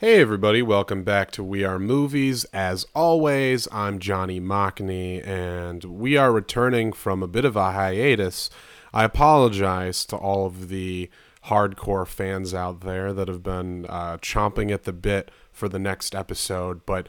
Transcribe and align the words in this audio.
Hey, 0.00 0.20
everybody, 0.20 0.62
welcome 0.62 1.02
back 1.02 1.32
to 1.32 1.42
We 1.42 1.64
Are 1.64 1.80
Movies. 1.80 2.44
As 2.52 2.86
always, 2.94 3.66
I'm 3.72 3.98
Johnny 3.98 4.40
Mocny, 4.40 5.26
and 5.26 5.82
we 5.82 6.16
are 6.16 6.30
returning 6.30 6.92
from 6.92 7.20
a 7.20 7.26
bit 7.26 7.44
of 7.44 7.56
a 7.56 7.72
hiatus. 7.72 8.48
I 8.94 9.02
apologize 9.02 10.04
to 10.04 10.16
all 10.16 10.46
of 10.46 10.68
the 10.68 11.10
hardcore 11.46 12.06
fans 12.06 12.54
out 12.54 12.82
there 12.82 13.12
that 13.12 13.26
have 13.26 13.42
been 13.42 13.86
uh, 13.86 14.18
chomping 14.18 14.70
at 14.70 14.84
the 14.84 14.92
bit 14.92 15.32
for 15.50 15.68
the 15.68 15.80
next 15.80 16.14
episode, 16.14 16.86
but 16.86 17.08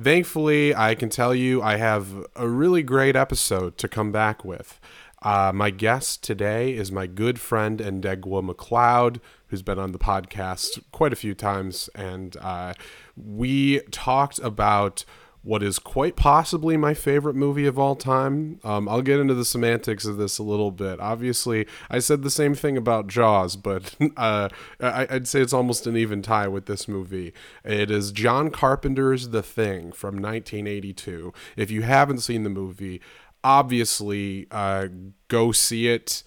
thankfully, 0.00 0.72
I 0.72 0.94
can 0.94 1.08
tell 1.08 1.34
you 1.34 1.60
I 1.60 1.74
have 1.78 2.24
a 2.36 2.46
really 2.46 2.84
great 2.84 3.16
episode 3.16 3.76
to 3.78 3.88
come 3.88 4.12
back 4.12 4.44
with. 4.44 4.78
Uh, 5.22 5.50
my 5.52 5.70
guest 5.70 6.22
today 6.22 6.72
is 6.72 6.92
my 6.92 7.08
good 7.08 7.40
friend 7.40 7.80
Ndegwa 7.80 8.48
McCloud, 8.48 9.18
who's 9.48 9.62
been 9.62 9.78
on 9.78 9.92
the 9.92 9.98
podcast 9.98 10.82
quite 10.92 11.12
a 11.12 11.16
few 11.16 11.34
times, 11.34 11.88
and 11.94 12.36
uh, 12.38 12.74
we 13.16 13.80
talked 13.90 14.38
about 14.40 15.04
what 15.42 15.62
is 15.62 15.78
quite 15.78 16.16
possibly 16.16 16.76
my 16.76 16.92
favorite 16.92 17.34
movie 17.34 17.66
of 17.66 17.78
all 17.78 17.96
time. 17.96 18.60
Um, 18.64 18.88
I'll 18.88 19.02
get 19.02 19.20
into 19.20 19.34
the 19.34 19.44
semantics 19.44 20.04
of 20.04 20.16
this 20.16 20.38
a 20.38 20.42
little 20.42 20.70
bit. 20.70 21.00
Obviously, 21.00 21.66
I 21.88 22.00
said 22.00 22.22
the 22.22 22.30
same 22.30 22.54
thing 22.54 22.76
about 22.76 23.06
Jaws, 23.06 23.56
but 23.56 23.94
uh, 24.16 24.48
I, 24.80 25.06
would 25.10 25.28
say 25.28 25.40
it's 25.40 25.52
almost 25.52 25.86
an 25.86 25.96
even 25.96 26.22
tie 26.22 26.48
with 26.48 26.66
this 26.66 26.88
movie. 26.88 27.32
It 27.64 27.90
is 27.90 28.12
John 28.12 28.50
Carpenter's 28.50 29.28
The 29.28 29.42
Thing 29.42 29.92
from 29.92 30.16
1982. 30.16 31.32
If 31.56 31.70
you 31.70 31.82
haven't 31.82 32.20
seen 32.20 32.42
the 32.42 32.50
movie, 32.50 33.00
obviously 33.44 34.48
uh, 34.50 34.88
go 35.28 35.52
see 35.52 35.88
it. 35.88 36.24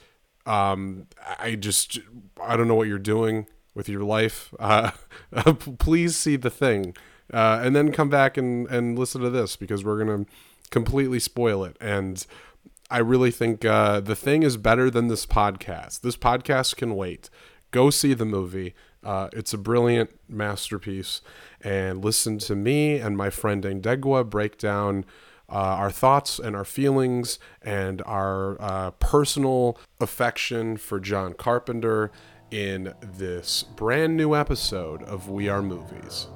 Um, 0.51 1.07
I 1.39 1.55
just 1.55 1.99
I 2.43 2.57
don't 2.57 2.67
know 2.67 2.75
what 2.75 2.87
you're 2.87 2.99
doing 2.99 3.47
with 3.73 3.87
your 3.87 4.03
life. 4.03 4.53
Uh, 4.59 4.91
please 5.79 6.17
see 6.17 6.35
the 6.35 6.49
thing, 6.49 6.93
uh, 7.33 7.61
and 7.63 7.73
then 7.73 7.91
come 7.93 8.09
back 8.09 8.35
and 8.35 8.67
and 8.67 8.99
listen 8.99 9.21
to 9.21 9.29
this 9.29 9.55
because 9.55 9.85
we're 9.85 10.03
gonna 10.03 10.25
completely 10.69 11.19
spoil 11.19 11.63
it. 11.63 11.77
And 11.79 12.25
I 12.89 12.97
really 12.97 13.31
think 13.31 13.63
uh, 13.63 14.01
the 14.01 14.15
thing 14.15 14.43
is 14.43 14.57
better 14.57 14.89
than 14.89 15.07
this 15.07 15.25
podcast. 15.25 16.01
This 16.01 16.17
podcast 16.17 16.75
can 16.75 16.95
wait. 16.97 17.29
Go 17.71 17.89
see 17.89 18.13
the 18.13 18.25
movie. 18.25 18.73
Uh, 19.03 19.29
it's 19.31 19.53
a 19.53 19.57
brilliant 19.57 20.11
masterpiece, 20.27 21.21
and 21.61 22.03
listen 22.03 22.37
to 22.39 22.55
me 22.57 22.97
and 22.97 23.15
my 23.15 23.29
friend 23.29 23.63
Ndegwa 23.63 24.29
break 24.29 24.57
down 24.57 25.05
uh, 25.51 25.55
our 25.55 25.91
thoughts 25.91 26.39
and 26.39 26.55
our 26.55 26.65
feelings 26.65 27.39
and 27.61 28.01
our 28.03 28.61
uh, 28.61 28.91
personal 28.91 29.77
affection 29.99 30.77
for 30.77 30.99
John 30.99 31.33
Carpenter 31.33 32.11
in 32.49 32.93
this 33.01 33.63
brand 33.63 34.17
new 34.17 34.35
episode 34.35 35.03
of 35.03 35.29
We 35.29 35.49
Are 35.49 35.61
Movies. 35.61 36.27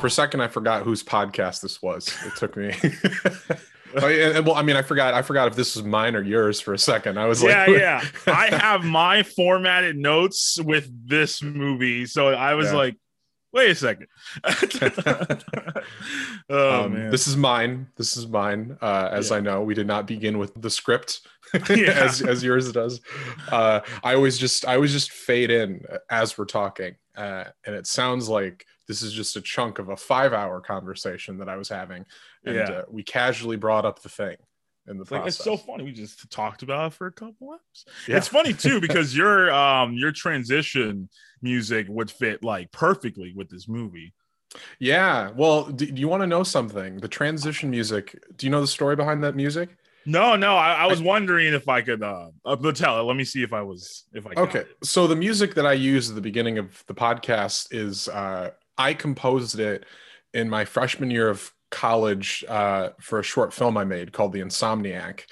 For 0.00 0.06
a 0.06 0.10
second, 0.10 0.40
I 0.40 0.48
forgot 0.48 0.84
whose 0.84 1.02
podcast 1.02 1.60
this 1.60 1.82
was. 1.82 2.16
It 2.24 2.36
took 2.36 2.56
me. 2.56 2.72
oh, 3.96 4.08
yeah, 4.08 4.40
well, 4.40 4.54
I 4.54 4.62
mean, 4.62 4.76
I 4.76 4.82
forgot. 4.82 5.14
I 5.14 5.22
forgot 5.22 5.48
if 5.48 5.56
this 5.56 5.76
was 5.76 5.84
mine 5.84 6.14
or 6.16 6.22
yours 6.22 6.60
for 6.60 6.74
a 6.74 6.78
second. 6.78 7.18
I 7.18 7.26
was 7.26 7.42
yeah, 7.42 7.66
like, 7.66 7.68
yeah. 7.70 8.04
Yeah. 8.26 8.32
I 8.34 8.46
have 8.48 8.84
my 8.84 9.22
formatted 9.22 9.96
notes 9.96 10.58
with 10.62 10.90
this 11.06 11.42
movie, 11.42 12.06
so 12.06 12.28
I 12.28 12.54
was 12.54 12.68
yeah. 12.68 12.76
like, 12.76 12.96
wait 13.52 13.70
a 13.70 13.74
second. 13.74 14.06
oh 16.50 16.84
um, 16.84 16.94
man, 16.94 17.10
this 17.10 17.26
is 17.26 17.36
mine. 17.36 17.88
This 17.96 18.16
is 18.16 18.26
mine. 18.26 18.76
Uh, 18.80 19.08
as 19.12 19.30
yeah. 19.30 19.36
I 19.36 19.40
know, 19.40 19.62
we 19.62 19.74
did 19.74 19.86
not 19.86 20.06
begin 20.06 20.38
with 20.38 20.60
the 20.60 20.70
script 20.70 21.20
as 21.70 22.22
as 22.22 22.42
yours 22.42 22.70
does. 22.72 23.00
Uh, 23.50 23.80
I 24.02 24.14
always 24.14 24.38
just 24.38 24.66
I 24.66 24.74
always 24.74 24.92
just 24.92 25.10
fade 25.10 25.50
in 25.50 25.84
as 26.10 26.36
we're 26.36 26.44
talking, 26.44 26.96
uh, 27.16 27.44
and 27.66 27.74
it 27.74 27.86
sounds 27.86 28.28
like 28.28 28.64
this 28.86 29.02
is 29.02 29.12
just 29.12 29.36
a 29.36 29.40
chunk 29.40 29.78
of 29.78 29.90
a 29.90 29.96
five 29.96 30.32
hour 30.32 30.60
conversation 30.60 31.38
that 31.38 31.48
I 31.48 31.56
was 31.56 31.68
having. 31.68 32.06
And 32.44 32.56
yeah. 32.56 32.62
uh, 32.62 32.82
we 32.88 33.02
casually 33.02 33.56
brought 33.56 33.84
up 33.84 34.02
the 34.02 34.08
thing 34.08 34.36
in 34.88 34.98
the 34.98 35.06
like, 35.10 35.26
It's 35.26 35.36
so 35.36 35.56
funny. 35.56 35.84
We 35.84 35.92
just 35.92 36.30
talked 36.30 36.62
about 36.62 36.92
it 36.92 36.94
for 36.94 37.06
a 37.06 37.12
couple 37.12 37.50
hours. 37.50 37.84
Yeah. 38.06 38.16
It's 38.16 38.28
funny 38.28 38.52
too, 38.52 38.80
because 38.86 39.16
your 39.16 39.52
um 39.52 39.94
your 39.94 40.12
transition 40.12 41.08
music 41.42 41.86
would 41.88 42.10
fit 42.10 42.42
like 42.42 42.72
perfectly 42.72 43.32
with 43.34 43.48
this 43.48 43.68
movie. 43.68 44.14
Yeah. 44.78 45.30
Well, 45.36 45.64
do, 45.64 45.86
do 45.86 46.00
you 46.00 46.08
want 46.08 46.22
to 46.22 46.26
know 46.26 46.42
something? 46.42 46.96
The 46.96 47.08
transition 47.08 47.70
music, 47.70 48.18
do 48.36 48.46
you 48.46 48.50
know 48.50 48.62
the 48.62 48.66
story 48.66 48.96
behind 48.96 49.22
that 49.24 49.36
music? 49.36 49.68
No, 50.06 50.36
no. 50.36 50.56
I, 50.56 50.72
I 50.72 50.86
was 50.86 51.02
I, 51.02 51.04
wondering 51.04 51.52
if 51.52 51.68
I 51.68 51.82
could 51.82 52.02
uh, 52.02 52.30
uh 52.44 52.72
tell. 52.72 53.04
Let 53.04 53.16
me 53.16 53.24
see 53.24 53.42
if 53.42 53.52
I 53.52 53.60
was 53.62 54.04
if 54.14 54.26
I 54.26 54.30
okay. 54.40 54.64
So 54.82 55.06
the 55.06 55.16
music 55.16 55.54
that 55.54 55.66
I 55.66 55.74
use 55.74 56.08
at 56.08 56.14
the 56.14 56.22
beginning 56.22 56.58
of 56.58 56.82
the 56.86 56.94
podcast 56.94 57.68
is 57.72 58.08
uh 58.08 58.50
I 58.78 58.94
composed 58.94 59.58
it 59.58 59.84
in 60.32 60.48
my 60.48 60.64
freshman 60.64 61.10
year 61.10 61.28
of 61.28 61.52
college 61.70 62.44
uh, 62.48 62.90
for 62.98 63.18
a 63.18 63.22
short 63.22 63.52
film 63.52 63.76
I 63.76 63.84
made 63.84 64.12
called 64.12 64.32
The 64.32 64.40
Insomniac, 64.40 65.22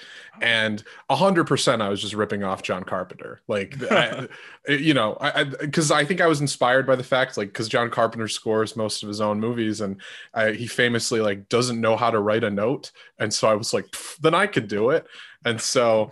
and 0.41 0.83
a 1.09 1.17
hundred 1.17 1.47
percent 1.47 1.83
I 1.83 1.89
was 1.89 2.01
just 2.01 2.15
ripping 2.15 2.43
off 2.43 2.63
John 2.63 2.85
Carpenter, 2.85 3.41
like 3.49 3.75
I, 3.91 4.29
you 4.69 4.95
know, 4.95 5.19
because 5.61 5.91
I, 5.91 5.99
I, 5.99 6.01
I, 6.01 6.05
think 6.05 6.21
I 6.21 6.27
was 6.27 6.41
inspired 6.41 6.87
by 6.87 6.97
the 6.97 7.05
fact 7.05 7.37
like 7.37 7.49
because 7.49 7.69
John 7.69 7.91
Carpenter 7.91 8.29
scores 8.29 8.77
most 8.77 9.03
of 9.03 9.09
his 9.09 9.21
own 9.21 9.41
movies, 9.41 9.81
and 9.81 10.01
I, 10.35 10.53
he 10.53 10.67
famously 10.67 11.21
like 11.21 11.49
doesn't 11.49 11.81
know 11.81 11.97
how 11.97 12.11
to 12.11 12.21
write 12.21 12.45
a 12.45 12.51
note, 12.51 12.93
and 13.19 13.33
so 13.33 13.49
I 13.49 13.55
was 13.55 13.73
like, 13.73 13.87
then 14.21 14.35
I 14.35 14.47
could 14.47 14.69
do 14.69 14.91
it, 14.91 15.07
and 15.45 15.61
so 15.61 16.11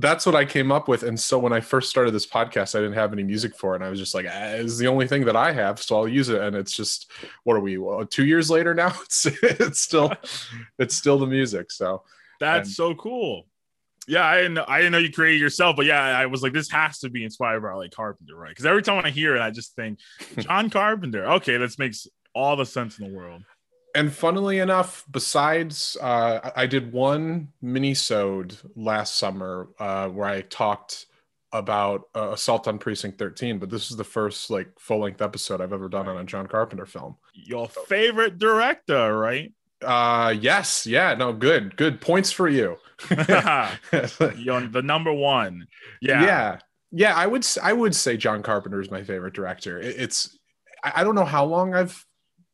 that's 0.00 0.24
what 0.24 0.34
I 0.34 0.44
came 0.44 0.72
up 0.72 0.88
with. 0.88 1.02
And 1.02 1.18
so 1.18 1.38
when 1.38 1.52
I 1.52 1.60
first 1.60 1.90
started 1.90 2.12
this 2.12 2.26
podcast, 2.26 2.74
I 2.74 2.80
didn't 2.80 2.94
have 2.94 3.12
any 3.12 3.22
music 3.22 3.56
for 3.56 3.74
it. 3.74 3.76
And 3.76 3.84
I 3.84 3.90
was 3.90 3.98
just 3.98 4.14
like, 4.14 4.26
ah, 4.28 4.52
it's 4.54 4.78
the 4.78 4.86
only 4.86 5.06
thing 5.06 5.24
that 5.26 5.36
I 5.36 5.52
have, 5.52 5.80
so 5.80 5.96
I'll 5.96 6.08
use 6.08 6.28
it. 6.28 6.40
And 6.40 6.56
it's 6.56 6.72
just, 6.72 7.10
what 7.44 7.56
are 7.56 7.60
we? 7.60 7.78
Well, 7.78 8.04
two 8.06 8.24
years 8.24 8.50
later 8.50 8.74
now, 8.74 8.88
it's 9.02 9.26
it's 9.42 9.80
still 9.80 10.12
it's 10.78 10.96
still 10.96 11.18
the 11.18 11.26
music. 11.26 11.70
So 11.70 12.02
that's 12.38 12.68
and, 12.68 12.74
so 12.74 12.94
cool. 12.94 13.46
Yeah, 14.08 14.24
I 14.24 14.38
didn't 14.38 14.54
know, 14.54 14.64
I 14.66 14.78
didn't 14.78 14.92
know 14.92 14.98
you 14.98 15.12
created 15.12 15.40
yourself, 15.40 15.76
but 15.76 15.86
yeah, 15.86 16.02
I 16.02 16.26
was 16.26 16.42
like, 16.42 16.52
this 16.52 16.70
has 16.70 16.98
to 17.00 17.10
be 17.10 17.22
inspired 17.22 17.60
by 17.60 17.74
like 17.74 17.92
Carpenter, 17.92 18.34
right? 18.34 18.48
Because 18.48 18.66
every 18.66 18.82
time 18.82 19.04
I 19.04 19.10
hear 19.10 19.36
it, 19.36 19.40
I 19.40 19.50
just 19.50 19.76
think 19.76 19.98
John 20.38 20.70
Carpenter. 20.70 21.26
Okay, 21.32 21.58
this 21.58 21.78
makes 21.78 22.06
all 22.34 22.56
the 22.56 22.66
sense 22.66 22.98
in 22.98 23.08
the 23.08 23.16
world 23.16 23.42
and 23.94 24.12
funnily 24.12 24.58
enough, 24.58 25.04
besides 25.10 25.96
uh, 26.00 26.50
I 26.54 26.66
did 26.66 26.92
one 26.92 27.48
mini-sode 27.62 28.56
last 28.76 29.16
summer 29.16 29.68
uh, 29.78 30.08
where 30.08 30.28
I 30.28 30.42
talked 30.42 31.06
about 31.52 32.08
uh, 32.14 32.30
Assault 32.32 32.68
on 32.68 32.78
Precinct 32.78 33.18
13, 33.18 33.58
but 33.58 33.70
this 33.70 33.90
is 33.90 33.96
the 33.96 34.04
first 34.04 34.50
like 34.50 34.68
full-length 34.78 35.20
episode 35.20 35.60
I've 35.60 35.72
ever 35.72 35.88
done 35.88 36.08
on 36.08 36.16
a 36.18 36.24
John 36.24 36.46
Carpenter 36.46 36.86
film. 36.86 37.16
Your 37.34 37.68
favorite 37.68 38.38
director, 38.38 39.16
right? 39.16 39.52
Uh 39.82 40.34
yes, 40.38 40.86
yeah, 40.86 41.14
no, 41.14 41.32
good, 41.32 41.74
good 41.76 42.02
points 42.02 42.30
for 42.30 42.48
you. 42.48 42.76
You're 43.10 44.66
the 44.68 44.82
number 44.84 45.12
one. 45.12 45.66
Yeah, 46.02 46.22
yeah, 46.22 46.58
yeah. 46.92 47.16
I 47.16 47.26
would 47.26 47.46
I 47.62 47.72
would 47.72 47.96
say 47.96 48.18
John 48.18 48.42
Carpenter 48.42 48.82
is 48.82 48.90
my 48.90 49.02
favorite 49.02 49.32
director. 49.32 49.78
It's 49.80 50.38
I 50.84 51.02
don't 51.02 51.14
know 51.14 51.24
how 51.24 51.46
long 51.46 51.74
I've 51.74 52.04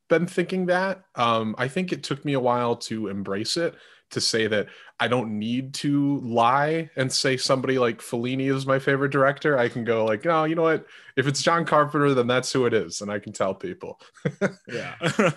been 0.09 0.27
thinking 0.27 0.67
that. 0.67 1.03
Um, 1.15 1.55
I 1.59 1.69
think 1.69 1.93
it 1.93 2.03
took 2.03 2.25
me 2.25 2.35
a 2.35 2.41
while 2.41 2.77
to 2.77 3.09
embrace 3.09 3.57
it, 3.57 3.75
to 4.11 4.21
say 4.21 4.47
that 4.47 4.69
I 5.01 5.09
don't 5.09 5.39
need 5.39 5.75
to 5.75 6.21
lie 6.21 6.91
and 6.97 7.13
say 7.13 7.37
somebody 7.37 7.79
like 7.79 7.99
Fellini 8.01 8.55
is 8.55 8.67
my 8.67 8.79
favorite 8.79 9.13
director. 9.13 9.59
I 9.59 9.69
can 9.69 9.85
go 9.85 10.05
like, 10.05 10.25
no, 10.25 10.45
you 10.45 10.55
know 10.55 10.63
what? 10.63 10.87
If 11.17 11.27
it's 11.27 11.43
John 11.43 11.65
Carpenter, 11.65 12.15
then 12.15 12.27
that's 12.27 12.53
who 12.53 12.67
it 12.67 12.75
is, 12.75 13.01
and 13.01 13.11
I 13.11 13.19
can 13.19 13.33
tell 13.33 13.55
people. 13.55 14.01
yeah. 14.69 14.95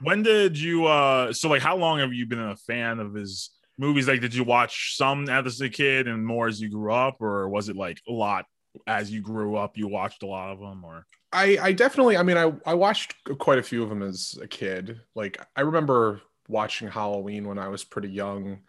when 0.00 0.22
did 0.22 0.58
you? 0.58 0.86
uh 0.86 1.32
So 1.32 1.48
like, 1.48 1.62
how 1.62 1.76
long 1.76 1.98
have 1.98 2.12
you 2.12 2.26
been 2.26 2.40
a 2.40 2.56
fan 2.56 2.98
of 3.00 3.14
his? 3.14 3.50
movies 3.76 4.06
like 4.06 4.20
did 4.20 4.32
you 4.32 4.44
watch 4.44 4.96
some 4.96 5.28
as 5.28 5.60
a 5.60 5.68
kid 5.68 6.06
and 6.06 6.24
more 6.24 6.46
as 6.46 6.60
you 6.60 6.70
grew 6.70 6.92
up 6.92 7.20
or 7.20 7.48
was 7.48 7.68
it 7.68 7.74
like 7.74 8.00
a 8.08 8.12
lot 8.12 8.46
as 8.86 9.10
you 9.10 9.20
grew 9.20 9.56
up 9.56 9.76
you 9.76 9.86
watched 9.86 10.22
a 10.22 10.26
lot 10.26 10.50
of 10.50 10.58
them 10.58 10.84
or 10.84 11.06
I, 11.34 11.58
I 11.60 11.72
definitely, 11.72 12.16
I 12.16 12.22
mean, 12.22 12.36
I, 12.36 12.52
I 12.64 12.74
watched 12.74 13.16
quite 13.38 13.58
a 13.58 13.62
few 13.62 13.82
of 13.82 13.88
them 13.88 14.02
as 14.02 14.38
a 14.40 14.46
kid. 14.46 15.00
Like, 15.16 15.44
I 15.56 15.62
remember 15.62 16.22
watching 16.48 16.86
Halloween 16.86 17.48
when 17.48 17.58
I 17.58 17.66
was 17.66 17.82
pretty 17.82 18.08
young. 18.08 18.60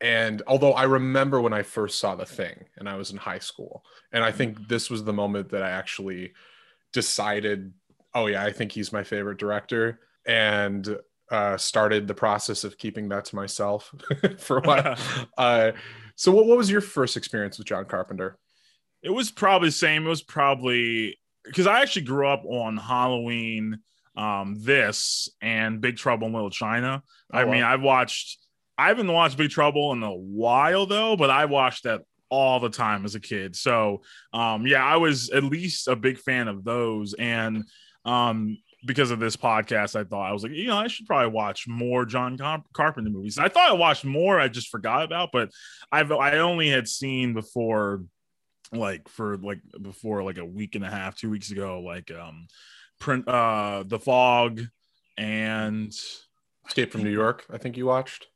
And 0.00 0.40
although 0.46 0.72
I 0.72 0.84
remember 0.84 1.40
when 1.40 1.52
I 1.52 1.64
first 1.64 1.98
saw 1.98 2.14
the 2.14 2.24
thing 2.24 2.64
and 2.76 2.88
I 2.88 2.94
was 2.94 3.10
in 3.10 3.16
high 3.16 3.40
school, 3.40 3.84
and 4.12 4.22
I 4.22 4.30
think 4.30 4.68
this 4.68 4.88
was 4.88 5.02
the 5.02 5.12
moment 5.12 5.48
that 5.50 5.64
I 5.64 5.70
actually 5.70 6.32
decided, 6.92 7.72
oh, 8.14 8.28
yeah, 8.28 8.44
I 8.44 8.52
think 8.52 8.70
he's 8.70 8.92
my 8.92 9.02
favorite 9.02 9.38
director. 9.38 9.98
And 10.24 10.96
uh, 11.28 11.56
started 11.56 12.06
the 12.06 12.14
process 12.14 12.62
of 12.62 12.78
keeping 12.78 13.08
that 13.08 13.24
to 13.24 13.36
myself 13.36 13.92
for 14.38 14.58
a 14.58 14.60
while. 14.60 14.96
uh, 15.38 15.72
so, 16.14 16.30
what, 16.30 16.46
what 16.46 16.58
was 16.58 16.70
your 16.70 16.82
first 16.82 17.16
experience 17.16 17.58
with 17.58 17.66
John 17.66 17.86
Carpenter? 17.86 18.38
It 19.02 19.10
was 19.10 19.30
probably 19.30 19.68
the 19.68 19.72
same. 19.72 20.06
It 20.06 20.10
was 20.10 20.22
probably 20.22 21.18
because 21.44 21.66
I 21.66 21.82
actually 21.82 22.02
grew 22.02 22.28
up 22.28 22.44
on 22.44 22.76
Halloween, 22.76 23.80
um, 24.16 24.56
this 24.60 25.28
and 25.40 25.80
Big 25.80 25.96
Trouble 25.96 26.28
in 26.28 26.32
Little 26.32 26.50
China. 26.50 27.02
Oh, 27.32 27.38
I 27.38 27.44
mean, 27.44 27.62
I've 27.62 27.82
watched 27.82 28.38
I 28.78 28.88
haven't 28.88 29.12
watched 29.12 29.36
Big 29.36 29.50
Trouble 29.50 29.92
in 29.92 30.02
a 30.02 30.12
while 30.12 30.86
though, 30.86 31.16
but 31.16 31.30
I 31.30 31.44
watched 31.44 31.84
that 31.84 32.02
all 32.30 32.60
the 32.60 32.70
time 32.70 33.04
as 33.04 33.14
a 33.14 33.20
kid. 33.20 33.54
So 33.54 34.02
um, 34.32 34.66
yeah, 34.66 34.84
I 34.84 34.96
was 34.96 35.30
at 35.30 35.44
least 35.44 35.88
a 35.88 35.96
big 35.96 36.18
fan 36.18 36.48
of 36.48 36.64
those. 36.64 37.14
And 37.14 37.64
um, 38.04 38.58
because 38.86 39.10
of 39.10 39.20
this 39.20 39.36
podcast, 39.36 39.94
I 39.94 40.04
thought 40.04 40.28
I 40.28 40.32
was 40.32 40.42
like, 40.42 40.52
you 40.52 40.66
know, 40.66 40.78
I 40.78 40.88
should 40.88 41.06
probably 41.06 41.30
watch 41.30 41.68
more 41.68 42.04
John 42.04 42.36
Carpenter 42.72 43.10
movies. 43.10 43.38
I 43.38 43.48
thought 43.48 43.70
I 43.70 43.74
watched 43.74 44.04
more, 44.04 44.40
I 44.40 44.48
just 44.48 44.68
forgot 44.68 45.04
about, 45.04 45.30
but 45.32 45.50
I've 45.90 46.10
I 46.10 46.38
only 46.38 46.68
had 46.68 46.88
seen 46.88 47.34
before, 47.34 48.02
like 48.72 49.08
for 49.08 49.36
like 49.38 49.60
before 49.80 50.22
like 50.22 50.38
a 50.38 50.44
week 50.44 50.74
and 50.74 50.84
a 50.84 50.90
half, 50.90 51.16
two 51.16 51.30
weeks 51.30 51.50
ago, 51.50 51.80
like 51.80 52.10
um, 52.10 52.46
print 52.98 53.28
uh, 53.28 53.84
the 53.86 53.98
fog 53.98 54.62
and 55.18 55.92
Escape 56.66 56.92
from 56.92 57.02
New 57.02 57.10
York. 57.10 57.44
I 57.50 57.58
think 57.58 57.76
you 57.76 57.86
watched. 57.86 58.26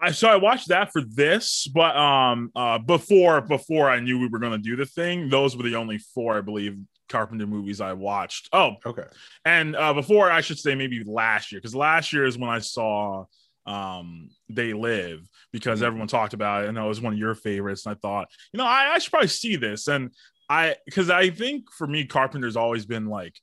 I 0.00 0.10
so 0.10 0.28
I 0.28 0.36
watched 0.36 0.68
that 0.68 0.92
for 0.92 1.02
this, 1.02 1.66
but 1.66 1.96
um 1.96 2.50
uh 2.54 2.78
before 2.78 3.40
before 3.40 3.88
I 3.88 4.00
knew 4.00 4.18
we 4.18 4.28
were 4.28 4.38
gonna 4.38 4.58
do 4.58 4.76
the 4.76 4.84
thing, 4.84 5.28
those 5.28 5.56
were 5.56 5.62
the 5.62 5.76
only 5.76 5.98
four 5.98 6.36
I 6.36 6.42
believe 6.42 6.78
Carpenter 7.08 7.46
movies 7.46 7.80
I 7.80 7.92
watched. 7.94 8.48
Oh, 8.52 8.76
okay. 8.84 9.06
And 9.44 9.76
uh, 9.76 9.94
before 9.94 10.30
I 10.30 10.40
should 10.40 10.58
say 10.58 10.74
maybe 10.74 11.02
last 11.04 11.50
year, 11.50 11.60
because 11.60 11.74
last 11.74 12.12
year 12.12 12.26
is 12.26 12.36
when 12.36 12.50
I 12.50 12.58
saw 12.58 13.24
um 13.64 14.28
They 14.50 14.74
Live 14.74 15.26
because 15.56 15.78
mm-hmm. 15.78 15.86
everyone 15.86 16.08
talked 16.08 16.34
about 16.34 16.64
it 16.64 16.68
and 16.68 16.76
it 16.76 16.82
was 16.82 17.00
one 17.00 17.14
of 17.14 17.18
your 17.18 17.34
favorites. 17.34 17.86
And 17.86 17.94
I 17.94 17.98
thought, 17.98 18.28
you 18.52 18.58
know, 18.58 18.66
I, 18.66 18.92
I 18.94 18.98
should 18.98 19.10
probably 19.10 19.28
see 19.28 19.56
this. 19.56 19.88
And 19.88 20.10
I 20.50 20.76
because 20.84 21.08
I 21.08 21.30
think 21.30 21.72
for 21.72 21.86
me, 21.86 22.04
Carpenter's 22.04 22.56
always 22.56 22.84
been 22.84 23.06
like 23.06 23.34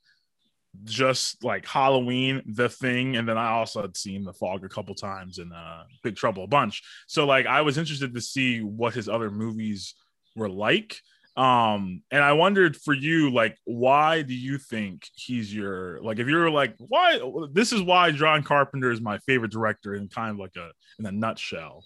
just 0.83 1.43
like 1.43 1.65
Halloween, 1.65 2.41
The 2.45 2.69
Thing, 2.69 3.17
and 3.17 3.27
then 3.27 3.37
I 3.37 3.51
also 3.51 3.81
had 3.81 3.97
seen 3.97 4.23
The 4.23 4.33
Fog 4.33 4.63
a 4.63 4.69
couple 4.69 4.95
times 4.95 5.39
and 5.39 5.51
uh, 5.51 5.83
Big 6.03 6.15
Trouble 6.15 6.43
a 6.43 6.47
bunch. 6.47 6.83
So 7.07 7.25
like 7.25 7.45
I 7.45 7.61
was 7.61 7.77
interested 7.77 8.13
to 8.13 8.21
see 8.21 8.61
what 8.61 8.93
his 8.93 9.09
other 9.09 9.31
movies 9.31 9.95
were 10.35 10.49
like 10.49 10.99
um 11.35 12.03
and 12.11 12.23
i 12.23 12.31
wondered 12.31 12.75
for 12.77 12.93
you 12.93 13.31
like 13.31 13.57
why 13.63 14.21
do 14.21 14.35
you 14.35 14.59
think 14.59 15.07
he's 15.15 15.53
your 15.53 15.99
like 16.03 16.19
if 16.19 16.27
you're 16.27 16.51
like 16.51 16.75
why 16.77 17.19
this 17.51 17.73
is 17.73 17.81
why 17.81 18.11
john 18.11 18.43
carpenter 18.43 18.91
is 18.91 19.01
my 19.01 19.17
favorite 19.19 19.51
director 19.51 19.95
in 19.95 20.07
kind 20.07 20.29
of 20.29 20.37
like 20.37 20.55
a 20.57 20.69
in 20.99 21.07
a 21.07 21.11
nutshell 21.11 21.83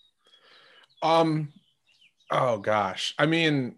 um 1.01 1.51
oh 2.31 2.57
gosh 2.57 3.13
i 3.19 3.25
mean 3.25 3.75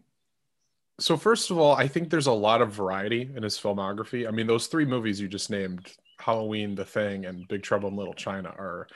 so 1.00 1.18
first 1.18 1.51
of 1.51 1.57
all 1.57 1.74
i 1.75 1.88
think 1.88 2.10
there's 2.10 2.27
a 2.27 2.31
lot 2.31 2.62
of 2.62 2.71
variety 2.71 3.30
in 3.36 3.44
his 3.44 3.57
filmography 3.57 4.27
i 4.27 4.31
mean 4.31 4.48
those 4.48 4.68
three 4.68 4.86
movies 4.86 5.19
you 5.19 5.27
just 5.27 5.50
named 5.50 5.92
halloween 6.19 6.75
the 6.75 6.86
thing 6.86 7.25
and 7.25 7.48
big 7.48 7.63
trouble 7.63 7.89
in 7.89 7.95
little 7.95 8.13
china 8.13 8.50
are 8.57 8.88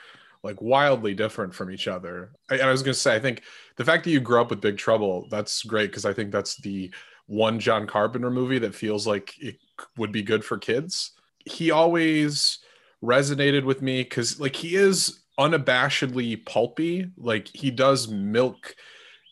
like 0.44 0.60
wildly 0.60 1.14
different 1.14 1.54
from 1.54 1.70
each 1.70 1.88
other. 1.88 2.30
And 2.50 2.60
I 2.60 2.70
was 2.70 2.82
going 2.82 2.92
to 2.92 3.00
say, 3.00 3.16
I 3.16 3.18
think 3.18 3.42
the 3.76 3.84
fact 3.84 4.04
that 4.04 4.10
you 4.10 4.20
grew 4.20 4.40
up 4.40 4.50
with 4.50 4.60
Big 4.60 4.76
Trouble, 4.76 5.26
that's 5.30 5.62
great 5.62 5.90
because 5.90 6.04
I 6.04 6.12
think 6.12 6.30
that's 6.30 6.56
the 6.56 6.92
one 7.26 7.58
John 7.58 7.86
Carpenter 7.86 8.30
movie 8.30 8.58
that 8.58 8.74
feels 8.74 9.06
like 9.06 9.32
it 9.40 9.56
would 9.96 10.12
be 10.12 10.22
good 10.22 10.44
for 10.44 10.58
kids. 10.58 11.12
He 11.46 11.70
always 11.70 12.58
resonated 13.02 13.64
with 13.64 13.80
me 13.80 14.02
because, 14.02 14.38
like, 14.38 14.54
he 14.54 14.76
is 14.76 15.23
unabashedly 15.38 16.44
pulpy. 16.44 17.10
Like, 17.16 17.48
he 17.48 17.70
does 17.70 18.08
milk, 18.08 18.76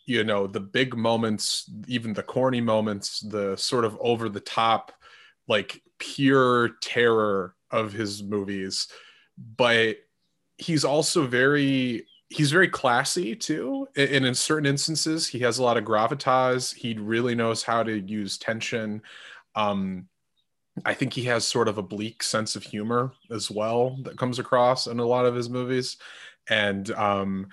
you 0.06 0.24
know, 0.24 0.46
the 0.46 0.60
big 0.60 0.96
moments, 0.96 1.70
even 1.86 2.12
the 2.12 2.22
corny 2.22 2.60
moments, 2.60 3.20
the 3.20 3.56
sort 3.56 3.84
of 3.84 3.96
over 4.00 4.28
the 4.28 4.40
top, 4.40 4.92
like, 5.48 5.82
pure 5.98 6.70
terror 6.80 7.54
of 7.70 7.92
his 7.92 8.22
movies. 8.22 8.88
But 9.56 9.96
he's 10.58 10.84
also 10.84 11.26
very 11.26 12.06
he's 12.28 12.50
very 12.50 12.68
classy 12.68 13.36
too 13.36 13.86
and 13.94 14.24
in 14.24 14.34
certain 14.34 14.64
instances 14.64 15.26
he 15.26 15.40
has 15.40 15.58
a 15.58 15.62
lot 15.62 15.76
of 15.76 15.84
gravitas 15.84 16.74
he 16.74 16.94
really 16.94 17.34
knows 17.34 17.62
how 17.62 17.82
to 17.82 18.00
use 18.00 18.38
tension 18.38 19.02
um, 19.54 20.06
i 20.84 20.94
think 20.94 21.12
he 21.12 21.24
has 21.24 21.44
sort 21.44 21.68
of 21.68 21.78
a 21.78 21.82
bleak 21.82 22.22
sense 22.22 22.56
of 22.56 22.62
humor 22.62 23.12
as 23.30 23.50
well 23.50 23.96
that 24.02 24.18
comes 24.18 24.38
across 24.38 24.86
in 24.86 24.98
a 24.98 25.04
lot 25.04 25.26
of 25.26 25.34
his 25.34 25.48
movies. 25.48 25.96
And 26.48 26.90
um, 26.92 27.48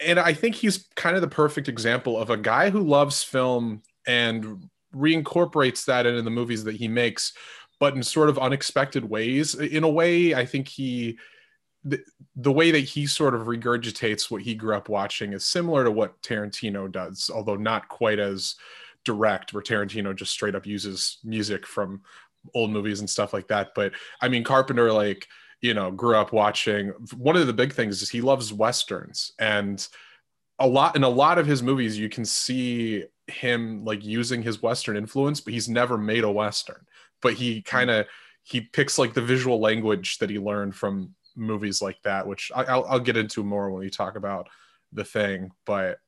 and 0.00 0.20
i 0.20 0.32
think 0.32 0.54
he's 0.54 0.88
kind 0.94 1.16
of 1.16 1.22
the 1.22 1.28
perfect 1.28 1.68
example 1.68 2.18
of 2.18 2.30
a 2.30 2.36
guy 2.36 2.70
who 2.70 2.80
loves 2.80 3.22
film 3.22 3.82
and 4.06 4.68
reincorporates 4.94 5.84
that 5.86 6.06
into 6.06 6.22
the 6.22 6.30
movies 6.30 6.64
that 6.64 6.76
he 6.76 6.88
makes 6.88 7.32
but 7.80 7.94
in 7.94 8.02
sort 8.02 8.28
of 8.28 8.38
unexpected 8.38 9.04
ways. 9.08 9.54
In 9.54 9.84
a 9.84 9.88
way 9.88 10.34
i 10.34 10.44
think 10.44 10.68
he 10.68 11.18
the, 11.84 12.02
the 12.36 12.52
way 12.52 12.70
that 12.70 12.80
he 12.80 13.06
sort 13.06 13.34
of 13.34 13.42
regurgitates 13.42 14.30
what 14.30 14.42
he 14.42 14.54
grew 14.54 14.74
up 14.74 14.88
watching 14.88 15.32
is 15.32 15.44
similar 15.44 15.84
to 15.84 15.90
what 15.90 16.20
Tarantino 16.22 16.90
does, 16.90 17.30
although 17.32 17.56
not 17.56 17.88
quite 17.88 18.18
as 18.18 18.56
direct, 19.08 19.52
where 19.52 19.62
Tarantino 19.62 20.14
just 20.14 20.32
straight 20.32 20.54
up 20.54 20.66
uses 20.66 21.18
music 21.24 21.66
from 21.66 22.02
old 22.54 22.70
movies 22.70 23.00
and 23.00 23.10
stuff 23.10 23.32
like 23.32 23.48
that. 23.48 23.70
But 23.74 23.92
I 24.20 24.28
mean, 24.28 24.44
Carpenter, 24.44 24.92
like, 24.92 25.26
you 25.60 25.74
know, 25.74 25.90
grew 25.90 26.16
up 26.16 26.32
watching 26.32 26.90
one 27.16 27.36
of 27.36 27.46
the 27.46 27.52
big 27.52 27.72
things 27.72 28.02
is 28.02 28.10
he 28.10 28.20
loves 28.20 28.52
westerns 28.52 29.32
and 29.38 29.86
a 30.60 30.66
lot 30.66 30.96
in 30.96 31.04
a 31.04 31.08
lot 31.08 31.38
of 31.38 31.46
his 31.46 31.62
movies 31.62 31.98
you 31.98 32.08
can 32.08 32.24
see 32.24 33.04
him 33.28 33.84
like 33.84 34.04
using 34.04 34.42
his 34.42 34.60
western 34.60 34.96
influence 34.96 35.40
but 35.40 35.52
he's 35.52 35.68
never 35.68 35.96
made 35.96 36.24
a 36.24 36.30
western 36.30 36.84
but 37.22 37.34
he 37.34 37.58
mm-hmm. 37.58 37.76
kind 37.76 37.90
of 37.90 38.06
he 38.42 38.62
picks 38.62 38.98
like 38.98 39.14
the 39.14 39.20
visual 39.22 39.60
language 39.60 40.18
that 40.18 40.30
he 40.30 40.38
learned 40.38 40.74
from 40.74 41.14
movies 41.36 41.80
like 41.80 42.00
that, 42.02 42.26
which 42.26 42.50
I, 42.54 42.76
will 42.76 42.86
I'll 42.88 43.00
get 43.00 43.16
into 43.16 43.44
more 43.44 43.70
when 43.70 43.80
we 43.80 43.90
talk 43.90 44.16
about 44.16 44.48
the 44.92 45.04
thing. 45.04 45.50
But 45.64 45.98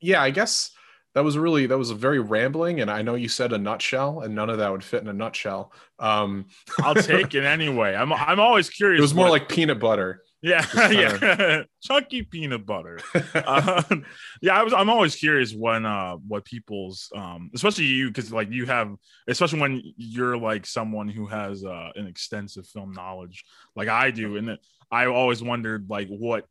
yeah, 0.00 0.22
I 0.22 0.30
guess 0.30 0.70
that 1.16 1.24
was 1.24 1.38
really 1.38 1.66
that 1.66 1.78
was 1.78 1.88
a 1.88 1.94
very 1.94 2.20
rambling, 2.20 2.82
and 2.82 2.90
I 2.90 3.00
know 3.00 3.14
you 3.14 3.28
said 3.30 3.54
a 3.54 3.58
nutshell, 3.58 4.20
and 4.20 4.34
none 4.34 4.50
of 4.50 4.58
that 4.58 4.70
would 4.70 4.84
fit 4.84 5.00
in 5.00 5.08
a 5.08 5.14
nutshell. 5.14 5.72
Um, 5.98 6.44
I'll 6.80 6.94
take 6.94 7.34
it 7.34 7.42
anyway. 7.46 7.94
I'm 7.94 8.12
I'm 8.12 8.38
always 8.38 8.68
curious. 8.68 8.98
It 8.98 9.02
was 9.02 9.14
more 9.14 9.24
what... 9.24 9.30
like 9.30 9.48
peanut 9.48 9.80
butter. 9.80 10.22
Yeah, 10.42 10.66
yeah, 10.90 11.62
chunky 11.82 12.22
peanut 12.22 12.66
butter. 12.66 12.98
uh, 13.34 13.82
yeah, 14.42 14.60
I 14.60 14.62
was. 14.62 14.74
I'm 14.74 14.90
always 14.90 15.16
curious 15.16 15.54
when, 15.54 15.86
uh, 15.86 16.16
what 16.16 16.44
people's, 16.44 17.10
um, 17.16 17.50
especially 17.54 17.86
you, 17.86 18.08
because 18.08 18.30
like 18.30 18.50
you 18.50 18.66
have, 18.66 18.94
especially 19.26 19.60
when 19.60 19.82
you're 19.96 20.36
like 20.36 20.66
someone 20.66 21.08
who 21.08 21.24
has 21.28 21.64
uh, 21.64 21.92
an 21.96 22.06
extensive 22.06 22.66
film 22.66 22.92
knowledge, 22.92 23.42
like 23.74 23.88
I 23.88 24.10
do, 24.10 24.36
and 24.36 24.58
I 24.90 25.06
always 25.06 25.42
wondered 25.42 25.88
like 25.88 26.08
what 26.08 26.44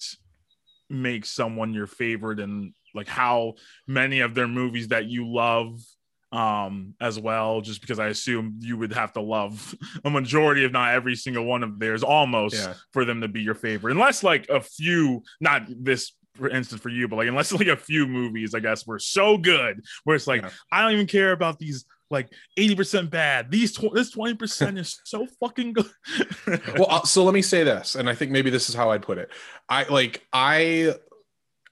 makes 0.90 1.30
someone 1.30 1.76
your 1.76 1.86
favorite, 1.86 2.40
and 2.40 2.74
like 2.96 3.08
how 3.08 3.54
many 3.88 4.22
of 4.22 4.34
their 4.34 4.48
movies 4.48 4.90
that 4.90 5.06
you 5.06 5.28
love 5.28 5.80
um 6.32 6.96
as 7.00 7.20
well 7.20 7.62
just 7.62 7.82
because 7.82 8.00
i 8.00 8.08
assume 8.08 8.58
you 8.60 8.76
would 8.76 8.92
have 8.92 9.14
to 9.14 9.22
love 9.22 9.76
a 10.04 10.10
majority 10.10 10.66
if 10.66 10.72
not 10.72 10.94
every 10.94 11.16
single 11.16 11.46
one 11.46 11.64
of 11.64 11.80
theirs 11.80 12.04
almost 12.04 12.56
yeah. 12.56 12.74
for 12.92 13.06
them 13.06 13.22
to 13.22 13.28
be 13.28 13.42
your 13.42 13.56
favorite 13.56 13.92
unless 13.92 14.24
like 14.24 14.50
a 14.50 14.60
few 14.60 15.24
not 15.40 15.64
this 15.70 16.14
for 16.34 16.50
instance 16.50 16.82
for 16.82 16.90
you 16.90 17.08
but 17.08 17.16
like 17.16 17.28
unless 17.28 17.52
like 17.54 17.68
a 17.68 17.78
few 17.78 18.08
movies 18.08 18.54
i 18.54 18.60
guess 18.60 18.86
were 18.86 19.00
so 19.00 19.38
good 19.38 19.84
where 20.04 20.16
it's 20.16 20.28
like 20.28 20.42
yeah. 20.42 20.50
i 20.72 20.82
don't 20.82 20.94
even 20.94 21.08
care 21.08 21.32
about 21.32 21.60
these 21.60 21.86
like 22.12 22.30
80% 22.58 23.10
bad 23.10 23.50
these 23.50 23.74
tw- 23.74 23.94
this 23.94 24.16
20% 24.16 24.78
is 24.78 25.02
so 25.06 25.26
fucking 25.40 25.74
good 25.74 25.90
well 26.78 27.04
so 27.04 27.24
let 27.24 27.34
me 27.34 27.42
say 27.42 27.64
this 27.64 27.96
and 27.96 28.08
i 28.08 28.14
think 28.14 28.32
maybe 28.32 28.52
this 28.52 28.70
is 28.70 28.76
how 28.76 28.92
i'd 28.92 29.02
put 29.02 29.18
it 29.18 29.32
i 29.70 29.86
like 29.86 30.24
i 30.32 30.94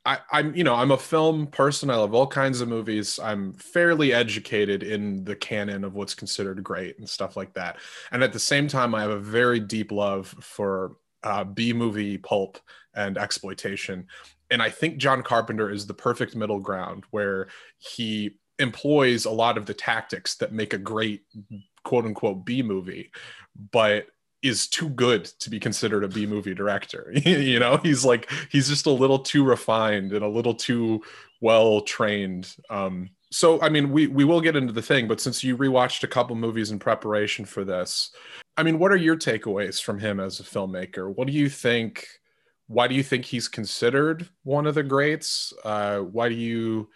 I, 0.05 0.19
I'm, 0.31 0.53
you 0.55 0.63
know, 0.63 0.75
I'm 0.75 0.91
a 0.91 0.97
film 0.97 1.47
person. 1.47 1.89
I 1.89 1.95
love 1.95 2.13
all 2.13 2.27
kinds 2.27 2.59
of 2.59 2.67
movies. 2.67 3.19
I'm 3.23 3.53
fairly 3.53 4.13
educated 4.13 4.83
in 4.83 5.23
the 5.23 5.35
canon 5.35 5.83
of 5.83 5.95
what's 5.95 6.13
considered 6.13 6.61
great 6.63 6.99
and 6.99 7.09
stuff 7.09 7.37
like 7.37 7.53
that. 7.53 7.77
And 8.11 8.21
at 8.21 8.33
the 8.33 8.39
same 8.39 8.67
time, 8.67 8.93
I 8.93 9.01
have 9.01 9.11
a 9.11 9.19
very 9.19 9.59
deep 9.59 9.91
love 9.91 10.27
for 10.41 10.97
uh, 11.23 11.45
B 11.45 11.71
movie 11.71 12.17
pulp 12.17 12.59
and 12.93 13.17
exploitation. 13.17 14.07
And 14.51 14.61
I 14.61 14.69
think 14.69 14.97
John 14.97 15.23
Carpenter 15.23 15.69
is 15.69 15.87
the 15.87 15.93
perfect 15.93 16.35
middle 16.35 16.59
ground 16.59 17.05
where 17.11 17.47
he 17.77 18.39
employs 18.59 19.25
a 19.25 19.31
lot 19.31 19.57
of 19.57 19.65
the 19.65 19.73
tactics 19.73 20.35
that 20.35 20.51
make 20.51 20.73
a 20.73 20.77
great 20.77 21.23
quote 21.83 22.05
unquote 22.05 22.45
B 22.45 22.61
movie, 22.61 23.11
but 23.71 24.07
is 24.43 24.67
too 24.67 24.89
good 24.89 25.23
to 25.23 25.49
be 25.49 25.59
considered 25.59 26.03
a 26.03 26.07
B 26.07 26.25
movie 26.25 26.53
director. 26.53 27.11
you 27.25 27.57
know, 27.57 27.77
he's 27.77 28.05
like 28.05 28.29
he's 28.51 28.67
just 28.67 28.85
a 28.85 28.91
little 28.91 29.19
too 29.19 29.43
refined 29.43 30.11
and 30.11 30.23
a 30.23 30.27
little 30.27 30.53
too 30.53 31.01
well 31.41 31.81
trained. 31.81 32.55
Um, 32.69 33.09
so 33.31 33.59
I 33.61 33.69
mean, 33.69 33.91
we 33.91 34.07
we 34.07 34.25
will 34.25 34.41
get 34.41 34.55
into 34.55 34.73
the 34.73 34.81
thing, 34.81 35.07
but 35.07 35.21
since 35.21 35.43
you 35.43 35.57
rewatched 35.57 36.03
a 36.03 36.07
couple 36.07 36.35
movies 36.35 36.71
in 36.71 36.77
preparation 36.77 37.45
for 37.45 37.63
this, 37.63 38.11
I 38.57 38.63
mean, 38.63 38.77
what 38.77 38.91
are 38.91 38.97
your 38.97 39.17
takeaways 39.17 39.81
from 39.81 39.97
him 39.97 40.19
as 40.19 40.39
a 40.39 40.43
filmmaker? 40.43 41.13
What 41.13 41.27
do 41.27 41.33
you 41.33 41.49
think? 41.49 42.07
Why 42.67 42.87
do 42.87 42.95
you 42.95 43.03
think 43.03 43.25
he's 43.25 43.47
considered 43.47 44.29
one 44.43 44.67
of 44.67 44.75
the 44.75 44.83
greats? 44.83 45.53
Uh, 45.63 45.99
why 45.99 46.29
do 46.29 46.35
you? 46.35 46.89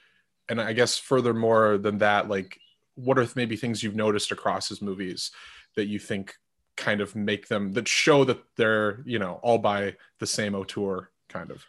And 0.50 0.62
I 0.62 0.74
guess 0.74 0.98
furthermore 0.98 1.78
than 1.78 1.98
that, 1.98 2.30
like, 2.30 2.58
what 2.96 3.20
are 3.20 3.28
maybe 3.36 3.58
things 3.58 3.84
you've 3.84 3.96
noticed 3.96 4.32
across 4.32 4.70
his 4.70 4.82
movies 4.82 5.32
that 5.76 5.88
you 5.88 6.00
think 6.00 6.36
kind 6.78 7.02
of 7.02 7.16
make 7.16 7.48
them 7.48 7.74
that 7.74 7.88
show 7.88 8.24
that 8.24 8.40
they're 8.56 9.02
you 9.06 9.20
know 9.20 9.40
all 9.44 9.58
by 9.58 9.96
the 10.20 10.28
same 10.28 10.56
auteur 10.56 11.10
kind 11.28 11.52
of 11.52 11.66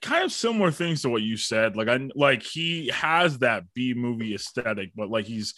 kind 0.00 0.24
of 0.24 0.32
similar 0.32 0.70
things 0.70 1.02
to 1.02 1.08
what 1.08 1.22
you 1.22 1.36
said. 1.36 1.76
Like 1.76 1.88
I 1.88 2.08
like 2.14 2.42
he 2.42 2.88
has 2.88 3.38
that 3.38 3.64
B 3.74 3.94
movie 3.94 4.34
aesthetic, 4.34 4.92
but 4.94 5.10
like 5.10 5.26
he's 5.26 5.54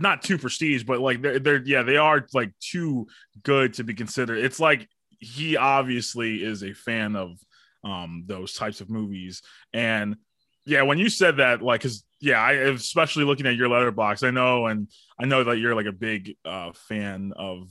not 0.00 0.22
too 0.22 0.38
prestige, 0.38 0.84
but 0.84 1.00
like 1.00 1.22
they're, 1.22 1.38
they're 1.38 1.62
yeah, 1.64 1.82
they 1.82 1.96
are 1.96 2.26
like 2.34 2.52
too 2.60 3.06
good 3.42 3.74
to 3.74 3.84
be 3.84 3.94
considered. 3.94 4.38
It's 4.38 4.60
like 4.60 4.88
he 5.18 5.56
obviously 5.56 6.42
is 6.44 6.62
a 6.62 6.72
fan 6.72 7.16
of 7.16 7.38
um 7.84 8.24
those 8.26 8.54
types 8.54 8.80
of 8.80 8.90
movies. 8.90 9.42
And 9.72 10.16
yeah, 10.64 10.82
when 10.82 10.98
you 10.98 11.08
said 11.08 11.36
that, 11.36 11.62
like, 11.62 11.82
cause 11.82 12.04
yeah, 12.20 12.40
I 12.40 12.52
especially 12.52 13.24
looking 13.24 13.46
at 13.46 13.56
your 13.56 13.68
Letterboxd, 13.68 14.26
I 14.26 14.30
know, 14.30 14.66
and 14.66 14.88
I 15.20 15.26
know 15.26 15.44
that 15.44 15.58
you're 15.58 15.74
like 15.74 15.86
a 15.86 15.92
big 15.92 16.36
uh 16.44 16.72
fan 16.72 17.32
of 17.36 17.68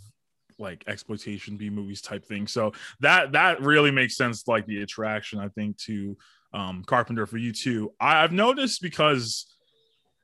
like 0.58 0.84
exploitation 0.88 1.58
B 1.58 1.70
movies 1.70 2.02
type 2.02 2.26
thing. 2.26 2.48
So 2.48 2.74
that 3.00 3.34
that 3.34 3.62
really 3.62 3.92
makes 3.92 4.16
sense, 4.16 4.48
like 4.48 4.66
the 4.66 4.82
attraction, 4.82 5.40
I 5.40 5.50
think, 5.50 5.78
to 5.80 6.18
um, 6.54 6.84
Carpenter 6.86 7.26
for 7.26 7.38
you 7.38 7.52
too. 7.52 7.92
I, 8.00 8.24
I've 8.24 8.32
noticed 8.32 8.82
because 8.82 9.46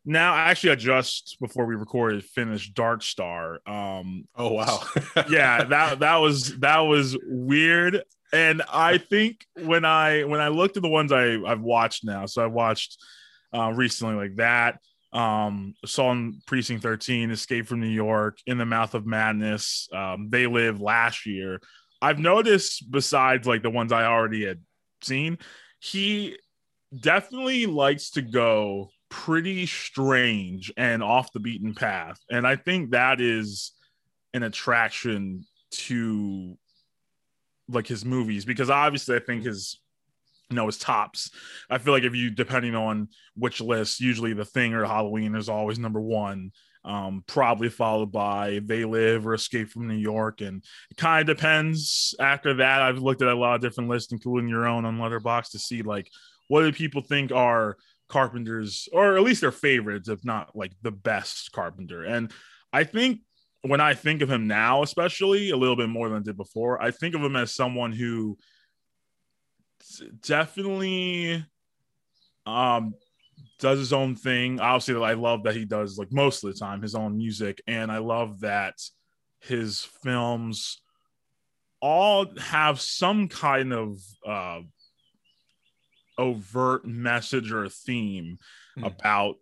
now 0.05 0.33
actually 0.33 0.71
I 0.71 0.75
just 0.75 1.37
before 1.39 1.65
we 1.65 1.75
recorded 1.75 2.23
finished 2.23 2.73
Dark 2.73 3.03
Star. 3.03 3.59
Um, 3.67 4.27
oh 4.35 4.53
wow, 4.53 4.83
yeah 5.29 5.63
that 5.65 5.99
that 5.99 6.15
was 6.17 6.57
that 6.59 6.79
was 6.79 7.17
weird. 7.23 8.03
And 8.33 8.61
I 8.71 8.97
think 8.97 9.45
when 9.61 9.83
I 9.83 10.23
when 10.23 10.39
I 10.39 10.47
looked 10.47 10.77
at 10.77 10.83
the 10.83 10.89
ones 10.89 11.11
I 11.11 11.37
I've 11.45 11.61
watched 11.61 12.05
now, 12.05 12.25
so 12.25 12.41
I 12.41 12.47
watched 12.47 12.97
uh, 13.53 13.71
recently 13.73 14.15
like 14.15 14.37
that 14.37 14.79
um 15.13 15.73
assault 15.83 16.11
on 16.11 16.41
precinct 16.45 16.83
13 16.83 17.31
escape 17.31 17.67
from 17.67 17.81
new 17.81 17.87
york 17.87 18.37
in 18.45 18.57
the 18.57 18.65
mouth 18.65 18.93
of 18.93 19.05
madness 19.05 19.89
um 19.93 20.29
they 20.29 20.47
live 20.47 20.79
last 20.79 21.25
year. 21.25 21.59
I've 22.01 22.19
noticed 22.19 22.89
besides 22.89 23.45
like 23.45 23.61
the 23.61 23.69
ones 23.69 23.91
i 23.91 24.05
already 24.05 24.45
had 24.45 24.59
seen 25.01 25.37
he 25.79 26.37
definitely 26.97 27.65
likes 27.65 28.11
to 28.11 28.21
go 28.21 28.89
pretty 29.09 29.65
strange 29.65 30.71
and 30.77 31.03
off 31.03 31.33
the 31.33 31.39
beaten 31.39 31.73
path. 31.73 32.19
And 32.29 32.47
i 32.47 32.55
think 32.55 32.91
that 32.91 33.19
is 33.19 33.73
an 34.33 34.43
attraction 34.43 35.45
to 35.71 36.57
like 37.67 37.87
his 37.87 38.05
movies 38.05 38.45
because 38.45 38.69
obviously 38.69 39.15
i 39.15 39.19
think 39.19 39.43
his 39.43 39.80
you 40.51 40.55
know 40.55 40.65
his 40.67 40.77
tops. 40.77 41.31
I 41.69 41.77
feel 41.77 41.93
like 41.93 42.03
if 42.03 42.13
you 42.13 42.29
depending 42.29 42.75
on 42.75 43.07
which 43.35 43.61
list 43.61 44.01
usually 44.01 44.33
the 44.33 44.45
thing 44.45 44.73
or 44.73 44.85
halloween 44.85 45.35
is 45.35 45.49
always 45.49 45.79
number 45.79 46.01
one 46.01 46.51
um, 46.83 47.23
probably 47.27 47.69
followed 47.69 48.11
by 48.11 48.59
they 48.63 48.85
live 48.85 49.27
or 49.27 49.33
escape 49.33 49.69
from 49.69 49.87
new 49.87 49.95
york. 49.95 50.41
And 50.41 50.63
it 50.89 50.97
kind 50.97 51.27
of 51.27 51.35
depends. 51.35 52.13
After 52.19 52.55
that 52.55 52.81
i've 52.81 52.99
looked 52.99 53.21
at 53.21 53.29
a 53.29 53.35
lot 53.35 53.55
of 53.55 53.61
different 53.61 53.89
lists 53.89 54.11
including 54.11 54.49
your 54.49 54.67
own 54.67 54.85
on 54.85 54.99
letterboxd 54.99 55.51
to 55.51 55.59
see 55.59 55.81
like 55.81 56.09
what 56.47 56.61
do 56.61 56.71
people 56.71 57.01
think 57.01 57.31
are 57.31 57.77
carpenters 58.09 58.89
or 58.91 59.15
at 59.15 59.23
least 59.23 59.41
their 59.41 59.53
favorites 59.53 60.09
if 60.09 60.25
not 60.25 60.55
like 60.55 60.73
the 60.81 60.91
best 60.91 61.51
carpenter. 61.51 62.03
And 62.03 62.31
i 62.73 62.83
think 62.83 63.21
when 63.63 63.79
i 63.79 63.93
think 63.93 64.21
of 64.21 64.29
him 64.29 64.47
now 64.47 64.81
especially 64.81 65.51
a 65.51 65.57
little 65.57 65.75
bit 65.75 65.89
more 65.89 66.09
than 66.09 66.17
i 66.17 66.21
did 66.23 66.35
before 66.35 66.81
i 66.81 66.89
think 66.89 67.13
of 67.13 67.21
him 67.21 67.35
as 67.35 67.53
someone 67.53 67.91
who 67.91 68.37
definitely 70.21 71.45
um 72.45 72.93
does 73.59 73.79
his 73.79 73.93
own 73.93 74.15
thing. 74.15 74.59
Obviously, 74.59 75.03
I 75.03 75.13
love 75.13 75.43
that 75.43 75.55
he 75.55 75.65
does 75.65 75.97
like 75.97 76.11
most 76.11 76.43
of 76.43 76.51
the 76.51 76.59
time 76.59 76.81
his 76.81 76.95
own 76.95 77.17
music, 77.17 77.61
and 77.67 77.91
I 77.91 77.99
love 77.99 78.41
that 78.41 78.81
his 79.39 79.81
films 80.03 80.81
all 81.79 82.25
have 82.39 82.79
some 82.81 83.27
kind 83.27 83.73
of 83.73 83.99
uh, 84.25 84.59
overt 86.17 86.85
message 86.85 87.51
or 87.51 87.69
theme 87.69 88.37
mm. 88.77 88.85
about 88.85 89.35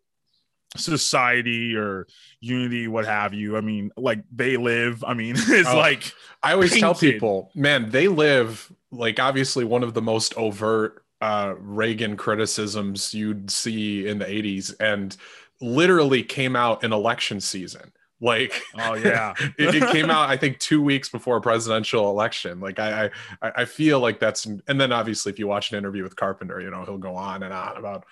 society 0.77 1.75
or 1.75 2.05
unity 2.41 2.87
what 2.87 3.03
have 3.03 3.33
you 3.33 3.57
i 3.57 3.61
mean 3.61 3.89
like 3.97 4.23
they 4.31 4.55
live 4.55 5.03
i 5.03 5.15
mean 5.15 5.33
it's 5.37 5.67
oh, 5.67 5.75
like 5.75 6.13
i 6.43 6.53
always 6.53 6.69
painted. 6.69 6.81
tell 6.81 6.93
people 6.93 7.51
man 7.55 7.89
they 7.89 8.07
live 8.07 8.71
like 8.91 9.19
obviously 9.19 9.63
one 9.63 9.83
of 9.83 9.93
the 9.93 10.01
most 10.01 10.35
overt 10.37 11.03
uh 11.21 11.53
reagan 11.59 12.15
criticisms 12.15 13.13
you'd 13.13 13.51
see 13.51 14.07
in 14.07 14.19
the 14.19 14.25
80s 14.25 14.73
and 14.79 15.17
literally 15.61 16.23
came 16.23 16.55
out 16.55 16.83
in 16.83 16.93
election 16.93 17.41
season 17.41 17.91
like 18.21 18.61
oh 18.79 18.95
yeah 18.95 19.33
it, 19.57 19.75
it, 19.75 19.91
came 19.91 20.09
out 20.09 20.29
i 20.29 20.37
think 20.37 20.59
two 20.59 20.81
weeks 20.81 21.09
before 21.09 21.37
a 21.37 21.41
presidential 21.41 22.09
election 22.09 22.59
like 22.59 22.79
I, 22.79 23.09
I 23.41 23.51
i 23.57 23.65
feel 23.65 23.99
like 23.99 24.19
that's 24.19 24.45
and 24.45 24.81
then 24.81 24.91
obviously 24.91 25.31
if 25.31 25.39
you 25.39 25.47
watch 25.47 25.71
an 25.71 25.77
interview 25.77 26.03
with 26.03 26.15
carpenter 26.15 26.59
you 26.61 26.71
know 26.71 26.83
he'll 26.85 26.97
go 26.97 27.15
on 27.15 27.43
and 27.43 27.53
on 27.53 27.77
about 27.77 28.05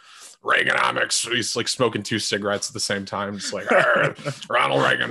Reaganomics. 0.43 1.29
He's 1.33 1.55
like 1.55 1.67
smoking 1.67 2.03
two 2.03 2.19
cigarettes 2.19 2.69
at 2.69 2.73
the 2.73 2.79
same 2.79 3.05
time. 3.05 3.35
It's 3.35 3.51
like 3.51 3.69
Ronald 4.49 4.81
Reagan, 4.83 5.09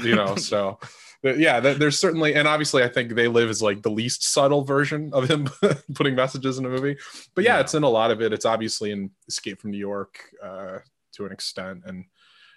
you 0.04 0.14
know. 0.14 0.36
So 0.36 0.78
yeah, 1.22 1.60
there's 1.60 1.98
certainly, 1.98 2.34
and 2.34 2.46
obviously, 2.46 2.82
I 2.82 2.88
think 2.88 3.14
they 3.14 3.28
live 3.28 3.50
as 3.50 3.60
like 3.62 3.82
the 3.82 3.90
least 3.90 4.24
subtle 4.24 4.62
version 4.62 5.10
of 5.12 5.28
him 5.28 5.48
putting 5.94 6.14
messages 6.14 6.58
in 6.58 6.66
a 6.66 6.68
movie. 6.68 6.96
But 7.34 7.44
yeah, 7.44 7.56
yeah, 7.56 7.60
it's 7.60 7.74
in 7.74 7.82
a 7.82 7.88
lot 7.88 8.10
of 8.10 8.22
it. 8.22 8.32
It's 8.32 8.44
obviously 8.46 8.92
in 8.92 9.10
Escape 9.26 9.60
from 9.60 9.72
New 9.72 9.78
York 9.78 10.20
uh, 10.42 10.78
to 11.14 11.26
an 11.26 11.32
extent, 11.32 11.82
and 11.86 12.04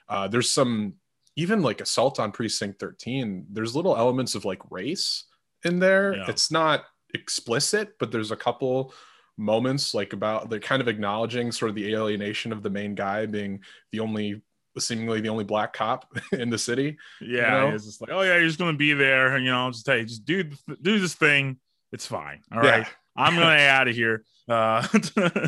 uh, 0.10 0.28
there's 0.28 0.52
some 0.52 0.96
even 1.36 1.62
like 1.62 1.82
Assault 1.82 2.20
on 2.20 2.32
Precinct 2.32 2.80
13. 2.80 3.48
There's 3.50 3.76
little 3.76 3.98
elements 3.98 4.36
of 4.36 4.46
like 4.46 4.60
race 4.70 5.26
in 5.64 5.80
there. 5.80 6.16
Yeah. 6.16 6.26
It's 6.28 6.52
not 6.52 6.84
explicit, 7.14 7.98
but 8.00 8.12
there's 8.12 8.32
a 8.32 8.36
couple 8.36 8.94
moments 9.38 9.94
like 9.94 10.14
about 10.14 10.50
they're 10.50 10.60
kind 10.60 10.82
of 10.82 10.88
acknowledging 10.88 11.52
sort 11.52 11.70
of 11.70 11.76
the 11.76 11.94
alienation 11.94 12.52
of 12.52 12.62
the 12.62 12.70
main 12.70 12.94
guy 12.94 13.26
being 13.26 13.60
the 13.92 14.00
only 14.00 14.42
seemingly 14.80 15.22
the 15.22 15.30
only 15.30 15.44
black 15.44 15.74
cop 15.74 16.06
in 16.32 16.50
the 16.50 16.58
city 16.58 16.98
yeah 17.20 17.64
you 17.64 17.70
know? 17.70 17.76
it's 17.76 17.86
just 17.86 18.02
like 18.02 18.12
oh 18.12 18.22
yeah 18.22 18.38
you're 18.38 18.48
just 18.48 18.60
gonna 18.60 18.78
be 18.78 18.94
there 18.94 19.36
and 19.36 19.46
you 19.46 19.52
know 19.52 19.70
just 19.72 19.86
hey 19.86 20.04
just 20.04 20.26
do 20.26 20.44
do 20.82 21.00
this 21.00 21.14
thing 21.14 21.58
it's 21.92 22.08
fine 22.08 22.42
all 22.52 22.60
right 22.60 22.84
yeah. 22.84 22.88
i'm 23.16 23.36
gonna 23.36 23.46
out 23.46 23.88
of 23.88 23.96
here 23.96 24.24
uh 24.50 24.88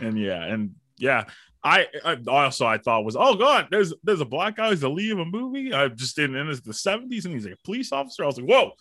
and 0.00 0.18
yeah 0.18 0.44
and 0.44 0.74
yeah 0.98 1.24
I, 1.66 1.86
I, 2.04 2.18
also 2.28 2.66
I 2.66 2.76
thought 2.76 3.06
was 3.06 3.16
oh 3.16 3.36
god 3.36 3.68
there's 3.70 3.94
there's 4.02 4.20
a 4.20 4.26
black 4.26 4.56
guy 4.56 4.68
who's 4.68 4.80
the 4.80 4.90
lead 4.90 5.12
of 5.12 5.20
a 5.20 5.24
movie 5.24 5.72
I 5.72 5.88
just 5.88 6.14
didn't 6.14 6.36
in 6.36 6.46
the 6.46 6.52
70s 6.54 7.24
and 7.24 7.32
he's 7.32 7.46
like 7.46 7.54
a 7.54 7.64
police 7.64 7.90
officer 7.90 8.22
I 8.22 8.26
was 8.26 8.38
like 8.38 8.48
whoa 8.48 8.72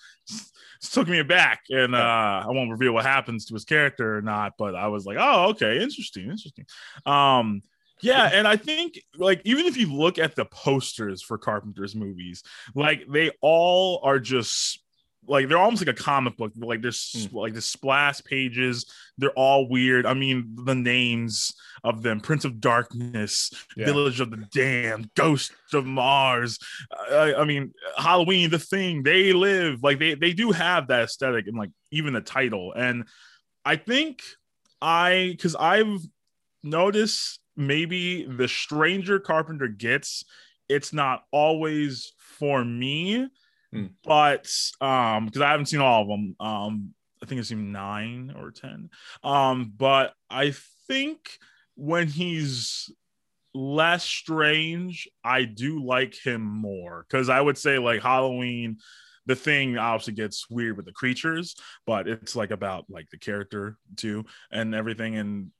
took 0.81 1.07
me 1.07 1.19
aback 1.19 1.63
and 1.69 1.95
uh, 1.95 2.43
I 2.45 2.47
won't 2.47 2.71
reveal 2.71 2.91
what 2.91 3.05
happens 3.05 3.45
to 3.45 3.53
his 3.53 3.63
character 3.63 4.17
or 4.17 4.21
not 4.21 4.53
but 4.57 4.75
I 4.75 4.87
was 4.87 5.05
like 5.05 5.17
oh 5.17 5.51
okay 5.51 5.81
interesting 5.81 6.23
interesting 6.29 6.65
um 7.05 7.61
yeah 8.01 8.29
and 8.33 8.47
I 8.47 8.55
think 8.55 9.00
like 9.17 9.41
even 9.45 9.65
if 9.65 9.77
you 9.77 9.93
look 9.93 10.17
at 10.17 10.35
the 10.35 10.45
posters 10.45 11.21
for 11.21 11.38
Carpenter's 11.38 11.95
movies 11.95 12.43
like 12.75 13.03
they 13.09 13.31
all 13.41 14.00
are 14.03 14.19
just 14.19 14.83
like 15.27 15.47
they're 15.47 15.57
almost 15.57 15.85
like 15.85 15.95
a 15.95 16.01
comic 16.01 16.35
book 16.38 16.51
like 16.57 16.81
there's 16.81 17.12
mm. 17.15 17.33
like 17.33 17.53
the 17.53 17.62
splash 17.62 18.23
pages 18.23 18.85
they're 19.17 19.31
all 19.31 19.69
weird 19.69 20.05
i 20.05 20.13
mean 20.13 20.55
the 20.65 20.75
names 20.75 21.53
of 21.83 22.01
them 22.01 22.19
prince 22.19 22.45
of 22.45 22.59
darkness 22.59 23.51
yeah. 23.75 23.85
village 23.85 24.19
of 24.19 24.31
the 24.31 24.45
damned 24.51 25.09
ghost 25.15 25.53
of 25.73 25.85
mars 25.85 26.59
I, 27.09 27.35
I, 27.35 27.45
mean 27.45 27.73
halloween 27.97 28.50
the 28.50 28.59
thing 28.59 29.03
they 29.03 29.33
live 29.33 29.83
like 29.83 30.00
they 30.00 30.15
they 30.15 30.33
do 30.33 30.51
have 30.51 30.88
that 30.88 31.03
aesthetic 31.03 31.47
and 31.47 31.57
like 31.57 31.71
even 31.91 32.13
the 32.13 32.21
title 32.21 32.73
and 32.73 33.05
i 33.65 33.75
think 33.75 34.21
i 34.81 35.29
because 35.31 35.55
i've 35.55 36.00
noticed 36.63 37.39
maybe 37.55 38.25
the 38.25 38.48
stranger 38.48 39.19
carpenter 39.19 39.67
gets 39.67 40.25
it's 40.69 40.93
not 40.93 41.24
always 41.31 42.13
for 42.17 42.63
me 42.63 43.29
Mm. 43.74 43.91
But 44.03 44.48
um, 44.86 45.25
because 45.25 45.41
I 45.41 45.51
haven't 45.51 45.65
seen 45.65 45.81
all 45.81 46.03
of 46.03 46.07
them, 46.07 46.36
um, 46.39 46.93
I 47.22 47.25
think 47.25 47.39
I've 47.39 47.48
seen 47.48 47.72
nine 47.72 48.33
or 48.38 48.51
ten. 48.51 48.89
Um, 49.24 49.74
but 49.75 50.13
I 50.29 50.53
think 50.88 51.38
when 51.75 52.07
he's 52.07 52.91
less 53.53 54.03
strange, 54.03 55.07
I 55.24 55.45
do 55.45 55.83
like 55.83 56.15
him 56.15 56.41
more 56.41 57.05
because 57.10 57.29
I 57.29 57.41
would 57.41 57.57
say 57.57 57.79
like 57.79 58.01
Halloween. 58.01 58.77
The 59.25 59.36
thing 59.38 59.77
obviously 59.77 60.15
gets 60.15 60.50
weird 60.50 60.75
with 60.75 60.86
the 60.86 60.91
creatures, 60.91 61.55
but 61.88 62.10
it's 62.10 62.36
like 62.36 62.51
about 62.51 62.83
like 62.89 63.10
the 63.10 63.17
character 63.17 63.77
too 63.95 64.25
and 64.51 64.75
everything. 64.75 65.15
And 65.15 65.51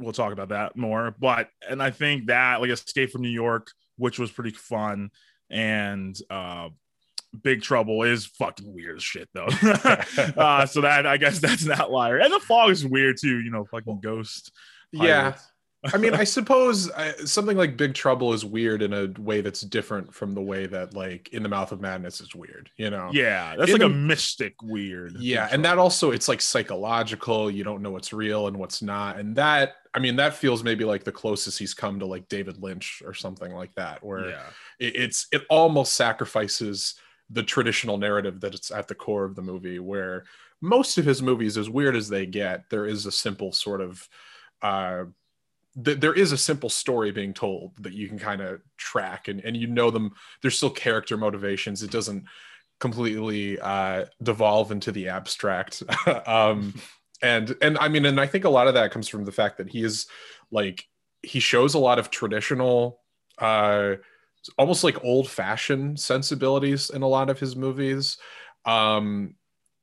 we'll 0.00 0.12
talk 0.12 0.32
about 0.32 0.48
that 0.48 0.76
more. 0.76 1.14
But 1.18 1.50
and 1.68 1.82
I 1.82 1.90
think 1.90 2.26
that 2.26 2.60
like 2.60 2.70
Escape 2.70 3.10
from 3.10 3.22
New 3.22 3.28
York, 3.28 3.70
which 3.96 4.18
was 4.18 4.30
pretty 4.30 4.50
fun, 4.50 5.10
and 5.48 6.16
uh 6.30 6.70
Big 7.42 7.62
Trouble 7.62 8.02
is 8.02 8.26
fucking 8.26 8.72
weird 8.72 8.96
as 8.96 9.02
shit 9.02 9.28
though. 9.32 9.46
uh, 10.36 10.66
so 10.66 10.80
that 10.80 11.06
I 11.06 11.16
guess 11.16 11.38
that's 11.38 11.64
an 11.64 11.72
outlier. 11.72 12.18
And 12.18 12.32
the 12.32 12.40
fog 12.40 12.70
is 12.70 12.84
weird 12.84 13.16
too, 13.20 13.40
you 13.40 13.50
know, 13.50 13.64
fucking 13.64 14.00
ghost. 14.00 14.52
Yeah. 14.92 15.34
I 15.82 15.96
mean, 15.96 16.14
I 16.14 16.24
suppose 16.24 16.90
I, 16.90 17.12
something 17.24 17.56
like 17.56 17.76
Big 17.76 17.94
Trouble 17.94 18.34
is 18.34 18.44
weird 18.44 18.82
in 18.82 18.92
a 18.92 19.06
way 19.18 19.40
that's 19.40 19.62
different 19.62 20.12
from 20.14 20.34
the 20.34 20.42
way 20.42 20.66
that 20.66 20.92
like 20.94 21.30
In 21.32 21.42
the 21.42 21.48
Mouth 21.48 21.72
of 21.72 21.80
Madness 21.80 22.20
is 22.20 22.34
weird, 22.34 22.70
you 22.76 22.90
know? 22.90 23.08
Yeah, 23.12 23.56
that's 23.56 23.70
In 23.70 23.78
like 23.78 23.88
a 23.88 23.92
the- 23.92 23.98
mystic 23.98 24.60
weird. 24.62 25.16
Yeah, 25.18 25.48
and 25.50 25.64
that 25.64 25.78
also 25.78 26.10
it's 26.10 26.28
like 26.28 26.42
psychological. 26.42 27.50
You 27.50 27.64
don't 27.64 27.80
know 27.80 27.90
what's 27.90 28.12
real 28.12 28.46
and 28.46 28.58
what's 28.58 28.82
not, 28.82 29.18
and 29.18 29.34
that 29.36 29.76
I 29.94 30.00
mean 30.00 30.16
that 30.16 30.34
feels 30.34 30.62
maybe 30.62 30.84
like 30.84 31.04
the 31.04 31.12
closest 31.12 31.58
he's 31.58 31.74
come 31.74 31.98
to 32.00 32.06
like 32.06 32.28
David 32.28 32.62
Lynch 32.62 33.02
or 33.04 33.14
something 33.14 33.52
like 33.54 33.74
that, 33.76 34.04
where 34.04 34.30
yeah. 34.30 34.46
it, 34.78 34.96
it's 34.96 35.28
it 35.32 35.42
almost 35.48 35.94
sacrifices 35.94 36.94
the 37.30 37.42
traditional 37.42 37.96
narrative 37.96 38.40
that 38.40 38.54
it's 38.54 38.70
at 38.70 38.88
the 38.88 38.94
core 38.94 39.24
of 39.24 39.34
the 39.34 39.42
movie 39.42 39.78
where 39.78 40.24
most 40.60 40.98
of 40.98 41.06
his 41.06 41.22
movies 41.22 41.56
as 41.56 41.70
weird 41.70 41.96
as 41.96 42.08
they 42.08 42.26
get 42.26 42.68
there 42.68 42.86
is 42.86 43.06
a 43.06 43.12
simple 43.12 43.52
sort 43.52 43.80
of 43.80 44.06
uh 44.62 45.04
th- 45.84 46.00
there 46.00 46.14
is 46.14 46.32
a 46.32 46.38
simple 46.38 46.70
story 46.70 47.10
being 47.10 47.34
told 47.34 47.72
that 47.78 47.92
you 47.92 48.08
can 48.08 48.18
kind 48.18 48.40
of 48.40 48.60
track 48.76 49.28
and, 49.28 49.40
and 49.44 49.56
you 49.56 49.66
know 49.66 49.90
them 49.90 50.12
there's 50.42 50.56
still 50.56 50.70
character 50.70 51.16
motivations. 51.16 51.82
It 51.82 51.90
doesn't 51.90 52.24
completely 52.78 53.58
uh 53.60 54.06
devolve 54.22 54.72
into 54.72 54.92
the 54.92 55.08
abstract. 55.08 55.82
Um 56.26 56.74
and 57.22 57.54
and 57.60 57.76
i 57.78 57.88
mean 57.88 58.06
and 58.06 58.20
i 58.20 58.26
think 58.26 58.44
a 58.44 58.50
lot 58.50 58.66
of 58.66 58.74
that 58.74 58.90
comes 58.90 59.08
from 59.08 59.24
the 59.24 59.32
fact 59.32 59.58
that 59.58 59.68
he 59.68 59.82
is 59.82 60.06
like 60.50 60.88
he 61.22 61.38
shows 61.38 61.74
a 61.74 61.78
lot 61.78 61.98
of 61.98 62.10
traditional 62.10 63.00
uh 63.38 63.94
almost 64.56 64.84
like 64.84 65.04
old 65.04 65.28
fashioned 65.28 66.00
sensibilities 66.00 66.88
in 66.90 67.02
a 67.02 67.08
lot 67.08 67.28
of 67.28 67.38
his 67.38 67.56
movies. 67.56 68.16
Um 68.64 69.34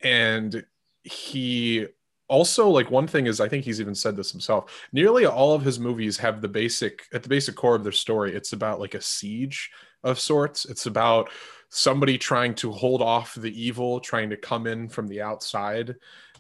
and 0.01 0.65
he 1.03 1.87
also 2.29 2.67
like 2.67 2.91
one 2.91 3.07
thing 3.07 3.25
is 3.25 3.39
i 3.39 3.47
think 3.47 3.63
he's 3.63 3.79
even 3.79 3.95
said 3.95 4.15
this 4.15 4.31
himself 4.31 4.85
nearly 4.91 5.25
all 5.25 5.53
of 5.53 5.63
his 5.63 5.79
movies 5.79 6.17
have 6.17 6.41
the 6.41 6.47
basic 6.47 7.03
at 7.13 7.23
the 7.23 7.29
basic 7.29 7.55
core 7.55 7.75
of 7.75 7.83
their 7.83 7.91
story 7.91 8.35
it's 8.35 8.53
about 8.53 8.79
like 8.79 8.95
a 8.95 9.01
siege 9.01 9.71
of 10.03 10.19
sorts. 10.19 10.65
It's 10.65 10.85
about 10.85 11.29
somebody 11.69 12.17
trying 12.17 12.55
to 12.55 12.71
hold 12.71 13.01
off 13.01 13.35
the 13.35 13.61
evil 13.61 13.99
trying 13.99 14.29
to 14.29 14.37
come 14.37 14.67
in 14.67 14.87
from 14.87 15.07
the 15.07 15.21
outside. 15.21 15.95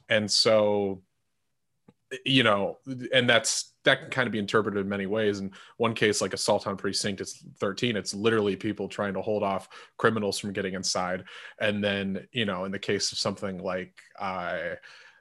And 0.09 0.29
so 0.29 1.01
you 2.25 2.41
know 2.41 2.77
and 3.13 3.29
that's 3.29 3.73
that 3.83 3.99
can 3.99 4.09
kind 4.09 4.27
of 4.27 4.31
be 4.31 4.39
interpreted 4.39 4.79
in 4.79 4.87
many 4.87 5.05
ways. 5.05 5.39
In 5.39 5.51
one 5.75 5.93
case 5.93 6.21
like 6.21 6.33
assault 6.33 6.65
on 6.65 6.77
precinct 6.77 7.19
it's 7.19 7.43
13 7.59 7.97
it's 7.97 8.13
literally 8.13 8.55
people 8.55 8.87
trying 8.87 9.13
to 9.13 9.21
hold 9.21 9.43
off 9.43 9.67
criminals 9.97 10.39
from 10.39 10.53
getting 10.53 10.73
inside. 10.73 11.25
And 11.59 11.83
then 11.83 12.25
you 12.31 12.45
know 12.45 12.63
in 12.63 12.71
the 12.71 12.79
case 12.79 13.11
of 13.11 13.17
something 13.17 13.61
like 13.61 13.99
uh 14.17 14.75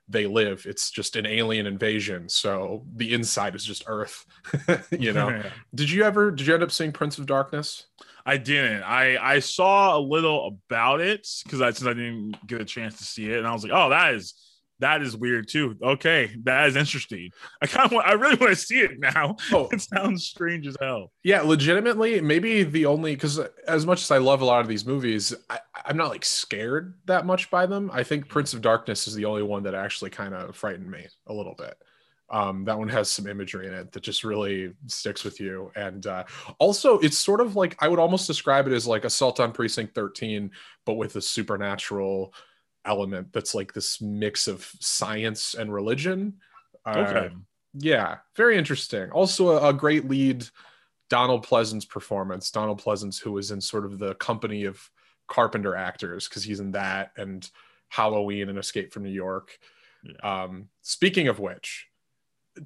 they 0.08 0.26
live 0.26 0.64
it's 0.66 0.90
just 0.90 1.16
an 1.16 1.26
alien 1.26 1.66
invasion. 1.66 2.28
So 2.28 2.84
the 2.94 3.12
inside 3.12 3.54
is 3.54 3.64
just 3.64 3.84
earth 3.86 4.24
you 4.90 5.12
know? 5.12 5.42
Did 5.74 5.90
you 5.90 6.04
ever 6.04 6.30
did 6.30 6.46
you 6.46 6.54
end 6.54 6.62
up 6.62 6.70
seeing 6.70 6.92
prince 6.92 7.18
of 7.18 7.26
darkness? 7.26 7.86
I 8.24 8.36
didn't. 8.36 8.82
I 8.82 9.16
I 9.34 9.38
saw 9.38 9.96
a 9.96 10.00
little 10.00 10.58
about 10.68 11.00
it 11.00 11.28
because 11.44 11.60
I 11.60 11.70
since 11.70 11.86
I 11.86 11.92
didn't 11.92 12.34
get 12.46 12.60
a 12.60 12.64
chance 12.64 12.98
to 12.98 13.04
see 13.04 13.30
it, 13.30 13.38
and 13.38 13.46
I 13.46 13.52
was 13.52 13.62
like, 13.62 13.72
oh, 13.74 13.90
that 13.90 14.14
is 14.14 14.34
that 14.80 15.02
is 15.02 15.16
weird 15.16 15.48
too. 15.48 15.76
Okay, 15.82 16.36
that 16.44 16.68
is 16.68 16.76
interesting. 16.76 17.30
I 17.62 17.66
kind 17.66 17.86
of 17.86 17.92
want. 17.92 18.06
I 18.06 18.12
really 18.12 18.36
want 18.36 18.50
to 18.50 18.56
see 18.56 18.80
it 18.80 18.98
now. 18.98 19.36
oh 19.52 19.68
It 19.72 19.80
sounds 19.80 20.26
strange 20.26 20.66
as 20.66 20.76
hell. 20.80 21.12
yeah 21.24 21.40
legitimately 21.42 22.20
maybe 22.20 22.62
the 22.62 22.86
only 22.86 23.14
because 23.14 23.40
as 23.66 23.86
much 23.86 24.02
as 24.02 24.10
i 24.10 24.18
love 24.18 24.40
a 24.40 24.44
lot 24.44 24.60
of 24.60 24.68
these 24.68 24.84
movies 24.86 25.34
I, 25.50 25.58
i'm 25.84 25.96
not 25.96 26.08
like 26.08 26.24
scared 26.24 26.94
that 27.06 27.26
much 27.26 27.50
by 27.50 27.66
them 27.66 27.90
i 27.92 28.02
think 28.02 28.28
prince 28.28 28.54
of 28.54 28.60
darkness 28.60 29.06
is 29.08 29.14
the 29.14 29.24
only 29.24 29.42
one 29.42 29.62
that 29.64 29.74
actually 29.74 30.10
kind 30.10 30.34
of 30.34 30.56
frightened 30.56 30.90
me 30.90 31.06
a 31.26 31.32
little 31.32 31.54
bit 31.56 31.76
um, 32.28 32.64
that 32.64 32.76
one 32.78 32.88
has 32.88 33.08
some 33.08 33.26
imagery 33.28 33.66
in 33.68 33.74
it 33.74 33.92
that 33.92 34.02
just 34.02 34.24
really 34.24 34.72
sticks 34.86 35.22
with 35.24 35.38
you 35.40 35.70
and 35.76 36.06
uh, 36.06 36.24
also 36.58 36.98
it's 36.98 37.18
sort 37.18 37.40
of 37.40 37.56
like 37.56 37.76
i 37.80 37.88
would 37.88 37.98
almost 38.00 38.26
describe 38.26 38.66
it 38.66 38.72
as 38.72 38.86
like 38.86 39.04
assault 39.04 39.40
on 39.40 39.52
precinct 39.52 39.94
13 39.94 40.50
but 40.84 40.94
with 40.94 41.16
a 41.16 41.20
supernatural 41.20 42.32
element 42.86 43.32
that's 43.32 43.54
like 43.54 43.72
this 43.72 44.00
mix 44.00 44.48
of 44.48 44.70
science 44.80 45.54
and 45.54 45.72
religion 45.72 46.34
Okay. 46.86 47.30
yeah, 47.74 48.18
very 48.36 48.56
interesting. 48.56 49.10
Also, 49.10 49.48
a, 49.48 49.70
a 49.70 49.72
great 49.72 50.08
lead, 50.08 50.46
Donald 51.10 51.44
Pleasence 51.44 51.88
performance. 51.88 52.50
Donald 52.50 52.80
Pleasence, 52.80 53.20
who 53.20 53.32
was 53.32 53.50
in 53.50 53.60
sort 53.60 53.84
of 53.84 53.98
the 53.98 54.14
company 54.16 54.64
of 54.64 54.80
Carpenter 55.26 55.74
actors, 55.74 56.28
because 56.28 56.44
he's 56.44 56.60
in 56.60 56.72
that 56.72 57.12
and 57.16 57.48
Halloween 57.88 58.48
and 58.48 58.58
Escape 58.58 58.92
from 58.92 59.02
New 59.02 59.10
York. 59.10 59.58
Um, 60.22 60.68
speaking 60.82 61.26
of 61.26 61.40
which, 61.40 61.88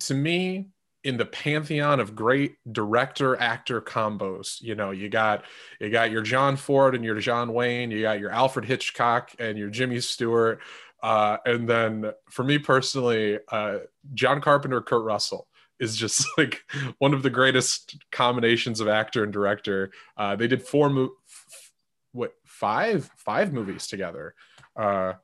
to 0.00 0.14
me, 0.14 0.66
in 1.02 1.16
the 1.16 1.26
pantheon 1.26 2.00
of 2.00 2.14
great 2.14 2.56
director 2.70 3.40
actor 3.40 3.80
combos, 3.80 4.60
you 4.60 4.74
know, 4.74 4.90
you 4.90 5.08
got 5.08 5.44
you 5.80 5.90
got 5.90 6.10
your 6.10 6.22
John 6.22 6.56
Ford 6.56 6.94
and 6.94 7.04
your 7.04 7.18
John 7.20 7.52
Wayne, 7.52 7.90
you 7.90 8.02
got 8.02 8.20
your 8.20 8.30
Alfred 8.30 8.66
Hitchcock 8.66 9.32
and 9.38 9.56
your 9.58 9.70
Jimmy 9.70 10.00
Stewart. 10.00 10.60
Uh, 11.02 11.38
and 11.46 11.68
then 11.68 12.12
for 12.28 12.44
me 12.44 12.58
personally, 12.58 13.38
uh, 13.50 13.78
John 14.12 14.40
Carpenter, 14.40 14.82
Kurt 14.82 15.04
Russell 15.04 15.46
is 15.78 15.96
just 15.96 16.26
like 16.38 16.62
one 16.98 17.14
of 17.14 17.22
the 17.22 17.30
greatest 17.30 17.96
combinations 18.12 18.80
of 18.80 18.88
actor 18.88 19.24
and 19.24 19.32
director. 19.32 19.90
Uh, 20.16 20.36
they 20.36 20.46
did 20.46 20.62
four, 20.62 20.90
mo- 20.90 21.10
f- 21.26 21.72
what 22.12 22.34
five, 22.44 23.10
five 23.16 23.52
movies 23.52 23.86
together 23.86 24.34
uh, 24.76 25.14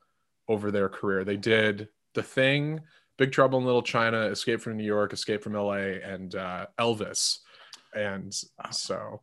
over 0.47 0.71
their 0.71 0.89
career. 0.89 1.23
They 1.23 1.37
did 1.37 1.89
The 2.15 2.23
Thing, 2.23 2.81
Big 3.17 3.31
Trouble 3.31 3.59
in 3.59 3.65
Little 3.65 3.81
China, 3.81 4.21
Escape 4.27 4.61
from 4.61 4.77
New 4.77 4.83
York, 4.85 5.13
Escape 5.13 5.43
from 5.43 5.55
L.A., 5.55 6.01
and 6.01 6.35
uh, 6.35 6.67
Elvis. 6.79 7.39
And 7.95 8.33
so, 8.71 9.21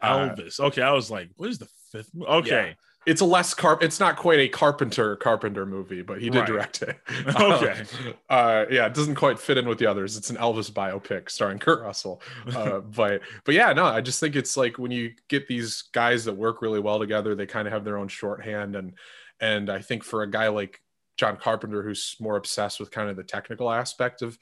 uh, 0.00 0.28
Elvis. 0.30 0.60
Okay, 0.60 0.82
I 0.82 0.92
was 0.92 1.10
like, 1.10 1.30
what 1.36 1.50
is 1.50 1.58
the 1.58 1.68
fifth? 1.90 2.10
Okay, 2.22 2.76
it's 3.06 3.20
a 3.20 3.24
less 3.24 3.52
carp. 3.52 3.82
It's 3.82 3.98
not 4.00 4.16
quite 4.16 4.38
a 4.38 4.48
Carpenter 4.48 5.16
Carpenter 5.16 5.66
movie, 5.66 6.02
but 6.02 6.20
he 6.22 6.30
did 6.30 6.38
Right. 6.40 6.46
direct 6.46 6.82
it. 6.82 6.96
Okay. 7.36 7.82
uh, 8.30 8.64
yeah, 8.70 8.86
it 8.86 8.94
doesn't 8.94 9.16
quite 9.16 9.38
fit 9.38 9.58
in 9.58 9.68
with 9.68 9.78
the 9.78 9.86
others. 9.86 10.16
It's 10.16 10.30
an 10.30 10.36
Elvis 10.36 10.70
biopic 10.70 11.28
starring 11.30 11.58
Kurt 11.58 11.82
Russell. 11.82 12.22
Uh, 12.54 12.78
but 12.96 13.20
but 13.44 13.54
yeah, 13.54 13.72
no, 13.72 13.84
I 13.84 14.00
just 14.00 14.20
think 14.20 14.36
it's 14.36 14.56
like 14.56 14.78
when 14.78 14.90
you 14.90 15.12
get 15.28 15.48
these 15.48 15.82
guys 15.92 16.24
that 16.26 16.34
work 16.34 16.62
really 16.62 16.80
well 16.80 16.98
together, 16.98 17.34
they 17.34 17.46
kind 17.46 17.66
of 17.66 17.72
have 17.72 17.84
their 17.84 17.98
own 17.98 18.08
shorthand, 18.08 18.76
and 18.76 18.92
and 19.40 19.68
I 19.70 19.80
think 19.82 20.04
for 20.04 20.22
a 20.22 20.30
guy 20.30 20.48
like 20.48 20.80
John 21.16 21.36
Carpenter, 21.36 21.82
who's 21.82 22.16
more 22.20 22.36
obsessed 22.36 22.80
with 22.80 22.90
kind 22.90 23.08
of 23.08 23.16
the 23.16 23.22
technical 23.22 23.70
aspect 23.70 24.22
of 24.22 24.38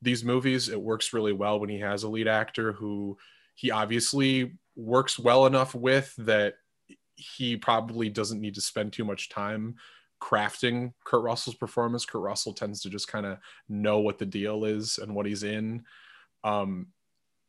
these 0.00 0.24
movies, 0.24 0.68
it 0.68 0.80
works 0.80 1.12
really 1.12 1.32
well 1.32 1.60
when 1.60 1.68
he 1.68 1.80
has 1.80 2.02
a 2.02 2.08
lead 2.08 2.28
actor 2.28 2.72
who 2.72 3.16
he 3.54 3.70
obviously 3.70 4.52
works 4.76 5.18
well 5.18 5.46
enough 5.46 5.74
with 5.74 6.14
that 6.18 6.54
he 7.16 7.56
probably 7.56 8.08
doesn't 8.08 8.40
need 8.40 8.54
to 8.54 8.60
spend 8.60 8.92
too 8.92 9.04
much 9.04 9.28
time 9.28 9.76
crafting 10.20 10.92
Kurt 11.04 11.22
Russell's 11.22 11.54
performance. 11.54 12.04
Kurt 12.04 12.22
Russell 12.22 12.52
tends 12.52 12.80
to 12.82 12.90
just 12.90 13.08
kind 13.08 13.26
of 13.26 13.38
know 13.68 13.98
what 14.00 14.18
the 14.18 14.26
deal 14.26 14.64
is 14.64 14.98
and 14.98 15.14
what 15.14 15.26
he's 15.26 15.42
in. 15.42 15.84
Um, 16.42 16.88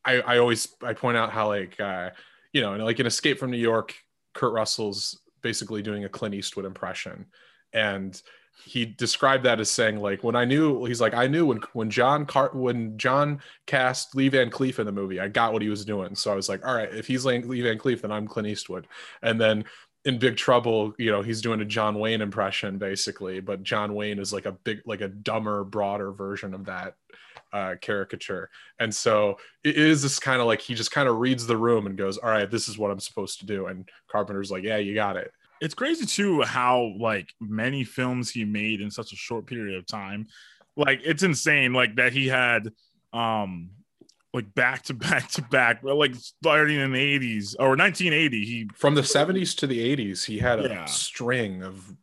I, 0.04 0.22
I 0.22 0.38
always 0.38 0.68
I 0.84 0.94
point 0.94 1.18
out 1.18 1.32
how 1.32 1.48
like 1.48 1.80
uh, 1.80 2.12
you 2.54 2.62
know, 2.62 2.76
like 2.78 3.00
in 3.00 3.06
Escape 3.06 3.40
from 3.40 3.52
New 3.52 3.58
York, 3.58 3.96
Kurt 4.34 4.54
Russell's 4.54 5.20
basically 5.42 5.82
doing 5.82 6.06
a 6.06 6.10
Clint 6.10 6.36
Eastwood 6.36 6.66
impression, 6.66 7.26
and 7.74 8.22
he 8.63 8.86
described 8.86 9.44
that 9.46 9.60
as 9.60 9.70
saying 9.70 10.00
like 10.00 10.24
when 10.24 10.36
I 10.36 10.46
knew 10.46 10.86
he's 10.86 11.02
like 11.02 11.13
I 11.13 11.28
knew 11.28 11.46
when 11.46 11.60
when 11.74 11.89
John 11.89 12.26
Car- 12.26 12.52
when 12.54 12.98
John 12.98 13.41
cast 13.65 14.15
Lee 14.15 14.30
Van 14.30 14.50
Cleef 14.50 14.80
in 14.80 14.86
the 14.86 14.91
movie, 14.91 15.20
I 15.20 15.28
got 15.28 15.54
what 15.54 15.62
he 15.62 15.70
was 15.70 15.86
doing. 15.86 16.15
So 16.15 16.32
I 16.32 16.36
was 16.36 16.50
like, 16.50 16.65
all 16.65 16.76
right, 16.76 16.94
if 16.94 17.08
he's 17.08 17.26
Lee 17.26 17.62
Van 17.62 17.78
Cleef, 17.78 18.02
then 18.02 18.12
I'm 18.12 18.28
Clint 18.28 18.48
Eastwood. 18.48 18.88
And 19.22 19.39
then 19.39 19.65
in 20.06 20.20
Big 20.20 20.38
Trouble, 20.38 20.94
you 20.98 21.12
know, 21.12 21.22
he's 21.22 21.41
doing 21.41 21.62
a 21.62 21.65
John 21.65 22.00
Wayne 22.00 22.22
impression 22.22 22.78
basically, 22.78 23.39
but 23.39 23.63
John 23.63 23.96
Wayne 23.96 24.20
is 24.20 24.32
like 24.32 24.46
a 24.46 24.52
big, 24.52 24.82
like 24.86 25.02
a 25.02 25.08
dumber, 25.08 25.63
broader 25.63 26.12
version 26.12 26.54
of 26.54 26.65
that 26.65 26.96
uh, 27.52 27.76
caricature. 27.82 28.50
And 28.80 28.94
so 28.94 29.38
it 29.63 29.78
is 29.78 30.04
this 30.04 30.20
kind 30.20 30.41
of 30.41 30.48
like 30.48 30.62
he 30.62 30.76
just 30.76 30.91
kind 30.91 31.10
of 31.10 31.18
reads 31.18 31.48
the 31.48 31.58
room 31.58 31.88
and 31.88 31.98
goes, 31.98 32.18
"All 32.18 32.30
right, 32.30 32.50
this 32.50 32.68
is 32.68 32.78
what 32.78 32.91
I'm 32.91 33.00
supposed 33.00 33.39
to 33.39 33.46
do." 33.46 33.68
And 33.68 33.89
Carpenter's 34.08 34.52
like, 34.52 34.63
"Yeah, 34.63 34.78
you 34.78 34.94
got 34.94 35.18
it." 35.18 35.32
It's 35.62 35.74
crazy 35.74 36.06
too 36.06 36.41
how 36.41 36.94
like 37.00 37.30
many 37.41 37.84
films 37.84 38.30
he 38.30 38.44
made 38.46 38.82
in 38.82 38.91
such 38.91 39.13
a 39.13 39.15
short 39.15 39.46
period 39.48 39.78
of 39.78 39.86
time. 39.88 40.28
Like 40.76 41.02
it's 41.04 41.24
insane. 41.24 41.74
Like 41.74 41.96
that 41.96 42.13
he 42.13 42.28
had 42.28 42.70
um 43.13 43.70
like 44.34 44.54
back 44.54 44.84
to 44.84 44.94
back 45.08 45.30
to 45.32 45.41
back, 45.44 45.82
like 45.84 46.13
starting 46.15 46.78
in 46.80 46.91
the 46.91 47.20
80s 47.20 47.56
or 47.60 47.70
1980. 47.78 48.46
He 48.46 48.70
From 48.76 48.96
the 48.96 49.02
70s 49.02 49.56
to 49.58 49.68
the 49.68 49.96
80s, 49.96 50.26
he 50.26 50.39
had 50.39 50.60
a 50.60 50.68
Yeah. 50.70 50.86
string 50.86 51.63
of. 51.63 51.94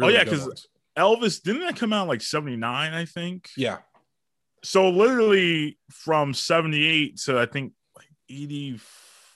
Oh, 0.00 0.08
yeah, 0.08 0.24
because. 0.24 0.68
Elvis 0.98 1.40
didn't 1.40 1.60
that 1.62 1.76
come 1.76 1.92
out 1.92 2.08
like 2.08 2.20
79, 2.20 2.92
I 2.92 3.04
think. 3.04 3.50
yeah, 3.56 3.78
So 4.64 4.90
literally 4.90 5.78
from 5.92 6.34
78 6.34 7.18
to 7.26 7.38
I 7.38 7.46
think 7.46 7.72
like 7.96 8.08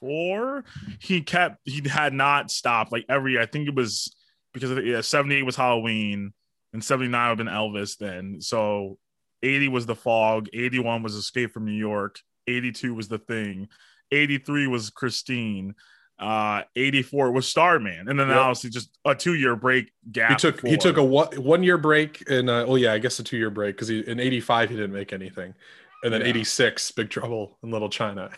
84, 0.02 0.64
he 0.98 1.20
kept 1.22 1.58
he 1.64 1.86
had 1.88 2.12
not 2.12 2.50
stopped 2.50 2.92
like 2.92 3.04
every 3.08 3.38
I 3.38 3.46
think 3.46 3.68
it 3.68 3.74
was 3.74 4.14
because 4.52 4.70
of, 4.70 4.84
yeah, 4.84 5.00
78 5.00 5.44
was 5.44 5.56
Halloween 5.56 6.32
and 6.72 6.84
79 6.84 7.20
would 7.20 7.28
have 7.28 7.38
been 7.38 7.46
Elvis 7.54 7.96
then. 7.98 8.40
So 8.40 8.98
80 9.42 9.68
was 9.68 9.86
the 9.86 9.94
fog, 9.94 10.48
81 10.52 11.02
was 11.02 11.14
Escape 11.14 11.52
from 11.52 11.64
New 11.64 11.72
York, 11.72 12.20
82 12.46 12.94
was 12.94 13.08
The 13.08 13.18
Thing, 13.18 13.68
83 14.10 14.66
was 14.66 14.90
Christine, 14.90 15.74
uh 16.18 16.62
84 16.76 17.32
was 17.32 17.48
Starman, 17.48 18.08
and 18.08 18.18
then 18.18 18.28
Yep. 18.28 18.36
obviously 18.36 18.70
just 18.70 18.96
a 19.04 19.14
two 19.14 19.34
year 19.34 19.56
break 19.56 19.90
gap. 20.10 20.30
He 20.30 20.36
took 20.36 20.66
he 20.66 20.76
took 20.76 20.96
a 20.96 21.04
one, 21.04 21.28
one 21.42 21.62
year 21.62 21.78
break 21.78 22.28
and 22.30 22.48
uh, 22.50 22.64
well 22.68 22.78
yeah 22.78 22.92
I 22.92 22.98
guess 22.98 23.18
a 23.18 23.24
two 23.24 23.36
year 23.38 23.50
break 23.50 23.76
because 23.76 23.90
in 23.90 24.20
'85 24.20 24.70
he 24.70 24.76
didn't 24.76 24.92
make 24.92 25.12
anything, 25.12 25.54
and 26.02 26.12
then 26.12 26.20
Yeah. 26.22 26.28
'86 26.28 26.90
Big 26.92 27.10
Trouble 27.10 27.58
in 27.62 27.70
Little 27.70 27.88
China. 27.88 28.30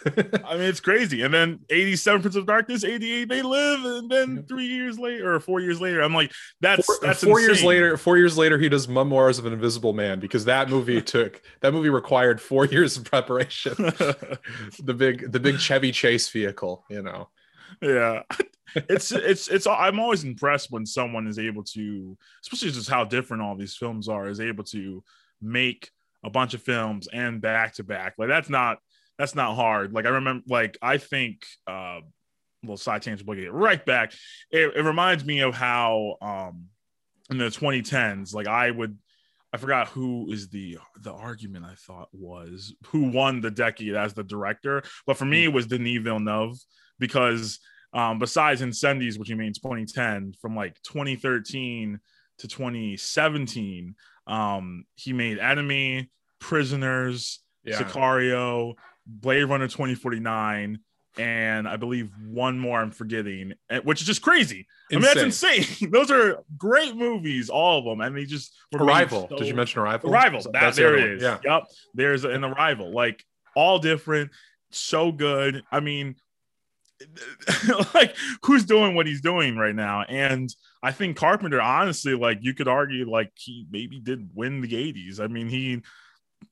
I 0.44 0.54
mean, 0.54 0.62
it's 0.64 0.80
crazy. 0.80 1.22
And 1.22 1.32
then 1.32 1.60
87 1.70 2.20
Prince 2.20 2.36
of 2.36 2.46
Darkness, 2.46 2.84
88 2.84 3.28
They 3.28 3.42
Live, 3.42 3.84
and 3.84 4.10
then 4.10 4.36
Yep. 4.36 4.48
three 4.48 4.66
years 4.66 4.98
later 4.98 5.34
or 5.34 5.40
four 5.40 5.60
years 5.60 5.80
later, 5.80 6.00
I'm 6.02 6.14
like, 6.14 6.32
that's 6.60 6.86
four, 6.86 6.96
that's 7.02 7.24
four 7.24 7.40
years 7.40 7.62
later 7.64 7.96
four 7.96 8.16
years 8.18 8.36
later 8.36 8.58
he 8.58 8.68
does 8.68 8.88
memoirs 8.88 9.38
of 9.38 9.46
an 9.46 9.52
invisible 9.52 9.92
man 9.92 10.20
because 10.20 10.44
that 10.44 10.68
movie 10.68 11.00
took 11.14 11.40
that 11.60 11.72
movie 11.72 11.88
required 11.90 12.40
four 12.40 12.64
years 12.74 12.96
of 12.96 13.04
preparation 13.04 13.74
the 13.78 14.94
big 14.96 15.30
the 15.32 15.40
big 15.40 15.58
chevy 15.58 15.92
chase 15.92 16.28
vehicle 16.28 16.84
you 16.90 17.02
know 17.02 17.28
yeah 17.82 18.22
it's 18.88 19.12
it's 19.12 19.48
it's 19.48 19.66
i'm 19.66 19.98
always 20.00 20.24
impressed 20.24 20.70
when 20.70 20.84
someone 20.86 21.26
is 21.26 21.38
able 21.38 21.62
to 21.62 22.16
especially 22.42 22.70
just 22.70 22.88
how 22.90 23.04
different 23.04 23.42
all 23.42 23.56
these 23.56 23.76
films 23.76 24.08
are 24.08 24.28
is 24.28 24.40
able 24.40 24.64
to 24.64 25.02
make 25.42 25.90
a 26.24 26.30
bunch 26.30 26.54
of 26.54 26.62
films 26.62 27.08
and 27.12 27.40
back 27.40 27.74
to 27.74 27.84
back. 27.84 28.14
Like 28.18 28.28
that's 28.28 28.48
not 28.50 28.78
that's 29.18 29.34
not 29.34 29.54
hard. 29.54 29.92
Like 29.92 30.06
i 30.06 30.10
remember 30.10 30.44
like 30.48 30.76
i 30.82 30.98
think 30.98 31.44
uh 31.66 32.00
little 32.62 32.76
side 32.78 33.02
tangent 33.02 33.26
but 33.26 33.36
get 33.36 33.52
right 33.52 33.84
back 33.84 34.14
it, 34.50 34.74
it 34.74 34.82
reminds 34.82 35.22
me 35.22 35.40
of 35.40 35.54
how 35.54 36.16
um 36.22 36.64
in 37.30 37.36
the 37.36 37.44
2010s 37.44 38.32
like 38.32 38.46
i 38.46 38.70
would 38.70 38.96
I 39.54 39.56
forgot 39.56 39.86
who 39.86 40.32
is 40.32 40.48
the 40.48 40.78
the 41.00 41.12
argument 41.12 41.64
I 41.64 41.76
thought 41.76 42.08
was 42.12 42.74
who 42.88 43.04
won 43.04 43.40
the 43.40 43.52
decade 43.52 43.94
as 43.94 44.12
the 44.12 44.24
director, 44.24 44.82
but 45.06 45.16
for 45.16 45.26
me 45.26 45.44
it 45.44 45.52
was 45.52 45.68
Denis 45.68 46.02
Villeneuve 46.02 46.58
because 46.98 47.60
um, 47.92 48.18
besides 48.18 48.62
Incendies, 48.62 49.16
which 49.16 49.28
he 49.28 49.34
made 49.34 49.46
in 49.46 49.52
2010, 49.52 50.34
from 50.42 50.56
like 50.56 50.82
2013 50.82 52.00
to 52.38 52.48
2017, 52.48 53.94
um, 54.26 54.84
he 54.94 55.12
made 55.12 55.38
Enemy, 55.38 56.10
Prisoners, 56.40 57.40
yeah 57.64 57.78
Sicario, 57.80 58.74
Blade 59.06 59.44
Runner 59.44 59.68
2049, 59.68 60.78
and 61.16 61.68
I 61.68 61.76
believe 61.76 62.10
one 62.26 62.58
more 62.58 62.80
I'm 62.80 62.90
forgetting, 62.90 63.54
eh, 63.70 63.80
which 63.84 64.00
is 64.00 64.06
just 64.06 64.22
crazy. 64.22 64.66
I 64.90 64.94
mean, 64.96 65.02
that's 65.02 65.20
insane. 65.20 65.64
Those 65.90 66.10
are 66.10 66.42
great 66.56 66.96
movies, 66.96 67.48
all 67.48 67.78
of 67.78 67.84
them, 67.84 68.00
I 68.00 68.10
mean, 68.10 68.26
just 68.26 68.54
arrival 68.74 69.28
so- 69.30 69.36
did 69.36 69.46
you 69.48 69.54
mention 69.54 69.80
arrival 69.80 70.10
Arrival. 70.10 70.42
That, 70.42 70.52
That's 70.52 70.76
the 70.76 70.82
there 70.82 70.96
it 70.96 71.20
yeah 71.20 71.38
Yep. 71.44 71.64
There's 71.94 72.24
an 72.24 72.44
arrival. 72.44 72.92
Like 72.92 73.24
all 73.54 73.78
different, 73.78 74.30
so 74.70 75.12
good. 75.12 75.62
I 75.70 75.80
mean, 75.80 76.16
like 77.94 78.14
who's 78.42 78.64
doing 78.64 78.94
what 78.94 79.06
he's 79.06 79.20
doing 79.20 79.56
right 79.56 79.74
now? 79.74 80.02
And 80.02 80.54
I 80.84 80.92
think 80.92 81.16
Carpenter, 81.16 81.60
honestly, 81.60 82.14
like 82.14 82.38
you 82.42 82.54
could 82.54 82.68
argue, 82.68 83.10
like 83.10 83.32
he 83.34 83.66
maybe 83.70 84.00
did 84.00 84.28
win 84.34 84.60
the 84.60 84.68
80s. 84.68 85.18
I 85.18 85.26
mean, 85.26 85.48
he 85.48 85.82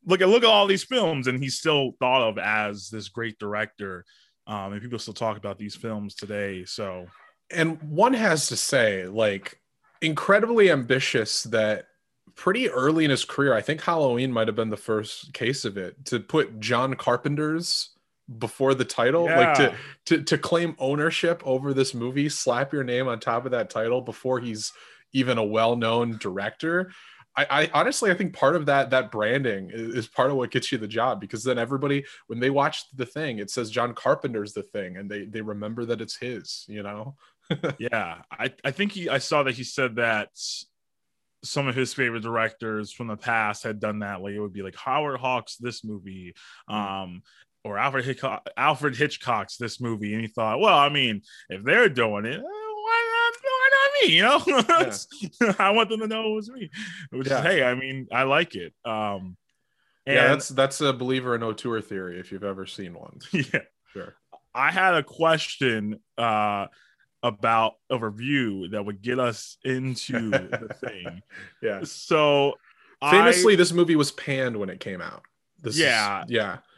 look 0.06 0.20
at 0.20 0.28
look 0.28 0.42
at 0.42 0.48
all 0.48 0.66
these 0.66 0.84
films, 0.84 1.26
and 1.26 1.42
he's 1.42 1.58
still 1.58 1.92
thought 2.00 2.28
of 2.28 2.38
as 2.38 2.88
this 2.88 3.08
great 3.08 3.38
director. 3.38 4.04
Um, 4.46 4.72
and 4.72 4.82
people 4.82 4.98
still 4.98 5.14
talk 5.14 5.36
about 5.36 5.58
these 5.58 5.76
films 5.76 6.14
today. 6.14 6.64
So 6.64 7.06
and 7.52 7.80
one 7.82 8.14
has 8.14 8.48
to 8.48 8.56
say 8.56 9.06
like 9.06 9.60
incredibly 10.00 10.70
ambitious 10.70 11.44
that 11.44 11.86
pretty 12.34 12.68
early 12.70 13.04
in 13.04 13.10
his 13.10 13.24
career 13.24 13.54
i 13.54 13.60
think 13.60 13.80
halloween 13.80 14.32
might 14.32 14.48
have 14.48 14.56
been 14.56 14.70
the 14.70 14.76
first 14.76 15.32
case 15.34 15.64
of 15.64 15.76
it 15.76 16.02
to 16.06 16.18
put 16.18 16.60
john 16.60 16.94
carpenter's 16.94 17.91
before 18.38 18.74
the 18.74 18.84
title 18.84 19.24
like 19.24 19.54
to, 19.54 19.74
to 20.06 20.22
to 20.22 20.38
claim 20.38 20.76
ownership 20.78 21.42
over 21.44 21.74
this 21.74 21.92
movie 21.92 22.28
slap 22.28 22.72
your 22.72 22.84
name 22.84 23.08
on 23.08 23.18
top 23.18 23.44
of 23.44 23.52
that 23.52 23.68
title 23.68 24.00
before 24.00 24.38
he's 24.40 24.72
even 25.12 25.38
a 25.38 25.44
well-known 25.44 26.16
director. 26.18 26.90
I, 27.34 27.46
I 27.50 27.70
honestly 27.72 28.10
i 28.10 28.14
think 28.14 28.34
part 28.34 28.56
of 28.56 28.66
that 28.66 28.90
that 28.90 29.10
branding 29.10 29.70
is, 29.72 29.94
is 29.94 30.06
part 30.06 30.30
of 30.30 30.36
what 30.36 30.50
gets 30.50 30.70
you 30.70 30.76
the 30.76 30.86
job 30.86 31.18
because 31.18 31.42
then 31.42 31.58
everybody 31.58 32.04
when 32.26 32.40
they 32.40 32.50
watch 32.50 32.84
the 32.94 33.06
thing 33.06 33.38
it 33.38 33.48
says 33.50 33.70
john 33.70 33.94
carpenter's 33.94 34.52
the 34.52 34.62
thing 34.62 34.98
and 34.98 35.10
they 35.10 35.24
they 35.24 35.40
remember 35.40 35.86
that 35.86 36.02
it's 36.02 36.16
his 36.16 36.66
you 36.68 36.82
know? 36.82 37.16
Yeah, 37.78 38.22
I, 38.30 38.52
I 38.64 38.70
think 38.70 38.92
he 38.92 39.08
I 39.08 39.18
saw 39.18 39.42
that 39.42 39.54
he 39.54 39.64
said 39.64 39.96
that 39.96 40.30
some 41.44 41.66
of 41.66 41.74
his 41.74 41.92
favorite 41.92 42.22
directors 42.22 42.92
from 42.92 43.08
the 43.08 43.16
past 43.16 43.62
had 43.62 43.80
done 43.80 44.00
that. 44.00 44.22
Like 44.22 44.34
it 44.34 44.40
would 44.40 44.52
be 44.52 44.62
like 44.62 44.76
Howard 44.76 45.18
Hawks 45.18 45.56
this 45.56 45.84
movie, 45.84 46.34
um, 46.68 47.22
or 47.64 47.78
Alfred 47.78 48.04
Hitchcock, 48.04 48.48
Alfred 48.56 48.96
Hitchcock's 48.96 49.56
this 49.56 49.80
movie, 49.80 50.12
and 50.14 50.20
he 50.22 50.28
thought, 50.28 50.60
well, 50.60 50.76
I 50.78 50.88
mean, 50.88 51.22
if 51.48 51.62
they're 51.62 51.88
doing 51.88 52.24
it, 52.24 52.38
eh, 52.38 52.42
why 52.42 53.30
not? 53.32 53.34
Why 53.42 53.68
not 53.72 54.08
me? 54.08 54.16
You 54.16 54.22
know, 54.22 55.54
I 55.58 55.70
want 55.70 55.88
them 55.88 56.00
to 56.00 56.06
know 56.08 56.32
it 56.32 56.34
was 56.34 56.50
me. 56.50 56.70
Which 57.10 57.28
Yeah. 57.28 57.38
is, 57.38 57.44
hey, 57.44 57.62
I 57.64 57.74
mean, 57.74 58.08
I 58.12 58.24
like 58.24 58.54
it. 58.56 58.74
Um, 58.84 59.36
and 60.06 60.16
yeah, 60.16 60.28
that's 60.28 60.48
that's 60.48 60.80
a 60.80 60.92
believer 60.92 61.34
in 61.36 61.42
auteur 61.44 61.80
theory 61.80 62.18
if 62.18 62.32
you've 62.32 62.42
ever 62.44 62.66
seen 62.66 62.94
one. 62.94 63.20
yeah. 63.32 63.60
Sure. 63.92 64.14
I 64.54 64.72
had 64.72 64.94
a 64.94 65.02
question 65.04 66.00
uh, 66.18 66.66
about 67.22 67.74
a 67.88 67.96
review 67.98 68.68
that 68.70 68.84
would 68.84 69.00
get 69.00 69.18
us 69.20 69.56
into 69.64 70.30
the 70.30 70.74
thing. 70.84 71.22
Yeah. 71.62 71.80
So 71.84 72.54
Famously, 73.08 73.52
I, 73.54 73.56
this 73.56 73.72
movie 73.72 73.96
was 73.96 74.10
panned 74.12 74.56
when 74.56 74.68
it 74.70 74.80
came 74.80 75.00
out. 75.00 75.22
This 75.60 75.74
is- 75.74 75.80
Yeah. 75.80 76.24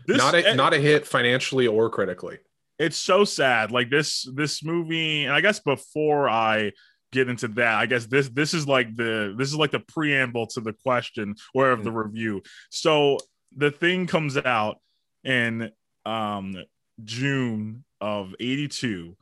This, 0.06 0.18
not 0.18 0.34
a 0.34 0.48
eh, 0.50 0.54
not 0.54 0.74
a 0.74 0.78
hit 0.78 1.06
financially 1.06 1.66
or 1.66 1.90
critically. 1.90 2.38
it's 2.78 2.96
so 2.96 3.24
sad. 3.24 3.70
Like 3.70 3.90
this 3.90 4.28
this 4.34 4.62
movie, 4.64 5.24
and 5.24 5.32
I 5.32 5.40
guess 5.40 5.60
before 5.60 6.28
I 6.28 6.72
get 7.12 7.28
into 7.28 7.48
that, 7.48 7.74
I 7.74 7.86
guess 7.86 8.06
this 8.06 8.28
this 8.28 8.54
is 8.54 8.66
like 8.66 8.96
the 8.96 9.34
this 9.38 9.48
is 9.48 9.56
like 9.56 9.70
the 9.70 9.80
preamble 9.80 10.46
to 10.48 10.60
the 10.60 10.72
question 10.72 11.34
or 11.54 11.70
of 11.70 11.84
the 11.84 11.92
review. 11.92 12.42
So 12.70 13.18
the 13.56 13.70
thing 13.70 14.06
comes 14.06 14.36
out 14.36 14.78
in 15.22 15.70
um 16.04 16.56
June 17.04 17.84
of 18.00 18.34
82 18.40 19.16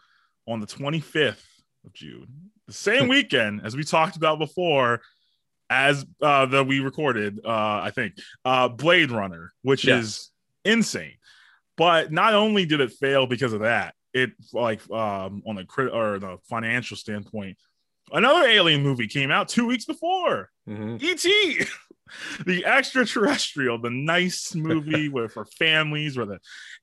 on 0.48 0.60
the 0.60 0.66
25th 0.66 1.44
of 1.84 1.92
June. 1.92 2.26
The 2.66 2.72
same 2.72 3.08
weekend 3.08 3.60
as 3.64 3.76
we 3.76 3.84
talked 3.84 4.16
about 4.16 4.38
before 4.38 5.00
as 5.70 6.04
uh 6.20 6.46
that 6.46 6.64
we 6.66 6.80
recorded 6.80 7.40
uh 7.44 7.48
I 7.82 7.92
think 7.94 8.14
uh 8.44 8.68
Blade 8.68 9.10
Runner, 9.10 9.52
which 9.62 9.84
Yes. 9.86 10.04
is 10.04 10.30
insane. 10.64 11.14
But 11.76 12.12
not 12.12 12.34
only 12.34 12.66
did 12.66 12.80
it 12.80 12.92
fail 12.92 13.26
because 13.26 13.52
of 13.52 13.60
that, 13.60 13.94
it 14.12 14.30
like 14.52 14.80
um 14.90 15.42
on 15.46 15.56
the 15.56 15.64
crit 15.64 15.92
or 15.92 16.18
the 16.18 16.38
financial 16.48 16.96
standpoint, 16.96 17.56
another 18.12 18.46
alien 18.46 18.82
movie 18.82 19.08
came 19.08 19.30
out 19.30 19.48
two 19.48 19.66
weeks 19.66 19.84
before. 19.86 20.50
Mhm. 20.68 21.02
E.T. 21.02 21.64
the 22.46 22.66
extraterrestrial, 22.66 23.78
the 23.80 23.90
nice 23.90 24.54
movie 24.54 25.08
where 25.14 25.28
for 25.30 25.46
families 25.46 26.16
where 26.16 26.26
the 26.26 26.38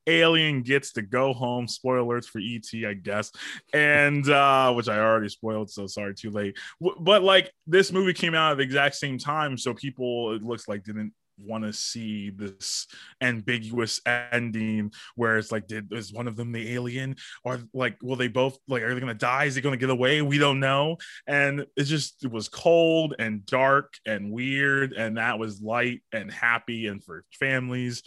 alien 0.08 0.64
gets 0.64 0.94
to 0.94 1.04
go 1.04 1.34
home. 1.34 1.68
Spoilers 1.68 2.28
for 2.28 2.40
E.T., 2.40 2.86
I 2.86 2.94
guess, 2.96 3.32
and 3.74 4.28
uh, 4.28 4.74
which 4.74 4.90
I 4.90 4.98
already 5.00 5.30
spoiled, 5.30 5.70
so 5.70 5.86
sorry, 5.88 6.16
too 6.16 6.32
late. 6.32 6.58
W- 6.82 7.00
but 7.00 7.22
like 7.22 7.52
this 7.68 7.92
movie 7.92 8.14
came 8.14 8.34
out 8.34 8.54
at 8.54 8.58
the 8.58 8.64
exact 8.64 8.96
same 8.96 9.18
time, 9.20 9.56
so 9.58 9.74
people 9.74 10.34
it 10.36 10.42
looks 10.44 10.68
like 10.68 10.84
didn't 10.84 11.14
want 11.42 11.64
to 11.64 11.74
see 11.74 12.30
this 12.30 12.88
ambiguous 13.22 14.02
ending 14.06 14.92
where 15.16 15.38
it's 15.38 15.52
like 15.52 15.68
did 15.68 15.92
is 15.94 16.14
one 16.14 16.28
of 16.28 16.36
them 16.36 16.52
the 16.52 16.74
alien? 16.74 17.16
Or 17.44 17.60
like 17.74 17.98
will 18.02 18.16
they 18.16 18.28
both 18.28 18.58
like 18.68 18.84
are 18.84 18.94
they 18.94 19.00
gonna 19.00 19.14
die? 19.14 19.46
Is 19.46 19.56
he 19.56 19.62
gonna 19.62 19.78
get 19.78 19.90
away? 19.90 20.22
We 20.22 20.38
don't 20.38 20.60
know. 20.60 20.98
And 21.28 21.66
it 21.76 21.84
just 21.84 22.24
it 22.24 22.32
was 22.32 22.50
cold 22.50 23.16
and 23.20 23.46
dark 23.46 23.94
and 24.06 24.32
weird 24.32 24.94
and 24.94 25.18
that 25.18 25.40
was 25.40 25.62
light 25.62 26.02
and 26.12 26.32
happy 26.32 26.88
and 26.88 27.04
for 27.04 27.24
families. 27.32 28.04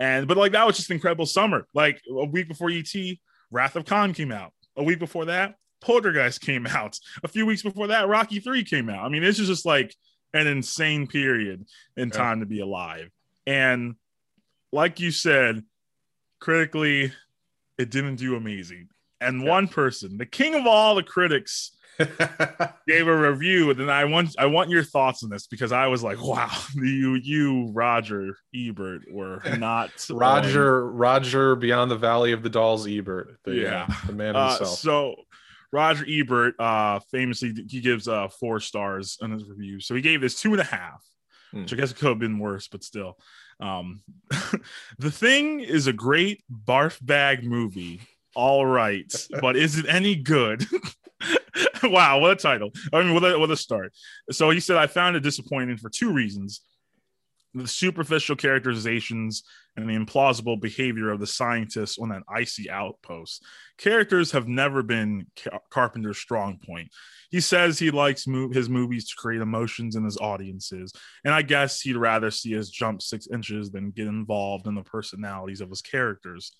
And 0.00 0.26
but 0.26 0.36
like 0.36 0.52
that 0.52 0.66
was 0.66 0.76
just 0.76 0.90
incredible 0.90 1.26
summer. 1.26 1.66
Like 1.74 2.00
a 2.10 2.26
week 2.26 2.48
before 2.48 2.70
et 2.70 2.92
wrath 3.50 3.76
of 3.76 3.84
khan 3.84 4.14
came 4.14 4.32
out. 4.32 4.52
A 4.76 4.82
week 4.82 4.98
before 4.98 5.26
that 5.26 5.54
poltergeist 5.80 6.40
came 6.40 6.66
out. 6.70 6.98
A 7.22 7.28
few 7.28 7.46
weeks 7.46 7.62
before 7.62 7.88
that 7.88 8.08
rocky 8.08 8.40
3 8.40 8.64
came 8.64 8.88
out. 8.88 9.04
I 9.04 9.08
mean 9.08 9.22
this 9.22 9.38
is 9.38 9.48
just 9.48 9.66
like 9.66 9.94
an 10.34 10.46
insane 10.46 11.06
period 11.06 11.66
in 11.96 12.08
Yeah. 12.08 12.14
time 12.14 12.40
to 12.40 12.46
be 12.46 12.60
alive 12.60 13.10
and 13.46 13.96
like 14.72 15.00
you 15.00 15.10
said 15.10 15.62
critically 16.40 17.12
it 17.78 17.90
didn't 17.90 18.16
do 18.16 18.36
amazing 18.36 18.88
and 19.20 19.42
Yeah. 19.42 19.48
one 19.50 19.68
person 19.68 20.18
the 20.18 20.26
king 20.26 20.54
of 20.54 20.66
all 20.66 20.94
the 20.94 21.02
critics 21.02 21.72
gave 22.88 23.06
a 23.06 23.16
review 23.16 23.70
and 23.70 23.78
then 23.78 23.90
i 23.90 24.04
want 24.04 24.34
i 24.38 24.46
want 24.46 24.70
your 24.70 24.82
thoughts 24.82 25.22
on 25.22 25.28
this 25.30 25.46
because 25.46 25.72
i 25.72 25.86
was 25.86 26.02
like 26.02 26.20
wow 26.22 26.50
you 26.74 27.14
you 27.14 27.68
roger 27.72 28.36
ebert 28.54 29.02
were 29.10 29.40
not 29.58 29.90
on- 30.10 30.16
Roger 30.16 30.90
Roger 30.90 31.54
Beyond 31.54 31.90
the 31.90 31.96
Valley 31.96 32.32
of 32.32 32.42
the 32.42 32.48
Dolls 32.48 32.88
Ebert. 32.88 33.38
The, 33.44 33.54
Yeah. 33.54 33.86
uh, 33.88 34.06
the 34.06 34.12
man 34.14 34.34
uh, 34.34 34.48
himself. 34.56 34.78
so 34.78 35.14
roger 35.72 36.04
ebert 36.08 36.54
uh 36.60 37.00
famously 37.10 37.52
he 37.68 37.80
gives 37.80 38.06
uh 38.06 38.28
four 38.28 38.60
stars 38.60 39.18
in 39.22 39.30
his 39.30 39.44
review 39.44 39.80
so 39.80 39.94
he 39.94 40.00
gave 40.00 40.20
this 40.20 40.40
two 40.40 40.52
and 40.52 40.60
a 40.60 40.64
half 40.64 41.02
Hmm. 41.52 41.60
which 41.62 41.72
i 41.74 41.76
guess 41.76 41.90
it 41.90 41.98
could 41.98 42.08
have 42.08 42.18
been 42.18 42.38
worse 42.38 42.66
but 42.68 42.82
still 42.82 43.18
Um, 43.60 44.02
the 44.98 45.10
thing 45.10 45.60
is 45.60 45.86
a 45.86 45.92
great 45.92 46.42
barf 46.50 46.98
bag 47.04 47.44
movie. 47.44 48.00
All 48.34 48.64
right, 48.64 49.12
but 49.42 49.56
is 49.56 49.76
it 49.78 49.84
any 49.86 50.16
good? 50.16 50.64
wow, 51.82 52.18
what 52.18 52.30
a 52.32 52.36
title! 52.36 52.70
I 52.92 53.02
mean, 53.02 53.12
what 53.14 53.22
a, 53.24 53.38
what 53.38 53.50
a 53.50 53.56
start. 53.56 53.92
So 54.30 54.48
he 54.50 54.58
said, 54.60 54.78
I 54.78 54.86
found 54.86 55.16
it 55.16 55.20
disappointing 55.22 55.76
for 55.76 55.90
two 55.90 56.10
reasons: 56.12 56.62
the 57.54 57.68
superficial 57.68 58.36
characterizations 58.36 59.42
and 59.76 59.88
the 59.88 59.94
implausible 59.94 60.60
behavior 60.60 61.10
of 61.10 61.20
the 61.20 61.26
scientists 61.26 61.98
on 61.98 62.08
that 62.10 62.22
icy 62.28 62.70
outpost. 62.70 63.44
Characters 63.78 64.32
have 64.32 64.48
never 64.48 64.82
been 64.82 65.26
Carpenter's 65.70 66.18
strong 66.18 66.58
point. 66.64 66.88
He 67.30 67.40
says 67.40 67.78
he 67.78 67.90
likes 67.90 68.26
his 68.52 68.68
movies 68.68 69.08
to 69.08 69.16
create 69.16 69.40
emotions 69.40 69.96
in 69.96 70.04
his 70.04 70.18
audiences, 70.18 70.92
and 71.24 71.32
I 71.32 71.42
guess 71.42 71.80
he'd 71.80 71.96
rather 71.96 72.30
see 72.30 72.58
us 72.58 72.68
jump 72.68 73.00
six 73.00 73.26
inches 73.32 73.70
than 73.70 73.90
get 73.90 74.06
involved 74.06 74.66
in 74.66 74.74
the 74.74 74.82
personalities 74.82 75.60
of 75.60 75.70
his 75.70 75.82
characters. 75.82 76.52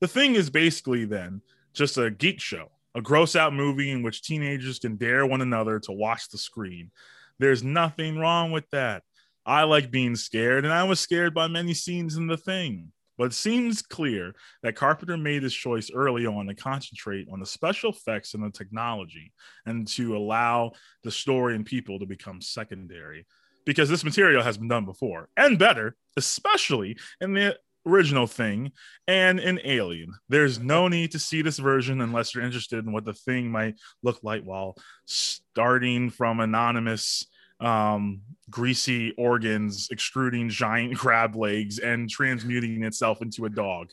The 0.00 0.08
thing 0.08 0.34
is 0.34 0.50
basically 0.50 1.04
then 1.04 1.42
just 1.74 1.98
a 1.98 2.10
geek 2.10 2.40
show, 2.40 2.70
a 2.94 3.00
gross 3.00 3.34
out 3.34 3.52
movie 3.52 3.90
in 3.90 4.02
which 4.02 4.22
teenagers 4.22 4.78
can 4.78 4.96
dare 4.96 5.26
one 5.26 5.40
another 5.40 5.80
to 5.80 5.92
watch 5.92 6.28
the 6.28 6.38
screen. 6.38 6.90
There's 7.38 7.64
nothing 7.64 8.18
wrong 8.18 8.52
with 8.52 8.68
that. 8.70 9.02
I 9.44 9.64
like 9.64 9.90
being 9.90 10.16
scared, 10.16 10.64
and 10.64 10.72
I 10.72 10.84
was 10.84 11.00
scared 11.00 11.34
by 11.34 11.48
many 11.48 11.74
scenes 11.74 12.16
in 12.16 12.26
The 12.26 12.36
Thing. 12.36 12.92
But 13.18 13.24
it 13.24 13.34
seems 13.34 13.82
clear 13.82 14.34
that 14.62 14.74
Carpenter 14.74 15.16
made 15.16 15.42
his 15.42 15.54
choice 15.54 15.90
early 15.92 16.26
on 16.26 16.46
to 16.46 16.54
concentrate 16.54 17.28
on 17.30 17.40
the 17.40 17.46
special 17.46 17.90
effects 17.90 18.34
and 18.34 18.42
the 18.42 18.50
technology 18.50 19.32
and 19.66 19.86
to 19.88 20.16
allow 20.16 20.72
the 21.04 21.10
story 21.10 21.54
and 21.54 21.64
people 21.64 21.98
to 21.98 22.06
become 22.06 22.40
secondary 22.40 23.26
because 23.64 23.88
this 23.88 24.04
material 24.04 24.42
has 24.42 24.58
been 24.58 24.68
done 24.68 24.86
before 24.86 25.28
and 25.36 25.58
better, 25.58 25.94
especially 26.16 26.96
in 27.20 27.34
the 27.34 27.56
original 27.86 28.26
thing 28.26 28.72
and 29.06 29.40
in 29.40 29.60
Alien. 29.64 30.12
There's 30.28 30.58
no 30.58 30.88
need 30.88 31.12
to 31.12 31.18
see 31.18 31.42
this 31.42 31.58
version 31.58 32.00
unless 32.00 32.34
you're 32.34 32.44
interested 32.44 32.84
in 32.84 32.92
what 32.92 33.04
the 33.04 33.14
thing 33.14 33.50
might 33.50 33.74
look 34.02 34.20
like 34.22 34.42
while 34.42 34.76
starting 35.04 36.10
from 36.10 36.40
anonymous 36.40 37.26
um, 37.62 38.20
greasy 38.50 39.12
organs, 39.16 39.88
extruding 39.90 40.48
giant 40.48 40.96
crab 40.98 41.36
legs, 41.36 41.78
and 41.78 42.10
transmuting 42.10 42.82
itself 42.84 43.22
into 43.22 43.44
a 43.44 43.50
dog. 43.50 43.90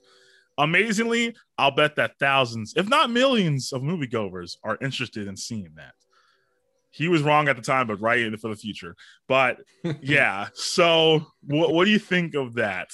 Amazingly, 0.58 1.36
I'll 1.58 1.72
bet 1.72 1.96
that 1.96 2.20
thousands, 2.20 2.74
if 2.76 2.90
not 2.90 3.10
millions, 3.10 3.72
of 3.72 3.82
moviegoers 3.82 4.58
are 4.64 4.78
interested 4.82 5.28
in 5.28 5.38
seeing 5.38 5.70
that. 5.78 5.94
He 6.92 7.08
was 7.08 7.22
wrong 7.22 7.48
at 7.48 7.56
the 7.56 7.62
time, 7.62 7.88
but 7.88 8.02
right 8.02 8.38
for 8.40 8.50
the 8.50 8.56
future. 8.56 8.96
But 9.28 9.62
yeah, 10.02 10.48
so 10.54 11.26
what, 11.46 11.74
what 11.74 11.86
do 11.86 11.92
you 11.92 12.00
think 12.00 12.36
of 12.36 12.56
that? 12.56 12.90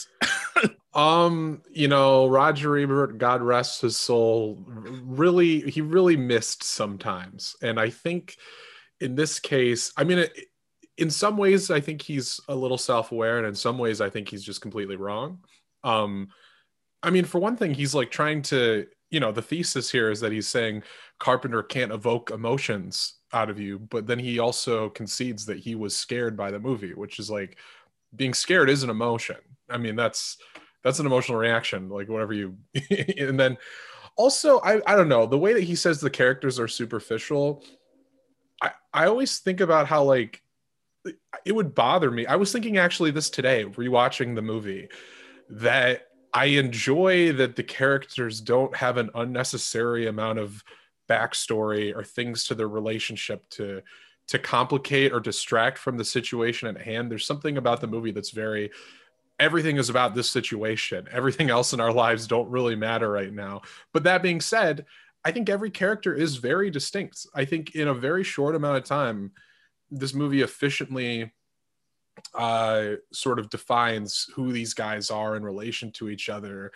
um, 0.93 1.63
you 1.71 1.87
know, 1.87 2.27
Roger 2.27 2.77
Ebert, 2.77 3.17
God 3.17 3.41
rest 3.41 3.81
his 3.81 3.97
soul, 3.97 4.63
really, 4.67 5.61
he 5.61 5.81
really 5.81 6.17
missed 6.17 6.63
sometimes, 6.63 7.55
and 7.63 7.79
I 7.79 7.89
think 7.89 8.35
in 8.99 9.15
this 9.15 9.39
case, 9.39 9.91
I 9.97 10.03
mean, 10.03 10.19
it, 10.19 10.31
in 10.97 11.09
some 11.09 11.37
ways 11.37 11.71
i 11.71 11.79
think 11.79 12.01
he's 12.01 12.39
a 12.47 12.55
little 12.55 12.77
self-aware 12.77 13.37
and 13.37 13.47
in 13.47 13.55
some 13.55 13.77
ways 13.77 14.01
i 14.01 14.09
think 14.09 14.29
he's 14.29 14.43
just 14.43 14.61
completely 14.61 14.95
wrong. 14.95 15.39
Um 15.83 16.29
i 17.03 17.09
mean 17.09 17.25
for 17.25 17.39
one 17.39 17.57
thing 17.57 17.73
he's 17.73 17.95
like 17.95 18.11
trying 18.11 18.41
to 18.43 18.87
you 19.11 19.19
know 19.19 19.31
the 19.31 19.41
thesis 19.41 19.91
here 19.91 20.09
is 20.09 20.19
that 20.21 20.31
he's 20.31 20.47
saying 20.47 20.83
carpenter 21.19 21.63
can't 21.63 21.91
evoke 21.91 22.31
emotions 22.31 23.15
out 23.33 23.49
of 23.49 23.59
you 23.59 23.79
but 23.79 24.07
then 24.07 24.19
he 24.19 24.39
also 24.39 24.89
concedes 24.89 25.45
that 25.45 25.59
he 25.59 25.75
was 25.75 25.95
scared 25.95 26.35
by 26.35 26.49
the 26.49 26.59
movie 26.59 26.93
which 26.93 27.19
is 27.19 27.29
like 27.29 27.57
being 28.15 28.33
scared 28.33 28.69
is 28.69 28.83
an 28.83 28.89
emotion. 28.89 29.37
I 29.69 29.77
mean 29.77 29.95
that's 29.95 30.37
that's 30.83 30.99
an 30.99 31.05
emotional 31.05 31.37
reaction 31.37 31.89
like 31.89 32.07
whatever 32.07 32.33
you 32.33 32.55
and 33.17 33.39
then 33.39 33.57
also 34.15 34.59
I, 34.59 34.81
I 34.85 34.95
don't 34.95 35.09
know 35.09 35.25
the 35.25 35.37
way 35.37 35.53
that 35.53 35.63
he 35.63 35.75
says 35.75 35.99
the 35.99 36.09
characters 36.09 36.59
are 36.59 36.67
superficial 36.67 37.63
I, 38.61 38.71
I 38.93 39.07
always 39.07 39.39
think 39.39 39.61
about 39.61 39.87
how 39.87 40.03
like 40.03 40.41
it 41.45 41.51
would 41.53 41.75
bother 41.75 42.11
me. 42.11 42.25
I 42.25 42.35
was 42.35 42.51
thinking 42.51 42.77
actually 42.77 43.11
this 43.11 43.29
today, 43.29 43.65
rewatching 43.65 44.35
the 44.35 44.41
movie, 44.41 44.89
that 45.49 46.07
I 46.33 46.45
enjoy 46.45 47.31
that 47.33 47.55
the 47.55 47.63
characters 47.63 48.41
don't 48.41 48.75
have 48.75 48.97
an 48.97 49.09
unnecessary 49.15 50.07
amount 50.07 50.39
of 50.39 50.63
backstory 51.09 51.95
or 51.95 52.03
things 52.03 52.45
to 52.45 52.55
their 52.55 52.67
relationship 52.67 53.47
to 53.51 53.81
to 54.27 54.39
complicate 54.39 55.13
or 55.13 55.19
distract 55.19 55.77
from 55.77 55.97
the 55.97 56.03
situation 56.03 56.67
at 56.67 56.81
hand. 56.81 57.11
There's 57.11 57.27
something 57.27 57.57
about 57.57 57.79
the 57.79 57.87
movie 57.87 58.11
that's 58.11 58.31
very 58.31 58.71
everything 59.39 59.77
is 59.77 59.89
about 59.89 60.15
this 60.15 60.29
situation. 60.29 61.07
Everything 61.11 61.49
else 61.49 61.73
in 61.73 61.79
our 61.79 61.91
lives 61.91 62.25
don't 62.25 62.49
really 62.49 62.75
matter 62.75 63.11
right 63.11 63.33
now. 63.33 63.61
But 63.93 64.03
that 64.03 64.23
being 64.23 64.41
said, 64.41 64.85
I 65.25 65.31
think 65.31 65.49
every 65.49 65.71
character 65.71 66.13
is 66.13 66.37
very 66.37 66.69
distinct. 66.69 67.27
I 67.35 67.45
think 67.45 67.75
in 67.75 67.87
a 67.87 67.93
very 67.93 68.23
short 68.23 68.55
amount 68.55 68.77
of 68.77 68.83
time, 68.83 69.31
this 69.91 70.13
movie 70.13 70.41
efficiently 70.41 71.33
uh, 72.33 72.91
sort 73.11 73.39
of 73.39 73.49
defines 73.49 74.27
who 74.35 74.51
these 74.51 74.73
guys 74.73 75.11
are 75.11 75.35
in 75.35 75.43
relation 75.43 75.91
to 75.91 76.09
each 76.09 76.29
other, 76.29 76.71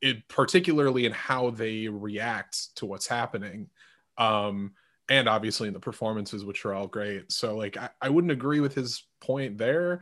it, 0.00 0.26
particularly 0.28 1.06
in 1.06 1.12
how 1.12 1.50
they 1.50 1.88
react 1.88 2.74
to 2.76 2.86
what's 2.86 3.06
happening. 3.06 3.68
Um, 4.18 4.72
and 5.08 5.28
obviously 5.28 5.68
in 5.68 5.74
the 5.74 5.80
performances, 5.80 6.44
which 6.44 6.64
are 6.64 6.74
all 6.74 6.86
great. 6.86 7.30
So, 7.30 7.56
like, 7.56 7.76
I, 7.76 7.90
I 8.00 8.08
wouldn't 8.08 8.32
agree 8.32 8.60
with 8.60 8.74
his 8.74 9.04
point 9.20 9.58
there. 9.58 10.00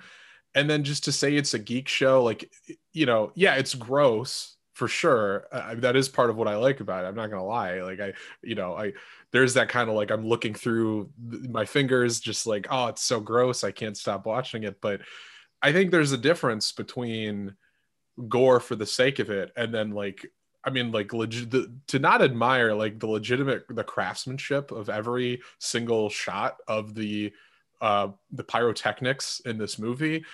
And 0.55 0.69
then 0.69 0.85
just 0.85 1.05
to 1.05 1.13
say 1.13 1.35
it's 1.35 1.55
a 1.55 1.59
geek 1.59 1.89
show, 1.89 2.23
like, 2.23 2.51
you 2.93 3.07
know, 3.07 3.33
yeah, 3.35 3.55
it's 3.55 3.75
gross 3.75 4.57
for 4.75 4.89
sure. 4.89 5.47
Uh, 5.53 5.75
that 5.77 5.97
is 5.97 6.09
part 6.09 6.31
of 6.31 6.37
what 6.37 6.49
I 6.49 6.57
like 6.57 6.81
about 6.81 7.05
it. 7.05 7.09
I'm 7.09 7.15
not 7.15 7.31
gonna 7.31 7.45
lie. 7.45 7.83
Like, 7.83 8.01
I, 8.01 8.13
you 8.43 8.55
know, 8.55 8.75
I 8.75 8.93
there's 9.33 9.55
that 9.55 9.69
kind 9.69 9.89
of 9.89 9.97
like 9.97 10.11
I'm 10.11 10.27
looking 10.27 10.55
through 10.55 11.11
my 11.49 11.65
fingers, 11.65 12.21
just 12.21 12.47
like, 12.47 12.67
oh, 12.71 12.89
it's 12.89 13.03
so 13.03 13.21
gross. 13.21 13.65
I 13.65 13.71
can't 13.71 13.97
stop 13.97 14.27
watching 14.27 14.65
it. 14.65 14.81
But 14.81 15.01
I 15.63 15.73
think 15.73 15.91
there's 15.91 16.13
a 16.13 16.19
difference 16.19 16.73
between 16.73 17.55
gore 18.29 18.61
for 18.61 18.77
the 18.77 18.87
sake 18.87 19.19
of 19.19 19.31
it 19.31 19.53
and 19.57 19.73
then 19.73 19.91
like 19.91 20.27
I 20.63 20.69
mean, 20.71 20.93
like 20.93 21.15
legit 21.15 21.51
to 21.89 21.99
not 21.99 22.23
admire 22.23 22.75
like 22.75 22.99
the 22.99 23.07
legitimate 23.07 23.65
the 23.69 23.85
craftsmanship 23.85 24.73
of 24.73 24.91
every 24.91 25.41
single 25.59 26.11
shot 26.11 26.57
of 26.69 26.95
the 26.95 27.33
uh 27.81 28.09
the 28.33 28.45
pyrotechnics 28.45 29.41
in 29.47 29.57
this 29.57 29.79
movie 29.79 30.25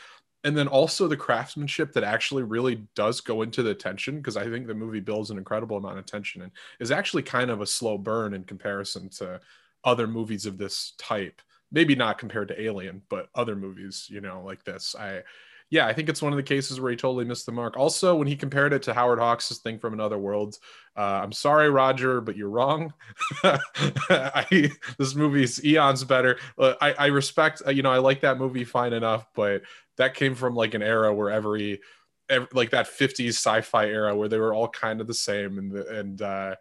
and 0.47 0.57
then 0.57 0.69
also 0.69 1.09
the 1.09 1.17
craftsmanship 1.17 1.93
that 1.93 2.05
actually 2.05 2.45
really 2.45 2.87
does 2.95 3.21
go 3.21 3.43
into 3.43 3.65
the 3.65 3.75
tension 3.75 4.19
because 4.19 4.37
I 4.37 4.49
think 4.49 4.69
the 4.69 4.77
movie 4.77 5.01
builds 5.01 5.31
an 5.33 5.39
incredible 5.39 5.77
amount 5.77 5.99
of 5.99 6.07
tension 6.07 6.43
and 6.43 6.53
is 6.79 6.93
actually 6.93 7.25
kind 7.25 7.51
of 7.51 7.61
a 7.61 7.67
slow 7.67 7.99
burn 7.99 8.33
in 8.33 8.45
comparison 8.45 9.09
to 9.19 9.41
other 9.83 10.07
movies 10.07 10.47
of 10.47 10.57
this 10.57 10.93
type. 10.99 11.43
Maybe 11.73 11.97
not 11.97 12.19
compared 12.19 12.47
to 12.47 12.63
Alien, 12.63 13.03
but 13.09 13.29
other 13.35 13.57
movies, 13.57 14.07
you 14.09 14.21
know, 14.21 14.41
like 14.47 14.63
this. 14.63 14.95
I 14.97 15.25
yeah, 15.71 15.87
I 15.87 15.93
think 15.93 16.09
it's 16.09 16.23
one 16.23 16.33
of 16.33 16.37
the 16.37 16.45
cases 16.45 16.81
where 16.81 16.91
he 16.91 16.97
totally 16.97 17.25
missed 17.25 17.45
the 17.45 17.53
mark. 17.53 17.77
Also, 17.77 18.15
when 18.15 18.29
he 18.29 18.37
compared 18.37 18.73
it 18.73 18.83
to 18.85 18.95
Howard 18.95 19.19
Hawks' 19.19 19.59
thing 19.59 19.79
from 19.79 19.95
another 19.95 20.17
world, 20.17 20.59
uh, 20.97 21.21
I'm 21.23 21.33
sorry, 21.33 21.71
Roger, 21.71 22.21
but 22.21 22.37
you're 22.37 22.51
wrong. 22.51 22.95
I, 23.43 24.71
this 24.97 25.17
movie's 25.17 25.65
eons 25.65 26.05
better. 26.05 26.39
I, 26.59 26.95
I 26.97 27.07
respect, 27.07 27.63
uh, 27.67 27.71
you 27.71 27.83
know, 27.83 27.91
I 27.91 27.99
like 27.99 28.21
that 28.21 28.39
movie 28.39 28.65
fine 28.65 28.93
enough, 28.93 29.27
but 29.35 29.63
that 29.97 30.15
came 30.15 30.37
from 30.37 30.55
like 30.55 30.75
an 30.75 30.83
era 30.83 31.13
where 31.13 31.31
every, 31.31 31.81
every 32.29 32.49
like 32.53 32.71
that 32.71 32.87
50s 32.87 33.31
sci-fi 33.31 33.87
era 33.87 34.15
where 34.17 34.29
they 34.29 34.39
were 34.39 34.55
all 34.55 34.69
kind 34.69 35.01
of 35.01 35.07
the 35.07 35.15
same 35.15 35.59
and 35.59 35.73
and 35.73 36.23
uh 36.23 36.55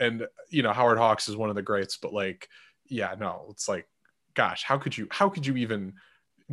and 0.00 0.26
you 0.50 0.62
know 0.62 0.72
Howard 0.72 0.98
Hawks 0.98 1.28
is 1.28 1.36
one 1.36 1.48
of 1.48 1.54
the 1.54 1.62
greats 1.62 1.96
but 1.96 2.12
like 2.12 2.48
yeah 2.88 3.14
no 3.18 3.46
it's 3.50 3.68
like 3.68 3.86
gosh 4.34 4.64
how 4.64 4.78
could 4.78 4.98
you 4.98 5.06
how 5.10 5.28
could 5.28 5.46
you 5.46 5.56
even 5.56 5.94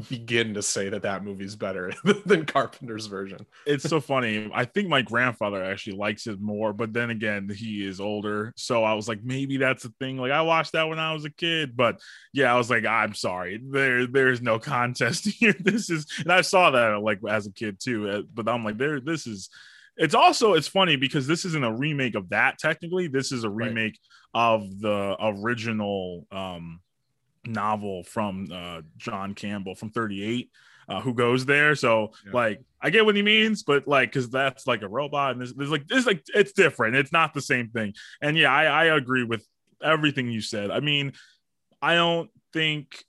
begin 0.07 0.53
to 0.53 0.61
say 0.61 0.89
that 0.89 1.01
that 1.01 1.23
movie's 1.23 1.55
better 1.55 1.91
than 2.25 2.45
Carpenter's 2.45 3.07
version. 3.07 3.45
It's 3.65 3.87
so 3.87 3.99
funny. 3.99 4.49
I 4.53 4.65
think 4.65 4.87
my 4.87 5.01
grandfather 5.01 5.63
actually 5.63 5.97
likes 5.97 6.27
it 6.27 6.39
more, 6.39 6.73
but 6.73 6.93
then 6.93 7.09
again, 7.09 7.49
he 7.49 7.85
is 7.85 7.99
older. 7.99 8.53
So 8.55 8.83
I 8.83 8.93
was 8.93 9.07
like, 9.07 9.23
maybe 9.23 9.57
that's 9.57 9.85
a 9.85 9.89
thing. 9.99 10.17
Like 10.17 10.31
I 10.31 10.41
watched 10.41 10.73
that 10.73 10.87
when 10.87 10.99
I 10.99 11.13
was 11.13 11.25
a 11.25 11.29
kid, 11.29 11.75
but 11.75 11.99
yeah, 12.33 12.53
I 12.53 12.57
was 12.57 12.69
like, 12.69 12.85
I'm 12.85 13.13
sorry. 13.13 13.59
There, 13.63 14.07
there's 14.07 14.41
no 14.41 14.59
contest 14.69 15.25
here. 15.25 15.55
This 15.59 15.89
is, 15.89 16.05
and 16.19 16.31
I 16.31 16.41
saw 16.41 16.71
that 16.71 17.01
like 17.01 17.19
as 17.27 17.47
a 17.47 17.51
kid 17.51 17.79
too. 17.79 18.09
Uh, 18.09 18.21
but 18.33 18.47
I'm 18.47 18.63
like, 18.63 18.77
there, 18.77 18.99
this 18.99 19.27
is. 19.27 19.49
It's 20.01 20.15
also 20.15 20.53
it's 20.53 20.69
funny 20.69 20.95
because 20.95 21.27
this 21.27 21.43
isn't 21.43 21.65
a 21.65 21.73
remake 21.73 22.15
of 22.15 22.29
that 22.29 22.57
technically. 22.57 23.09
This 23.09 23.33
is 23.33 23.43
a 23.43 23.49
remake 23.49 23.99
right. 24.33 24.41
of 24.41 24.79
the 24.79 25.17
original 25.19 26.25
um 26.31 26.79
novel 27.45 28.03
from 28.03 28.47
uh, 28.51 28.81
John 28.97 29.33
Campbell 29.33 29.75
from 29.75 29.91
38 29.91 30.49
uh, 30.89 31.01
who 31.01 31.13
goes 31.13 31.45
there. 31.45 31.75
So 31.75 32.13
yeah. 32.25 32.31
like 32.33 32.61
I 32.81 32.89
get 32.89 33.05
what 33.05 33.15
he 33.15 33.21
means, 33.21 33.63
but 33.63 33.87
like 33.87 34.11
because 34.11 34.29
that's 34.29 34.65
like 34.65 34.81
a 34.81 34.87
robot 34.87 35.31
and 35.31 35.41
there's, 35.41 35.53
there's 35.53 35.69
like 35.69 35.87
there's 35.87 36.07
like 36.07 36.23
it's 36.33 36.51
different. 36.51 36.95
It's 36.95 37.11
not 37.11 37.33
the 37.33 37.41
same 37.41 37.69
thing. 37.69 37.93
And 38.21 38.35
yeah, 38.37 38.51
I, 38.51 38.65
I 38.65 38.83
agree 38.95 39.23
with 39.23 39.45
everything 39.83 40.29
you 40.29 40.41
said. 40.41 40.71
I 40.71 40.79
mean, 40.79 41.13
I 41.81 41.95
don't 41.95 42.29
think 42.51 43.03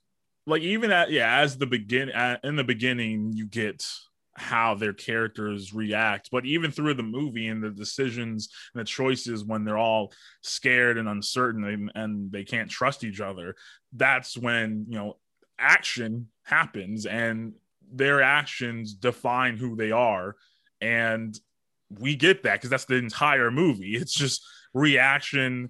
like 0.45 0.61
even 0.61 0.91
at 0.91 1.11
yeah 1.11 1.39
as 1.39 1.57
the 1.57 1.65
begin 1.65 2.09
at, 2.09 2.43
in 2.43 2.55
the 2.55 2.63
beginning 2.63 3.31
you 3.33 3.45
get 3.45 3.85
how 4.33 4.73
their 4.73 4.93
characters 4.93 5.73
react 5.73 6.29
but 6.31 6.45
even 6.45 6.71
through 6.71 6.93
the 6.93 7.03
movie 7.03 7.47
and 7.47 7.61
the 7.61 7.69
decisions 7.69 8.49
and 8.73 8.79
the 8.79 8.85
choices 8.85 9.43
when 9.43 9.65
they're 9.65 9.77
all 9.77 10.11
scared 10.41 10.97
and 10.97 11.07
uncertain 11.07 11.63
and, 11.65 11.91
and 11.95 12.31
they 12.31 12.43
can't 12.43 12.69
trust 12.69 13.03
each 13.03 13.19
other 13.19 13.55
that's 13.93 14.37
when 14.37 14.85
you 14.89 14.97
know 14.97 15.17
action 15.59 16.27
happens 16.43 17.05
and 17.05 17.53
their 17.91 18.21
actions 18.21 18.93
define 18.93 19.57
who 19.57 19.75
they 19.75 19.91
are. 19.91 20.35
And 20.79 21.37
we 21.89 22.15
get 22.15 22.43
that 22.43 22.55
because 22.55 22.69
that's 22.69 22.85
the 22.85 22.95
entire 22.95 23.51
movie. 23.51 23.95
It's 24.01 24.13
just 24.13 24.43
reaction 24.73 25.69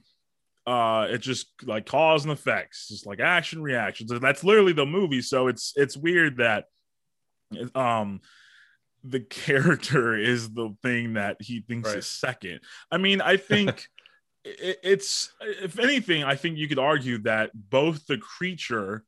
uh 0.68 1.08
it 1.10 1.18
just 1.18 1.48
like 1.64 1.88
cause 1.88 2.24
and 2.24 2.32
effects 2.32 2.88
just 2.90 3.08
like 3.08 3.20
action 3.20 3.62
reactions. 3.62 4.12
That's 4.22 4.44
literally 4.44 4.74
the 4.74 4.86
movie. 4.86 5.22
So 5.22 5.48
it's 5.48 5.74
it's 5.76 5.98
weird 5.98 6.38
that 6.38 6.66
um 7.74 8.22
the 9.04 9.20
character 9.48 10.16
is 10.16 10.52
the 10.52 10.76
thing 10.84 11.14
that 11.14 11.38
he 11.40 11.62
thinks 11.62 11.90
right. 11.90 11.98
is 11.98 12.08
second. 12.08 12.60
I 12.92 12.98
mean 12.98 13.22
i 13.22 13.38
think 13.38 13.88
it, 14.44 14.80
it's 14.84 15.32
if 15.42 15.80
anything 15.80 16.24
i 16.24 16.36
think 16.36 16.58
you 16.58 16.68
could 16.68 16.80
argue 16.80 17.18
that 17.20 17.52
both 17.54 18.06
the 18.08 18.18
creature 18.18 19.04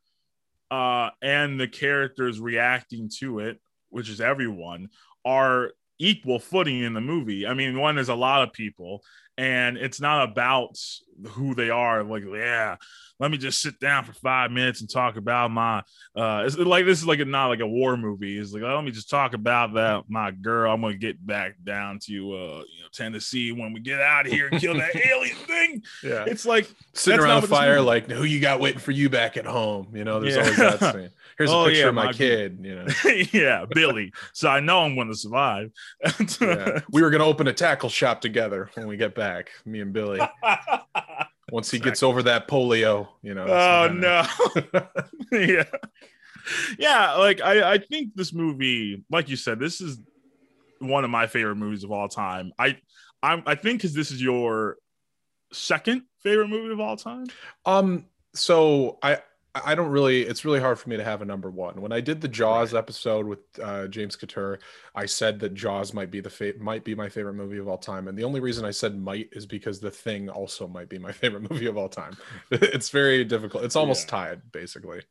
uh 0.72 1.10
and 1.22 1.60
the 1.60 1.68
characters 1.68 2.40
reacting 2.40 3.10
to 3.20 3.40
it 3.40 3.60
which 3.90 4.10
is 4.10 4.22
everyone 4.22 4.90
are 5.26 5.72
equal 6.00 6.40
footing 6.40 6.82
in 6.84 6.94
the 6.94 7.02
movie. 7.02 7.48
I 7.48 7.54
mean, 7.54 7.80
one 7.80 7.98
is 7.98 8.10
a 8.10 8.16
lot 8.16 8.44
of 8.44 8.54
people, 8.54 9.04
and 9.38 9.78
it's 9.78 10.00
not 10.00 10.30
about 10.30 10.78
who 11.30 11.56
they 11.56 11.70
are. 11.70 12.04
Like, 12.04 12.24
yeah, 12.26 12.78
let 13.20 13.32
me 13.32 13.38
just 13.38 13.62
sit 13.62 13.80
down 13.80 14.04
for 14.04 14.14
five 14.14 14.52
minutes 14.52 14.82
and 14.82 14.90
talk 14.90 15.16
about 15.16 15.52
my. 15.52 15.80
Uh, 16.16 16.44
it's 16.46 16.58
like 16.58 16.86
this 16.86 17.00
is 17.00 17.08
like 17.08 17.20
a 17.20 17.26
not 17.26 17.48
like 17.48 17.60
a 17.60 17.68
war 17.68 17.96
movie. 17.96 18.38
It's 18.38 18.52
like 18.52 18.64
let 18.64 18.84
me 18.84 18.92
just 18.92 19.10
talk 19.10 19.34
about 19.34 19.74
that 19.76 20.04
my 20.10 20.32
girl. 20.32 20.74
I'm 20.74 20.82
gonna 20.82 20.96
get 20.96 21.26
back 21.26 21.56
down 21.64 22.00
to 22.06 22.14
uh, 22.14 22.64
you 22.76 22.82
know 22.82 22.90
Tennessee 22.92 23.52
when 23.52 23.74
we 23.74 23.80
get 23.80 24.02
out 24.02 24.26
of 24.26 24.32
here 24.32 24.50
and 24.52 24.60
kill 24.60 24.76
that 24.76 24.96
alien 25.08 25.36
thing. 25.36 25.84
Yeah, 26.04 26.26
it's 26.28 26.46
like 26.46 26.70
sitting 26.94 27.20
around 27.20 27.42
the 27.42 27.48
fire, 27.48 27.82
like 27.82 28.10
who 28.10 28.24
you 28.24 28.40
got 28.40 28.60
waiting 28.60 28.80
for 28.80 28.92
you 28.92 29.10
back 29.10 29.38
at 29.38 29.46
home. 29.46 29.96
You 29.96 30.04
know, 30.04 30.20
there's 30.20 30.36
yeah. 30.36 30.42
always 30.42 30.80
that 30.80 30.94
scene. 30.94 31.10
Here's 31.38 31.50
a 31.50 31.56
oh, 31.56 31.66
picture 31.66 31.82
yeah, 31.82 31.88
of 31.88 31.96
my, 31.96 32.06
my 32.06 32.14
kid. 32.14 32.60
You 32.62 32.76
know, 32.76 32.88
yeah, 33.32 33.66
Billy. 33.70 34.14
So 34.34 34.50
I 34.50 34.60
know 34.60 34.82
I'm 34.82 34.96
going 34.96 35.08
to 35.08 35.16
survive. 35.16 35.72
yeah. 36.40 36.82
We 36.92 37.02
were 37.02 37.10
going 37.10 37.22
to 37.22 37.26
open 37.26 37.48
a 37.48 37.54
tackle 37.54 37.90
shop 37.90 38.22
together 38.22 38.70
when 38.76 38.88
we 38.88 38.98
get 38.98 39.16
back, 39.16 39.23
me 39.66 39.82
and 39.82 39.94
Billy. 39.94 40.20
Once 41.52 41.70
he 41.70 41.80
gets 41.80 42.02
over 42.02 42.24
that 42.24 42.48
polio, 42.48 43.08
you 43.22 43.34
know. 43.34 43.46
Oh 43.46 43.88
no. 43.92 44.26
yeah. 45.32 45.66
Yeah, 46.78 47.14
like 47.14 47.42
I, 47.42 47.74
I 47.74 47.78
think 47.78 48.16
this 48.16 48.34
movie, 48.34 49.04
like 49.10 49.30
you 49.30 49.36
said, 49.36 49.60
this 49.60 49.80
is 49.80 50.00
one 50.80 51.04
of 51.04 51.10
my 51.10 51.28
favorite 51.28 51.56
movies 51.56 51.84
of 51.84 51.92
all 51.92 52.10
time. 52.10 52.52
I 52.60 52.78
I'm 53.22 53.44
I 53.46 53.56
think 53.56 53.80
because 53.80 53.94
this 53.94 54.12
is 54.12 54.22
your 54.22 54.78
second 55.52 56.04
favorite 56.22 56.50
movie 56.50 56.74
of 56.74 56.80
all 56.80 56.98
time. 56.98 57.26
Um, 57.66 58.06
so 58.34 58.98
I 59.02 59.20
I 59.56 59.76
don't 59.76 59.92
really. 59.92 60.24
It's 60.24 60.46
really 60.46 60.60
hard 60.60 60.80
for 60.80 60.90
me 60.90 60.98
to 60.98 61.04
have 61.04 61.22
a 61.22 61.26
number 61.26 61.52
one. 61.52 61.80
When 61.80 61.92
I 61.92 62.02
did 62.02 62.22
the 62.22 62.28
Jaws 62.28 62.74
right. 62.74 62.80
episode 62.80 63.28
with 63.28 63.40
uh, 63.62 63.88
James 63.88 64.16
Couture, 64.16 64.58
I 64.96 65.06
said 65.06 65.40
that 65.42 65.54
Jaws 65.54 65.94
might 65.94 66.10
be 66.10 66.22
the 66.22 66.30
fa- 66.30 66.54
might 66.60 66.84
be 66.84 66.96
my 66.96 67.08
favorite 67.08 67.36
movie 67.36 67.60
of 67.60 67.68
all 67.68 67.78
time, 67.78 68.08
and 68.08 68.18
the 68.18 68.24
only 68.24 68.40
reason 68.40 68.66
I 68.66 68.72
said 68.72 69.00
might 69.00 69.30
is 69.32 69.46
because 69.46 69.80
The 69.80 69.92
Thing 69.92 70.28
also 70.28 70.68
might 70.68 70.90
be 70.90 70.98
my 70.98 71.12
favorite 71.22 71.50
movie 71.52 71.68
of 71.68 71.78
all 71.78 71.90
time. 71.90 72.18
it's 72.52 72.90
very 72.90 73.24
difficult. 73.24 73.64
It's 73.64 73.76
almost 73.76 74.08
yeah. 74.08 74.12
tied, 74.12 74.52
basically. 74.52 75.02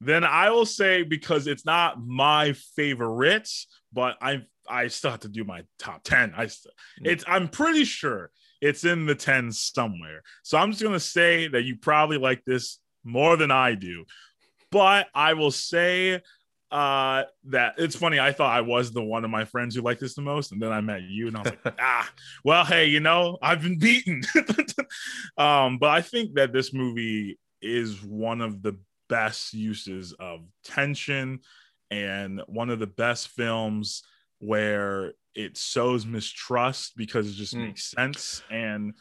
Then 0.00 0.22
I 0.22 0.50
will 0.50 0.66
say 0.66 1.02
because 1.02 1.48
it's 1.48 1.66
not 1.66 2.00
my 2.00 2.52
favorite, 2.76 3.50
but 3.92 4.16
I 4.22 4.42
I 4.68 4.86
still 4.86 5.10
have 5.10 5.20
to 5.20 5.28
do 5.28 5.42
my 5.42 5.64
top 5.80 6.04
ten. 6.04 6.32
I 6.36 6.46
st- 6.46 6.72
mm. 7.02 7.10
it's 7.10 7.24
I'm 7.26 7.48
pretty 7.48 7.84
sure 7.84 8.30
it's 8.60 8.84
in 8.84 9.06
the 9.06 9.16
ten 9.16 9.50
somewhere. 9.50 10.22
So 10.44 10.58
I'm 10.58 10.70
just 10.70 10.82
gonna 10.82 11.00
say 11.00 11.48
that 11.48 11.64
you 11.64 11.74
probably 11.74 12.18
like 12.18 12.44
this 12.44 12.78
more 13.04 13.36
than 13.36 13.50
I 13.50 13.74
do. 13.74 14.04
But 14.70 15.08
I 15.14 15.34
will 15.34 15.50
say 15.50 16.20
uh 16.70 17.24
that 17.42 17.74
it's 17.78 17.96
funny 17.96 18.20
i 18.20 18.30
thought 18.30 18.56
i 18.56 18.60
was 18.60 18.92
the 18.92 19.02
one 19.02 19.24
of 19.24 19.30
my 19.30 19.44
friends 19.44 19.74
who 19.74 19.82
liked 19.82 20.00
this 20.00 20.14
the 20.14 20.22
most 20.22 20.52
and 20.52 20.62
then 20.62 20.70
i 20.70 20.80
met 20.80 21.02
you 21.02 21.26
and 21.26 21.36
i 21.36 21.40
was 21.42 21.52
like 21.64 21.74
ah 21.80 22.08
well 22.44 22.64
hey 22.64 22.86
you 22.86 23.00
know 23.00 23.36
i've 23.42 23.60
been 23.60 23.76
beaten 23.76 24.22
um 25.36 25.78
but 25.78 25.90
i 25.90 26.00
think 26.00 26.34
that 26.34 26.52
this 26.52 26.72
movie 26.72 27.38
is 27.60 28.00
one 28.04 28.40
of 28.40 28.62
the 28.62 28.78
best 29.08 29.52
uses 29.52 30.12
of 30.20 30.42
tension 30.62 31.40
and 31.90 32.40
one 32.46 32.70
of 32.70 32.78
the 32.78 32.86
best 32.86 33.28
films 33.28 34.04
where 34.38 35.12
it 35.34 35.56
sows 35.56 36.06
mistrust 36.06 36.96
because 36.96 37.28
it 37.28 37.34
just 37.34 37.56
mm. 37.56 37.66
makes 37.66 37.90
sense 37.90 38.42
and 38.50 38.94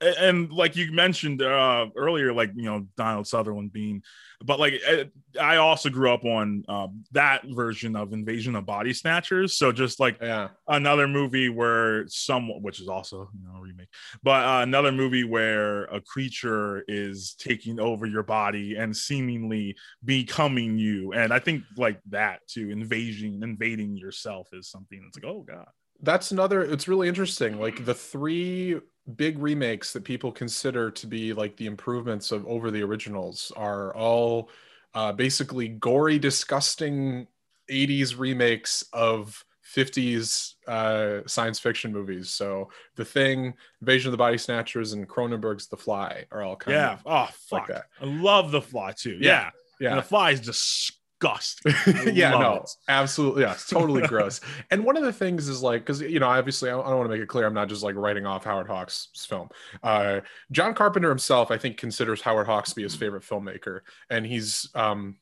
and 0.00 0.52
like 0.52 0.76
you 0.76 0.92
mentioned 0.92 1.40
uh, 1.40 1.86
earlier, 1.96 2.32
like 2.32 2.50
you 2.54 2.64
know 2.64 2.86
Donald 2.96 3.26
Sutherland 3.26 3.72
being, 3.72 4.02
but 4.44 4.60
like 4.60 4.74
eh, 4.86 5.04
I 5.40 5.56
also 5.56 5.88
grew 5.88 6.12
up 6.12 6.24
on 6.24 6.64
uh, 6.68 6.88
that 7.12 7.44
version 7.46 7.96
of 7.96 8.12
Invasion 8.12 8.56
of 8.56 8.66
Body 8.66 8.92
Snatchers. 8.92 9.56
So 9.56 9.72
just 9.72 9.98
like 9.98 10.18
yeah. 10.20 10.48
another 10.68 11.08
movie 11.08 11.48
where 11.48 12.06
some, 12.08 12.48
which 12.62 12.80
is 12.80 12.88
also 12.88 13.30
you 13.34 13.48
know 13.48 13.58
a 13.58 13.62
remake, 13.62 13.88
but 14.22 14.44
uh, 14.44 14.62
another 14.62 14.92
movie 14.92 15.24
where 15.24 15.84
a 15.84 16.00
creature 16.00 16.84
is 16.88 17.34
taking 17.38 17.80
over 17.80 18.04
your 18.06 18.22
body 18.22 18.76
and 18.76 18.94
seemingly 18.94 19.76
becoming 20.04 20.78
you. 20.78 21.12
And 21.12 21.32
I 21.32 21.38
think 21.38 21.62
like 21.78 22.00
that 22.10 22.46
too, 22.46 22.70
invasion, 22.70 23.42
invading 23.42 23.96
yourself 23.96 24.48
is 24.52 24.68
something 24.68 25.00
that's 25.02 25.16
like 25.16 25.32
oh 25.32 25.42
god. 25.42 25.68
That's 26.02 26.30
another. 26.30 26.62
It's 26.62 26.88
really 26.88 27.08
interesting. 27.08 27.58
Like 27.58 27.86
the 27.86 27.94
three 27.94 28.78
big 29.14 29.38
remakes 29.38 29.92
that 29.92 30.04
people 30.04 30.32
consider 30.32 30.90
to 30.90 31.06
be 31.06 31.32
like 31.32 31.56
the 31.56 31.66
improvements 31.66 32.32
of 32.32 32.46
over 32.46 32.70
the 32.70 32.82
originals 32.82 33.52
are 33.56 33.94
all 33.94 34.50
uh, 34.94 35.12
basically 35.12 35.68
gory, 35.68 36.18
disgusting 36.18 37.26
80s 37.70 38.18
remakes 38.18 38.84
of 38.92 39.44
50s 39.74 40.54
uh, 40.66 41.26
science 41.26 41.58
fiction 41.58 41.92
movies. 41.92 42.30
So 42.30 42.70
The 42.96 43.04
Thing, 43.04 43.54
Invasion 43.80 44.08
of 44.08 44.12
the 44.12 44.18
Body 44.18 44.38
Snatchers, 44.38 44.92
and 44.92 45.08
Cronenberg's 45.08 45.66
The 45.66 45.76
Fly 45.76 46.24
are 46.30 46.42
all 46.42 46.56
kind 46.56 46.76
of, 46.76 46.82
yeah. 46.82 46.92
of 46.92 47.02
oh 47.06 47.34
fuck. 47.48 47.68
Like. 47.68 47.82
I 48.00 48.04
love 48.04 48.50
The 48.50 48.62
Fly 48.62 48.92
too. 48.92 49.18
Yeah, 49.20 49.50
yeah. 49.80 49.90
yeah. 49.90 49.96
The 49.96 50.02
Fly 50.02 50.30
is 50.30 50.40
just 50.40 50.92
disgusting. 51.20 52.14
yeah, 52.14 52.30
no, 52.30 52.54
it. 52.56 52.70
absolutely. 52.88 53.42
Yeah, 53.42 53.52
it's 53.52 53.68
totally 53.68 54.02
gross. 54.06 54.40
And 54.70 54.84
one 54.84 54.96
of 54.96 55.02
the 55.02 55.12
things 55.12 55.48
is 55.48 55.62
like, 55.62 55.82
because, 55.82 56.00
you 56.00 56.20
know, 56.20 56.28
obviously, 56.28 56.70
I, 56.70 56.78
I 56.78 56.88
don't 56.88 56.98
want 56.98 57.10
to 57.10 57.14
make 57.14 57.22
it 57.22 57.28
clear 57.28 57.46
I'm 57.46 57.54
not 57.54 57.68
just 57.68 57.82
like 57.82 57.96
writing 57.96 58.26
off 58.26 58.44
Howard 58.44 58.68
Hawks' 58.68 59.08
film. 59.28 59.48
Uh, 59.82 60.20
John 60.52 60.74
Carpenter 60.74 61.08
himself, 61.08 61.50
I 61.50 61.58
think, 61.58 61.76
considers 61.76 62.20
Howard 62.22 62.46
Hawks 62.46 62.70
to 62.70 62.76
be 62.76 62.82
his 62.82 62.94
favorite 62.94 63.22
filmmaker. 63.22 63.80
And 64.10 64.26
he's, 64.26 64.68
um, 64.74 65.16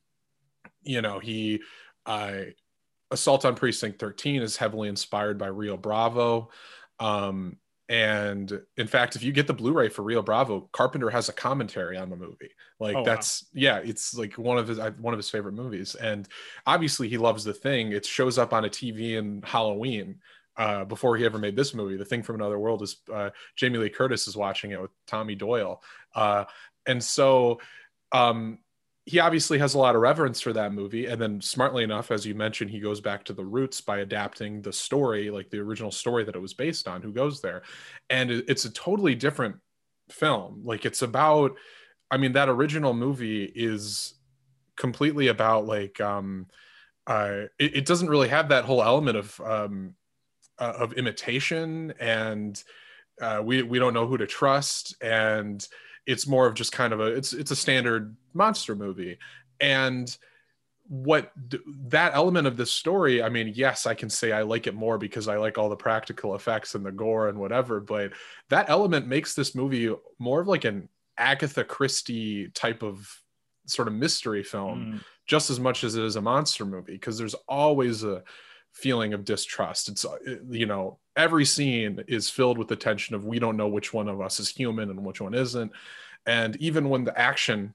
you 0.82 1.02
know, 1.02 1.18
he, 1.18 1.62
uh, 2.06 2.36
Assault 3.10 3.44
on 3.44 3.54
Precinct 3.54 4.00
13 4.00 4.42
is 4.42 4.56
heavily 4.56 4.88
inspired 4.88 5.38
by 5.38 5.46
Rio 5.46 5.76
Bravo. 5.76 6.50
Um, 6.98 7.58
and 7.94 8.60
in 8.76 8.88
fact 8.88 9.14
if 9.14 9.22
you 9.22 9.30
get 9.30 9.46
the 9.46 9.54
blu-ray 9.54 9.88
for 9.88 10.02
rio 10.02 10.20
bravo 10.20 10.68
carpenter 10.72 11.08
has 11.08 11.28
a 11.28 11.32
commentary 11.32 11.96
on 11.96 12.10
the 12.10 12.16
movie. 12.16 12.50
Like 12.80 12.96
oh, 12.96 13.04
that's 13.04 13.44
wow. 13.44 13.48
yeah 13.54 13.76
it's 13.84 14.16
like 14.16 14.36
one 14.36 14.58
of 14.58 14.66
his 14.66 14.78
one 14.98 15.14
of 15.14 15.18
his 15.18 15.30
favorite 15.30 15.52
movies. 15.54 15.94
And 15.94 16.26
obviously 16.66 17.08
he 17.08 17.18
loves 17.18 17.44
the 17.44 17.54
thing. 17.54 17.92
It 17.92 18.04
shows 18.04 18.36
up 18.36 18.52
on 18.52 18.64
a 18.64 18.68
tv 18.68 19.12
in 19.12 19.42
halloween 19.42 20.16
uh, 20.56 20.84
before 20.84 21.16
he 21.16 21.24
ever 21.24 21.38
made 21.38 21.54
this 21.54 21.72
movie. 21.72 21.96
The 21.96 22.04
thing 22.04 22.24
from 22.24 22.34
another 22.34 22.58
world 22.58 22.82
is 22.82 22.96
uh, 23.12 23.30
jamie 23.54 23.78
lee 23.78 23.90
curtis 23.90 24.26
is 24.26 24.36
watching 24.36 24.72
it 24.72 24.82
with 24.82 24.90
tommy 25.06 25.36
doyle. 25.36 25.80
Uh, 26.16 26.46
and 26.86 27.02
so 27.02 27.60
um, 28.10 28.58
he 29.06 29.18
obviously 29.18 29.58
has 29.58 29.74
a 29.74 29.78
lot 29.78 29.94
of 29.94 30.00
reverence 30.00 30.40
for 30.40 30.52
that 30.54 30.72
movie. 30.72 31.06
And 31.06 31.20
then 31.20 31.40
smartly 31.40 31.84
enough 31.84 32.10
as 32.10 32.24
you 32.24 32.34
mentioned 32.34 32.70
he 32.70 32.80
goes 32.80 33.00
back 33.00 33.24
to 33.24 33.32
the 33.32 33.44
roots 33.44 33.80
by 33.80 33.98
adapting 33.98 34.62
the 34.62 34.72
story 34.72 35.30
like 35.30 35.50
the 35.50 35.58
original 35.58 35.90
story 35.90 36.24
that 36.24 36.34
it 36.34 36.40
was 36.40 36.54
based 36.54 36.88
on 36.88 37.02
who 37.02 37.12
goes 37.12 37.40
there? 37.40 37.62
And 38.08 38.30
it's 38.30 38.64
a 38.64 38.72
totally 38.72 39.14
different 39.14 39.56
film. 40.10 40.62
Like 40.64 40.84
it's 40.84 41.02
about 41.02 41.56
i 42.10 42.16
mean 42.16 42.32
that 42.32 42.48
original 42.50 42.92
movie 42.92 43.44
is 43.54 44.14
completely 44.76 45.28
about 45.28 45.66
like 45.66 46.00
um 46.00 46.46
uh 47.06 47.44
it, 47.58 47.76
it 47.76 47.86
doesn't 47.86 48.10
really 48.10 48.28
have 48.28 48.50
that 48.50 48.64
whole 48.64 48.82
element 48.82 49.16
of 49.16 49.40
um 49.40 49.94
uh, 50.58 50.72
of 50.78 50.92
imitation. 50.94 51.92
And 52.00 52.62
uh, 53.20 53.40
we 53.44 53.62
we 53.62 53.78
don't 53.78 53.94
know 53.94 54.06
who 54.06 54.16
to 54.18 54.26
trust. 54.26 54.96
And 55.02 55.66
it's 56.06 56.26
more 56.26 56.46
of 56.46 56.54
just 56.54 56.72
kind 56.72 56.92
of 56.92 57.00
a 57.00 57.06
it's 57.06 57.32
it's 57.32 57.50
a 57.50 57.56
standard 57.56 58.16
monster 58.32 58.74
movie 58.74 59.18
and 59.60 60.16
what 60.86 61.32
that 61.66 62.14
element 62.14 62.46
of 62.46 62.56
this 62.56 62.70
story 62.70 63.22
i 63.22 63.28
mean 63.28 63.50
yes 63.54 63.86
i 63.86 63.94
can 63.94 64.10
say 64.10 64.32
i 64.32 64.42
like 64.42 64.66
it 64.66 64.74
more 64.74 64.98
because 64.98 65.28
i 65.28 65.36
like 65.36 65.56
all 65.56 65.70
the 65.70 65.76
practical 65.76 66.34
effects 66.34 66.74
and 66.74 66.84
the 66.84 66.92
gore 66.92 67.28
and 67.28 67.38
whatever 67.38 67.80
but 67.80 68.12
that 68.50 68.68
element 68.68 69.06
makes 69.06 69.34
this 69.34 69.54
movie 69.54 69.94
more 70.18 70.40
of 70.40 70.46
like 70.46 70.64
an 70.64 70.88
agatha 71.16 71.64
christie 71.64 72.48
type 72.48 72.82
of 72.82 73.08
sort 73.66 73.88
of 73.88 73.94
mystery 73.94 74.42
film 74.42 74.94
mm. 74.94 75.04
just 75.26 75.48
as 75.48 75.58
much 75.58 75.84
as 75.84 75.94
it 75.94 76.04
is 76.04 76.16
a 76.16 76.20
monster 76.20 76.66
movie 76.66 76.92
because 76.92 77.16
there's 77.16 77.34
always 77.48 78.04
a 78.04 78.22
feeling 78.74 79.14
of 79.14 79.24
distrust. 79.24 79.88
It's 79.88 80.04
uh, 80.04 80.18
you 80.50 80.66
know 80.66 80.98
every 81.16 81.44
scene 81.44 82.04
is 82.06 82.28
filled 82.28 82.58
with 82.58 82.68
the 82.68 82.76
tension 82.76 83.14
of 83.14 83.24
we 83.24 83.38
don't 83.38 83.56
know 83.56 83.68
which 83.68 83.92
one 83.92 84.08
of 84.08 84.20
us 84.20 84.40
is 84.40 84.48
human 84.48 84.90
and 84.90 85.04
which 85.04 85.20
one 85.20 85.34
isn't, 85.34 85.72
and 86.26 86.56
even 86.56 86.88
when 86.88 87.04
the 87.04 87.18
action 87.18 87.74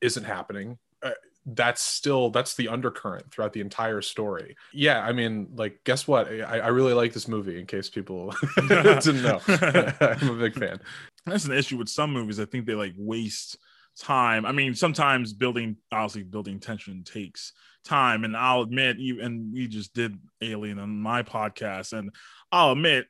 isn't 0.00 0.24
happening. 0.24 0.78
Uh, 1.02 1.10
that's 1.46 1.80
still 1.80 2.28
that's 2.28 2.54
the 2.54 2.68
undercurrent 2.68 3.30
throughout 3.32 3.54
the 3.54 3.62
entire 3.62 4.02
story. 4.02 4.54
Yeah 4.74 5.02
i 5.02 5.10
mean 5.10 5.48
like 5.54 5.82
guess 5.84 6.06
what? 6.06 6.28
I, 6.28 6.58
I 6.58 6.68
really 6.68 6.92
like 6.92 7.14
this 7.14 7.26
movie 7.26 7.58
in 7.58 7.64
case 7.66 7.88
people 7.88 8.34
didn't 8.68 9.22
know. 9.22 9.40
I'm 9.48 10.30
a 10.30 10.38
big 10.38 10.54
fan. 10.54 10.80
That's 11.24 11.46
an 11.46 11.52
issue 11.52 11.78
with 11.78 11.88
some 11.88 12.12
movies. 12.12 12.38
I 12.38 12.44
think 12.44 12.66
they 12.66 12.74
like 12.74 12.92
waste 12.96 13.56
time 13.98 14.46
i 14.46 14.52
mean 14.52 14.74
sometimes 14.74 15.32
building 15.32 15.76
obviously 15.92 16.22
building 16.22 16.58
tension 16.58 17.04
takes 17.04 17.52
time. 17.84 18.24
And 18.24 18.36
I'll 18.36 18.62
admit, 18.62 18.98
and 18.98 19.52
we 19.52 19.68
just 19.68 19.94
did 19.94 20.18
Alien 20.40 20.78
on 20.78 20.90
my 20.90 21.22
podcast, 21.22 21.92
and 21.92 22.10
I'll 22.52 22.72
admit, 22.72 23.06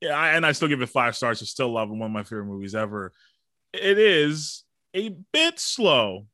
yeah, 0.00 0.36
and 0.36 0.44
I 0.44 0.52
still 0.52 0.68
give 0.68 0.82
it 0.82 0.88
five 0.88 1.16
stars. 1.16 1.42
I 1.42 1.46
still 1.46 1.72
love 1.72 1.88
it. 1.88 1.94
One 1.94 2.10
of 2.10 2.12
my 2.12 2.24
favorite 2.24 2.46
movies 2.46 2.74
ever. 2.74 3.12
It 3.72 3.98
is 3.98 4.64
a 4.94 5.10
bit 5.32 5.58
slow 5.58 6.26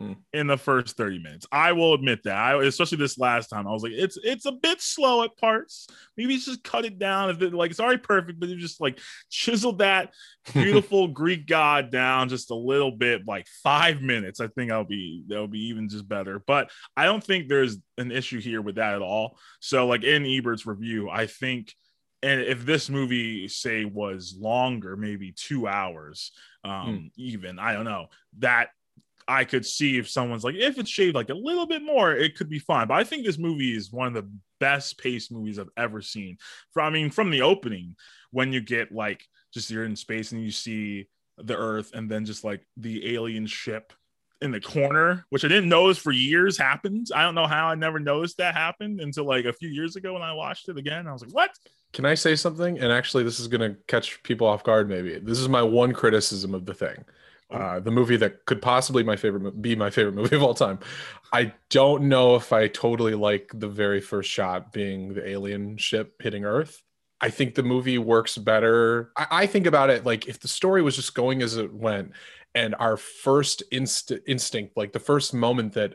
mm. 0.00 0.16
in 0.32 0.46
the 0.46 0.56
first 0.56 0.96
30 0.96 1.18
minutes. 1.18 1.46
I 1.52 1.72
will 1.72 1.94
admit 1.94 2.22
that. 2.24 2.36
I, 2.36 2.62
especially 2.64 2.98
this 2.98 3.18
last 3.18 3.48
time, 3.48 3.66
I 3.66 3.70
was 3.72 3.82
like, 3.82 3.92
it's 3.92 4.18
it's 4.22 4.46
a 4.46 4.52
bit 4.52 4.80
slow 4.80 5.22
at 5.22 5.36
parts. 5.36 5.86
Maybe 6.16 6.36
just 6.36 6.64
cut 6.64 6.84
it 6.84 6.98
down. 6.98 7.30
If 7.30 7.42
it, 7.42 7.54
like 7.54 7.70
it's 7.70 7.80
already 7.80 8.00
perfect, 8.00 8.40
but 8.40 8.48
you 8.48 8.56
just 8.56 8.80
like 8.80 8.98
chiseled 9.30 9.78
that 9.78 10.12
beautiful 10.52 11.08
Greek 11.08 11.46
god 11.46 11.90
down 11.90 12.28
just 12.28 12.50
a 12.50 12.56
little 12.56 12.92
bit, 12.92 13.26
like 13.26 13.46
five 13.62 14.00
minutes. 14.00 14.40
I 14.40 14.48
think 14.48 14.72
I'll 14.72 14.84
be 14.84 15.24
that'll 15.26 15.48
be 15.48 15.66
even 15.68 15.88
just 15.88 16.08
better. 16.08 16.42
But 16.46 16.70
I 16.96 17.04
don't 17.04 17.24
think 17.24 17.48
there's 17.48 17.78
an 17.98 18.10
issue 18.10 18.40
here 18.40 18.62
with 18.62 18.76
that 18.76 18.94
at 18.94 19.02
all. 19.02 19.38
So 19.60 19.86
like 19.86 20.04
in 20.04 20.24
Ebert's 20.24 20.66
review, 20.66 21.10
I 21.10 21.26
think 21.26 21.74
and 22.22 22.40
if 22.40 22.64
this 22.64 22.88
movie 22.88 23.48
say 23.48 23.84
was 23.84 24.36
longer 24.38 24.96
maybe 24.96 25.32
two 25.32 25.66
hours 25.66 26.32
um 26.64 26.86
mm. 26.86 27.10
even 27.16 27.58
i 27.58 27.72
don't 27.72 27.84
know 27.84 28.06
that 28.38 28.68
I 29.28 29.44
could 29.44 29.64
see 29.64 29.98
if 29.98 30.08
someone's 30.08 30.44
like, 30.44 30.54
if 30.54 30.78
it's 30.78 30.90
shaved 30.90 31.14
like 31.14 31.30
a 31.30 31.34
little 31.34 31.66
bit 31.66 31.82
more, 31.82 32.12
it 32.12 32.36
could 32.36 32.48
be 32.48 32.58
fine. 32.58 32.88
But 32.88 32.94
I 32.94 33.04
think 33.04 33.24
this 33.24 33.38
movie 33.38 33.76
is 33.76 33.92
one 33.92 34.08
of 34.08 34.14
the 34.14 34.30
best 34.60 34.98
paced 34.98 35.32
movies 35.32 35.58
I've 35.58 35.68
ever 35.76 36.00
seen. 36.00 36.38
From 36.72 36.86
I 36.86 36.90
mean, 36.90 37.10
from 37.10 37.30
the 37.30 37.42
opening, 37.42 37.96
when 38.30 38.52
you 38.52 38.60
get 38.60 38.92
like 38.92 39.22
just 39.52 39.70
you're 39.70 39.84
in 39.84 39.96
space 39.96 40.32
and 40.32 40.42
you 40.42 40.50
see 40.50 41.08
the 41.38 41.56
Earth, 41.56 41.92
and 41.94 42.10
then 42.10 42.24
just 42.24 42.44
like 42.44 42.66
the 42.76 43.14
alien 43.14 43.46
ship 43.46 43.92
in 44.42 44.50
the 44.50 44.60
corner, 44.60 45.24
which 45.30 45.44
I 45.44 45.48
didn't 45.48 45.68
notice 45.68 45.98
for 45.98 46.12
years 46.12 46.58
happened. 46.58 47.08
I 47.14 47.22
don't 47.22 47.34
know 47.34 47.46
how 47.46 47.68
I 47.68 47.74
never 47.74 48.00
noticed 48.00 48.38
that 48.38 48.54
happened 48.54 49.00
until 49.00 49.24
like 49.24 49.44
a 49.44 49.52
few 49.52 49.68
years 49.68 49.96
ago 49.96 50.12
when 50.12 50.22
I 50.22 50.32
watched 50.32 50.68
it 50.68 50.76
again. 50.76 51.06
I 51.06 51.12
was 51.12 51.22
like, 51.22 51.32
what? 51.32 51.50
Can 51.92 52.04
I 52.04 52.14
say 52.14 52.34
something? 52.34 52.78
And 52.78 52.92
actually, 52.92 53.22
this 53.22 53.38
is 53.38 53.48
going 53.48 53.60
to 53.60 53.76
catch 53.86 54.22
people 54.22 54.46
off 54.46 54.64
guard, 54.64 54.88
maybe. 54.88 55.18
This 55.18 55.38
is 55.38 55.48
my 55.48 55.62
one 55.62 55.92
criticism 55.92 56.54
of 56.54 56.66
the 56.66 56.74
thing 56.74 57.04
uh, 57.52 57.80
the 57.80 57.90
movie 57.90 58.16
that 58.16 58.46
could 58.46 58.62
possibly 58.62 59.02
my 59.02 59.16
favorite 59.16 59.60
be 59.60 59.76
my 59.76 59.90
favorite 59.90 60.14
movie 60.14 60.36
of 60.36 60.42
all 60.42 60.54
time. 60.54 60.78
I 61.32 61.52
don't 61.70 62.04
know 62.04 62.34
if 62.34 62.52
I 62.52 62.68
totally 62.68 63.14
like 63.14 63.50
the 63.54 63.68
very 63.68 64.00
first 64.00 64.30
shot 64.30 64.72
being 64.72 65.14
the 65.14 65.28
alien 65.28 65.76
ship 65.76 66.20
hitting 66.20 66.44
Earth. 66.44 66.82
I 67.20 67.30
think 67.30 67.54
the 67.54 67.62
movie 67.62 67.98
works 67.98 68.36
better. 68.36 69.12
I, 69.16 69.26
I 69.30 69.46
think 69.46 69.66
about 69.66 69.90
it 69.90 70.04
like 70.04 70.28
if 70.28 70.40
the 70.40 70.48
story 70.48 70.82
was 70.82 70.96
just 70.96 71.14
going 71.14 71.42
as 71.42 71.56
it 71.56 71.72
went, 71.72 72.12
and 72.54 72.74
our 72.78 72.96
first 72.96 73.62
inst- 73.70 74.12
instinct, 74.26 74.76
like 74.76 74.92
the 74.92 74.98
first 74.98 75.32
moment 75.32 75.74
that 75.74 75.94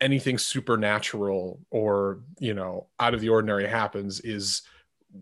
anything 0.00 0.38
supernatural 0.38 1.60
or 1.70 2.20
you 2.38 2.54
know 2.54 2.88
out 3.00 3.14
of 3.14 3.20
the 3.20 3.28
ordinary 3.30 3.66
happens, 3.66 4.20
is 4.20 4.62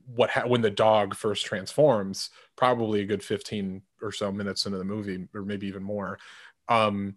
what 0.06 0.30
ha- 0.30 0.46
when 0.46 0.60
the 0.60 0.70
dog 0.70 1.14
first 1.14 1.44
transforms 1.44 2.30
probably 2.56 3.00
a 3.00 3.06
good 3.06 3.22
15 3.22 3.82
or 4.02 4.12
so 4.12 4.30
minutes 4.30 4.66
into 4.66 4.78
the 4.78 4.84
movie 4.84 5.26
or 5.34 5.42
maybe 5.42 5.66
even 5.66 5.82
more. 5.82 6.18
Um 6.68 7.16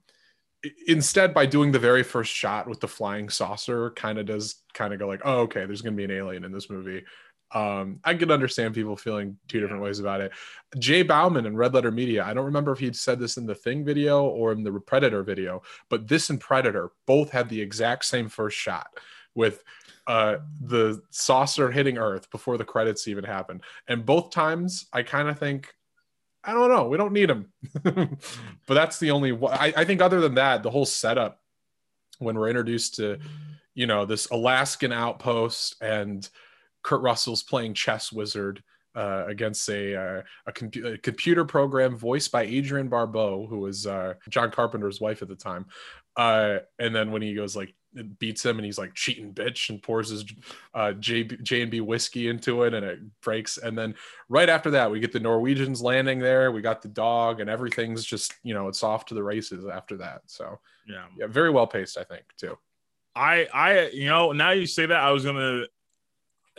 instead 0.88 1.34
by 1.34 1.46
doing 1.46 1.72
the 1.74 1.80
very 1.80 2.04
first 2.04 2.32
shot 2.32 2.68
with 2.68 2.80
the 2.80 2.88
flying 2.88 3.28
saucer 3.28 3.92
kind 3.92 4.18
of 4.18 4.26
does 4.26 4.62
kind 4.74 4.94
of 4.94 5.00
go 5.00 5.08
like 5.08 5.22
oh 5.26 5.40
okay 5.40 5.66
there's 5.66 5.82
going 5.82 5.94
to 5.94 5.98
be 5.98 6.06
an 6.06 6.18
alien 6.18 6.44
in 6.44 6.52
this 6.52 6.70
movie. 6.70 7.04
Um 7.54 8.00
i 8.04 8.14
could 8.16 8.32
understand 8.32 8.74
people 8.74 8.96
feeling 8.96 9.38
two 9.48 9.60
different 9.60 9.84
ways 9.84 10.00
about 10.00 10.22
it. 10.22 10.32
Jay 10.80 11.04
bauman 11.04 11.46
and 11.46 11.58
red 11.58 11.74
letter 11.74 11.92
media 11.92 12.24
i 12.24 12.34
don't 12.34 12.46
remember 12.46 12.72
if 12.72 12.80
he'd 12.80 12.96
said 12.96 13.20
this 13.20 13.38
in 13.38 13.46
the 13.46 13.56
thing 13.56 13.86
video 13.86 14.26
or 14.26 14.52
in 14.52 14.64
the 14.64 14.72
predator 14.80 15.22
video 15.22 15.62
but 15.90 16.08
this 16.08 16.30
and 16.30 16.40
predator 16.40 16.92
both 17.06 17.30
had 17.30 17.50
the 17.50 17.62
exact 17.62 18.06
same 18.06 18.30
first 18.30 18.58
shot 18.58 18.88
with 19.36 19.64
uh, 20.08 20.38
the 20.62 21.02
saucer 21.12 21.72
hitting 21.72 21.98
Earth 21.98 22.30
before 22.30 22.58
the 22.58 22.66
credits 22.66 23.08
even 23.08 23.24
happen. 23.24 23.62
And 23.88 24.06
both 24.06 24.32
times, 24.32 24.88
I 24.92 25.04
kind 25.04 25.30
of 25.30 25.40
think, 25.40 25.74
I 26.44 26.54
don't 26.54 26.70
know, 26.70 26.88
we 26.88 26.98
don't 26.98 27.14
need 27.14 27.30
him. 27.30 27.52
but 27.84 28.18
that's 28.68 29.00
the 29.00 29.12
only. 29.12 29.38
I, 29.48 29.74
I 29.78 29.86
think 29.86 30.02
other 30.02 30.20
than 30.20 30.36
that, 30.36 30.64
the 30.64 30.72
whole 30.72 30.86
setup 30.86 31.40
when 32.20 32.38
we're 32.38 32.50
introduced 32.50 32.96
to, 32.96 33.20
you 33.74 33.88
know, 33.88 34.06
this 34.06 34.28
Alaskan 34.30 34.92
outpost 34.92 35.76
and 35.82 36.28
Kurt 36.82 37.02
Russell's 37.02 37.44
playing 37.44 37.74
chess 37.74 38.12
wizard. 38.12 38.64
Uh, 38.96 39.26
against 39.28 39.68
a, 39.70 39.96
uh, 39.96 40.22
a, 40.46 40.52
com- 40.52 40.70
a, 40.86 41.00
computer 41.00 41.44
program 41.44 41.98
voiced 41.98 42.32
by 42.32 42.46
Adrienne 42.46 42.90
Barbeau, 42.90 43.48
who 43.48 43.58
was 43.58 43.88
uh, 43.88 44.14
John 44.30 44.52
Carpenter's 44.52 45.02
wife 45.02 45.24
at 45.24 45.28
the 45.28 45.36
time. 45.36 45.66
Uh, 46.16 46.60
and 46.78 46.96
then 46.96 47.12
when 47.12 47.24
he 47.24 47.34
goes 47.34 47.56
like 47.56 47.74
beats 48.20 48.46
him 48.46 48.58
and 48.58 48.66
he's 48.66 48.78
like 48.78 48.94
cheating 48.94 49.34
bitch 49.34 49.70
and 49.70 49.82
pours 49.82 50.10
his 50.10 50.26
uh, 50.74 50.94
J 50.94 51.24
J 51.24 51.62
and 51.62 51.72
B 51.72 51.82
whiskey 51.82 52.28
into 52.28 52.64
it 52.64 52.74
and 52.74 52.86
it 52.86 53.00
breaks. 53.22 53.58
And 53.58 53.78
then 53.78 53.96
right 54.30 54.50
after 54.50 54.72
that, 54.72 54.92
we 54.92 55.00
get 55.00 55.12
the 55.12 55.20
Norwegians 55.20 55.82
landing 55.82 56.20
there. 56.20 56.52
We 56.52 56.62
got 56.62 56.82
the 56.82 56.88
dog 56.88 57.40
and 57.40 57.50
everything's 57.50 58.04
just 58.04 58.34
you 58.44 58.54
know 58.54 58.68
it's 58.68 58.84
off 58.84 59.06
to 59.08 59.14
the 59.14 59.24
races 59.24 59.66
after 59.66 59.98
that. 59.98 60.22
So 60.28 60.60
yeah, 60.88 61.06
yeah, 61.18 61.28
very 61.28 61.50
well 61.50 61.68
paced, 61.68 61.98
I 61.98 62.04
think 62.04 62.24
too. 62.38 62.58
I 63.16 63.48
I 63.54 63.90
you 63.90 64.08
know 64.08 64.32
now 64.32 64.52
you 64.52 64.66
say 64.66 64.86
that 64.86 65.00
I 65.00 65.12
was 65.12 65.24
gonna 65.24 65.66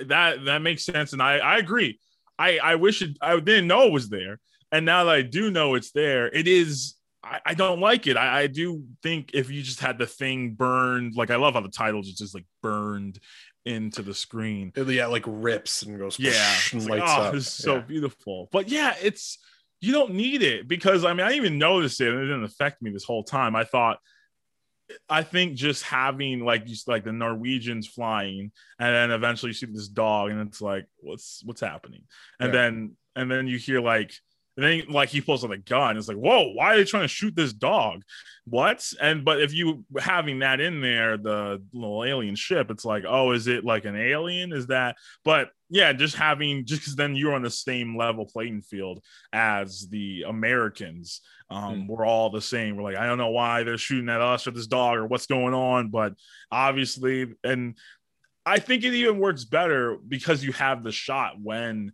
that 0.07 0.45
that 0.45 0.63
makes 0.63 0.85
sense 0.85 1.13
and 1.13 1.23
I 1.23 1.39
I 1.39 1.59
agree. 1.59 1.99
I 2.39 2.59
I 2.59 2.75
wish 2.77 3.03
it 3.03 3.17
I 3.21 3.39
didn't 3.41 3.69
know 3.69 3.83
it 3.87 3.93
was 3.93 4.09
there 4.09 4.41
and 4.75 4.85
now 4.85 5.05
that 5.05 5.15
I 5.15 5.23
do 5.23 5.53
know 5.53 5.77
it's 5.77 5.93
there, 5.93 6.27
it 6.27 6.49
is 6.49 6.95
I, 7.25 7.41
I 7.47 7.55
don't 7.55 7.81
like 7.81 8.07
it. 8.07 8.17
I, 8.17 8.43
I, 8.43 8.47
do 8.47 8.85
think 9.03 9.31
if 9.33 9.51
you 9.51 9.63
just 9.63 9.81
had 9.81 9.99
the 9.99 10.07
thing 10.07 10.53
burned, 10.53 11.15
like 11.17 11.31
I 11.31 11.37
love 11.37 11.55
how 11.55 11.61
the 11.61 11.69
titles 11.69 12.09
is 12.09 12.15
just 12.15 12.35
like 12.35 12.45
burned 12.63 13.19
into 13.65 14.03
the 14.03 14.15
screen. 14.15 14.73
Uh, 14.77 14.85
yeah, 14.85 15.07
like 15.07 15.25
rips 15.27 15.83
and 15.83 15.99
goes 15.99 16.19
yeah, 16.19 16.55
and 16.73 16.89
like, 16.89 17.03
oh, 17.03 17.07
up. 17.07 17.35
It's 17.35 17.51
so 17.51 17.77
yeah. 17.77 17.81
beautiful. 17.81 18.49
But 18.53 18.69
yeah, 18.69 18.95
it's 19.03 19.39
you 19.81 19.93
don't 19.93 20.15
need 20.15 20.43
it 20.43 20.69
because 20.69 21.05
I 21.05 21.13
mean 21.13 21.27
I 21.27 21.33
even 21.33 21.59
noticed 21.59 22.01
it 22.01 22.09
and 22.09 22.19
it 22.19 22.27
didn't 22.27 22.45
affect 22.45 22.83
me 22.83 22.91
this 22.91 23.05
whole 23.05 23.25
time. 23.25 23.57
I 23.57 23.65
thought 23.65 23.99
I 25.09 25.23
think 25.23 25.55
just 25.55 25.83
having 25.83 26.41
like 26.41 26.67
just 26.67 26.89
like 26.89 27.05
the 27.05 27.13
Norwegians 27.13 27.87
flying 27.87 28.53
and 28.79 28.95
then 28.95 29.11
eventually 29.11 29.51
you 29.51 29.55
see 29.55 29.67
this 29.67 29.89
dog 29.89 30.31
and 30.31 30.41
it's 30.47 30.61
like 30.61 30.87
what's 30.99 31.43
what's 31.45 31.61
happening 31.61 32.03
and 32.39 32.53
yeah. 32.53 32.61
then 32.61 32.97
and 33.17 33.31
then 33.31 33.47
you 33.47 33.57
hear 33.57 33.81
like 33.81 34.13
and 34.57 34.65
then 34.65 34.83
like 34.89 35.09
he 35.09 35.21
pulls 35.21 35.45
out 35.45 35.53
a 35.53 35.59
gun. 35.59 35.97
It's 35.97 36.09
like, 36.09 36.17
whoa, 36.17 36.53
why 36.53 36.75
are 36.75 36.77
they 36.77 36.85
trying 36.85 37.03
to 37.03 37.09
shoot 37.09 37.35
this 37.35 37.53
dog? 37.53 38.03
What? 38.47 38.89
And 39.01 39.25
but 39.25 39.41
if 39.41 39.53
you 39.53 39.85
having 39.99 40.41
that 40.41 40.61
in 40.61 40.81
there, 40.81 41.17
the 41.17 41.63
little 41.73 42.05
alien 42.05 42.37
ship, 42.37 42.71
it's 42.71 42.85
like, 42.85 43.05
oh, 43.07 43.33
is 43.33 43.49
it 43.49 43.65
like 43.65 43.85
an 43.85 43.97
alien? 43.97 44.53
Is 44.53 44.69
that? 44.69 44.97
But 45.25 45.51
yeah, 45.71 45.93
just 45.93 46.17
having 46.17 46.65
just 46.67 46.83
because 46.83 46.95
then 46.95 47.17
you're 47.17 47.35
on 47.35 47.43
the 47.43 47.51
same 47.51 47.97
level 47.97 48.27
playing 48.27 48.63
field 48.63 49.03
as 49.33 49.89
the 49.89 50.25
Americans. 50.29 51.21
Um, 51.51 51.83
mm. 51.83 51.89
We're 51.89 52.07
all 52.07 52.31
the 52.31 52.41
same. 52.41 52.77
We're 52.77 52.85
like, 52.85 52.97
I 52.97 53.07
don't 53.07 53.19
know 53.19 53.31
why 53.31 53.65
they're 53.65 53.79
shooting 53.79 54.09
at 54.09 54.21
us 54.21 54.47
or 54.47 54.53
this 54.53 54.67
dog 54.67 54.99
or 54.99 55.07
what's 55.07 55.27
going 55.27 55.55
on, 55.55 55.89
but 55.89 56.15
obviously, 56.51 57.35
and 57.43 57.77
I 58.47 58.61
think 58.61 58.85
it 58.85 58.95
even 58.95 59.19
works 59.19 59.45
better 59.45 59.97
because 59.97 60.45
you 60.45 60.53
have 60.53 60.83
the 60.83 60.93
shot 60.93 61.41
when 61.41 61.93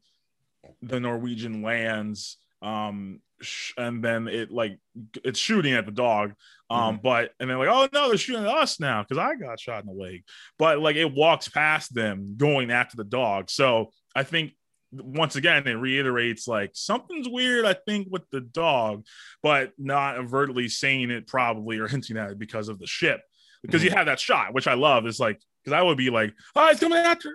the 0.82 1.00
Norwegian 1.00 1.62
lands 1.62 2.36
um 2.62 3.20
sh- 3.40 3.72
and 3.76 4.04
then 4.04 4.28
it 4.28 4.50
like 4.50 4.78
it's 5.24 5.38
shooting 5.38 5.72
at 5.72 5.86
the 5.86 5.92
dog 5.92 6.34
um 6.68 6.94
mm-hmm. 6.94 7.02
but 7.02 7.30
and 7.40 7.48
they're 7.48 7.58
like 7.58 7.68
oh 7.68 7.88
no 7.92 8.08
they're 8.08 8.18
shooting 8.18 8.44
at 8.44 8.50
us 8.50 8.78
now 8.80 9.02
because 9.02 9.18
i 9.18 9.34
got 9.34 9.58
shot 9.58 9.82
in 9.82 9.86
the 9.86 9.92
leg 9.92 10.22
but 10.58 10.78
like 10.78 10.96
it 10.96 11.12
walks 11.12 11.48
past 11.48 11.94
them 11.94 12.34
going 12.36 12.70
after 12.70 12.96
the 12.96 13.04
dog 13.04 13.50
so 13.50 13.90
i 14.14 14.22
think 14.22 14.52
once 14.92 15.36
again 15.36 15.66
it 15.66 15.72
reiterates 15.72 16.48
like 16.48 16.70
something's 16.74 17.28
weird 17.28 17.64
i 17.64 17.74
think 17.86 18.08
with 18.10 18.28
the 18.30 18.40
dog 18.40 19.04
but 19.42 19.72
not 19.78 20.18
overtly 20.18 20.68
saying 20.68 21.10
it 21.10 21.26
probably 21.26 21.78
or 21.78 21.86
hinting 21.86 22.16
at 22.16 22.30
it 22.30 22.38
because 22.38 22.68
of 22.68 22.78
the 22.78 22.86
ship 22.86 23.20
because 23.62 23.80
mm-hmm. 23.80 23.90
you 23.90 23.96
have 23.96 24.06
that 24.06 24.20
shot 24.20 24.52
which 24.52 24.66
i 24.66 24.74
love 24.74 25.06
is 25.06 25.20
like 25.20 25.40
because 25.62 25.76
i 25.76 25.82
would 25.82 25.96
be 25.96 26.10
like 26.10 26.34
oh 26.56 26.68
he's 26.68 26.80
coming 26.80 26.98
after 26.98 27.32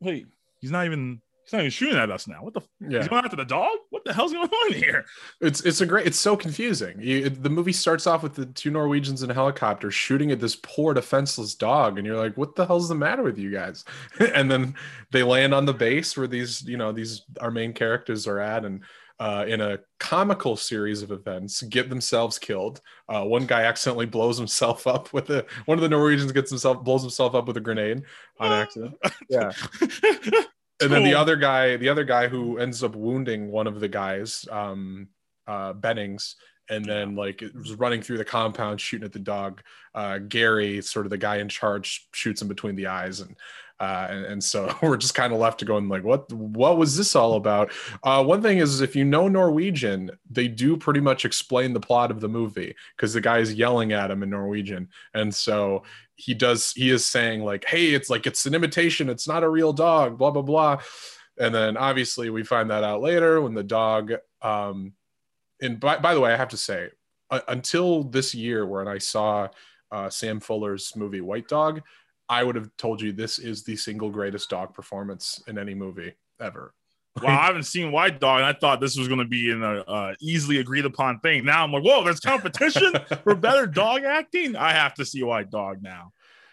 wait 0.00 0.26
he's 0.60 0.70
not 0.70 0.86
even 0.86 1.20
he's 1.46 1.52
not 1.52 1.60
even 1.60 1.70
shooting 1.70 1.96
at 1.96 2.10
us 2.10 2.28
now 2.28 2.42
what 2.42 2.52
the 2.52 2.60
yeah. 2.80 2.98
he's 2.98 3.08
going 3.08 3.24
after 3.24 3.36
the 3.36 3.44
dog 3.44 3.78
what 3.96 4.04
the 4.04 4.12
hell's 4.12 4.32
going 4.32 4.48
on 4.48 4.72
here? 4.74 5.06
It's 5.40 5.62
it's 5.62 5.80
a 5.80 5.86
great. 5.86 6.06
It's 6.06 6.18
so 6.18 6.36
confusing. 6.36 7.00
You, 7.00 7.30
the 7.30 7.48
movie 7.48 7.72
starts 7.72 8.06
off 8.06 8.22
with 8.22 8.34
the 8.34 8.44
two 8.44 8.70
Norwegians 8.70 9.22
in 9.22 9.30
a 9.30 9.34
helicopter 9.34 9.90
shooting 9.90 10.30
at 10.32 10.40
this 10.40 10.56
poor 10.56 10.92
defenseless 10.92 11.54
dog, 11.54 11.96
and 11.96 12.06
you're 12.06 12.18
like, 12.18 12.36
"What 12.36 12.54
the 12.56 12.66
hell's 12.66 12.88
the 12.90 12.94
matter 12.94 13.22
with 13.22 13.38
you 13.38 13.50
guys?" 13.50 13.84
and 14.34 14.50
then 14.50 14.74
they 15.12 15.22
land 15.22 15.54
on 15.54 15.64
the 15.64 15.72
base 15.72 16.14
where 16.16 16.26
these 16.26 16.62
you 16.62 16.76
know 16.76 16.92
these 16.92 17.22
our 17.40 17.50
main 17.50 17.72
characters 17.72 18.26
are 18.26 18.38
at, 18.38 18.64
and 18.64 18.82
uh, 19.18 19.46
in 19.48 19.62
a 19.62 19.78
comical 19.98 20.56
series 20.56 21.00
of 21.00 21.10
events, 21.10 21.62
get 21.62 21.88
themselves 21.88 22.38
killed. 22.38 22.82
Uh, 23.08 23.24
one 23.24 23.46
guy 23.46 23.62
accidentally 23.62 24.04
blows 24.04 24.36
himself 24.36 24.86
up 24.86 25.12
with 25.14 25.30
a. 25.30 25.46
One 25.64 25.78
of 25.78 25.82
the 25.82 25.88
Norwegians 25.88 26.32
gets 26.32 26.50
himself 26.50 26.84
blows 26.84 27.02
himself 27.02 27.34
up 27.34 27.46
with 27.46 27.56
a 27.56 27.60
grenade 27.60 28.02
on 28.38 28.52
accident. 28.52 28.94
Yeah. 29.28 29.52
and 30.80 30.92
then 30.92 31.04
the 31.04 31.14
other 31.14 31.36
guy, 31.36 31.76
the 31.76 31.88
other 31.88 32.04
guy 32.04 32.28
who 32.28 32.58
ends 32.58 32.82
up 32.82 32.94
wounding 32.94 33.50
one 33.50 33.66
of 33.66 33.80
the 33.80 33.88
guys, 33.88 34.46
um, 34.50 35.08
uh, 35.46 35.72
Bennings, 35.72 36.36
and 36.68 36.84
then 36.84 37.14
like 37.14 37.42
it 37.42 37.54
was 37.54 37.74
running 37.74 38.02
through 38.02 38.18
the 38.18 38.24
compound 38.24 38.80
shooting 38.80 39.06
at 39.06 39.12
the 39.12 39.18
dog. 39.18 39.62
Uh, 39.94 40.18
Garry, 40.18 40.82
sort 40.82 41.06
of 41.06 41.10
the 41.10 41.18
guy 41.18 41.36
in 41.36 41.48
charge, 41.48 42.08
shoots 42.12 42.42
him 42.42 42.48
between 42.48 42.76
the 42.76 42.88
eyes, 42.88 43.20
and 43.20 43.36
uh, 43.78 44.06
and, 44.08 44.24
and, 44.24 44.44
so 44.44 44.74
we're 44.82 44.96
just 44.96 45.14
kind 45.14 45.32
of 45.32 45.38
left 45.38 45.58
to 45.58 45.64
going 45.64 45.88
like, 45.88 46.04
what 46.04 46.32
what 46.32 46.78
was 46.78 46.96
this 46.96 47.14
all 47.14 47.34
about? 47.34 47.70
Uh, 48.02 48.24
one 48.24 48.40
thing 48.40 48.58
is, 48.58 48.80
if 48.80 48.96
you 48.96 49.04
know 49.04 49.28
Norwegian, 49.28 50.10
they 50.30 50.48
do 50.48 50.76
pretty 50.76 51.00
much 51.00 51.24
explain 51.24 51.72
the 51.72 51.80
plot 51.80 52.10
of 52.10 52.20
the 52.20 52.28
movie 52.28 52.74
because 52.96 53.12
the 53.12 53.20
guy 53.20 53.38
is 53.38 53.54
yelling 53.54 53.92
at 53.92 54.10
him 54.10 54.22
in 54.22 54.30
Norwegian, 54.30 54.88
and 55.14 55.34
so 55.34 55.82
he 56.16 56.32
does 56.32 56.72
he 56.72 56.90
is 56.90 57.04
saying 57.04 57.42
like, 57.42 57.64
hey, 57.66 57.92
it's 57.92 58.08
like 58.08 58.26
it's 58.26 58.46
an 58.46 58.54
imitation, 58.54 59.10
it's 59.10 59.28
not 59.28 59.44
a 59.44 59.48
real 59.48 59.72
dog, 59.72 60.16
blah 60.16 60.30
blah 60.30 60.42
blah, 60.42 60.80
and 61.38 61.54
then 61.54 61.76
obviously 61.76 62.30
we 62.30 62.42
find 62.42 62.70
that 62.70 62.84
out 62.84 63.02
later 63.02 63.40
when 63.40 63.54
the 63.54 63.62
dog. 63.62 64.12
Um, 64.42 64.94
and 65.60 65.80
by, 65.80 65.98
by 65.98 66.14
the 66.14 66.20
way, 66.20 66.32
I 66.32 66.36
have 66.36 66.50
to 66.50 66.56
say, 66.56 66.90
uh, 67.30 67.40
until 67.48 68.04
this 68.04 68.34
year 68.34 68.66
when 68.66 68.88
I 68.88 68.98
saw 68.98 69.48
uh, 69.90 70.10
Sam 70.10 70.40
Fuller's 70.40 70.94
movie 70.96 71.20
White 71.20 71.48
Dog, 71.48 71.82
I 72.28 72.42
would 72.42 72.56
have 72.56 72.70
told 72.76 73.00
you 73.00 73.12
this 73.12 73.38
is 73.38 73.62
the 73.62 73.76
single 73.76 74.10
greatest 74.10 74.50
dog 74.50 74.74
performance 74.74 75.42
in 75.46 75.58
any 75.58 75.74
movie 75.74 76.14
ever. 76.40 76.74
Wow, 77.22 77.30
I 77.30 77.46
haven't 77.46 77.62
seen 77.62 77.92
White 77.92 78.20
Dog, 78.20 78.40
and 78.40 78.44
I 78.44 78.52
thought 78.52 78.78
this 78.78 78.98
was 78.98 79.08
going 79.08 79.20
to 79.20 79.24
be 79.24 79.50
in 79.50 79.62
a 79.62 79.80
uh, 79.80 80.14
easily 80.20 80.58
agreed 80.58 80.84
upon 80.84 81.18
thing. 81.20 81.46
Now 81.46 81.64
I'm 81.64 81.72
like, 81.72 81.82
whoa, 81.82 82.04
there's 82.04 82.20
competition 82.20 82.92
for 83.24 83.34
better 83.34 83.66
dog 83.66 84.02
acting. 84.02 84.54
I 84.54 84.72
have 84.72 84.92
to 84.96 85.04
see 85.06 85.22
White 85.22 85.50
Dog 85.50 85.82
now. 85.82 86.12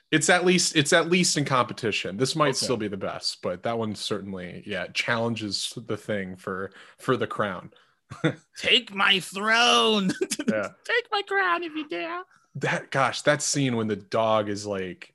It's 0.09 0.29
at 0.29 0.45
least 0.45 0.77
it's 0.77 0.93
at 0.93 1.09
least 1.09 1.37
in 1.37 1.43
competition. 1.43 2.15
This 2.15 2.33
might 2.33 2.49
okay. 2.49 2.63
still 2.63 2.77
be 2.77 2.87
the 2.87 2.95
best, 2.95 3.41
but 3.41 3.63
that 3.63 3.77
one 3.77 3.93
certainly, 3.93 4.63
yeah, 4.65 4.87
challenges 4.93 5.73
the 5.85 5.97
thing 5.97 6.37
for 6.37 6.71
for 6.97 7.17
the 7.17 7.27
crown. 7.27 7.71
Take 8.57 8.95
my 8.95 9.19
throne. 9.19 10.13
yeah. 10.47 10.69
Take 10.85 11.07
my 11.11 11.23
crown 11.27 11.63
if 11.63 11.75
you 11.75 11.89
dare. 11.89 12.21
That 12.55 12.89
gosh, 12.89 13.23
that 13.23 13.41
scene 13.41 13.75
when 13.75 13.87
the 13.87 13.97
dog 13.97 14.47
is 14.47 14.65
like 14.65 15.12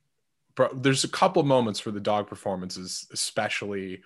there's 0.74 1.04
a 1.04 1.08
couple 1.08 1.42
moments 1.42 1.80
for 1.80 1.90
the 1.90 2.00
dog 2.00 2.26
performances 2.26 3.06
especially 3.12 4.00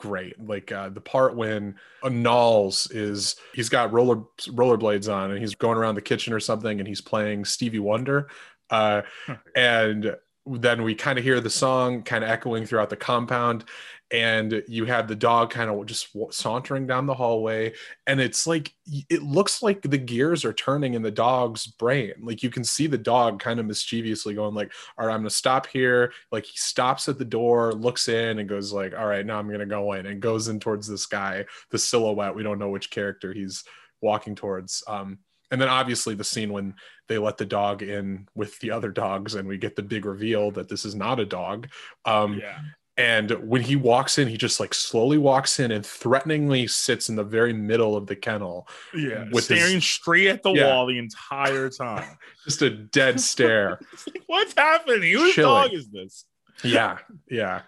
great. 0.00 0.42
Like 0.42 0.72
uh, 0.72 0.88
the 0.88 1.00
part 1.00 1.36
when 1.36 1.76
Nauls 2.02 2.90
is 2.90 3.36
he's 3.52 3.68
got 3.68 3.92
roller 3.92 4.22
rollerblades 4.46 5.12
on 5.12 5.30
and 5.30 5.38
he's 5.38 5.54
going 5.54 5.76
around 5.76 5.94
the 5.94 6.00
kitchen 6.00 6.32
or 6.32 6.40
something 6.40 6.78
and 6.78 6.88
he's 6.88 7.02
playing 7.02 7.44
Stevie 7.44 7.78
Wonder 7.78 8.30
uh, 8.70 9.02
and 9.56 10.16
then 10.58 10.82
we 10.82 10.94
kind 10.94 11.18
of 11.18 11.24
hear 11.24 11.40
the 11.40 11.50
song 11.50 12.02
kind 12.02 12.24
of 12.24 12.30
echoing 12.30 12.66
throughout 12.66 12.90
the 12.90 12.96
compound 12.96 13.64
and 14.12 14.64
you 14.66 14.84
have 14.86 15.06
the 15.06 15.14
dog 15.14 15.50
kind 15.50 15.70
of 15.70 15.86
just 15.86 16.08
sauntering 16.30 16.86
down 16.86 17.06
the 17.06 17.14
hallway 17.14 17.72
and 18.06 18.20
it's 18.20 18.46
like 18.46 18.74
it 19.08 19.22
looks 19.22 19.62
like 19.62 19.82
the 19.82 19.98
gears 19.98 20.44
are 20.44 20.52
turning 20.52 20.94
in 20.94 21.02
the 21.02 21.10
dog's 21.10 21.66
brain. 21.66 22.12
Like 22.20 22.42
you 22.42 22.50
can 22.50 22.64
see 22.64 22.88
the 22.88 22.98
dog 22.98 23.40
kind 23.40 23.60
of 23.60 23.66
mischievously 23.66 24.34
going 24.34 24.54
like 24.54 24.72
all 24.98 25.06
right 25.06 25.14
i'm 25.14 25.20
gonna 25.20 25.30
stop 25.30 25.66
here. 25.66 26.12
Like 26.32 26.44
he 26.44 26.56
stops 26.56 27.08
at 27.08 27.18
the 27.18 27.24
door 27.24 27.72
looks 27.72 28.08
in 28.08 28.40
and 28.40 28.48
goes 28.48 28.72
like 28.72 28.94
all 28.98 29.06
right 29.06 29.24
now 29.24 29.38
i'm 29.38 29.50
gonna 29.50 29.66
go 29.66 29.92
in 29.92 30.06
and 30.06 30.20
goes 30.20 30.48
in 30.48 30.58
towards 30.58 30.88
this 30.88 31.06
guy 31.06 31.44
the 31.70 31.78
silhouette. 31.78 32.34
We 32.34 32.42
don't 32.42 32.58
know 32.58 32.70
which 32.70 32.90
character 32.90 33.32
he's 33.32 33.62
walking 34.00 34.34
towards. 34.34 34.82
Um 34.88 35.18
and 35.52 35.60
then 35.60 35.68
obviously 35.68 36.14
the 36.14 36.24
scene 36.24 36.52
when 36.52 36.74
they 37.10 37.18
let 37.18 37.36
the 37.36 37.44
dog 37.44 37.82
in 37.82 38.26
with 38.34 38.58
the 38.60 38.70
other 38.70 38.90
dogs 38.90 39.34
and 39.34 39.46
we 39.46 39.58
get 39.58 39.76
the 39.76 39.82
big 39.82 40.06
reveal 40.06 40.50
that 40.50 40.68
this 40.68 40.86
is 40.86 40.94
not 40.94 41.20
a 41.20 41.26
dog 41.26 41.68
um, 42.06 42.38
yeah. 42.40 42.58
And 43.00 43.30
when 43.48 43.62
he 43.62 43.76
walks 43.76 44.18
in, 44.18 44.28
he 44.28 44.36
just 44.36 44.60
like 44.60 44.74
slowly 44.74 45.16
walks 45.16 45.58
in 45.58 45.70
and 45.70 45.86
threateningly 45.86 46.66
sits 46.66 47.08
in 47.08 47.16
the 47.16 47.24
very 47.24 47.54
middle 47.54 47.96
of 47.96 48.06
the 48.06 48.14
kennel. 48.14 48.68
Yeah, 48.94 49.24
with 49.32 49.44
staring 49.44 49.76
his, 49.76 49.86
straight 49.86 50.26
at 50.26 50.42
the 50.42 50.52
yeah. 50.52 50.66
wall 50.66 50.86
the 50.86 50.98
entire 50.98 51.70
time. 51.70 52.18
just 52.44 52.60
a 52.60 52.68
dead 52.68 53.18
stare. 53.18 53.80
like, 54.06 54.22
What's 54.26 54.52
happening? 54.54 55.12
Whose 55.12 55.34
dog 55.34 55.72
is 55.72 55.88
this? 55.88 56.26
Yeah, 56.62 56.98
yeah. 57.30 57.62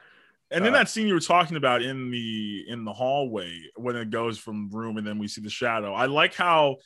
And 0.50 0.62
then 0.62 0.74
uh, 0.74 0.78
that 0.78 0.90
scene 0.90 1.08
you 1.08 1.14
were 1.14 1.20
talking 1.20 1.56
about 1.56 1.80
in 1.80 2.10
the 2.10 2.66
in 2.68 2.84
the 2.84 2.92
hallway 2.92 3.58
when 3.76 3.96
it 3.96 4.10
goes 4.10 4.36
from 4.36 4.68
room 4.68 4.98
and 4.98 5.06
then 5.06 5.18
we 5.18 5.28
see 5.28 5.40
the 5.40 5.48
shadow. 5.48 5.94
I 5.94 6.06
like 6.06 6.34
how 6.34 6.76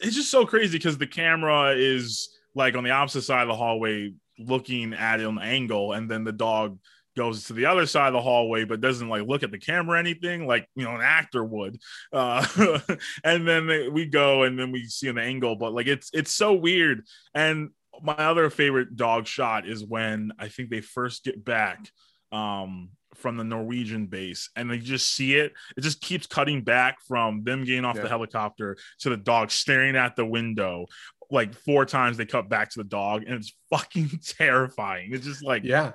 it's 0.00 0.16
just 0.16 0.30
so 0.30 0.46
crazy 0.46 0.78
because 0.78 0.98
the 0.98 1.06
camera 1.06 1.74
is 1.76 2.28
like 2.54 2.76
on 2.76 2.84
the 2.84 2.90
opposite 2.90 3.22
side 3.22 3.42
of 3.42 3.48
the 3.48 3.56
hallway 3.56 4.12
looking 4.38 4.92
at 4.94 5.20
an 5.20 5.38
angle, 5.38 5.92
and 5.92 6.10
then 6.10 6.24
the 6.24 6.32
dog 6.32 6.78
goes 7.16 7.44
to 7.44 7.54
the 7.54 7.64
other 7.64 7.86
side 7.86 8.08
of 8.08 8.12
the 8.12 8.20
hallway 8.20 8.62
but 8.64 8.82
doesn't 8.82 9.08
like 9.08 9.26
look 9.26 9.42
at 9.42 9.50
the 9.50 9.58
camera 9.58 9.96
or 9.96 9.96
anything 9.96 10.46
like 10.46 10.68
you 10.76 10.84
know 10.84 10.94
an 10.94 11.00
actor 11.00 11.42
would. 11.42 11.78
Uh 12.12 12.46
and 13.24 13.48
then 13.48 13.92
we 13.92 14.04
go 14.04 14.42
and 14.42 14.58
then 14.58 14.70
we 14.70 14.84
see 14.84 15.08
an 15.08 15.16
angle 15.16 15.56
but 15.56 15.72
like 15.72 15.86
it's 15.86 16.10
it's 16.12 16.32
so 16.32 16.52
weird. 16.52 17.04
And 17.34 17.70
my 18.02 18.14
other 18.14 18.50
favorite 18.50 18.96
dog 18.96 19.26
shot 19.26 19.66
is 19.66 19.84
when 19.84 20.32
i 20.38 20.48
think 20.48 20.70
they 20.70 20.80
first 20.80 21.24
get 21.24 21.44
back 21.44 21.90
um 22.32 22.90
from 23.16 23.36
the 23.36 23.44
norwegian 23.44 24.06
base 24.06 24.50
and 24.56 24.70
they 24.70 24.78
just 24.78 25.14
see 25.14 25.34
it. 25.34 25.52
It 25.76 25.80
just 25.80 26.00
keeps 26.00 26.26
cutting 26.26 26.62
back 26.62 27.00
from 27.06 27.42
them 27.44 27.64
getting 27.64 27.84
off 27.84 27.96
yeah. 27.96 28.02
the 28.02 28.08
helicopter 28.08 28.76
to 29.00 29.10
the 29.10 29.16
dog 29.16 29.50
staring 29.50 29.96
at 29.96 30.16
the 30.16 30.24
window 30.24 30.86
like 31.30 31.54
four 31.54 31.84
times 31.84 32.16
they 32.16 32.26
cut 32.26 32.48
back 32.48 32.70
to 32.70 32.78
the 32.78 32.84
dog 32.84 33.24
and 33.26 33.34
it's 33.34 33.52
fucking 33.70 34.08
terrifying. 34.24 35.10
It's 35.12 35.24
just 35.24 35.44
like 35.44 35.64
yeah. 35.64 35.92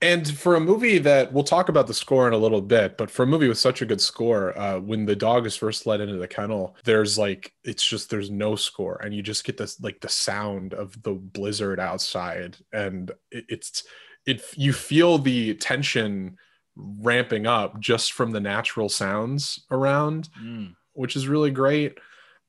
And 0.00 0.28
for 0.38 0.54
a 0.54 0.60
movie 0.60 0.98
that 0.98 1.32
we'll 1.32 1.42
talk 1.42 1.68
about 1.68 1.88
the 1.88 1.94
score 1.94 2.28
in 2.28 2.34
a 2.34 2.38
little 2.38 2.60
bit, 2.60 2.96
but 2.96 3.10
for 3.10 3.24
a 3.24 3.26
movie 3.26 3.48
with 3.48 3.58
such 3.58 3.82
a 3.82 3.86
good 3.86 4.00
score, 4.00 4.56
uh, 4.56 4.78
when 4.78 5.04
the 5.04 5.16
dog 5.16 5.46
is 5.46 5.56
first 5.56 5.84
let 5.84 6.00
into 6.00 6.16
the 6.16 6.28
kennel, 6.28 6.76
there's 6.84 7.18
like 7.18 7.52
it's 7.64 7.84
just 7.84 8.08
there's 8.08 8.30
no 8.30 8.54
score, 8.54 9.00
and 9.02 9.12
you 9.12 9.20
just 9.20 9.44
get 9.44 9.56
this 9.56 9.80
like 9.80 10.00
the 10.00 10.08
sound 10.08 10.74
of 10.74 11.02
the 11.02 11.12
blizzard 11.12 11.80
outside, 11.80 12.56
and 12.72 13.10
it, 13.32 13.46
it's 13.48 13.84
it 14.26 14.42
you 14.56 14.72
feel 14.72 15.18
the 15.18 15.54
tension 15.54 16.36
ramping 16.76 17.46
up 17.46 17.78
just 17.80 18.12
from 18.12 18.32
the 18.32 18.40
natural 18.40 18.88
sounds 18.88 19.64
around, 19.70 20.28
mm. 20.42 20.74
which 20.92 21.16
is 21.16 21.28
really 21.28 21.50
great. 21.50 21.98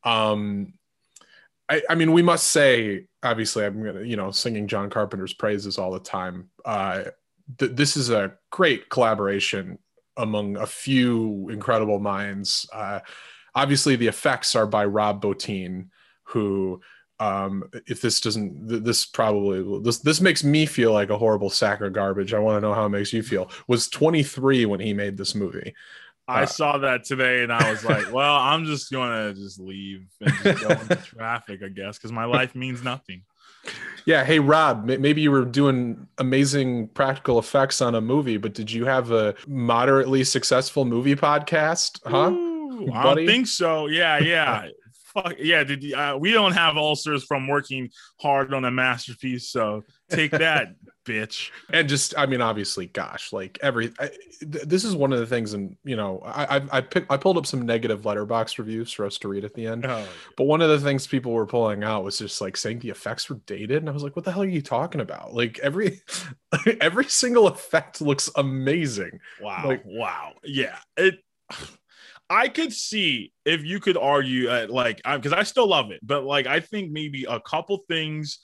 Um, 0.03 0.73
I, 1.69 1.81
I 1.89 1.95
mean, 1.95 2.11
we 2.11 2.21
must 2.21 2.47
say, 2.47 3.07
obviously, 3.23 3.65
I'm 3.65 3.83
gonna, 3.83 4.03
you 4.03 4.15
know, 4.15 4.31
singing 4.31 4.67
John 4.67 4.89
Carpenter's 4.89 5.33
praises 5.33 5.77
all 5.77 5.91
the 5.91 5.99
time. 5.99 6.49
Uh, 6.63 7.05
th- 7.57 7.71
this 7.71 7.97
is 7.97 8.09
a 8.09 8.33
great 8.51 8.89
collaboration 8.89 9.79
among 10.17 10.57
a 10.57 10.65
few 10.67 11.49
incredible 11.49 11.99
minds. 11.99 12.67
Uh, 12.71 12.99
obviously, 13.53 13.95
the 13.95 14.07
effects 14.07 14.55
are 14.55 14.67
by 14.67 14.85
Rob 14.85 15.21
Bottin, 15.21 15.89
who, 16.23 16.81
um, 17.19 17.69
if 17.87 18.01
this 18.01 18.19
doesn't, 18.19 18.83
this 18.83 19.05
probably 19.05 19.81
this 19.81 19.99
this 19.99 20.19
makes 20.19 20.43
me 20.43 20.65
feel 20.65 20.91
like 20.91 21.09
a 21.09 21.17
horrible 21.17 21.49
sack 21.49 21.81
of 21.81 21.93
garbage. 21.93 22.33
I 22.33 22.39
want 22.39 22.57
to 22.57 22.61
know 22.61 22.73
how 22.73 22.85
it 22.85 22.89
makes 22.89 23.13
you 23.13 23.23
feel. 23.23 23.49
Was 23.67 23.87
23 23.87 24.65
when 24.65 24.79
he 24.79 24.93
made 24.93 25.17
this 25.17 25.35
movie. 25.35 25.73
I 26.27 26.43
uh, 26.43 26.47
saw 26.47 26.77
that 26.79 27.03
today 27.03 27.43
and 27.43 27.53
I 27.53 27.69
was 27.69 27.85
like, 27.85 28.11
well, 28.11 28.35
I'm 28.35 28.65
just 28.65 28.91
gonna 28.91 29.33
just 29.33 29.59
leave 29.59 30.07
and 30.21 30.33
just 30.43 30.61
go 30.61 30.69
into 30.69 30.95
traffic, 30.95 31.61
I 31.63 31.69
guess, 31.69 31.97
because 31.97 32.11
my 32.11 32.25
life 32.25 32.55
means 32.55 32.83
nothing. 32.83 33.23
Yeah. 34.05 34.23
Hey, 34.23 34.39
Rob, 34.39 34.85
maybe 34.85 35.21
you 35.21 35.31
were 35.31 35.45
doing 35.45 36.07
amazing 36.17 36.89
practical 36.89 37.39
effects 37.39 37.81
on 37.81 37.95
a 37.95 38.01
movie, 38.01 38.37
but 38.37 38.53
did 38.53 38.71
you 38.71 38.85
have 38.85 39.11
a 39.11 39.35
moderately 39.47 40.23
successful 40.23 40.85
movie 40.85 41.15
podcast? 41.15 41.99
Huh? 42.05 42.31
Ooh, 42.31 42.91
I 42.91 43.03
don't 43.03 43.25
think 43.25 43.47
so. 43.47 43.87
Yeah. 43.87 44.19
Yeah. 44.19 44.67
Fuck 45.15 45.35
yeah. 45.39 45.63
Did 45.63 45.93
uh, 45.93 46.17
we 46.19 46.31
don't 46.31 46.51
have 46.51 46.75
ulcers 46.75 47.23
from 47.23 47.47
working 47.47 47.89
hard 48.19 48.53
on 48.53 48.65
a 48.65 48.71
masterpiece? 48.71 49.49
So 49.49 49.83
take 50.09 50.31
that, 50.31 50.75
bitch. 51.05 51.51
And 51.71 51.87
just, 51.87 52.13
I 52.17 52.25
mean, 52.25 52.41
obviously, 52.41 52.87
gosh, 52.87 53.31
like 53.31 53.57
every, 53.61 53.93
I, 53.97 54.09
th- 54.39 54.65
this 54.65 54.83
is 54.83 54.93
one 54.93 55.13
of 55.13 55.19
the 55.19 55.25
things, 55.25 55.53
and 55.53 55.77
you 55.85 55.95
know, 55.95 56.21
I, 56.25 56.57
I, 56.57 56.61
I, 56.73 56.81
pick, 56.81 57.05
I 57.09 57.15
pulled 57.15 57.37
up 57.37 57.45
some 57.45 57.65
negative 57.65 58.01
Letterboxd 58.01 58.57
reviews 58.57 58.91
for 58.91 59.05
us 59.05 59.17
to 59.19 59.29
read 59.29 59.45
at 59.45 59.53
the 59.53 59.67
end. 59.67 59.85
Oh, 59.85 60.05
But 60.35 60.45
one 60.45 60.61
of 60.61 60.69
the 60.69 60.79
things 60.79 61.07
people 61.07 61.31
were 61.31 61.45
pulling 61.45 61.83
out 61.83 62.03
was 62.03 62.17
just 62.17 62.41
like 62.41 62.57
saying 62.57 62.79
the 62.79 62.89
effects 62.89 63.29
were 63.29 63.39
dated, 63.45 63.77
and 63.77 63.89
I 63.89 63.93
was 63.93 64.03
like, 64.03 64.17
what 64.17 64.25
the 64.25 64.33
hell 64.33 64.43
are 64.43 64.47
you 64.47 64.61
talking 64.61 64.99
about? 64.99 65.33
Like 65.33 65.59
every, 65.59 66.01
every 66.81 67.05
single 67.05 67.47
effect 67.47 68.01
looks 68.01 68.29
amazing. 68.35 69.19
Wow. 69.41 69.63
Like, 69.65 69.83
wow. 69.85 70.33
Yeah. 70.43 70.77
It. 70.97 71.19
I 72.29 72.47
could 72.47 72.73
see 72.73 73.33
if 73.45 73.63
you 73.63 73.79
could 73.79 73.97
argue 73.97 74.49
at 74.49 74.69
like 74.69 75.01
because 75.03 75.33
I 75.33 75.43
still 75.43 75.67
love 75.67 75.91
it, 75.91 75.99
but 76.01 76.23
like 76.23 76.47
I 76.47 76.59
think 76.59 76.91
maybe 76.91 77.25
a 77.25 77.39
couple 77.39 77.77
things 77.87 78.39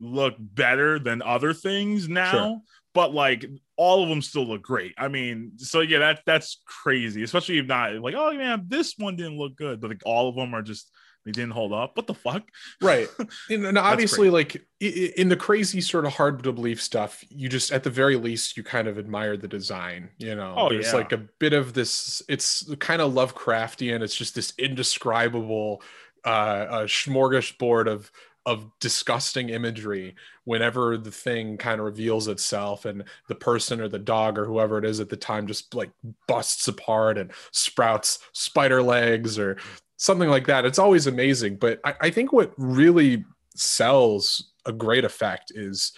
look 0.00 0.34
better 0.38 0.98
than 0.98 1.22
other 1.22 1.52
things 1.52 2.08
now. 2.08 2.30
Sure. 2.30 2.60
But 2.94 3.12
like 3.12 3.44
all 3.76 4.04
of 4.04 4.08
them 4.08 4.22
still 4.22 4.46
look 4.46 4.62
great. 4.62 4.94
I 4.96 5.08
mean, 5.08 5.52
so 5.56 5.80
yeah, 5.80 5.98
that 5.98 6.20
that's 6.24 6.62
crazy, 6.64 7.24
especially 7.24 7.58
if 7.58 7.66
not 7.66 7.94
like, 7.94 8.14
oh 8.16 8.32
man, 8.34 8.66
this 8.68 8.94
one 8.96 9.16
didn't 9.16 9.38
look 9.38 9.56
good, 9.56 9.80
but 9.80 9.90
like 9.90 10.02
all 10.06 10.28
of 10.28 10.36
them 10.36 10.54
are 10.54 10.62
just 10.62 10.90
they 11.24 11.32
didn't 11.32 11.52
hold 11.52 11.72
up. 11.72 11.96
What 11.96 12.06
the 12.06 12.14
fuck? 12.14 12.44
Right. 12.80 13.08
And, 13.50 13.78
obviously, 13.78 14.30
like 14.30 14.64
in 14.80 15.28
the 15.28 15.36
crazy 15.36 15.80
sort 15.80 16.06
of 16.06 16.14
hard 16.14 16.42
to 16.42 16.52
believe 16.52 16.80
stuff, 16.80 17.24
you 17.28 17.48
just 17.48 17.72
at 17.72 17.82
the 17.82 17.90
very 17.90 18.16
least 18.16 18.56
you 18.56 18.62
kind 18.62 18.88
of 18.88 18.98
admire 18.98 19.36
the 19.36 19.48
design. 19.48 20.10
You 20.18 20.34
know, 20.34 20.54
oh, 20.56 20.68
there's 20.68 20.86
yeah. 20.86 20.98
like 20.98 21.12
a 21.12 21.18
bit 21.38 21.52
of 21.52 21.74
this. 21.74 22.22
It's 22.28 22.74
kind 22.78 23.00
of 23.02 23.12
Lovecraftian. 23.12 24.00
It's 24.00 24.14
just 24.14 24.34
this 24.34 24.52
indescribable 24.58 25.82
uh, 26.24 26.66
a 26.70 26.76
smorgasbord 26.84 27.86
of 27.86 28.10
of 28.46 28.70
disgusting 28.78 29.48
imagery 29.48 30.14
whenever 30.44 30.98
the 30.98 31.10
thing 31.10 31.56
kind 31.56 31.80
of 31.80 31.86
reveals 31.86 32.28
itself 32.28 32.84
and 32.84 33.04
the 33.26 33.34
person 33.34 33.80
or 33.80 33.88
the 33.88 33.98
dog 33.98 34.38
or 34.38 34.44
whoever 34.44 34.76
it 34.76 34.84
is 34.84 35.00
at 35.00 35.08
the 35.08 35.16
time 35.16 35.46
just 35.46 35.74
like 35.74 35.90
busts 36.28 36.68
apart 36.68 37.16
and 37.16 37.30
sprouts 37.52 38.18
spider 38.32 38.82
legs 38.82 39.38
or 39.38 39.56
something 40.04 40.28
like 40.28 40.46
that. 40.46 40.66
It's 40.66 40.78
always 40.78 41.06
amazing. 41.06 41.56
But 41.56 41.80
I, 41.82 41.94
I 42.02 42.10
think 42.10 42.30
what 42.30 42.52
really 42.58 43.24
sells 43.56 44.52
a 44.66 44.72
great 44.72 45.04
effect 45.04 45.50
is 45.54 45.92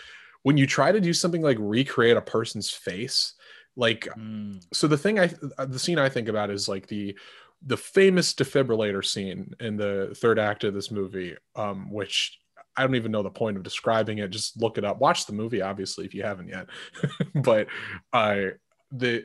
when 0.44 0.57
you 0.57 0.64
try 0.64 0.92
to 0.92 1.00
do 1.00 1.12
something 1.12 1.42
like 1.42 1.57
recreate 1.59 2.16
a 2.16 2.20
person's 2.20 2.70
face. 2.70 3.34
Like, 3.74 4.09
mm. 4.16 4.64
so 4.72 4.86
the 4.86 4.96
thing 4.96 5.18
I, 5.18 5.30
the 5.59 5.78
scene 5.78 5.98
I 5.98 6.09
think 6.09 6.28
about 6.28 6.50
is 6.50 6.68
like 6.68 6.86
the, 6.86 7.18
the 7.66 7.76
famous 7.76 8.32
defibrillator 8.32 9.04
scene 9.04 9.52
in 9.59 9.76
the 9.76 10.14
third 10.16 10.38
act 10.38 10.62
of 10.62 10.72
this 10.72 10.92
movie, 10.92 11.34
um, 11.57 11.90
which 11.90 12.38
I 12.76 12.82
don't 12.82 12.94
even 12.94 13.11
know 13.11 13.24
the 13.24 13.30
point 13.30 13.57
of 13.57 13.64
describing 13.64 14.18
it. 14.18 14.30
Just 14.30 14.61
look 14.61 14.78
it 14.78 14.84
up. 14.84 15.00
Watch 15.00 15.26
the 15.26 15.32
movie, 15.32 15.62
obviously, 15.62 16.04
if 16.04 16.14
you 16.14 16.22
haven't 16.22 16.48
yet. 16.48 16.68
but 17.34 17.66
uh, 18.12 18.36
the 18.92 19.24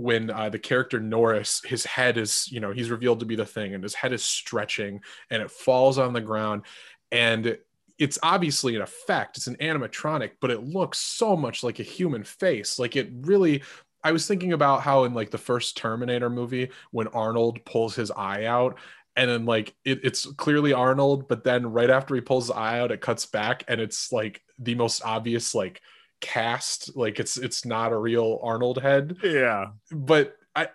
when 0.00 0.30
uh, 0.30 0.48
the 0.48 0.58
character 0.58 1.00
Norris, 1.00 1.62
his 1.64 1.84
head 1.84 2.16
is, 2.16 2.50
you 2.50 2.60
know, 2.60 2.72
he's 2.72 2.90
revealed 2.90 3.20
to 3.20 3.26
be 3.26 3.36
the 3.36 3.46
thing, 3.46 3.74
and 3.74 3.82
his 3.82 3.94
head 3.94 4.12
is 4.12 4.24
stretching, 4.24 5.00
and 5.30 5.42
it 5.42 5.50
falls 5.50 5.98
on 5.98 6.12
the 6.12 6.20
ground, 6.20 6.62
and 7.10 7.58
it's 7.98 8.18
obviously 8.22 8.74
an 8.76 8.82
effect. 8.82 9.36
It's 9.36 9.46
an 9.46 9.56
animatronic, 9.56 10.32
but 10.40 10.50
it 10.50 10.64
looks 10.64 10.98
so 10.98 11.36
much 11.36 11.62
like 11.62 11.80
a 11.80 11.84
human 11.84 12.24
face. 12.24 12.78
Like 12.78 12.96
it 12.96 13.10
really. 13.20 13.62
I 14.02 14.12
was 14.12 14.26
thinking 14.26 14.54
about 14.54 14.80
how 14.80 15.04
in 15.04 15.12
like 15.12 15.30
the 15.30 15.36
first 15.36 15.76
Terminator 15.76 16.30
movie, 16.30 16.70
when 16.90 17.08
Arnold 17.08 17.62
pulls 17.66 17.94
his 17.94 18.10
eye 18.10 18.46
out, 18.46 18.78
and 19.14 19.30
then 19.30 19.44
like 19.44 19.74
it, 19.84 20.00
it's 20.02 20.24
clearly 20.32 20.72
Arnold, 20.72 21.28
but 21.28 21.44
then 21.44 21.70
right 21.70 21.90
after 21.90 22.14
he 22.14 22.22
pulls 22.22 22.48
the 22.48 22.54
eye 22.54 22.80
out, 22.80 22.92
it 22.92 23.02
cuts 23.02 23.26
back, 23.26 23.64
and 23.68 23.78
it's 23.80 24.10
like 24.10 24.42
the 24.58 24.74
most 24.74 25.04
obvious 25.04 25.54
like 25.54 25.82
cast 26.20 26.96
like 26.96 27.18
it's 27.18 27.36
it's 27.36 27.64
not 27.64 27.92
a 27.92 27.96
real 27.96 28.38
arnold 28.42 28.80
head. 28.80 29.16
Yeah. 29.22 29.68
But 29.90 30.36
i 30.56 30.68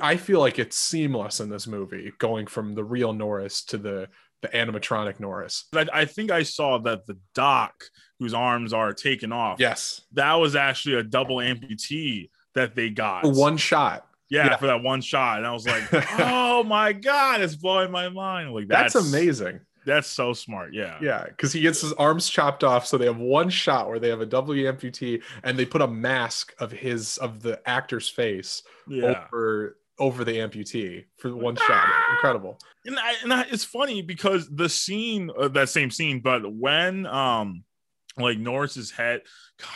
i 0.00 0.16
feel 0.16 0.38
like 0.38 0.58
it's 0.58 0.76
seamless 0.76 1.40
in 1.40 1.48
this 1.48 1.66
movie 1.66 2.12
going 2.18 2.46
from 2.46 2.74
the 2.74 2.84
real 2.84 3.12
norris 3.12 3.64
to 3.64 3.78
the 3.78 4.08
the 4.42 4.48
animatronic 4.48 5.20
norris. 5.20 5.64
I, 5.74 5.86
I 5.92 6.04
think 6.04 6.30
i 6.30 6.42
saw 6.42 6.78
that 6.78 7.06
the 7.06 7.18
doc 7.34 7.74
whose 8.18 8.34
arms 8.34 8.72
are 8.72 8.92
taken 8.92 9.32
off 9.32 9.58
yes. 9.58 10.02
that 10.12 10.34
was 10.34 10.54
actually 10.56 10.96
a 10.96 11.02
double 11.02 11.36
amputee 11.36 12.30
that 12.54 12.74
they 12.76 12.90
got. 12.90 13.22
For 13.22 13.32
one 13.32 13.56
shot. 13.56 14.06
Yeah, 14.28 14.46
yeah, 14.46 14.56
for 14.56 14.66
that 14.66 14.82
one 14.82 15.00
shot. 15.00 15.38
And 15.38 15.46
i 15.46 15.52
was 15.52 15.66
like 15.66 15.82
oh 16.20 16.62
my 16.62 16.92
god 16.92 17.40
it's 17.40 17.56
blowing 17.56 17.90
my 17.90 18.08
mind. 18.08 18.52
Like 18.52 18.68
that's, 18.68 18.94
that's 18.94 19.08
amazing 19.08 19.60
that's 19.86 20.08
so 20.08 20.32
smart. 20.32 20.72
Yeah. 20.72 20.98
Yeah. 21.00 21.26
Cause 21.38 21.52
he 21.52 21.60
gets 21.60 21.80
his 21.80 21.92
arms 21.94 22.28
chopped 22.28 22.64
off. 22.64 22.86
So 22.86 22.98
they 22.98 23.06
have 23.06 23.18
one 23.18 23.50
shot 23.50 23.88
where 23.88 23.98
they 23.98 24.08
have 24.08 24.20
a 24.20 24.26
W 24.26 24.70
amputee 24.70 25.22
and 25.42 25.58
they 25.58 25.64
put 25.64 25.82
a 25.82 25.88
mask 25.88 26.54
of 26.58 26.72
his, 26.72 27.18
of 27.18 27.42
the 27.42 27.60
actor's 27.68 28.08
face 28.08 28.62
yeah. 28.88 29.26
over, 29.26 29.78
over 29.98 30.24
the 30.24 30.38
amputee 30.38 31.04
for 31.18 31.34
one 31.34 31.56
shot. 31.56 31.88
Incredible. 32.12 32.58
And, 32.86 32.98
I, 32.98 33.14
and 33.22 33.32
I, 33.32 33.42
it's 33.50 33.64
funny 33.64 34.02
because 34.02 34.48
the 34.48 34.68
scene, 34.68 35.30
uh, 35.38 35.48
that 35.48 35.68
same 35.68 35.90
scene, 35.90 36.20
but 36.20 36.52
when, 36.52 37.06
um, 37.06 37.64
like 38.18 38.38
Norris's 38.38 38.90
head, 38.90 39.22
God, 39.58 39.68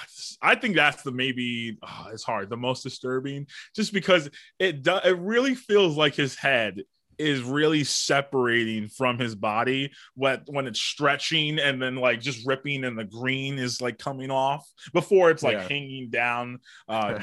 I 0.43 0.55
think 0.55 0.77
that's 0.77 1.03
the 1.03 1.11
maybe 1.11 1.79
oh, 1.83 2.09
it's 2.13 2.23
hard, 2.23 2.51
the 2.51 2.57
most 2.57 2.83
disturbing, 2.83 3.47
just 3.75 3.93
because 3.93 4.29
it 4.59 4.83
does. 4.83 5.01
It 5.05 5.19
really 5.19 5.55
feels 5.55 5.97
like 5.97 6.15
his 6.15 6.37
head 6.37 6.83
is 7.19 7.43
really 7.43 7.85
separating 7.85 8.89
from 8.89 9.19
his 9.19 9.35
body 9.35 9.93
when 10.15 10.41
when 10.47 10.67
it's 10.67 10.81
stretching 10.81 11.59
and 11.59 11.81
then 11.81 11.97
like 11.97 12.21
just 12.21 12.47
ripping 12.47 12.85
and 12.85 12.99
the 12.99 13.05
green 13.05 13.59
is 13.59 13.81
like 13.81 13.99
coming 13.99 14.31
off 14.31 14.69
before 14.93 15.31
it's 15.31 15.43
like 15.43 15.57
yeah. 15.57 15.69
hanging 15.69 16.11
down 16.11 16.59
uh, 16.89 17.19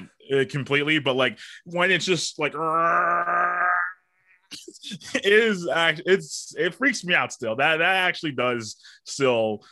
completely 0.49 0.99
but 0.99 1.15
like 1.15 1.37
when 1.65 1.91
it's 1.91 2.05
just 2.05 2.39
like 2.39 2.53
it 5.15 5.25
is 5.25 5.67
act 5.67 6.01
it's 6.05 6.53
it 6.57 6.75
freaks 6.75 7.03
me 7.03 7.13
out 7.13 7.33
still 7.33 7.55
that 7.55 7.77
that 7.77 7.95
actually 7.95 8.31
does 8.31 8.77
still 9.03 9.63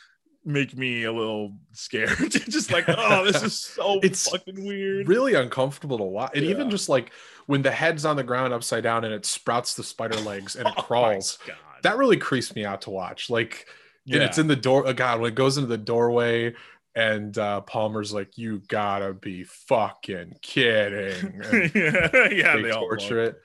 make 0.44 0.78
me 0.78 1.04
a 1.04 1.12
little 1.12 1.54
scared. 1.72 2.18
just 2.32 2.72
like, 2.72 2.86
oh, 2.88 3.24
this 3.26 3.42
is 3.44 3.58
so 3.76 4.00
it's 4.02 4.30
fucking 4.30 4.66
weird. 4.66 5.08
Really 5.08 5.34
uncomfortable 5.34 5.98
to 5.98 6.04
watch. 6.04 6.32
And 6.36 6.46
yeah. 6.46 6.52
even 6.52 6.70
just 6.70 6.89
like 6.89 7.12
when 7.46 7.62
the 7.62 7.72
head's 7.72 8.06
on 8.06 8.16
the 8.16 8.24
ground 8.24 8.54
upside 8.54 8.84
down 8.84 9.04
and 9.04 9.14
it 9.14 9.26
sprouts 9.26 9.76
the 9.76 9.84
spider 9.84 10.20
legs 10.22 10.56
and 10.56 10.68
it 10.68 10.74
oh 10.78 10.82
crawls. 10.82 11.38
That 11.84 11.98
really 11.98 12.18
creeps 12.18 12.56
me 12.56 12.66
out 12.66 12.82
to 12.82 12.92
watch. 12.92 13.30
Like, 13.30 13.66
yeah. 14.06 14.18
and 14.18 14.24
it's 14.24 14.38
in 14.38 14.48
the 14.48 14.56
door. 14.56 14.86
Oh 14.86 14.94
God, 14.94 15.20
when 15.20 15.32
it 15.32 15.36
goes 15.36 15.58
into 15.58 15.68
the 15.68 15.78
doorway 15.78 16.54
and 16.96 17.38
uh, 17.38 17.62
Palmer's 17.62 18.14
like, 18.14 18.38
"You 18.38 18.62
gotta 18.68 19.14
be 19.14 19.44
fucking 19.44 20.36
kidding!" 20.42 21.42
Yeah, 21.74 22.28
yeah, 22.30 22.56
they, 22.56 22.64
they 22.64 22.72
torture 22.72 23.22
it. 23.22 23.42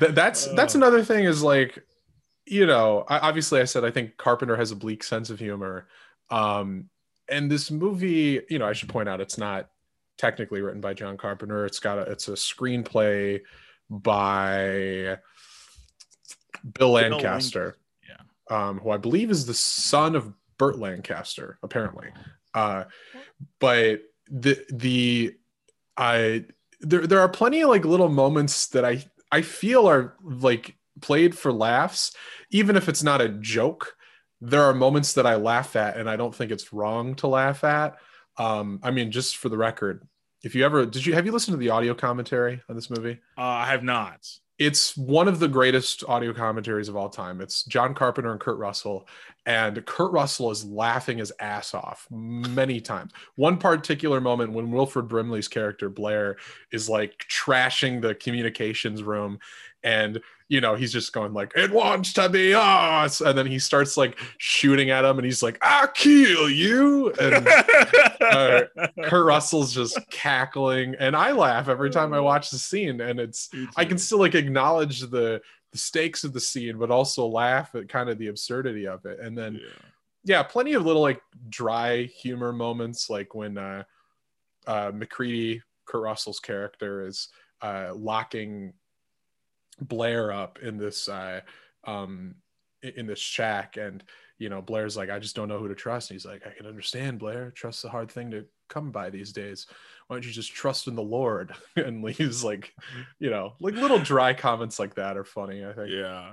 That, 0.00 0.14
that's 0.14 0.46
uh, 0.46 0.54
that's 0.54 0.74
another 0.74 1.04
thing. 1.04 1.24
Is 1.24 1.42
like, 1.42 1.84
you 2.46 2.66
know, 2.66 3.04
I, 3.08 3.18
obviously, 3.18 3.60
I 3.60 3.64
said 3.64 3.84
I 3.84 3.90
think 3.90 4.16
Carpenter 4.16 4.56
has 4.56 4.70
a 4.70 4.76
bleak 4.76 5.02
sense 5.02 5.30
of 5.30 5.38
humor, 5.38 5.88
um, 6.30 6.88
and 7.28 7.50
this 7.50 7.70
movie, 7.70 8.40
you 8.48 8.58
know, 8.58 8.66
I 8.66 8.72
should 8.72 8.88
point 8.88 9.08
out 9.08 9.20
it's 9.20 9.38
not 9.38 9.68
technically 10.18 10.60
written 10.62 10.80
by 10.80 10.94
John 10.94 11.16
Carpenter. 11.16 11.64
It's 11.64 11.78
got 11.78 11.98
a 11.98 12.02
it's 12.02 12.28
a 12.28 12.32
screenplay 12.32 13.40
by 13.90 15.18
Bill 16.78 16.92
Lancaster, 16.92 17.76
yeah, 18.08 18.16
um, 18.50 18.78
who 18.78 18.90
I 18.90 18.96
believe 18.96 19.30
is 19.30 19.46
the 19.46 19.54
son 19.54 20.14
of 20.14 20.32
Burt 20.58 20.78
Lancaster, 20.78 21.58
apparently. 21.62 22.08
Uh, 22.54 22.84
but 23.58 24.02
the 24.30 24.64
the 24.70 25.34
I 25.96 26.44
there 26.80 27.06
there 27.06 27.20
are 27.20 27.28
plenty 27.28 27.62
of 27.62 27.70
like 27.70 27.84
little 27.84 28.08
moments 28.08 28.68
that 28.68 28.84
I 28.84 29.04
I 29.32 29.42
feel 29.42 29.88
are 29.88 30.14
like 30.22 30.76
played 31.00 31.36
for 31.36 31.52
laughs, 31.52 32.14
even 32.50 32.76
if 32.76 32.88
it's 32.88 33.02
not 33.02 33.20
a 33.20 33.28
joke 33.28 33.96
there 34.44 34.62
are 34.62 34.74
moments 34.74 35.14
that 35.14 35.26
I 35.26 35.36
laugh 35.36 35.76
at, 35.76 35.96
and 35.96 36.08
I 36.08 36.16
don't 36.16 36.34
think 36.34 36.50
it's 36.50 36.72
wrong 36.72 37.14
to 37.16 37.26
laugh 37.26 37.64
at. 37.64 37.96
Um, 38.36 38.80
I 38.82 38.90
mean, 38.90 39.10
just 39.10 39.36
for 39.36 39.48
the 39.48 39.56
record, 39.56 40.06
if 40.42 40.54
you 40.54 40.64
ever 40.64 40.84
did 40.84 41.06
you 41.06 41.14
have 41.14 41.26
you 41.26 41.32
listened 41.32 41.54
to 41.54 41.58
the 41.58 41.70
audio 41.70 41.94
commentary 41.94 42.60
on 42.68 42.76
this 42.76 42.90
movie? 42.90 43.18
Uh, 43.38 43.42
I 43.42 43.66
have 43.66 43.82
not. 43.82 44.26
It's 44.56 44.96
one 44.96 45.26
of 45.26 45.40
the 45.40 45.48
greatest 45.48 46.04
audio 46.06 46.32
commentaries 46.32 46.88
of 46.88 46.94
all 46.94 47.08
time. 47.08 47.40
It's 47.40 47.64
John 47.64 47.92
Carpenter 47.92 48.30
and 48.30 48.40
Kurt 48.40 48.58
Russell, 48.58 49.08
and 49.46 49.84
Kurt 49.84 50.12
Russell 50.12 50.50
is 50.52 50.64
laughing 50.64 51.18
his 51.18 51.32
ass 51.40 51.74
off 51.74 52.06
many 52.10 52.80
times. 52.80 53.12
One 53.34 53.56
particular 53.56 54.20
moment 54.20 54.52
when 54.52 54.70
Wilford 54.70 55.08
Brimley's 55.08 55.48
character 55.48 55.88
Blair 55.88 56.36
is 56.70 56.88
like 56.88 57.26
trashing 57.28 58.00
the 58.00 58.14
communications 58.14 59.02
room, 59.02 59.40
and 59.82 60.20
you 60.48 60.60
know, 60.60 60.74
he's 60.74 60.92
just 60.92 61.12
going 61.12 61.32
like, 61.32 61.52
"It 61.56 61.70
wants 61.70 62.12
to 62.14 62.28
be 62.28 62.54
us," 62.54 63.20
and 63.20 63.36
then 63.36 63.46
he 63.46 63.58
starts 63.58 63.96
like 63.96 64.18
shooting 64.38 64.90
at 64.90 65.04
him, 65.04 65.18
and 65.18 65.24
he's 65.24 65.42
like, 65.42 65.58
"I'll 65.62 65.88
kill 65.88 66.50
you!" 66.50 67.12
And 67.12 67.48
uh, 68.20 68.62
Kurt 69.04 69.26
Russell's 69.26 69.72
just 69.72 69.98
cackling, 70.10 70.96
and 70.98 71.16
I 71.16 71.32
laugh 71.32 71.68
every 71.68 71.90
time 71.90 72.12
I 72.12 72.20
watch 72.20 72.50
the 72.50 72.58
scene, 72.58 73.00
and 73.00 73.18
it's 73.18 73.48
I 73.76 73.84
can 73.84 73.96
still 73.96 74.18
like 74.18 74.34
acknowledge 74.34 75.00
the 75.00 75.40
the 75.72 75.78
stakes 75.78 76.24
of 76.24 76.32
the 76.32 76.40
scene, 76.40 76.78
but 76.78 76.90
also 76.90 77.26
laugh 77.26 77.74
at 77.74 77.88
kind 77.88 78.10
of 78.10 78.18
the 78.18 78.28
absurdity 78.28 78.86
of 78.86 79.04
it, 79.06 79.20
and 79.20 79.36
then. 79.36 79.54
Yeah. 79.54 79.70
yeah 80.24 80.42
plenty 80.42 80.74
of 80.74 80.84
little 80.84 81.02
like 81.02 81.22
dry 81.48 82.02
humor 82.02 82.52
moments, 82.52 83.08
like 83.08 83.34
when 83.34 83.56
uh, 83.56 83.84
uh, 84.66 84.92
MacReady, 84.94 85.62
Kurt 85.86 86.02
Russell's 86.02 86.40
character, 86.40 87.06
is 87.06 87.28
uh, 87.62 87.92
locking 87.94 88.74
Blair 89.80 90.32
up 90.32 90.58
in 90.60 90.78
this 90.78 91.08
uh, 91.08 91.40
um, 91.84 92.36
in 92.82 93.06
this 93.06 93.18
shack, 93.18 93.76
and 93.76 94.02
you 94.38 94.48
know 94.48 94.62
Blair's 94.62 94.96
like, 94.96 95.10
I 95.10 95.18
just 95.18 95.36
don't 95.36 95.48
know 95.48 95.58
who 95.58 95.68
to 95.68 95.74
trust. 95.74 96.10
And 96.10 96.16
he's 96.16 96.26
like, 96.26 96.46
I 96.46 96.50
can 96.50 96.66
understand, 96.66 97.18
Blair. 97.18 97.50
Trust's 97.50 97.84
a 97.84 97.88
hard 97.88 98.10
thing 98.10 98.30
to 98.32 98.44
come 98.68 98.90
by 98.90 99.10
these 99.10 99.32
days. 99.32 99.66
Why 100.06 100.16
don't 100.16 100.26
you 100.26 100.32
just 100.32 100.52
trust 100.52 100.86
in 100.86 100.94
the 100.94 101.02
Lord? 101.02 101.52
And 101.76 102.08
he's 102.08 102.44
like, 102.44 102.72
you 103.18 103.30
know, 103.30 103.54
like 103.60 103.74
little 103.74 103.98
dry 103.98 104.34
comments 104.34 104.78
like 104.78 104.94
that 104.94 105.16
are 105.16 105.24
funny. 105.24 105.64
I 105.64 105.72
think. 105.72 105.90
Yeah. 105.90 106.32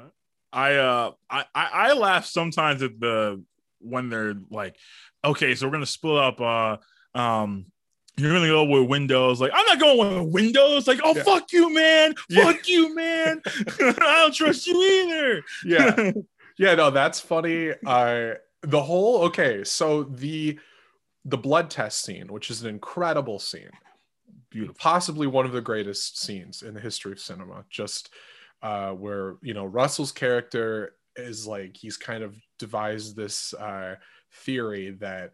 I 0.54 0.76
uh 0.76 1.12
I, 1.30 1.46
I 1.56 1.94
laugh 1.94 2.26
sometimes 2.26 2.84
at 2.84 3.00
the 3.00 3.44
when 3.80 4.10
they're 4.10 4.36
like, 4.50 4.76
okay, 5.24 5.56
so 5.56 5.66
we're 5.66 5.74
gonna 5.74 5.86
split 5.86 6.18
up 6.18 6.42
uh 6.42 7.18
um 7.18 7.66
you're 8.22 8.34
gonna 8.34 8.48
go 8.48 8.64
with 8.64 8.90
Windows. 8.90 9.42
Like, 9.42 9.52
I'm 9.54 9.66
not 9.66 9.80
going 9.80 10.24
with 10.26 10.34
Windows. 10.34 10.88
Like, 10.88 11.00
oh 11.04 11.16
Yeah. 11.16 11.24
fuck 11.24 11.52
you, 11.52 11.74
man. 11.74 12.14
Yeah. 12.30 12.44
Fuck 12.46 12.68
you, 12.68 12.96
man. 12.96 13.42
I 13.80 14.22
don't 14.22 14.34
trust 14.34 14.68
you 14.68 14.82
either. 14.82 15.44
Yeah. 15.66 16.12
yeah 16.58 16.76
no 16.76 16.92
that's 16.92 17.20
funny 17.20 17.72
uh 17.86 18.34
the 18.62 18.82
whole 18.82 19.24
okay 19.24 19.64
so 19.64 20.04
the 20.04 20.60
the 21.26 21.38
blood 21.38 21.70
test 21.70 22.04
scene 22.04 22.28
which 22.28 22.52
is 22.52 22.62
an 22.62 22.70
incredible 22.70 23.40
scene 23.40 23.70
Beautiful. 24.50 24.76
possibly 24.78 25.28
one 25.28 25.46
of 25.46 25.54
the 25.54 25.62
greatest 25.62 26.20
scenes 26.22 26.62
in 26.62 26.74
the 26.74 26.80
history 26.82 27.14
of 27.14 27.20
cinema 27.20 27.64
just 27.70 28.10
uh 28.62 28.92
where 28.92 29.38
you 29.42 29.54
know 29.54 29.66
russell's 29.66 30.12
character 30.12 30.94
is 31.16 31.48
like 31.48 31.76
he's 31.78 31.98
kind 31.98 32.22
of 32.22 32.36
devised 32.60 33.16
this 33.16 33.54
uh 33.56 33.96
theory 34.34 34.92
that 35.00 35.32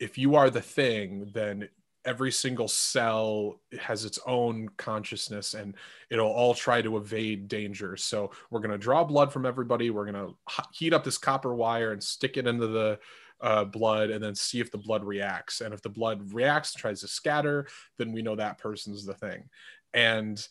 if 0.00 0.16
you 0.18 0.34
are 0.36 0.48
the 0.50 0.62
thing 0.62 1.30
then 1.34 1.68
every 2.06 2.32
single 2.32 2.68
cell 2.68 3.60
has 3.78 4.04
its 4.04 4.18
own 4.26 4.68
consciousness 4.76 5.54
and 5.54 5.74
it'll 6.10 6.32
all 6.32 6.54
try 6.54 6.80
to 6.80 6.96
evade 6.96 7.48
danger. 7.48 7.96
So 7.96 8.30
we're 8.50 8.60
going 8.60 8.70
to 8.70 8.78
draw 8.78 9.04
blood 9.04 9.32
from 9.32 9.44
everybody. 9.44 9.90
We're 9.90 10.10
going 10.10 10.26
to 10.26 10.34
heat 10.72 10.92
up 10.92 11.04
this 11.04 11.18
copper 11.18 11.54
wire 11.54 11.92
and 11.92 12.02
stick 12.02 12.36
it 12.36 12.46
into 12.46 12.68
the 12.68 12.98
uh, 13.40 13.64
blood 13.64 14.10
and 14.10 14.24
then 14.24 14.34
see 14.34 14.60
if 14.60 14.70
the 14.70 14.78
blood 14.78 15.04
reacts. 15.04 15.60
And 15.60 15.74
if 15.74 15.82
the 15.82 15.90
blood 15.90 16.32
reacts 16.32 16.72
tries 16.72 17.00
to 17.02 17.08
scatter 17.08 17.66
then 17.98 18.12
we 18.12 18.22
know 18.22 18.36
that 18.36 18.58
person's 18.58 19.04
the 19.04 19.14
thing. 19.14 19.48
And 19.92 20.46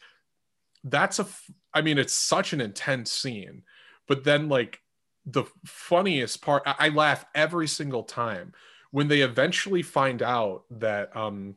that's 0.85 1.19
a 1.19 1.25
i 1.73 1.81
mean 1.81 1.97
it's 1.97 2.13
such 2.13 2.53
an 2.53 2.61
intense 2.61 3.11
scene 3.11 3.63
but 4.07 4.23
then 4.23 4.47
like 4.47 4.79
the 5.25 5.43
funniest 5.65 6.41
part 6.41 6.63
I, 6.65 6.75
I 6.79 6.89
laugh 6.89 7.25
every 7.33 7.67
single 7.67 8.03
time 8.03 8.53
when 8.95 9.09
they 9.09 9.19
eventually 9.19 9.81
find 9.81 10.23
out 10.23 10.63
that 10.71 11.13
um 11.17 11.53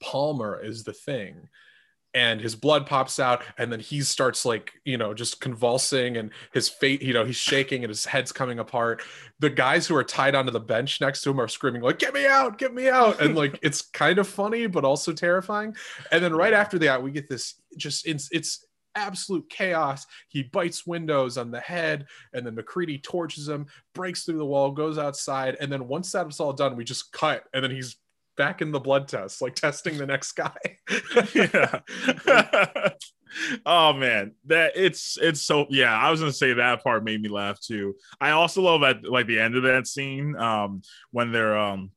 palmer 0.00 0.58
is 0.58 0.84
the 0.84 0.92
thing 0.94 1.50
and 2.14 2.40
his 2.40 2.54
blood 2.54 2.86
pops 2.86 3.20
out 3.20 3.42
and 3.58 3.70
then 3.70 3.78
he 3.78 4.00
starts 4.00 4.46
like 4.46 4.72
you 4.86 4.96
know 4.96 5.12
just 5.12 5.38
convulsing 5.38 6.16
and 6.16 6.30
his 6.54 6.70
fate 6.70 7.02
you 7.02 7.12
know 7.12 7.26
he's 7.26 7.36
shaking 7.36 7.84
and 7.84 7.90
his 7.90 8.06
head's 8.06 8.32
coming 8.32 8.58
apart. 8.58 9.02
The 9.38 9.50
guys 9.50 9.86
who 9.86 9.96
are 9.96 10.04
tied 10.04 10.34
onto 10.34 10.50
the 10.50 10.60
bench 10.60 10.98
next 11.00 11.20
to 11.22 11.30
him 11.30 11.40
are 11.40 11.48
screaming 11.48 11.82
like 11.82 11.98
get 11.98 12.14
me 12.14 12.26
out 12.26 12.56
get 12.56 12.72
me 12.72 12.88
out. 12.88 13.20
And 13.20 13.34
like 13.34 13.58
it's 13.62 13.82
kind 13.82 14.18
of 14.18 14.26
funny 14.26 14.66
but 14.66 14.84
also 14.84 15.12
terrifying. 15.12 15.76
And 16.10 16.24
then 16.24 16.32
right 16.32 16.54
after 16.54 16.78
that 16.80 17.02
we 17.02 17.10
get 17.10 17.28
this 17.28 17.54
just 17.76 18.06
it's 18.06 18.30
it's 18.32 18.64
absolute 18.94 19.48
chaos 19.48 20.06
he 20.28 20.42
bites 20.42 20.86
windows 20.86 21.38
on 21.38 21.50
the 21.50 21.60
head 21.60 22.06
and 22.32 22.44
then 22.46 22.54
macready 22.54 22.98
torches 22.98 23.48
him 23.48 23.66
breaks 23.94 24.24
through 24.24 24.38
the 24.38 24.44
wall 24.44 24.70
goes 24.70 24.98
outside 24.98 25.56
and 25.60 25.70
then 25.70 25.88
once 25.88 26.12
that's 26.12 26.40
all 26.40 26.52
done 26.52 26.76
we 26.76 26.84
just 26.84 27.12
cut 27.12 27.44
and 27.54 27.64
then 27.64 27.70
he's 27.70 27.96
back 28.36 28.62
in 28.62 28.72
the 28.72 28.80
blood 28.80 29.08
test 29.08 29.42
like 29.42 29.54
testing 29.54 29.98
the 29.98 30.06
next 30.06 30.32
guy 30.32 30.56
yeah. 31.34 31.80
oh 33.66 33.92
man, 33.92 34.32
that 34.46 34.72
it's 34.74 35.18
it's 35.20 35.40
so 35.40 35.66
yeah. 35.70 35.96
I 35.96 36.10
was 36.10 36.20
gonna 36.20 36.32
say 36.32 36.54
that 36.54 36.82
part 36.82 37.04
made 37.04 37.22
me 37.22 37.28
laugh 37.28 37.60
too. 37.60 37.96
I 38.20 38.30
also 38.30 38.62
love 38.62 38.82
at 38.82 39.04
like 39.04 39.26
the 39.26 39.40
end 39.40 39.56
of 39.56 39.62
that 39.64 39.86
scene 39.86 40.36
um 40.36 40.82
when 41.10 41.32
they're 41.32 41.58
um 41.58 41.90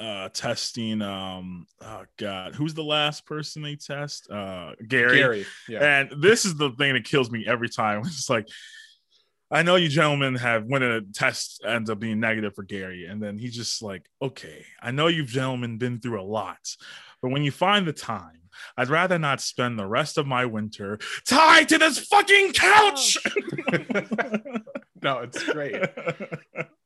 uh 0.00 0.28
testing 0.30 1.02
um 1.02 1.66
oh 1.82 2.04
god 2.16 2.54
who's 2.54 2.74
the 2.74 2.82
last 2.82 3.26
person 3.26 3.62
they 3.62 3.76
test 3.76 4.30
uh 4.30 4.72
garry, 4.88 5.18
Garry, 5.18 5.46
yeah. 5.68 6.00
and 6.00 6.22
this 6.22 6.44
is 6.44 6.56
the 6.56 6.70
thing 6.70 6.94
that 6.94 7.04
kills 7.04 7.30
me 7.30 7.44
every 7.46 7.68
time 7.68 8.00
it's 8.06 8.30
like 8.30 8.48
I 9.52 9.62
know 9.62 9.74
you 9.74 9.88
gentlemen 9.88 10.36
have 10.36 10.64
when 10.64 10.82
a 10.82 11.00
test 11.00 11.64
ends 11.66 11.90
up 11.90 11.98
being 11.98 12.20
negative 12.20 12.54
for 12.54 12.62
Garry, 12.62 13.06
and 13.06 13.20
then 13.20 13.36
he's 13.36 13.56
just 13.56 13.82
like, 13.82 14.08
okay, 14.22 14.64
I 14.80 14.92
know 14.92 15.08
you 15.08 15.24
gentlemen 15.24 15.76
been 15.76 15.98
through 15.98 16.20
a 16.20 16.22
lot, 16.22 16.76
but 17.20 17.30
when 17.30 17.42
you 17.42 17.50
find 17.50 17.84
the 17.84 17.92
time, 17.92 18.40
I'd 18.76 18.88
rather 18.88 19.18
not 19.18 19.40
spend 19.40 19.78
the 19.78 19.86
rest 19.86 20.18
of 20.18 20.26
my 20.26 20.44
winter 20.44 20.98
tied 21.26 21.68
to 21.70 21.78
this 21.78 21.98
fucking 21.98 22.52
couch. 22.52 23.18
no, 25.02 25.18
it's 25.18 25.42
great. 25.44 25.82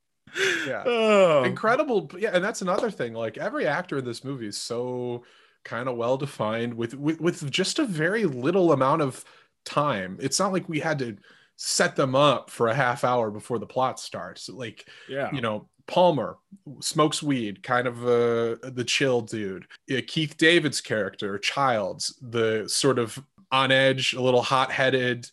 Yeah. 0.67 0.83
Oh. 0.87 1.45
Incredible. 1.45 2.11
Yeah, 2.19 2.31
and 2.33 2.45
that's 2.45 2.63
another 2.63 2.91
thing. 2.91 3.15
Like 3.15 3.39
every 3.39 3.67
actor 3.67 3.99
in 3.99 4.05
this 4.05 4.25
movie 4.25 4.47
is 4.47 4.57
so 4.57 5.25
kind 5.65 5.89
of 5.89 5.97
well 5.97 6.17
defined 6.17 6.75
with, 6.75 6.95
with 6.95 7.21
with 7.21 7.51
just 7.51 7.79
a 7.79 7.87
very 7.87 8.25
little 8.25 8.73
amount 8.73 9.03
of 9.03 9.25
time. 9.65 10.19
It's 10.21 10.39
not 10.39 10.53
like 10.53 10.69
we 10.69 10.81
had 10.81 10.99
to 11.01 11.17
set 11.57 11.97
them 11.97 12.15
up 12.15 12.51
for 12.51 12.69
a 12.69 12.75
half 12.75 13.05
hour 13.05 13.31
before 13.31 13.59
the 13.59 13.67
plot 13.67 14.01
starts. 14.01 14.49
Like, 14.49 14.87
yeah. 15.09 15.31
you 15.33 15.41
know, 15.41 15.69
Palmer 15.87 16.39
smokes 16.81 17.23
weed, 17.23 17.63
kind 17.63 17.87
of 17.87 18.03
uh, 18.05 18.57
the 18.71 18.85
chill 18.87 19.21
dude. 19.21 19.67
Yeah, 19.87 20.01
Keith 20.01 20.37
David's 20.37 20.81
character, 20.81 21.39
Childs, 21.39 22.19
the 22.23 22.65
sort 22.69 22.99
of 22.99 23.23
on 23.53 23.71
edge, 23.71 24.15
a 24.15 24.23
little 24.23 24.43
hot 24.43 24.73
headed, 24.73 25.31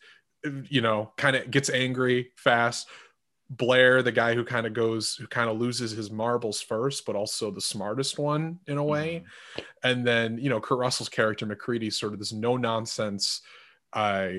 you 0.69 0.81
know, 0.81 1.11
kind 1.17 1.35
of 1.35 1.49
gets 1.49 1.69
angry 1.69 2.31
fast. 2.35 2.87
Blair, 3.51 4.01
the 4.01 4.13
guy 4.13 4.33
who 4.33 4.45
kind 4.45 4.65
of 4.65 4.73
goes, 4.73 5.15
who 5.15 5.27
kind 5.27 5.49
of 5.49 5.59
loses 5.59 5.91
his 5.91 6.09
marbles 6.09 6.61
first, 6.61 7.05
but 7.05 7.17
also 7.17 7.51
the 7.51 7.59
smartest 7.59 8.17
one 8.17 8.59
in 8.65 8.77
a 8.77 8.83
way. 8.83 9.25
And 9.83 10.07
then, 10.07 10.37
you 10.37 10.49
know, 10.49 10.61
Kurt 10.61 10.79
Russell's 10.79 11.09
character, 11.09 11.45
MacReady, 11.45 11.89
sort 11.89 12.13
of 12.13 12.19
this 12.19 12.31
no 12.31 12.55
nonsense, 12.55 13.41
uh, 13.91 14.29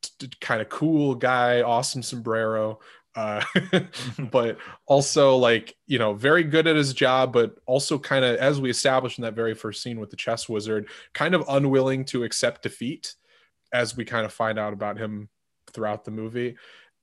t- 0.00 0.30
kind 0.40 0.60
of 0.60 0.68
cool 0.68 1.16
guy, 1.16 1.62
awesome 1.62 2.04
sombrero. 2.04 2.78
Uh, 3.16 3.42
but 4.30 4.58
also 4.86 5.36
like 5.36 5.74
you 5.86 5.98
know 5.98 6.12
very 6.12 6.44
good 6.44 6.66
at 6.66 6.76
his 6.76 6.92
job 6.92 7.32
but 7.32 7.56
also 7.64 7.98
kind 7.98 8.26
of 8.26 8.36
as 8.36 8.60
we 8.60 8.68
established 8.68 9.16
in 9.16 9.22
that 9.22 9.32
very 9.32 9.54
first 9.54 9.82
scene 9.82 9.98
with 9.98 10.10
the 10.10 10.16
chess 10.16 10.50
wizard 10.50 10.86
kind 11.14 11.34
of 11.34 11.42
unwilling 11.48 12.04
to 12.04 12.24
accept 12.24 12.60
defeat 12.60 13.14
as 13.72 13.96
we 13.96 14.04
kind 14.04 14.26
of 14.26 14.34
find 14.34 14.58
out 14.58 14.74
about 14.74 14.98
him 14.98 15.30
throughout 15.72 16.04
the 16.04 16.10
movie 16.10 16.56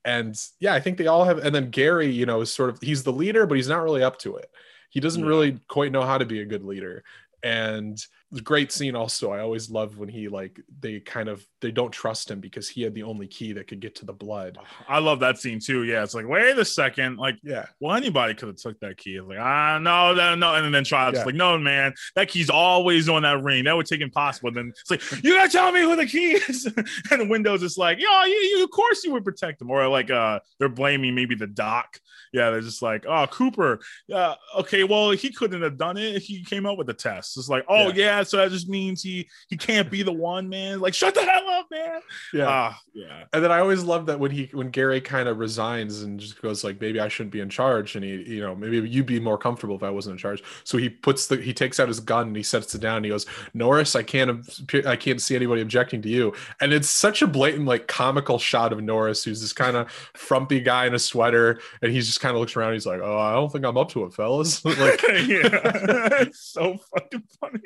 and 0.06 0.39
yeah 0.60 0.74
i 0.74 0.80
think 0.80 0.97
they 0.97 1.08
all 1.08 1.24
have 1.24 1.38
and 1.39 1.54
then 1.56 1.70
garry 1.70 2.10
you 2.10 2.26
know 2.26 2.41
is 2.41 2.54
sort 2.54 2.70
of 2.70 2.80
he's 2.82 3.04
the 3.04 3.12
leader 3.12 3.45
but 3.45 3.56
he's 3.56 3.70
not 3.70 3.84
really 3.84 4.04
up 4.04 4.18
to 4.20 4.36
it 4.36 4.49
he 4.89 4.99
doesn't 4.99 5.24
Yeah. 5.24 5.30
really 5.30 5.60
quite 5.68 5.91
know 5.91 6.04
how 6.04 6.18
to 6.18 6.26
be 6.26 6.41
a 6.41 6.45
good 6.45 6.64
leader 6.64 7.04
and 7.41 7.97
great 8.41 8.71
scene 8.71 8.95
also 8.95 9.31
i 9.31 9.39
always 9.39 9.69
love 9.69 9.97
when 9.97 10.09
he 10.09 10.27
like 10.27 10.59
they 10.79 10.99
kind 10.99 11.29
of 11.29 11.45
they 11.61 11.71
don't 11.71 11.91
trust 11.91 12.29
him 12.31 12.39
because 12.39 12.67
he 12.67 12.81
had 12.81 12.93
the 12.93 13.03
only 13.03 13.27
key 13.27 13.53
that 13.53 13.67
could 13.67 13.79
get 13.79 13.95
to 13.95 14.05
the 14.05 14.13
blood 14.13 14.57
I 14.89 14.99
love 14.99 15.19
that 15.21 15.38
scene 15.38 15.59
too. 15.59 15.84
Yeah, 15.84 16.03
it's 16.03 16.13
like, 16.13 16.27
wait 16.27 16.57
a 16.57 16.65
second, 16.65 17.17
like, 17.17 17.38
yeah 17.43 17.65
well, 17.79 17.95
anybody 17.95 18.34
could 18.34 18.47
have 18.49 18.57
took 18.57 18.79
that 18.81 18.97
key. 18.97 19.15
It's 19.15 19.25
like, 19.27 19.39
ah, 19.39 19.79
no, 19.79 20.13
no, 20.13 20.36
no, 20.36 20.55
and 20.55 20.73
then 20.73 20.84
Childs 20.84 21.17
Yeah. 21.19 21.25
like, 21.25 21.36
no, 21.36 21.57
man, 21.57 21.93
that 22.15 22.27
key's 22.27 22.49
always 22.49 23.07
on 23.09 23.21
that 23.23 23.41
ring. 23.43 23.63
That 23.63 23.75
would 23.75 23.86
take 23.86 24.01
impossible. 24.01 24.51
then 24.51 24.73
it's 24.79 24.91
like, 24.91 25.23
you 25.23 25.34
gotta 25.36 25.49
tell 25.49 25.71
me 25.71 25.81
who 25.81 25.95
the 25.95 26.05
key 26.05 26.34
is. 26.34 26.65
and 27.11 27.21
the 27.21 27.27
Windows 27.27 27.63
is 27.63 27.77
like, 27.77 27.99
yeah, 27.99 28.25
you, 28.25 28.34
you, 28.34 28.63
of 28.63 28.71
course 28.71 29.03
you 29.03 29.11
would 29.13 29.23
protect 29.25 29.59
them. 29.59 29.71
Or 29.71 29.88
like, 29.88 30.11
uh, 30.11 30.39
they're 30.59 30.69
blaming 30.69 31.15
maybe 31.15 31.36
the 31.36 31.47
doc. 31.47 31.99
Yeah, 32.34 32.49
they're 32.49 32.61
just 32.61 32.81
like, 32.81 33.05
oh, 33.07 33.27
Cooper. 33.27 33.79
Yeah, 34.07 34.36
okay, 34.57 34.84
well, 34.84 35.11
he 35.11 35.31
couldn't 35.31 35.61
have 35.61 35.77
done 35.77 35.97
it. 35.97 36.21
He 36.21 36.43
came 36.43 36.65
up 36.65 36.77
with 36.77 36.88
the 36.88 36.93
test. 36.93 37.38
It's 37.38 37.49
like, 37.49 37.65
oh 37.69 37.88
Yeah. 37.89 37.93
yeah, 37.95 38.22
so 38.28 38.38
that 38.38 38.51
just 38.51 38.69
means 38.69 39.01
he 39.01 39.28
he 39.49 39.57
can't 39.57 39.89
be 39.89 40.03
the 40.03 40.11
one, 40.13 40.49
man. 40.49 40.80
Like, 40.80 40.93
shut 40.93 41.13
the 41.15 41.21
hell 41.24 41.47
up, 41.49 41.67
man. 41.71 42.01
yeah 42.34 42.45
Ah, 42.47 42.80
yeah. 42.93 43.24
and 43.34 43.43
then 43.43 43.51
I 43.51 43.59
always 43.59 43.84
love 43.84 44.05
that 44.07 44.19
when 44.19 44.32
he 44.32 44.49
when 44.53 44.69
Garry 44.69 45.01
kind 45.01 45.28
of 45.30 45.39
resigns 45.39 46.01
and 46.03 46.19
just 46.19 46.41
goes 46.41 46.63
like 46.63 46.80
maybe 46.82 46.99
I 46.99 47.07
shouldn't 47.07 47.32
be 47.32 47.39
in 47.39 47.49
charge 47.49 47.95
and 47.95 48.03
he 48.03 48.11
you 48.36 48.41
know 48.41 48.55
maybe 48.55 48.88
you'd 48.89 49.05
be 49.05 49.19
more 49.19 49.38
comfortable 49.38 49.76
if 49.76 49.84
I 49.84 49.89
wasn't 49.89 50.13
in 50.13 50.17
charge. 50.17 50.43
So 50.63 50.78
he 50.78 50.89
puts 50.89 51.28
the 51.28 51.38
he 51.38 51.53
takes 51.53 51.80
out 51.80 51.88
his 51.88 51.99
gun 51.99 52.28
and 52.28 52.36
he 52.36 52.43
sets 52.43 52.74
it 52.76 52.82
down 52.82 52.97
and 52.97 53.05
he 53.05 53.11
goes 53.11 53.26
Norris 53.53 53.95
I 53.95 54.03
can't 54.03 54.45
I 54.86 54.95
can't 54.95 55.21
see 55.21 55.36
anybody 55.36 55.61
objecting 55.61 56.01
to 56.03 56.09
you 56.09 56.34
and 56.61 56.74
it's 56.74 56.89
such 56.89 57.21
a 57.21 57.28
blatant 57.28 57.65
like 57.65 57.88
comical 57.88 58.39
shot 58.39 58.74
of 58.74 58.82
Norris 58.82 59.24
who's 59.24 59.41
this 59.41 59.53
kind 59.53 59.76
of 59.78 59.91
frumpy 60.13 60.59
guy 60.59 60.86
in 60.86 60.93
a 60.93 60.99
sweater 60.99 61.59
and 61.82 61.91
he's 61.91 62.07
just 62.07 62.19
kind 62.21 62.36
of 62.36 62.39
looks 62.39 62.55
around 62.55 62.74
he's 62.74 62.86
like 62.86 63.01
oh 63.01 63.17
I 63.17 63.34
don't 63.34 63.51
think 63.51 63.65
I'm 63.65 63.78
up 63.78 63.89
to 63.91 64.05
it 64.05 64.13
fellas 64.13 64.63
like 64.65 65.01
yeah, 65.28 65.49
it's 66.21 66.39
so 66.39 66.78
fucking 66.93 67.24
funny. 67.39 67.59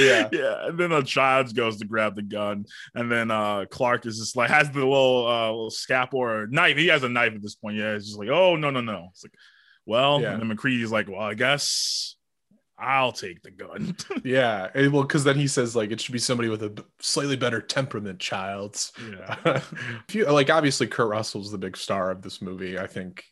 Yeah. 0.00 0.28
yeah. 0.32 0.66
And 0.68 0.78
then 0.78 0.90
the 0.90 1.02
child 1.02 1.54
goes 1.54 1.78
to 1.78 1.84
grab 1.86 2.16
the 2.16 2.22
gun, 2.22 2.64
and 2.94 3.10
then 3.10 3.30
uh 3.30 3.66
Clark 3.70 4.06
is 4.06 4.18
just 4.18 4.36
like 4.36 4.50
has 4.50 4.70
the 4.70 4.78
little 4.80 5.26
uh 5.28 5.48
little 5.50 5.70
scalpel 5.70 6.20
or 6.20 6.46
knife. 6.46 6.76
He 6.76 6.88
has 6.88 7.02
a 7.02 7.08
knife 7.08 7.34
at 7.34 7.42
this 7.42 7.54
point. 7.54 7.76
Yeah, 7.76 7.92
it's 7.94 8.06
just 8.06 8.18
like, 8.18 8.28
oh 8.28 8.56
no, 8.56 8.70
no, 8.70 8.80
no. 8.80 9.08
It's 9.12 9.24
like, 9.24 9.34
well, 9.86 10.20
Yeah. 10.20 10.32
and 10.32 10.40
then 10.42 10.48
MacReady's 10.56 10.90
like, 10.92 11.08
well, 11.08 11.20
I 11.20 11.34
guess 11.34 12.16
I'll 12.78 13.12
take 13.12 13.42
the 13.42 13.50
gun. 13.50 13.94
yeah 14.24 14.68
and, 14.74 14.90
well 14.90 15.02
because 15.02 15.22
then 15.22 15.36
he 15.36 15.46
says 15.46 15.76
like 15.76 15.90
it 15.90 16.00
should 16.00 16.12
be 16.14 16.18
somebody 16.18 16.48
with 16.48 16.62
a 16.62 16.84
slightly 16.98 17.36
better 17.36 17.60
temperament 17.60 18.18
childs 18.18 18.92
yeah. 19.10 19.36
If 20.08 20.14
you- 20.14 20.24
like 20.24 20.48
obviously 20.48 20.86
Kurt 20.86 21.08
Russell's 21.10 21.50
the 21.52 21.58
big 21.58 21.76
star 21.76 22.10
of 22.10 22.22
this 22.22 22.40
movie. 22.40 22.78
I 22.78 22.86
think 22.86 23.22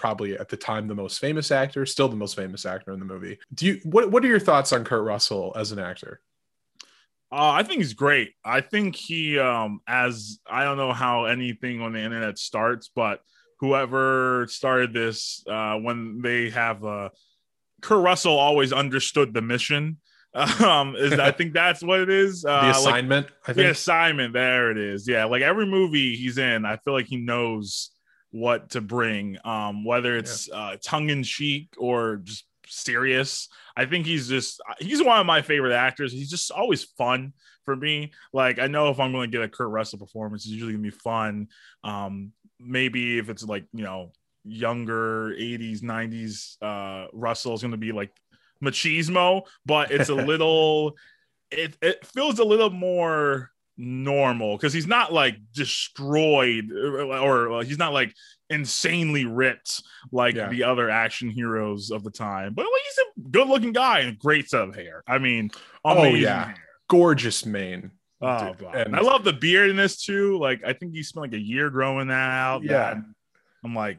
probably 0.00 0.36
at 0.36 0.48
the 0.48 0.56
time 0.56 0.88
the 0.88 0.94
most 0.94 1.18
famous 1.18 1.50
actor, 1.50 1.84
still 1.84 2.08
the 2.08 2.16
most 2.16 2.34
famous 2.34 2.64
actor 2.64 2.90
in 2.92 2.98
the 2.98 3.04
movie. 3.04 3.38
Do 3.52 3.66
you 3.66 3.80
what 3.84 4.10
what 4.10 4.24
are 4.24 4.28
your 4.28 4.40
thoughts 4.40 4.72
on 4.72 4.82
Kurt 4.82 5.04
Russell 5.04 5.52
as 5.54 5.72
an 5.72 5.78
actor? 5.78 6.20
Uh, 7.30 7.50
I 7.52 7.62
think 7.62 7.78
he's 7.78 7.92
great. 7.92 8.32
I 8.44 8.60
think 8.60 8.96
he, 8.96 9.38
um, 9.38 9.80
as 9.86 10.40
I 10.50 10.64
don't 10.64 10.78
know 10.78 10.92
how 10.92 11.26
anything 11.26 11.80
on 11.80 11.92
the 11.92 12.00
internet 12.00 12.38
starts, 12.38 12.90
but 12.92 13.20
whoever 13.60 14.46
started 14.48 14.92
this, 14.92 15.44
uh, 15.48 15.76
when 15.76 16.22
they 16.22 16.50
have 16.50 16.84
uh, 16.84 17.10
Kurt 17.82 18.02
Russell 18.02 18.36
always 18.36 18.72
understood 18.72 19.34
the 19.34 19.42
mission. 19.42 19.98
Um, 20.32 20.94
is 20.94 21.18
I 21.18 21.32
think 21.32 21.54
that's 21.54 21.82
what 21.82 21.98
it 21.98 22.08
is. 22.08 22.44
Uh, 22.48 22.66
the 22.66 22.70
assignment. 22.70 23.26
Like, 23.26 23.34
I 23.42 23.46
think. 23.46 23.56
the 23.56 23.70
assignment. 23.70 24.32
There 24.32 24.70
it 24.70 24.78
is. 24.78 25.08
Yeah, 25.08 25.24
like 25.24 25.42
every 25.42 25.66
movie 25.66 26.14
he's 26.14 26.38
in, 26.38 26.64
I 26.64 26.76
feel 26.76 26.94
like 26.94 27.06
he 27.06 27.16
knows 27.16 27.90
what 28.30 28.70
to 28.70 28.80
bring. 28.80 29.38
Um, 29.44 29.84
whether 29.84 30.16
it's 30.16 30.48
yeah. 30.48 30.56
uh, 30.56 30.76
tongue 30.82 31.10
in 31.10 31.22
cheek 31.22 31.74
or 31.78 32.16
just 32.16 32.44
serious. 32.66 33.48
I 33.76 33.86
think 33.86 34.06
he's 34.06 34.28
just 34.28 34.60
he's 34.78 35.02
one 35.02 35.18
of 35.18 35.26
my 35.26 35.42
favorite 35.42 35.74
actors. 35.74 36.12
He's 36.12 36.30
just 36.30 36.50
always 36.50 36.84
fun 36.84 37.32
for 37.64 37.76
me. 37.76 38.12
Like 38.32 38.58
I 38.58 38.66
know 38.66 38.90
if 38.90 39.00
I'm 39.00 39.12
going 39.12 39.30
to 39.30 39.36
get 39.36 39.44
a 39.44 39.48
Kurt 39.48 39.70
Russell 39.70 39.98
performance, 39.98 40.44
it's 40.44 40.52
usually 40.52 40.72
gonna 40.72 40.82
be 40.82 40.90
fun. 40.90 41.48
Um, 41.84 42.32
maybe 42.60 43.18
if 43.18 43.28
it's 43.28 43.42
like 43.42 43.64
you 43.72 43.84
know 43.84 44.12
younger 44.44 45.30
80s 45.30 45.82
90s 45.82 46.56
uh 46.62 47.08
russell 47.12 47.54
is 47.54 47.60
going 47.60 47.72
to 47.72 47.76
be 47.76 47.92
like 47.92 48.10
machismo 48.62 49.42
but 49.66 49.90
it's 49.90 50.08
a 50.08 50.14
little 50.30 50.96
it, 51.50 51.76
it 51.82 52.06
feels 52.06 52.38
a 52.38 52.44
little 52.44 52.70
more 52.70 53.50
normal 53.80 54.56
because 54.56 54.72
he's 54.72 54.86
not 54.86 55.12
like 55.12 55.36
destroyed 55.54 56.70
uh, 56.72 57.20
or, 57.20 57.48
or, 57.48 57.64
he's 57.64 57.78
not 57.78 57.92
like 57.92 58.14
insanely 58.50 59.24
ripped 59.24 59.82
like 60.12 60.34
yeah. 60.34 60.48
the 60.48 60.62
other 60.64 60.90
action 60.90 61.30
heroes 61.30 61.90
of 61.90 62.04
the 62.04 62.10
time 62.10 62.52
but 62.52 62.62
like, 62.62 62.82
he's 62.84 62.98
a 62.98 63.28
good 63.30 63.48
looking 63.48 63.72
guy 63.72 64.00
and 64.00 64.18
great 64.18 64.50
set 64.50 64.68
of 64.68 64.74
hair 64.74 65.02
i 65.06 65.18
mean 65.18 65.50
oh 65.84 66.04
yeah 66.04 66.46
hair. 66.46 66.54
gorgeous 66.88 67.46
mane 67.46 67.90
Oh 68.22 68.54
god, 68.58 68.74
and 68.74 68.94
I 68.94 69.00
love 69.00 69.24
the 69.24 69.32
beard 69.32 69.70
in 69.70 69.76
this 69.76 70.04
too. 70.04 70.38
Like 70.38 70.62
I 70.62 70.74
think 70.74 70.92
he 70.92 71.02
spent 71.02 71.22
like 71.22 71.32
a 71.32 71.40
year 71.40 71.70
growing 71.70 72.08
that 72.08 72.30
out. 72.30 72.62
Yeah, 72.62 73.00
I'm 73.64 73.74
like, 73.74 73.96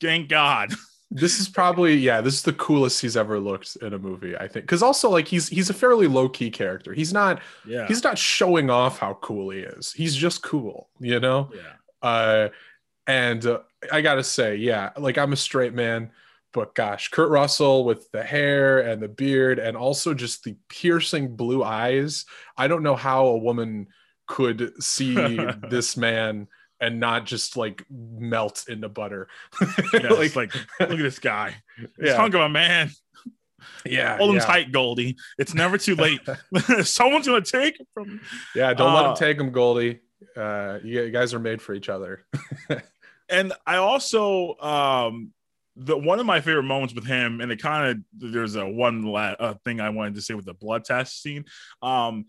thank 0.00 0.28
God. 0.28 0.72
this 1.10 1.38
is 1.38 1.48
probably 1.48 1.94
yeah, 1.96 2.20
this 2.20 2.34
is 2.34 2.42
the 2.42 2.52
coolest 2.52 3.00
he's 3.00 3.16
ever 3.16 3.38
looked 3.38 3.76
in 3.76 3.94
a 3.94 3.98
movie. 3.98 4.36
I 4.36 4.48
think 4.48 4.64
because 4.66 4.82
also 4.82 5.10
like 5.10 5.28
he's 5.28 5.48
he's 5.48 5.70
a 5.70 5.74
fairly 5.74 6.06
low 6.06 6.28
key 6.28 6.50
character. 6.50 6.92
He's 6.92 7.12
not 7.12 7.40
yeah 7.64 7.86
he's 7.86 8.02
not 8.02 8.18
showing 8.18 8.70
off 8.70 8.98
how 8.98 9.14
cool 9.14 9.50
he 9.50 9.60
is. 9.60 9.92
He's 9.92 10.14
just 10.16 10.42
cool, 10.42 10.88
you 10.98 11.20
know. 11.20 11.50
Yeah. 11.54 12.08
Uh, 12.08 12.48
and 13.06 13.46
uh, 13.46 13.60
I 13.92 14.00
gotta 14.00 14.24
say, 14.24 14.56
yeah, 14.56 14.90
like 14.96 15.16
I'm 15.16 15.32
a 15.32 15.36
straight 15.36 15.74
man 15.74 16.10
but 16.56 16.74
gosh, 16.74 17.10
Kurt 17.10 17.28
Russell 17.28 17.84
with 17.84 18.10
the 18.12 18.22
hair 18.22 18.80
and 18.80 19.02
the 19.02 19.08
beard 19.08 19.58
and 19.58 19.76
also 19.76 20.14
just 20.14 20.42
the 20.42 20.56
piercing 20.70 21.36
blue 21.36 21.62
eyes. 21.62 22.24
I 22.56 22.66
don't 22.66 22.82
know 22.82 22.96
how 22.96 23.26
a 23.26 23.36
woman 23.36 23.88
could 24.26 24.72
see 24.82 25.14
this 25.68 25.98
man 25.98 26.48
and 26.80 27.00
not 27.00 27.26
just 27.26 27.56
like 27.56 27.84
melt 27.90 28.64
into 28.68 28.88
butter. 28.88 29.28
yeah, 29.94 30.08
like, 30.10 30.36
like, 30.36 30.54
look 30.80 30.90
at 30.90 30.98
this 30.98 31.18
guy. 31.18 31.54
This 31.96 32.10
yeah. 32.10 32.16
hunk 32.16 32.34
of 32.34 32.40
a 32.40 32.48
man. 32.48 32.90
Yeah. 33.84 34.16
Hold 34.18 34.30
him 34.30 34.36
yeah. 34.36 34.44
tight, 34.44 34.72
Goldie. 34.72 35.16
It's 35.38 35.54
never 35.54 35.78
too 35.78 35.96
late. 35.96 36.20
Someone's 36.82 37.26
gonna 37.26 37.40
take 37.40 37.80
him 37.80 37.86
from 37.92 38.20
Yeah, 38.54 38.74
don't 38.74 38.90
uh, 38.90 38.94
let 38.94 39.04
him 39.06 39.10
uh, 39.12 39.16
take 39.16 39.38
him, 39.38 39.50
Goldie. 39.50 40.00
Uh 40.36 40.78
you 40.84 41.10
guys 41.10 41.34
are 41.34 41.38
made 41.38 41.60
for 41.60 41.74
each 41.74 41.88
other. 41.88 42.26
and 43.28 43.52
I 43.66 43.76
also 43.76 44.56
um 44.58 45.32
the 45.76 45.96
one 45.96 46.18
of 46.18 46.26
my 46.26 46.40
favorite 46.40 46.64
moments 46.64 46.94
with 46.94 47.06
him, 47.06 47.40
and 47.40 47.52
it 47.52 47.60
kind 47.60 47.90
of 47.90 48.32
there's 48.32 48.56
a 48.56 48.66
one 48.66 49.02
la- 49.02 49.36
uh, 49.38 49.54
thing 49.64 49.80
I 49.80 49.90
wanted 49.90 50.14
to 50.14 50.22
say 50.22 50.34
with 50.34 50.46
the 50.46 50.54
blood 50.54 50.84
test 50.84 51.22
scene. 51.22 51.44
Um, 51.82 52.26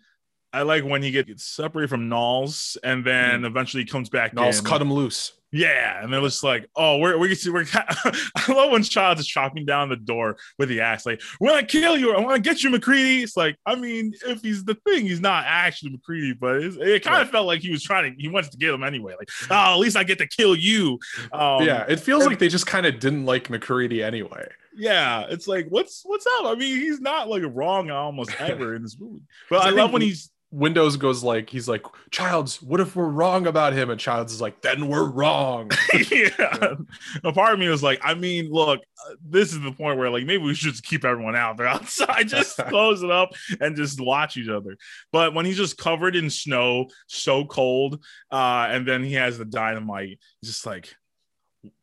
I 0.54 0.62
like 0.62 0.84
when 0.84 1.04
he 1.04 1.12
gets 1.12 1.44
separated 1.44 1.90
from 1.90 2.10
Nauls 2.10 2.78
and 2.84 3.06
then 3.06 3.42
mm. 3.42 3.46
eventually 3.46 3.86
comes 3.86 4.10
back. 4.10 4.34
Nauls 4.34 4.62
cut 4.62 4.82
him 4.82 4.92
loose. 4.92 5.34
Yeah, 5.52 6.04
and 6.04 6.14
it 6.14 6.20
was 6.20 6.44
like, 6.44 6.68
oh, 6.76 6.98
we're 6.98 7.18
we 7.18 7.36
we're. 7.48 7.66
I 7.74 8.12
love 8.50 8.72
when 8.72 8.84
Childs 8.84 9.22
is 9.22 9.28
chopping 9.28 9.66
down 9.66 9.88
the 9.88 9.96
door 9.96 10.36
with 10.60 10.68
the 10.68 10.82
axe, 10.82 11.06
like, 11.06 11.22
"When 11.40 11.54
I 11.54 11.64
kill 11.64 11.98
you, 11.98 12.14
I 12.14 12.20
want 12.20 12.36
to 12.36 12.42
get 12.42 12.64
you, 12.64 12.70
MacReady. 12.70 13.24
It's 13.24 13.38
like, 13.38 13.56
I 13.66 13.76
mean, 13.76 14.14
if 14.26 14.42
he's 14.42 14.66
the 14.66 14.76
thing, 14.86 15.06
he's 15.06 15.22
not 15.22 15.46
actually 15.48 15.92
MacReady, 15.92 16.34
but 16.34 16.58
it 16.58 17.02
kind 17.02 17.22
of 17.22 17.30
felt 17.30 17.48
like 17.48 17.62
he 17.62 17.72
was 17.72 17.82
trying 17.82 18.14
to. 18.14 18.22
He 18.22 18.28
wants 18.28 18.50
to 18.50 18.58
get 18.58 18.74
him 18.74 18.84
anyway. 18.84 19.14
Like, 19.18 19.30
oh, 19.50 19.74
at 19.74 19.80
least 19.80 19.96
I 19.96 20.04
get 20.04 20.18
to 20.18 20.28
kill 20.28 20.54
you. 20.54 21.00
Um, 21.32 21.64
yeah, 21.64 21.86
it 21.88 22.02
feels 22.02 22.24
and, 22.24 22.32
like 22.32 22.40
they 22.40 22.50
just 22.50 22.68
kind 22.68 22.86
of 22.86 23.00
didn't 23.00 23.26
like 23.26 23.50
MacReady 23.50 24.04
anyway. 24.04 24.50
Yeah, 24.76 25.28
it's 25.30 25.48
like, 25.48 25.68
what's 25.70 26.02
what's 26.04 26.28
up? 26.40 26.46
I 26.46 26.56
mean, 26.56 26.78
he's 26.78 27.00
not 27.00 27.30
like 27.30 27.44
wrong 27.46 27.90
almost 27.90 28.32
ever 28.40 28.76
in 28.76 28.84
this 28.84 28.98
movie, 29.00 29.24
but 29.50 29.64
I, 29.64 29.70
I 29.70 29.72
love 29.72 29.94
when 29.94 30.02
he's 30.02 30.30
Windows 30.50 30.96
goes 30.96 31.24
like 31.24 31.50
he's 31.50 31.68
like 31.68 31.86
Childs, 32.10 32.62
what 32.62 32.80
if 32.80 32.96
we're 32.96 33.10
wrong 33.10 33.48
about 33.48 33.74
him? 33.74 33.90
And 33.90 34.00
Childs 34.00 34.32
is 34.34 34.40
like, 34.40 34.62
then 34.62 34.88
we're 34.88 35.10
wrong. 35.10 35.72
yeah. 36.12 36.76
A 37.24 37.34
part 37.34 37.54
of 37.54 37.60
me 37.60 37.68
was 37.68 37.84
like, 37.84 38.00
I 38.02 38.14
mean, 38.14 38.50
look, 38.50 38.80
uh, 38.80 39.16
this 39.22 39.52
is 39.52 39.60
the 39.60 39.74
point 39.74 39.98
where 39.98 40.10
like 40.10 40.26
maybe 40.26 40.44
we 40.44 40.54
should 40.54 40.72
just 40.72 40.86
keep 40.86 41.04
everyone 41.04 41.36
out. 41.36 41.58
They're 41.58 41.68
outside, 41.68 42.30
just 42.30 42.58
close 42.70 43.04
it 43.04 43.12
up 43.12 43.34
and 43.60 43.76
just 43.76 44.00
watch 44.00 44.38
each 44.38 44.50
other. 44.50 44.78
But 45.12 45.34
when 45.34 45.46
he's 45.46 45.58
just 45.58 45.78
covered 45.78 46.16
in 46.16 46.30
snow, 46.30 46.88
so 47.08 47.46
cold, 47.46 48.04
uh, 48.32 48.68
and 48.70 48.88
then 48.88 49.04
he 49.04 49.14
has 49.14 49.38
the 49.38 49.46
dynamite, 49.46 50.20
just 50.44 50.66
like 50.66 50.96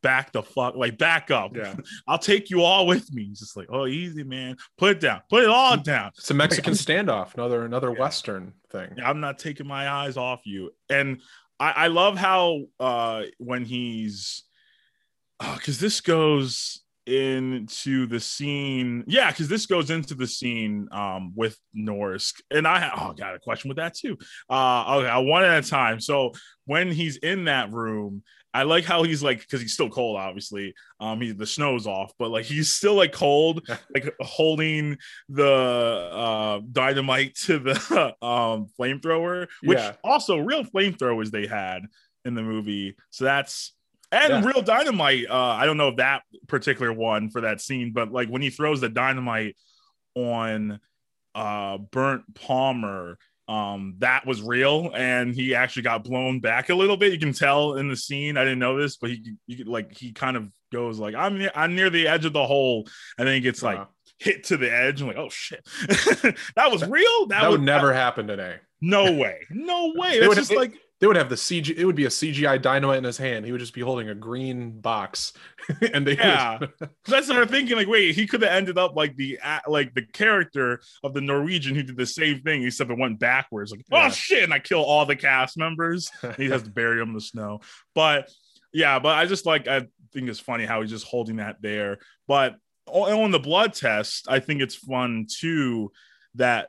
back 0.02 0.32
the 0.32 0.42
fuck 0.42 0.76
like 0.76 0.98
back 0.98 1.30
up. 1.30 1.56
Yeah. 1.56 1.74
I'll 2.08 2.18
take 2.18 2.50
you 2.50 2.62
all 2.62 2.86
with 2.86 3.12
me. 3.12 3.24
He's 3.24 3.40
just 3.40 3.56
like, 3.56 3.68
oh, 3.70 3.86
easy, 3.86 4.24
man. 4.24 4.56
Put 4.78 4.92
it 4.92 5.00
down. 5.00 5.22
Put 5.28 5.44
it 5.44 5.50
all 5.50 5.76
down. 5.76 6.10
It's 6.16 6.30
a 6.30 6.34
Mexican 6.34 6.72
standoff, 6.74 7.34
another 7.34 7.64
another 7.64 7.92
yeah. 7.92 8.00
Western 8.00 8.52
thing. 8.70 8.96
I'm 9.04 9.20
not 9.20 9.38
taking 9.38 9.66
my 9.66 9.88
eyes 9.88 10.16
off 10.16 10.46
you. 10.46 10.70
And 10.88 11.20
I, 11.60 11.70
I 11.70 11.86
love 11.88 12.16
how 12.16 12.62
uh 12.80 13.22
when 13.38 13.64
he's 13.64 14.44
because 15.38 15.78
uh, 15.78 15.80
this 15.80 16.00
goes 16.00 16.80
into 17.06 18.06
the 18.06 18.18
scene 18.18 19.04
yeah 19.06 19.30
because 19.30 19.46
this 19.46 19.66
goes 19.66 19.90
into 19.90 20.14
the 20.14 20.26
scene 20.26 20.88
um 20.90 21.32
with 21.34 21.58
norris 21.74 22.32
and 22.50 22.66
i 22.66 22.90
oh 22.96 23.12
got 23.12 23.34
a 23.34 23.38
question 23.38 23.68
with 23.68 23.76
that 23.76 23.94
too 23.94 24.16
uh 24.48 24.96
okay 24.96 25.28
one 25.28 25.44
at 25.44 25.62
a 25.62 25.68
time 25.68 26.00
so 26.00 26.32
when 26.64 26.90
he's 26.90 27.18
in 27.18 27.44
that 27.44 27.70
room 27.72 28.22
I 28.55 28.62
like 28.62 28.84
how 28.84 29.02
he's 29.02 29.20
like 29.20 29.40
because 29.40 29.61
he's 29.61 29.74
still 29.74 29.90
cold, 29.90 30.16
obviously. 30.16 30.74
Um, 31.00 31.20
he 31.20 31.32
the 31.32 31.46
snow's 31.46 31.88
off, 31.88 32.12
but 32.20 32.30
like 32.30 32.44
he's 32.44 32.72
still 32.72 32.94
like 32.94 33.12
cold, 33.12 33.68
like 33.92 34.14
holding 34.20 34.96
the 35.28 35.44
uh 35.44 36.61
dynamite 36.70 37.34
to 37.46 37.59
the 37.59 38.14
um 38.24 38.68
flamethrower, 38.78 39.48
which 39.64 39.78
yeah. 39.78 39.94
also 40.05 40.38
real 40.38 40.62
flamethrowers 40.62 41.32
they 41.32 41.48
had 41.48 41.82
in 42.24 42.34
the 42.34 42.42
movie. 42.42 42.96
So 43.11 43.24
that's 43.24 43.74
and 44.12 44.44
yeah. 44.44 44.48
real 44.48 44.62
dynamite. 44.62 45.26
Uh, 45.28 45.36
I 45.36 45.66
don't 45.66 45.76
know 45.76 45.96
that 45.96 46.22
particular 46.46 46.92
one 46.92 47.30
for 47.30 47.40
that 47.40 47.61
scene, 47.61 47.92
but 47.92 48.12
like 48.12 48.28
when 48.28 48.40
he 48.40 48.50
throws 48.50 48.80
the 48.80 48.88
dynamite 48.88 49.57
on 50.14 50.78
uh 51.34 51.78
burnt 51.78 52.22
Palmer 52.36 53.18
um 53.47 53.95
that 53.99 54.26
was 54.26 54.40
real 54.40 54.90
and 54.95 55.34
he 55.34 55.55
actually 55.55 55.82
got 55.82 56.03
blown 56.03 56.40
back 56.40 56.70
a 56.70 56.74
little 56.74 56.97
bit. 56.97 57.12
You 57.12 57.18
can 57.18 57.34
tell 57.34 57.74
in 57.74 57.88
the 57.88 57.97
scene 57.97 58.36
i 58.36 58.45
didn't 58.45 58.59
know 58.59 58.80
this 58.80 58.97
but 58.97 59.11
he, 59.11 59.34
he 59.47 59.64
like 59.64 59.97
he 59.97 60.12
kind 60.12 60.36
of 60.36 60.51
goes 60.72 60.99
like 60.99 61.14
i'm 61.14 61.38
near, 61.38 61.51
i'm 61.55 61.74
near 61.74 61.90
the 61.90 62.09
edge 62.09 62.24
of 62.24 62.32
the 62.32 62.47
hole 62.47 62.88
and 63.18 63.28
then 63.28 63.34
he 63.34 63.40
gets 63.40 63.62
like 63.62 63.86
hit 64.18 64.45
to 64.45 64.57
the 64.57 64.72
edge 64.72 65.01
and 65.01 65.09
like 65.09 65.18
oh 65.18 65.28
shit. 65.28 65.66
That 66.57 66.70
was 66.70 66.86
real? 66.86 67.26
That, 67.26 67.42
that 67.42 67.51
would 67.51 67.62
never 67.62 67.88
that, 67.88 67.97
happen 67.97 68.26
today. 68.26 68.57
No 68.80 69.12
way. 69.12 69.40
No 69.51 69.92
way. 69.95 70.20
That's 70.20 70.34
just 70.34 70.55
like 70.55 70.74
they 71.01 71.07
would 71.07 71.16
have 71.16 71.28
the 71.28 71.34
CG. 71.34 71.76
It 71.76 71.84
would 71.84 71.97
be 71.97 72.05
a 72.05 72.11
CGI 72.11 72.61
dynamite 72.62 72.99
in 72.99 73.05
his 73.05 73.18
hand. 73.18 73.45
He 73.45 73.53
would 73.53 73.61
just 73.61 73.74
be 73.74 73.80
holding 73.80 74.09
a 74.09 74.14
green 74.14 74.80
box, 74.80 75.32
and 75.92 76.07
they. 76.07 76.16
Yeah, 76.16 76.59
that's 77.07 77.28
what 77.28 77.36
I'm 77.36 77.49
thinking. 77.49 77.76
Like, 77.76 77.88
wait, 77.88 78.14
he 78.14 78.26
could 78.26 78.42
have 78.42 78.53
ended 78.53 78.78
up 78.78 78.95
like 78.95 79.16
the 79.16 79.38
like 79.66 79.95
the 79.95 80.07
character 80.07 80.80
of 81.03 81.12
the 81.12 81.20
Norwegian 81.20 81.74
who 81.74 81.82
did 81.82 81.97
the 81.97 82.07
same 82.07 82.40
thing, 82.40 82.62
except 82.62 82.90
it 82.90 82.99
went 82.99 83.18
backwards. 83.18 83.72
Like, 83.72 83.84
oh, 83.90 83.97
yeah. 83.97 84.09
shit, 84.11 84.45
and 84.45 84.55
I 84.55 84.61
kill 84.61 84.82
all 84.82 85.05
the 85.05 85.16
cast 85.16 85.59
members. 85.59 86.11
he 86.36 86.49
has 86.49 86.62
to 86.62 86.70
bury 86.70 86.99
them 86.99 87.09
in 87.09 87.14
the 87.14 87.20
snow. 87.20 87.61
But 87.95 88.30
yeah, 88.72 88.99
but 88.99 89.18
I 89.18 89.26
just 89.26 89.47
like 89.47 89.66
I 89.66 89.80
think 90.12 90.28
it's 90.28 90.40
funny 90.40 90.64
how 90.64 90.80
he's 90.80 90.90
just 90.90 91.07
holding 91.07 91.36
that 91.36 91.61
there. 91.61 91.99
But 92.28 92.57
on 92.86 93.30
the 93.30 93.38
blood 93.40 93.74
test, 93.74 94.26
I 94.28 94.38
think 94.40 94.61
it's 94.61 94.74
fun 94.74 95.26
too 95.28 95.90
that 96.36 96.68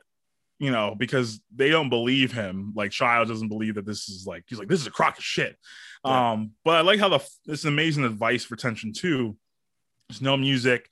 you 0.58 0.70
know, 0.70 0.94
because 0.96 1.40
they 1.54 1.68
don't 1.68 1.90
believe 1.90 2.32
him. 2.32 2.72
Like 2.74 2.90
Child 2.90 3.28
doesn't 3.28 3.48
believe 3.48 3.74
that 3.74 3.84
this 3.86 4.08
is 4.08 4.26
like 4.26 4.44
he's 4.46 4.58
like 4.58 4.68
this 4.68 4.80
is 4.80 4.86
a 4.86 4.90
crock 4.90 5.18
of 5.18 5.24
shit. 5.24 5.56
Yeah. 6.04 6.32
Um, 6.32 6.52
but 6.64 6.76
I 6.76 6.80
like 6.80 6.98
how 7.00 7.08
the 7.08 7.18
this 7.44 7.60
is 7.60 7.64
amazing 7.66 8.04
advice 8.04 8.44
for 8.44 8.56
tension 8.56 8.92
two. 8.92 9.36
There's 10.08 10.22
no 10.22 10.36
music, 10.36 10.88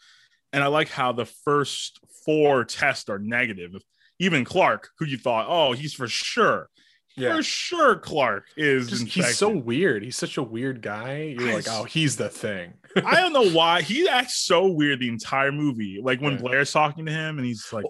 and 0.53 0.63
I 0.65 0.67
like 0.67 0.89
how 0.89 1.13
the 1.13 1.25
first 1.25 2.01
four 2.25 2.65
tests 2.65 3.09
are 3.09 3.19
negative. 3.19 3.73
Even 4.19 4.45
Clark, 4.45 4.91
who 4.99 5.07
you 5.07 5.19
thought, 5.19 5.47
oh, 5.49 5.73
he's 5.73 5.93
for 5.95 6.07
sure, 6.09 6.69
Yeah. 7.17 7.37
for 7.37 7.43
sure 7.43 7.97
Clark 7.97 8.47
is. 8.57 8.89
Just, 8.91 9.07
he's 9.07 9.37
so 9.37 9.49
weird. 9.49 10.03
He's 10.05 10.17
such 10.17 10.37
a 10.37 10.43
weird 10.43 10.83
guy. 10.83 11.35
You're 11.39 11.51
I 11.51 11.55
like, 11.55 11.67
oh, 11.69 11.85
he's 11.85 12.17
the 12.17 12.29
thing. 12.29 12.75
I 13.05 13.21
don't 13.21 13.33
know 13.33 13.51
why 13.57 13.83
he 13.83 14.09
acts 14.09 14.39
so 14.39 14.67
weird 14.69 15.01
the 15.01 15.09
entire 15.09 15.51
movie. 15.53 16.01
Like 16.03 16.21
when 16.21 16.35
Yeah. 16.35 16.39
Blair's 16.41 16.73
talking 16.73 17.07
to 17.07 17.13
him, 17.13 17.39
and 17.39 17.47
he's 17.47 17.73
like, 17.73 17.85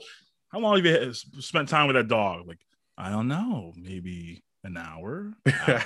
"How 0.55 0.61
long 0.61 0.76
have 0.76 0.86
you 0.86 1.12
spent 1.42 1.68
time 1.68 1.88
with 1.88 1.96
that 1.96 2.09
dog?" 2.09 2.46
Like, 2.46 2.61
I 2.96 3.11
don't 3.11 3.28
know, 3.28 3.72
maybe 3.76 4.42
an 4.62 4.76
hour. 4.76 5.34
hour 5.46 5.52
and 5.66 5.68
a 5.68 5.78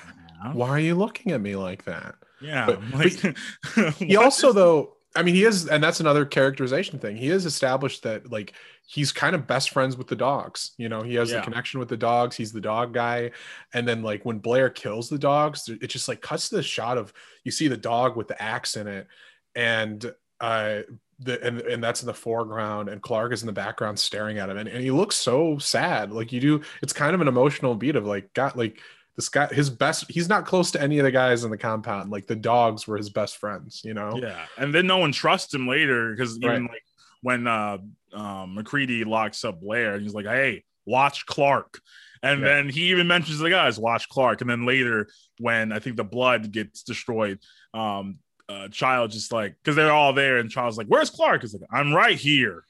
half." 0.44 0.54
Why 0.54 0.68
are 0.68 0.78
you 0.78 0.94
looking 0.94 1.32
at 1.32 1.40
me 1.40 1.56
like 1.56 1.84
that? 1.84 2.14
Yeah, 2.40 2.66
But- 2.66 2.82
like, 2.94 3.94
He 3.96 4.16
also 4.16 4.52
though, 4.52 4.94
I 5.16 5.22
mean, 5.24 5.34
he 5.34 5.44
is, 5.44 5.66
and 5.66 5.82
that's 5.82 5.98
another 6.00 6.24
characterization 6.24 6.98
thing. 7.00 7.16
He 7.16 7.28
has 7.28 7.46
established 7.46 8.02
that 8.04 8.30
like 8.30 8.52
he's 8.86 9.10
kind 9.10 9.34
of 9.34 9.46
best 9.46 9.70
friends 9.70 9.96
with 9.96 10.06
the 10.06 10.14
dogs. 10.16 10.72
You 10.78 10.88
know, 10.88 11.02
he 11.02 11.14
has 11.16 11.30
Yeah. 11.30 11.38
the 11.38 11.44
connection 11.44 11.80
with 11.80 11.88
the 11.88 11.96
dogs. 11.96 12.36
He's 12.36 12.52
the 12.52 12.60
dog 12.60 12.94
guy. 12.94 13.32
And 13.74 13.88
then 13.88 14.02
like 14.02 14.24
when 14.24 14.38
Blair 14.38 14.70
kills 14.70 15.08
the 15.08 15.18
dogs, 15.18 15.68
it 15.68 15.88
just 15.88 16.06
like 16.08 16.20
cuts 16.20 16.50
to 16.50 16.56
the 16.56 16.62
shot 16.62 16.98
of 16.98 17.12
you 17.42 17.50
see 17.50 17.66
the 17.68 17.76
dog 17.76 18.16
with 18.16 18.28
the 18.28 18.40
axe 18.40 18.76
in 18.76 18.86
it, 18.86 19.08
and 19.56 20.14
uh 20.40 20.82
the 21.20 21.42
and, 21.44 21.60
and 21.62 21.82
that's 21.82 22.02
in 22.02 22.06
the 22.06 22.14
foreground 22.14 22.88
and 22.88 23.02
clark 23.02 23.32
is 23.32 23.42
in 23.42 23.46
the 23.46 23.52
background 23.52 23.98
staring 23.98 24.38
at 24.38 24.48
him 24.48 24.56
and, 24.56 24.68
and 24.68 24.82
he 24.82 24.90
looks 24.90 25.16
so 25.16 25.58
sad 25.58 26.12
like 26.12 26.32
you 26.32 26.40
do 26.40 26.60
it's 26.82 26.92
kind 26.92 27.14
of 27.14 27.20
an 27.20 27.28
emotional 27.28 27.74
beat 27.74 27.96
of 27.96 28.06
like 28.06 28.32
god 28.34 28.54
like 28.56 28.80
this 29.16 29.28
guy 29.28 29.46
his 29.48 29.68
best 29.68 30.08
he's 30.08 30.28
not 30.28 30.46
close 30.46 30.70
to 30.70 30.80
any 30.80 30.98
of 30.98 31.04
the 31.04 31.10
guys 31.10 31.42
in 31.42 31.50
the 31.50 31.58
compound 31.58 32.10
like 32.10 32.26
the 32.28 32.36
dogs 32.36 32.86
were 32.86 32.96
his 32.96 33.10
best 33.10 33.36
friends 33.38 33.82
you 33.84 33.94
know 33.94 34.16
yeah, 34.20 34.46
and 34.56 34.72
then 34.72 34.86
no 34.86 34.98
one 34.98 35.10
trusts 35.12 35.52
him 35.52 35.66
later 35.66 36.12
because 36.12 36.38
even 36.38 36.62
Right. 36.62 36.70
like 36.70 36.82
when 37.22 37.46
uh 37.46 37.78
um 38.12 38.54
MacReady 38.54 39.04
locks 39.04 39.44
up 39.44 39.60
Blair, 39.60 39.94
and 39.94 40.02
he's 40.02 40.14
like, 40.14 40.26
"Hey, 40.26 40.64
watch 40.86 41.26
Clark." 41.26 41.80
And 42.22 42.42
Yeah. 42.42 42.48
then 42.48 42.68
he 42.68 42.90
even 42.90 43.06
mentions 43.06 43.38
the 43.38 43.50
guys, 43.50 43.78
watch 43.78 44.08
Clark. 44.08 44.40
And 44.40 44.50
then 44.50 44.66
later, 44.66 45.08
when 45.38 45.72
I 45.72 45.78
think 45.78 45.96
the 45.96 46.04
blood 46.04 46.50
gets 46.50 46.82
destroyed, 46.82 47.38
um, 47.74 48.18
uh, 48.48 48.68
Child 48.68 49.10
just 49.10 49.32
like 49.32 49.56
because 49.62 49.76
they're 49.76 49.92
all 49.92 50.12
there, 50.12 50.38
and 50.38 50.50
Child's 50.50 50.78
like, 50.78 50.86
"Where's 50.86 51.10
Clark?" 51.10 51.42
He's 51.42 51.54
like, 51.54 51.68
"I'm 51.70 51.92
right 51.92 52.16
here." 52.18 52.64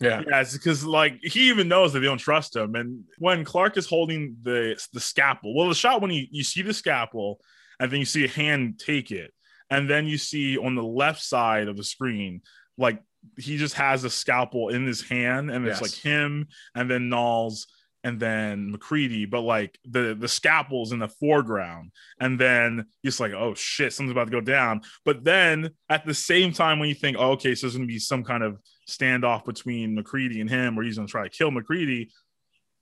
yeah 0.00 0.22
Yeah, 0.26 0.44
because 0.52 0.84
like 0.84 1.18
he 1.22 1.48
even 1.50 1.68
knows 1.68 1.92
that 1.92 2.00
they 2.00 2.06
don't 2.06 2.18
trust 2.18 2.56
him. 2.56 2.74
And 2.74 3.04
when 3.18 3.44
Clark 3.44 3.76
is 3.76 3.86
holding 3.86 4.36
the 4.42 4.78
the 4.92 5.00
scalpel, 5.00 5.54
well, 5.54 5.68
the 5.68 5.74
shot 5.74 6.00
when 6.02 6.10
you, 6.10 6.26
you 6.30 6.44
see 6.44 6.62
the 6.62 6.74
scalpel, 6.74 7.40
and 7.80 7.90
then 7.90 8.00
you 8.00 8.06
see 8.06 8.24
a 8.24 8.28
hand 8.28 8.78
take 8.78 9.10
it, 9.10 9.32
and 9.70 9.88
then 9.88 10.06
you 10.06 10.18
see 10.18 10.58
on 10.58 10.74
the 10.74 10.82
left 10.82 11.22
side 11.22 11.68
of 11.68 11.76
the 11.76 11.84
screen, 11.84 12.42
like 12.76 13.00
he 13.38 13.56
just 13.56 13.74
has 13.74 14.04
a 14.04 14.10
scalpel 14.10 14.68
in 14.68 14.86
his 14.86 15.00
hand, 15.00 15.50
and 15.50 15.66
it's 15.66 15.80
Yes. 15.80 15.82
like 15.82 16.02
him, 16.02 16.48
and 16.74 16.90
then 16.90 17.08
Nauls, 17.08 17.66
and 18.04 18.20
then 18.20 18.70
MacReady, 18.70 19.24
but 19.24 19.40
like 19.40 19.78
the 19.84 20.14
the 20.14 20.28
scalpel's 20.28 20.92
in 20.92 20.98
the 21.00 21.08
foreground, 21.08 21.90
and 22.20 22.38
then 22.38 22.84
it's 23.02 23.18
like, 23.18 23.32
oh 23.32 23.54
shit, 23.54 23.92
something's 23.92 24.12
about 24.12 24.26
to 24.26 24.30
go 24.30 24.40
down. 24.42 24.82
But 25.04 25.24
then 25.24 25.70
at 25.88 26.06
the 26.06 26.14
same 26.14 26.52
time, 26.52 26.78
when 26.78 26.90
you 26.90 26.94
think, 26.94 27.16
oh, 27.18 27.32
okay, 27.32 27.54
so 27.54 27.66
there's 27.66 27.74
gonna 27.76 27.86
be 27.86 27.98
some 27.98 28.22
kind 28.22 28.42
of 28.44 28.58
standoff 28.88 29.44
between 29.46 29.94
MacReady 29.96 30.40
and 30.40 30.50
him, 30.50 30.76
where 30.76 30.84
he's 30.84 30.96
gonna 30.96 31.08
try 31.08 31.24
to 31.24 31.30
kill 31.30 31.50
MacReady. 31.50 32.10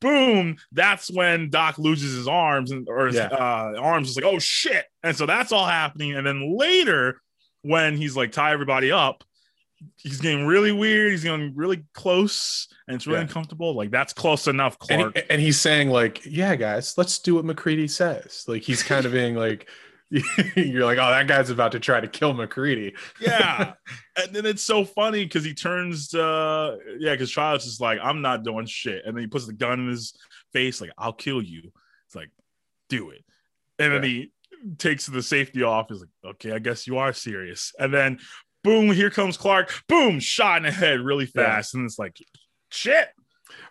Boom! 0.00 0.56
That's 0.72 1.08
when 1.12 1.48
Doc 1.48 1.78
loses 1.78 2.16
his 2.16 2.26
arms 2.26 2.72
and 2.72 2.88
or 2.88 3.06
his 3.06 3.14
Yeah. 3.14 3.28
uh, 3.28 3.74
arms 3.80 4.10
is 4.10 4.16
like, 4.16 4.24
oh 4.24 4.40
shit! 4.40 4.84
And 5.04 5.16
so 5.16 5.26
that's 5.26 5.52
all 5.52 5.66
happening. 5.66 6.14
And 6.16 6.26
then 6.26 6.58
later, 6.58 7.20
when 7.62 7.96
he's 7.96 8.16
like 8.16 8.32
tie 8.32 8.52
everybody 8.52 8.90
up, 8.90 9.22
he's 9.96 10.20
getting 10.20 10.46
really 10.46 10.72
weird. 10.72 11.10
He's 11.12 11.24
getting 11.24 11.52
really 11.54 11.84
close, 11.94 12.68
and 12.86 12.94
it's 12.96 13.06
really 13.06 13.18
Yeah. 13.18 13.22
uncomfortable. 13.26 13.74
Like 13.74 13.90
that's 13.90 14.12
close 14.12 14.46
enough, 14.46 14.76
and, 14.90 15.00
Clark. 15.00 15.16
he- 15.16 15.22
and 15.30 15.40
he's 15.40 15.60
saying 15.60 15.90
like 15.90 16.22
yeah 16.26 16.56
guys 16.56 16.96
let's 16.98 17.18
do 17.18 17.34
what 17.36 17.44
macready 17.44 17.88
says. 17.88 18.44
Like 18.48 18.62
he's 18.62 18.82
kind 18.82 19.06
of 19.06 19.12
being 19.12 19.34
like 19.34 19.68
you're 20.56 20.84
like 20.84 20.98
oh 20.98 21.08
that 21.10 21.26
guy's 21.26 21.48
about 21.48 21.72
to 21.72 21.80
try 21.80 21.98
to 21.98 22.06
kill 22.06 22.34
macready 22.34 22.94
yeah. 23.18 23.72
And 24.22 24.34
then 24.34 24.44
it's 24.44 24.62
so 24.62 24.84
funny 24.84 25.24
because 25.24 25.42
he 25.42 25.54
turns 25.54 26.12
uh 26.14 26.76
yeah 26.98 27.12
because 27.12 27.30
childs 27.30 27.64
is 27.64 27.80
like 27.80 27.98
i'm 28.02 28.20
not 28.20 28.44
doing 28.44 28.66
shit. 28.66 29.04
And 29.06 29.16
then 29.16 29.22
he 29.22 29.26
puts 29.26 29.46
the 29.46 29.54
gun 29.54 29.80
in 29.80 29.88
his 29.88 30.14
face 30.52 30.82
like 30.82 30.90
i'll 30.98 31.14
kill 31.14 31.40
you. 31.40 31.72
It's 32.06 32.14
like 32.14 32.28
do 32.90 33.08
it. 33.08 33.24
And 33.78 33.90
then 33.94 34.02
he 34.02 34.32
takes 34.76 35.06
the 35.06 35.22
safety 35.22 35.62
off. 35.62 35.86
He's 35.88 36.00
like 36.00 36.10
okay 36.34 36.52
i 36.52 36.58
guess 36.58 36.86
you 36.86 36.98
are 36.98 37.14
serious. 37.14 37.72
And 37.78 37.92
then 37.94 38.18
boom 38.64 38.92
here 38.92 39.10
comes 39.10 39.36
clark 39.36 39.72
boom 39.88 40.20
shot 40.20 40.58
in 40.58 40.62
the 40.64 40.70
head 40.70 41.00
really 41.00 41.24
Yeah. 41.34 41.44
fast 41.56 41.74
and 41.74 41.84
it's 41.84 41.98
like 41.98 42.16
shit 42.70 43.08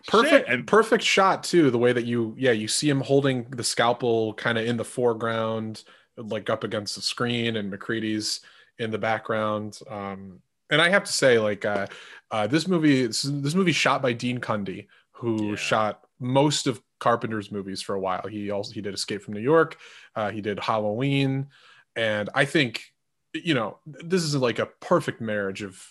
perfect 0.06 0.46
Shit. 0.46 0.48
and 0.48 0.66
perfect 0.66 1.02
shot 1.04 1.42
too 1.44 1.70
the 1.70 1.78
way 1.78 1.92
that 1.92 2.04
you 2.04 2.34
yeah 2.38 2.52
you 2.52 2.68
see 2.68 2.88
him 2.88 3.00
holding 3.00 3.44
the 3.50 3.64
scalpel 3.64 4.34
kind 4.34 4.58
of 4.58 4.66
in 4.66 4.76
the 4.76 4.84
foreground 4.84 5.82
like 6.16 6.50
up 6.50 6.62
against 6.64 6.94
the 6.94 7.02
screen 7.02 7.56
and 7.56 7.70
macready's 7.70 8.40
in 8.78 8.90
the 8.90 8.98
background 8.98 9.78
um 9.90 10.40
and 10.70 10.80
i 10.80 10.88
have 10.88 11.04
to 11.04 11.12
say 11.12 11.38
like 11.38 11.64
uh, 11.64 11.86
uh 12.30 12.46
this 12.46 12.66
movie 12.68 13.06
this, 13.06 13.22
this 13.22 13.54
movie 13.54 13.72
shot 13.72 14.02
by 14.02 14.12
dean 14.12 14.38
cundey 14.38 14.86
who 15.12 15.50
Yeah. 15.50 15.56
shot 15.56 16.00
most 16.20 16.66
of 16.66 16.80
carpenter's 17.00 17.50
movies 17.50 17.82
for 17.82 17.94
a 17.94 18.00
while 18.00 18.26
he 18.28 18.50
also 18.50 18.72
he 18.72 18.80
did 18.80 18.94
escape 18.94 19.22
from 19.22 19.34
new 19.34 19.40
york 19.40 19.76
uh 20.14 20.30
he 20.30 20.40
did 20.40 20.58
halloween 20.60 21.48
and 21.96 22.30
i 22.34 22.44
think 22.44 22.91
you 23.34 23.54
know 23.54 23.78
this 23.86 24.22
is 24.22 24.34
like 24.36 24.58
a 24.58 24.66
perfect 24.80 25.20
marriage 25.20 25.62
of 25.62 25.82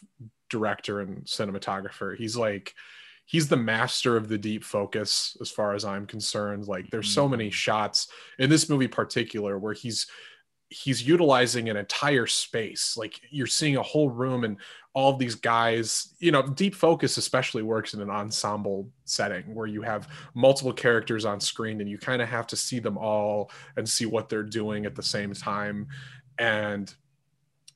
director 0.50 1.00
and 1.00 1.24
cinematographer. 1.26 2.16
He's 2.18 2.36
like 2.38 2.74
he's 3.26 3.48
the 3.48 3.58
master 3.58 4.18
of 4.18 4.28
the 4.28 4.38
deep 4.38 4.64
focus 4.64 5.38
as 5.42 5.50
far 5.50 5.74
as 5.74 5.86
i'm 5.86 6.06
concerned. 6.06 6.68
Like 6.68 6.89
there's 6.92 7.10
so 7.10 7.28
many 7.28 7.50
Mhm. 7.50 7.54
shots 7.54 8.08
in 8.39 8.50
this 8.50 8.70
movie 8.70 8.88
particular 8.88 9.58
where 9.58 9.74
he's 9.74 10.08
he's 10.70 11.06
utilizing 11.06 11.68
an 11.70 11.76
entire 11.76 12.26
space. 12.28 12.96
Like 12.98 13.20
you're 13.30 13.48
seeing 13.48 13.76
a 13.76 13.84
whole 13.84 14.10
room 14.10 14.46
and 14.46 14.58
all 14.94 15.12
of 15.14 15.20
these 15.20 15.36
guys 15.36 16.16
you 16.20 16.32
know 16.32 16.42
deep 16.44 16.76
focus 16.76 17.18
especially 17.18 17.64
works 17.64 17.94
in 17.94 18.02
an 18.02 18.10
ensemble 18.10 18.89
setting 19.06 19.54
where 19.56 19.68
you 19.68 19.82
have 19.82 20.08
multiple 20.36 20.74
characters 20.74 21.26
on 21.26 21.39
screen 21.39 21.80
and 21.82 21.89
you 21.89 21.98
kind 21.98 22.22
of 22.22 22.28
have 22.30 22.48
to 22.48 22.56
see 22.58 22.80
them 22.80 22.98
all 22.98 23.50
and 23.78 23.88
see 23.88 24.06
what 24.06 24.30
they're 24.30 24.44
doing 24.44 24.86
at 24.86 24.96
the 24.96 25.04
same 25.04 25.34
time. 25.34 25.88
And 26.38 26.94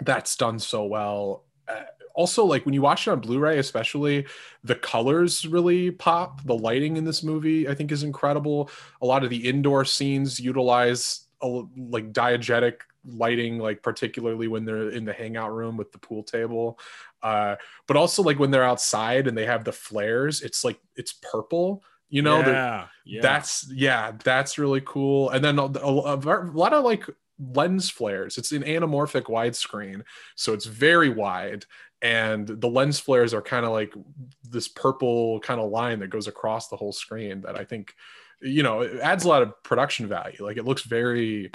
that's 0.01 0.35
done 0.35 0.59
so 0.59 0.85
well. 0.85 1.45
Uh, 1.67 1.83
also 2.13 2.45
like 2.45 2.63
when 2.65 2.73
you 2.73 2.81
watch 2.81 3.07
it 3.07 3.11
on 3.11 3.19
blu-ray 3.19 3.57
especially 3.59 4.25
the 4.63 4.75
colors 4.75 5.45
really 5.45 5.91
pop. 5.91 6.43
The 6.45 6.55
lighting 6.55 6.95
in 6.97 7.03
this 7.03 7.23
movie 7.23 7.67
i 7.67 7.73
think 7.75 7.91
is 7.91 8.03
incredible. 8.03 8.69
A 9.01 9.05
lot 9.05 9.23
of 9.23 9.29
the 9.29 9.47
indoor 9.47 9.83
scenes 9.85 10.39
utilize 10.39 11.27
a, 11.41 11.47
like 11.77 12.13
diegetic 12.13 12.75
lighting 13.07 13.59
like 13.59 13.83
particularly 13.83 14.47
when 14.47 14.65
they're 14.65 14.89
in 14.89 15.05
the 15.05 15.13
hangout 15.13 15.53
room 15.53 15.77
with 15.77 15.91
the 15.91 15.97
pool 15.99 16.23
table. 16.23 16.79
Uh 17.21 17.55
but 17.87 17.97
also 17.97 18.23
like 18.23 18.39
when 18.39 18.51
they're 18.51 18.63
outside 18.63 19.27
and 19.27 19.37
they 19.37 19.45
have 19.45 19.63
the 19.63 19.71
flares 19.73 20.41
it's 20.41 20.63
like 20.63 20.79
it's 20.95 21.13
purple 21.21 21.83
you 22.09 22.21
know? 22.21 22.39
Yeah, 22.39 22.87
yeah. 23.05 23.21
that's 23.21 23.69
yeah 23.73 24.11
that's 24.23 24.57
really 24.57 24.81
cool. 24.85 25.31
And 25.31 25.43
then 25.43 25.59
a, 25.59 25.63
a- 25.65 26.17
a 26.17 26.51
lot 26.53 26.71
of 26.73 26.85
like 26.85 27.03
lens 27.39 27.89
flares. 27.89 28.38
It's 28.38 28.51
an 28.51 28.63
anamorphic 28.63 29.23
widescreen 29.23 30.03
so 30.36 30.53
it's 30.53 30.65
very 30.65 31.09
wide 31.09 31.65
and 32.01 32.47
the 32.47 32.67
lens 32.67 32.99
flares 32.99 33.33
are 33.33 33.41
kind 33.41 33.65
of 33.65 33.71
like 33.71 33.93
this 34.43 34.67
purple 34.67 35.39
kind 35.39 35.59
of 35.59 35.71
line 35.71 35.99
that 35.99 36.09
goes 36.09 36.27
across 36.27 36.67
the 36.67 36.75
whole 36.75 36.91
screen 36.91 37.41
that 37.41 37.57
i 37.57 37.63
think 37.63 37.93
you 38.41 38.63
know 38.63 38.81
it 38.81 38.99
adds 38.99 39.23
a 39.23 39.27
lot 39.27 39.41
of 39.41 39.51
production 39.63 40.07
value. 40.07 40.38
Like 40.39 40.57
it 40.57 40.65
looks 40.65 40.83
very 40.83 41.45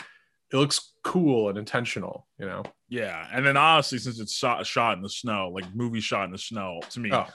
it 0.53 0.57
looks 0.57 0.93
cool 1.05 1.49
and 1.49 1.59
intentional 1.59 2.27
you 2.39 2.47
know? 2.47 2.65
Yeah 2.89 3.27
and 3.33 3.45
then 3.47 3.57
honestly 3.57 3.99
since 3.99 4.19
it's 4.19 4.33
shot 4.35 4.67
shot 4.67 4.97
in 4.97 5.03
the 5.03 5.09
snow 5.09 5.51
like 5.55 5.73
movie 5.75 6.01
shot 6.01 6.25
in 6.25 6.33
the 6.33 6.39
snow 6.39 6.81
to 6.91 7.01
me 7.01 7.11
oh. 7.13 7.27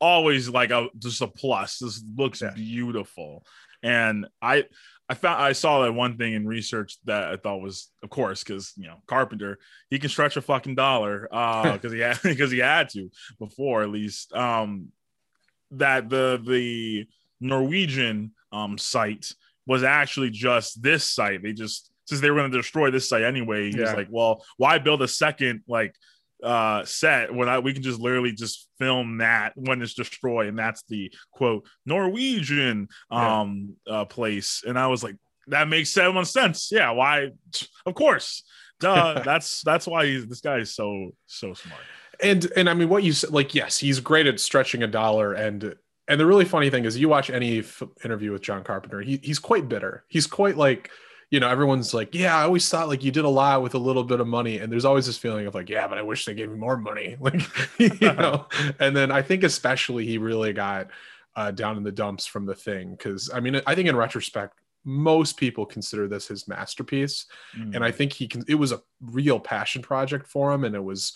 always 0.00 0.48
like 0.48 0.70
a 0.70 0.88
just 0.98 1.22
a 1.22 1.26
plus. 1.26 1.78
This 1.78 2.04
looks 2.16 2.42
Yeah. 2.42 2.50
beautiful, 2.54 3.44
and 3.82 4.26
I 4.40 4.66
I 5.08 5.14
found 5.14 5.42
I 5.42 5.52
saw 5.52 5.82
that 5.82 5.92
one 5.92 6.16
thing 6.16 6.34
in 6.34 6.46
research 6.46 6.96
that 7.04 7.24
I 7.24 7.36
thought 7.36 7.60
was, 7.60 7.90
of 8.02 8.10
course, 8.10 8.42
because 8.42 8.72
you 8.76 8.86
know 8.86 8.96
Carpenter 9.06 9.58
he 9.90 9.98
can 9.98 10.08
stretch 10.08 10.36
a 10.36 10.42
fucking 10.42 10.74
dollar 10.74 11.28
uh 11.30 11.72
because 11.74 11.92
he 11.92 12.00
had 12.00 12.18
because 12.22 12.50
he 12.50 12.58
had 12.58 12.88
to 12.90 13.10
before 13.38 13.82
at 13.82 13.90
least 13.90 14.32
um 14.32 14.88
that 15.72 16.08
the 16.08 16.42
the 16.46 17.06
Norwegian 17.40 18.32
um 18.52 18.78
site 18.78 19.32
was 19.66 19.82
actually 19.82 20.30
just 20.30 20.82
this 20.82 21.04
site. 21.04 21.42
They 21.42 21.52
just 21.52 21.90
since 22.06 22.20
they 22.20 22.30
were 22.30 22.38
going 22.38 22.50
to 22.50 22.58
destroy 22.58 22.90
this 22.90 23.08
site 23.08 23.22
anyway, 23.22 23.70
he 23.70 23.80
was 23.80 23.92
like, 23.94 24.08
well, 24.10 24.44
why 24.56 24.78
build 24.78 25.02
a 25.02 25.08
second 25.08 25.62
like 25.68 25.94
uh 26.42 26.84
set 26.84 27.32
when 27.34 27.48
I, 27.48 27.58
we 27.60 27.72
can 27.72 27.82
just 27.82 28.00
literally 28.00 28.32
just 28.32 28.68
film 28.78 29.18
that 29.18 29.52
when 29.54 29.80
it's 29.80 29.94
destroyed 29.94 30.48
and 30.48 30.58
that's 30.58 30.82
the 30.88 31.12
quote 31.32 31.66
norwegian 31.86 32.88
Yeah. 33.10 33.40
um 33.40 33.76
uh 33.88 34.04
place. 34.04 34.62
And 34.66 34.78
i 34.78 34.86
was 34.88 35.02
like 35.04 35.16
that 35.48 35.68
makes 35.68 35.90
seven 35.90 36.24
sense. 36.24 36.70
Yeah 36.72 36.90
why? 36.90 37.30
Of 37.86 37.94
course. 37.94 38.42
Duh 38.80 39.22
that's 39.24 39.62
that's 39.62 39.86
why 39.86 40.06
he's 40.06 40.26
this 40.26 40.40
guy 40.40 40.58
is 40.58 40.74
so 40.74 41.10
so 41.26 41.54
smart. 41.54 41.80
And 42.20 42.46
and 42.56 42.68
i 42.70 42.74
mean 42.74 42.88
what 42.88 43.02
you 43.02 43.12
said 43.12 43.30
like 43.30 43.54
yes 43.54 43.78
he's 43.78 44.00
great 44.00 44.26
at 44.26 44.40
stretching 44.40 44.82
a 44.82 44.86
dollar. 44.88 45.32
And 45.34 45.74
and 46.08 46.18
the 46.20 46.26
really 46.26 46.44
funny 46.44 46.68
thing 46.68 46.84
is, 46.84 46.98
you 46.98 47.08
watch 47.08 47.30
any 47.30 47.60
f- 47.60 47.80
interview 48.04 48.32
with 48.32 48.42
John 48.42 48.64
Carpenter, 48.64 49.00
he, 49.00 49.20
he's 49.22 49.38
quite 49.38 49.68
bitter. 49.68 50.04
He's 50.08 50.26
quite 50.26 50.56
like, 50.56 50.90
you 51.32 51.40
know, 51.40 51.48
everyone's 51.48 51.94
like, 51.94 52.14
yeah, 52.14 52.36
I 52.36 52.42
always 52.42 52.68
thought 52.68 52.88
like 52.88 53.02
you 53.02 53.10
did 53.10 53.24
a 53.24 53.28
lot 53.28 53.62
with 53.62 53.74
a 53.74 53.78
little 53.78 54.04
bit 54.04 54.20
of 54.20 54.26
money, 54.26 54.58
and 54.58 54.70
there's 54.70 54.84
always 54.84 55.06
this 55.06 55.16
feeling 55.16 55.46
of 55.46 55.54
like, 55.54 55.70
yeah, 55.70 55.88
but 55.88 55.96
I 55.96 56.02
wish 56.02 56.26
they 56.26 56.34
gave 56.34 56.50
me 56.50 56.58
more 56.58 56.76
money, 56.76 57.16
like, 57.20 57.40
you 57.80 57.88
know. 58.00 58.46
and 58.78 58.94
then 58.94 59.10
I 59.10 59.22
think 59.22 59.42
especially 59.42 60.06
he 60.06 60.18
really 60.18 60.52
got 60.52 60.88
uh, 61.34 61.50
down 61.50 61.78
in 61.78 61.82
the 61.82 61.90
dumps 61.90 62.26
from 62.26 62.44
the 62.44 62.54
thing 62.54 62.90
because 62.90 63.30
I 63.32 63.40
mean, 63.40 63.60
I 63.66 63.74
think 63.74 63.88
in 63.88 63.96
retrospect, 63.96 64.58
most 64.84 65.38
people 65.38 65.64
consider 65.64 66.06
this 66.06 66.28
his 66.28 66.46
masterpiece, 66.46 67.24
Mm. 67.56 67.76
and 67.76 67.84
I 67.84 67.90
think 67.92 68.12
he 68.12 68.28
can. 68.28 68.44
It 68.46 68.56
was 68.56 68.72
a 68.72 68.82
real 69.00 69.40
passion 69.40 69.80
project 69.80 70.26
for 70.26 70.52
him, 70.52 70.64
and 70.64 70.74
it 70.74 70.84
was, 70.84 71.14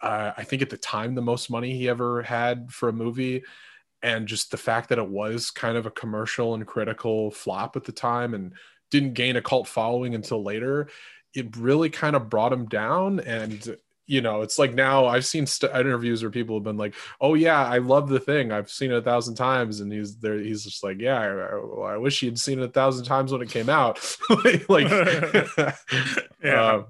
uh, 0.00 0.32
I 0.36 0.42
think 0.42 0.62
at 0.62 0.70
the 0.70 0.76
time 0.78 1.14
the 1.14 1.22
most 1.22 1.48
money 1.48 1.76
he 1.76 1.88
ever 1.88 2.22
had 2.22 2.72
for 2.72 2.88
a 2.88 2.92
movie 2.92 3.44
and 4.02 4.26
just 4.28 4.50
the 4.50 4.56
fact 4.58 4.88
that 4.90 4.98
it 4.98 5.08
was 5.08 5.50
kind 5.50 5.76
of 5.78 5.86
a 5.86 5.90
commercial 5.90 6.54
and 6.54 6.66
critical 6.66 7.30
flop 7.30 7.74
at 7.76 7.84
the 7.84 7.92
time 7.92 8.34
and 8.34 8.52
didn't 8.94 9.14
gain 9.14 9.36
a 9.36 9.42
cult 9.42 9.66
following 9.66 10.14
until 10.14 10.42
later 10.42 10.88
it 11.34 11.56
really 11.56 11.90
kind 11.90 12.14
of 12.16 12.30
brought 12.30 12.52
him 12.52 12.66
down 12.66 13.18
and 13.20 13.76
you 14.06 14.20
know 14.20 14.42
it's 14.42 14.58
like 14.58 14.72
now 14.74 15.06
i've 15.06 15.24
seen 15.24 15.46
st- 15.46 15.74
interviews 15.74 16.22
where 16.22 16.30
people 16.30 16.54
have 16.56 16.62
been 16.62 16.76
like 16.76 16.94
oh 17.20 17.34
yeah 17.34 17.64
i 17.66 17.78
love 17.78 18.08
the 18.08 18.20
thing 18.20 18.52
i've 18.52 18.70
seen 18.70 18.92
it 18.92 18.96
a 18.98 19.02
thousand 19.02 19.34
times 19.34 19.80
and 19.80 19.90
he's 19.90 20.16
there 20.18 20.38
he's 20.38 20.62
just 20.62 20.84
like 20.84 21.00
yeah 21.00 21.18
i, 21.18 21.94
I 21.94 21.96
wish 21.96 22.20
he'd 22.20 22.38
seen 22.38 22.60
it 22.60 22.64
a 22.64 22.68
thousand 22.68 23.04
times 23.04 23.32
when 23.32 23.42
it 23.42 23.50
came 23.50 23.68
out 23.68 23.98
like 24.68 24.88
Yeah. 26.44 26.72
um, 26.72 26.86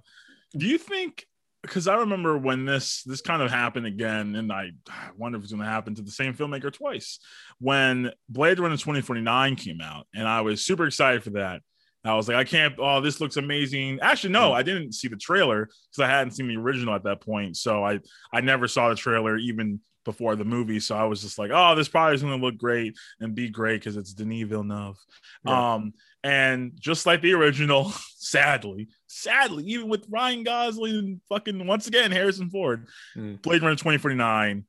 Do 0.56 0.66
you 0.66 0.78
think? 0.78 1.24
Because 1.62 1.88
I 1.88 1.94
remember 1.96 2.36
when 2.36 2.66
this 2.66 3.02
this 3.04 3.22
kind 3.22 3.40
of 3.40 3.50
happened 3.50 3.86
again, 3.86 4.34
and 4.36 4.52
I, 4.52 4.72
I 4.90 5.08
wonder 5.16 5.38
if 5.38 5.44
it's 5.44 5.52
going 5.52 5.64
to 5.64 5.70
happen 5.70 5.94
to 5.94 6.02
the 6.02 6.10
same 6.10 6.34
filmmaker 6.34 6.70
twice. 6.70 7.20
When 7.58 8.10
Blade 8.28 8.58
Runner 8.58 8.76
2049 8.76 9.56
came 9.56 9.80
out, 9.80 10.06
and 10.14 10.28
I 10.28 10.42
was 10.42 10.62
super 10.62 10.84
excited 10.86 11.22
for 11.22 11.30
that. 11.30 11.62
I 12.04 12.14
was 12.14 12.28
like, 12.28 12.36
I 12.36 12.44
can't. 12.44 12.74
Oh, 12.78 13.00
this 13.00 13.20
looks 13.20 13.36
amazing. 13.36 13.98
Actually, 14.02 14.34
no, 14.34 14.52
I 14.52 14.62
didn't 14.62 14.92
see 14.92 15.08
the 15.08 15.16
trailer 15.16 15.66
because 15.66 16.00
I 16.00 16.06
hadn't 16.06 16.32
seen 16.32 16.48
the 16.48 16.56
original 16.56 16.94
at 16.94 17.04
that 17.04 17.20
point. 17.22 17.56
So 17.56 17.82
I 17.84 18.00
I 18.32 18.40
never 18.42 18.68
saw 18.68 18.90
the 18.90 18.94
trailer 18.94 19.36
even 19.38 19.80
before 20.04 20.36
the 20.36 20.44
movie. 20.44 20.80
So 20.80 20.94
I 20.94 21.04
was 21.04 21.22
just 21.22 21.38
like, 21.38 21.50
oh, 21.52 21.74
this 21.74 21.88
probably 21.88 22.14
is 22.14 22.22
going 22.22 22.38
to 22.38 22.44
look 22.46 22.58
great 22.58 22.94
and 23.20 23.34
be 23.34 23.48
great 23.48 23.80
because 23.80 23.96
it's 23.96 24.12
Denis 24.12 24.46
Villeneuve. 24.46 24.98
Yeah. 25.46 25.74
Um, 25.74 25.94
and 26.22 26.72
just 26.78 27.06
like 27.06 27.22
the 27.22 27.32
original, 27.32 27.90
sadly, 28.16 28.88
sadly, 29.06 29.64
even 29.64 29.88
with 29.88 30.04
Ryan 30.10 30.44
Gosling 30.44 30.94
and 30.96 31.20
fucking 31.30 31.66
once 31.66 31.86
again 31.86 32.10
Harrison 32.12 32.50
Ford, 32.50 32.86
Mm. 33.16 33.40
Blade 33.40 33.62
Runner 33.62 33.76
2049, 33.76 34.64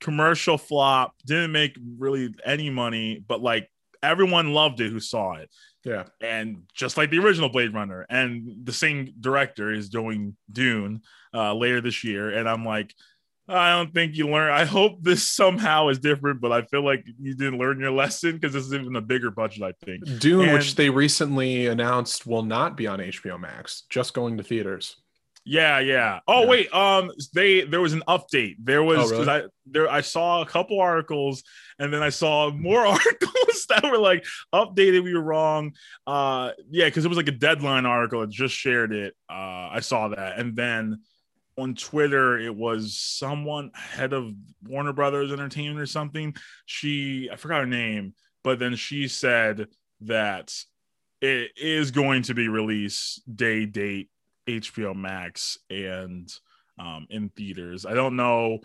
commercial 0.00 0.58
flop, 0.58 1.14
didn't 1.26 1.50
make 1.52 1.76
really 1.98 2.32
any 2.44 2.70
money, 2.70 3.22
but 3.26 3.40
like 3.42 3.68
everyone 4.02 4.52
loved 4.52 4.80
it 4.80 4.90
who 4.90 5.00
saw 5.00 5.34
it. 5.34 5.50
yeah 5.84 6.04
And 6.20 6.62
just 6.74 6.96
like 6.96 7.10
the 7.10 7.18
original 7.18 7.48
Blade 7.48 7.74
Runner, 7.74 8.06
and 8.08 8.64
the 8.64 8.72
same 8.72 9.12
director 9.20 9.72
is 9.72 9.88
doing 9.88 10.36
Dune 10.50 11.02
uh, 11.34 11.54
later 11.54 11.80
this 11.80 12.04
year. 12.04 12.30
And 12.30 12.48
I'm 12.48 12.64
like, 12.64 12.94
I 13.48 13.70
don't 13.72 13.94
think 13.94 14.14
you 14.14 14.28
learn. 14.28 14.52
I 14.52 14.64
hope 14.64 15.02
this 15.02 15.26
somehow 15.26 15.88
is 15.88 15.98
different, 15.98 16.40
but 16.40 16.52
I 16.52 16.62
feel 16.62 16.84
like 16.84 17.06
you 17.18 17.34
didn't 17.34 17.58
learn 17.58 17.80
your 17.80 17.90
lesson 17.90 18.32
because 18.32 18.52
this 18.52 18.66
is 18.66 18.74
even 18.74 18.94
a 18.94 19.00
bigger 19.00 19.30
budget, 19.30 19.62
I 19.62 19.72
think. 19.84 20.04
dune 20.20 20.52
which 20.52 20.74
they 20.74 20.90
recently 20.90 21.66
announced 21.66 22.26
will 22.26 22.42
not 22.42 22.76
be 22.76 22.86
on 22.86 22.98
hbo 22.98 23.40
max 23.40 23.84
just 23.88 24.12
going 24.12 24.36
to 24.36 24.42
theaters 24.42 24.96
Yeah, 25.48 25.78
yeah. 25.78 26.20
Oh 26.28 26.42
Yeah. 26.42 26.48
wait, 26.48 26.74
um, 26.74 27.10
they 27.34 27.62
there 27.62 27.80
was 27.80 27.94
an 27.94 28.02
update. 28.06 28.56
There 28.62 28.82
was 28.82 29.10
Oh, 29.10 29.18
really? 29.18 29.28
I 29.30 29.42
there 29.64 29.88
I 29.90 30.02
saw 30.02 30.42
a 30.42 30.46
couple 30.46 30.78
articles, 30.78 31.42
and 31.78 31.92
then 31.92 32.02
I 32.02 32.10
saw 32.10 32.50
more 32.50 32.84
articles 32.86 33.66
that 33.70 33.82
were 33.84 33.96
like 33.96 34.26
updated. 34.54 35.02
We 35.04 35.14
were 35.14 35.22
wrong. 35.22 35.72
Uh, 36.06 36.50
yeah, 36.70 36.84
because 36.84 37.06
it 37.06 37.08
was 37.08 37.16
like 37.16 37.28
a 37.28 37.32
deadline 37.32 37.86
article. 37.86 38.22
It 38.22 38.30
just 38.30 38.54
shared 38.54 38.92
it. 38.92 39.14
Uh, 39.30 39.68
I 39.72 39.80
saw 39.80 40.08
that, 40.08 40.38
and 40.38 40.54
then 40.54 41.00
on 41.56 41.74
Twitter, 41.74 42.38
it 42.38 42.54
was 42.54 42.98
someone 42.98 43.70
head 43.74 44.12
of 44.12 44.32
Warner 44.64 44.92
Brothers 44.92 45.32
Entertainment 45.32 45.80
or 45.80 45.86
something. 45.86 46.36
She 46.66 47.30
I 47.32 47.36
forgot 47.36 47.60
her 47.60 47.66
name, 47.66 48.12
but 48.44 48.58
then 48.58 48.76
she 48.76 49.08
said 49.08 49.68
that 50.02 50.54
it 51.22 51.52
is 51.56 51.90
going 51.90 52.22
to 52.24 52.34
be 52.34 52.48
released 52.48 53.22
day 53.34 53.64
date 53.64 54.10
HBO 54.48 54.94
Max 54.94 55.58
and 55.70 56.32
um, 56.78 57.06
in 57.10 57.28
theaters. 57.30 57.86
I 57.86 57.94
don't 57.94 58.16
know 58.16 58.58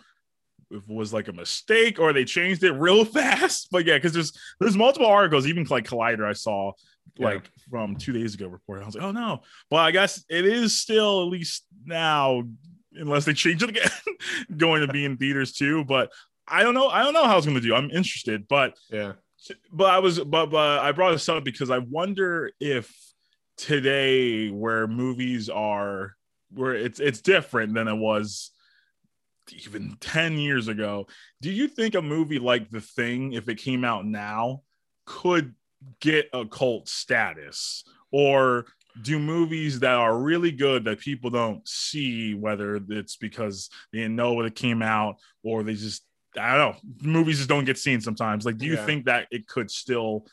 if 0.70 0.82
it 0.82 0.88
was 0.88 1.12
like 1.12 1.28
a 1.28 1.32
mistake 1.32 2.00
or 2.00 2.12
they 2.12 2.24
changed 2.24 2.64
it 2.64 2.72
real 2.72 3.04
fast, 3.04 3.68
but 3.70 3.84
yeah, 3.84 3.96
because 3.96 4.12
there's 4.12 4.32
there's 4.60 4.76
multiple 4.76 5.06
articles, 5.06 5.46
even 5.46 5.64
like 5.64 5.86
Collider 5.86 6.24
I 6.24 6.32
saw 6.32 6.72
like 7.18 7.48
from 7.70 7.96
two 7.96 8.12
days 8.12 8.34
ago 8.34 8.48
reported. 8.48 8.82
I 8.82 8.86
was 8.86 8.94
like, 8.94 9.04
oh 9.04 9.12
no, 9.12 9.42
but 9.70 9.76
I 9.76 9.90
guess 9.90 10.24
it 10.28 10.46
is 10.46 10.76
still 10.76 11.22
at 11.22 11.28
least 11.28 11.64
now, 11.84 12.42
unless 12.92 13.24
they 13.24 13.34
change 13.34 13.62
it 13.62 13.70
again, 13.70 13.90
going 14.56 14.86
to 14.86 14.92
be 14.92 15.04
in 15.04 15.16
theaters 15.16 15.52
too. 15.52 15.84
But 15.84 16.10
I 16.48 16.62
don't 16.62 16.74
know. 16.74 16.88
I 16.88 17.02
don't 17.02 17.14
know 17.14 17.24
how 17.24 17.36
it's 17.36 17.46
going 17.46 17.60
to 17.60 17.66
do. 17.66 17.74
I'm 17.74 17.90
interested, 17.90 18.48
but 18.48 18.74
yeah 18.90 19.12
but 19.72 19.90
I 19.90 19.98
was 19.98 20.20
but 20.20 20.46
but 20.46 20.80
I 20.80 20.92
brought 20.92 21.12
this 21.12 21.28
up 21.28 21.44
because 21.44 21.70
I 21.70 21.78
wonder 21.78 22.50
if 22.60 22.94
today 23.56 24.50
where 24.50 24.86
movies 24.86 25.48
are 25.48 26.14
where 26.52 26.74
it's 26.74 27.00
it's 27.00 27.20
different 27.20 27.74
than 27.74 27.88
it 27.88 27.96
was 27.96 28.50
even 29.66 29.96
10 30.00 30.38
years 30.38 30.68
ago. 30.68 31.06
Do 31.42 31.50
you 31.50 31.68
think 31.68 31.94
a 31.94 32.02
movie 32.02 32.38
like 32.38 32.70
The 32.70 32.80
Thing 32.80 33.32
if 33.34 33.48
it 33.48 33.56
came 33.58 33.84
out 33.84 34.06
now 34.06 34.62
could 35.04 35.54
get 36.00 36.28
a 36.32 36.46
cult 36.46 36.88
status 36.88 37.84
or 38.10 38.64
do 39.02 39.18
movies 39.18 39.80
that 39.80 39.94
are 39.96 40.16
really 40.16 40.52
good 40.52 40.84
that 40.84 41.00
people 41.00 41.28
don't 41.28 41.66
see 41.68 42.34
whether 42.34 42.80
it's 42.88 43.16
because 43.16 43.68
they 43.92 43.98
didn't 43.98 44.16
know 44.16 44.34
when 44.34 44.46
it 44.46 44.54
came 44.54 44.80
out 44.82 45.16
or 45.42 45.62
they 45.62 45.74
just 45.74 46.04
I 46.38 46.56
don't 46.56 46.74
know. 46.74 46.80
Movies 47.02 47.36
just 47.36 47.48
don't 47.48 47.64
get 47.64 47.78
seen 47.78 48.00
sometimes. 48.00 48.44
Like, 48.44 48.56
do 48.56 48.66
you 48.66 48.74
Yeah. 48.74 48.86
think 48.86 49.04
that 49.04 49.28
it 49.30 49.46
could 49.46 49.70
still 49.70 50.26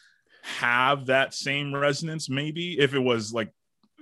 have 0.43 1.07
that 1.07 1.33
same 1.33 1.73
resonance? 1.75 2.29
Maybe 2.29 2.79
if 2.79 2.93
it 2.93 2.99
was 2.99 3.33
like 3.33 3.51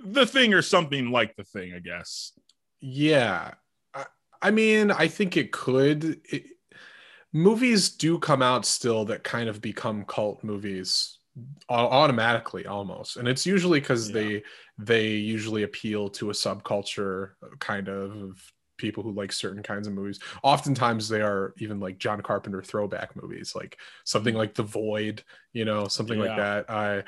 the 0.02 0.26
thing 0.26 0.54
or 0.54 0.62
something 0.62 1.10
like 1.10 1.36
the 1.36 1.44
thing, 1.44 1.74
I 1.74 1.78
guess. 1.78 2.32
Yeah. 2.80 3.52
I, 3.94 4.04
I 4.40 4.50
mean, 4.50 4.90
I 4.90 5.08
think 5.08 5.36
it 5.36 5.52
could. 5.52 6.20
It, 6.24 6.44
movies 7.32 7.90
do 7.90 8.18
come 8.18 8.42
out 8.42 8.64
still 8.64 9.04
that 9.06 9.22
kind 9.24 9.48
of 9.48 9.60
become 9.60 10.04
cult 10.04 10.42
movies 10.42 11.18
automatically 11.68 12.66
almost. 12.66 13.16
And 13.16 13.28
it's 13.28 13.46
usually 13.46 13.80
because 13.80 14.08
Yeah. 14.08 14.14
they 14.14 14.42
they 14.78 15.08
usually 15.08 15.62
appeal 15.62 16.08
to 16.08 16.30
a 16.30 16.32
subculture 16.32 17.32
uh, 17.42 17.54
kind 17.58 17.88
of 17.88 18.16
of 18.22 18.52
people 18.80 19.02
who 19.02 19.12
like 19.12 19.32
certain 19.32 19.62
kinds 19.62 19.86
of 19.86 19.92
movies. 19.94 20.18
Oftentimes 20.42 21.08
they 21.08 21.20
are 21.22 21.54
even 21.58 21.78
like 21.80 21.98
John 21.98 22.20
Carpenter 22.22 22.62
throwback 22.62 23.14
movies, 23.20 23.52
like 23.54 23.78
something 24.04 24.34
like 24.34 24.54
The 24.54 24.62
Void, 24.64 25.22
you 25.52 25.64
know, 25.64 25.86
something 25.86 26.18
like 26.18 26.36
that. 26.36 26.70
I 26.70 27.04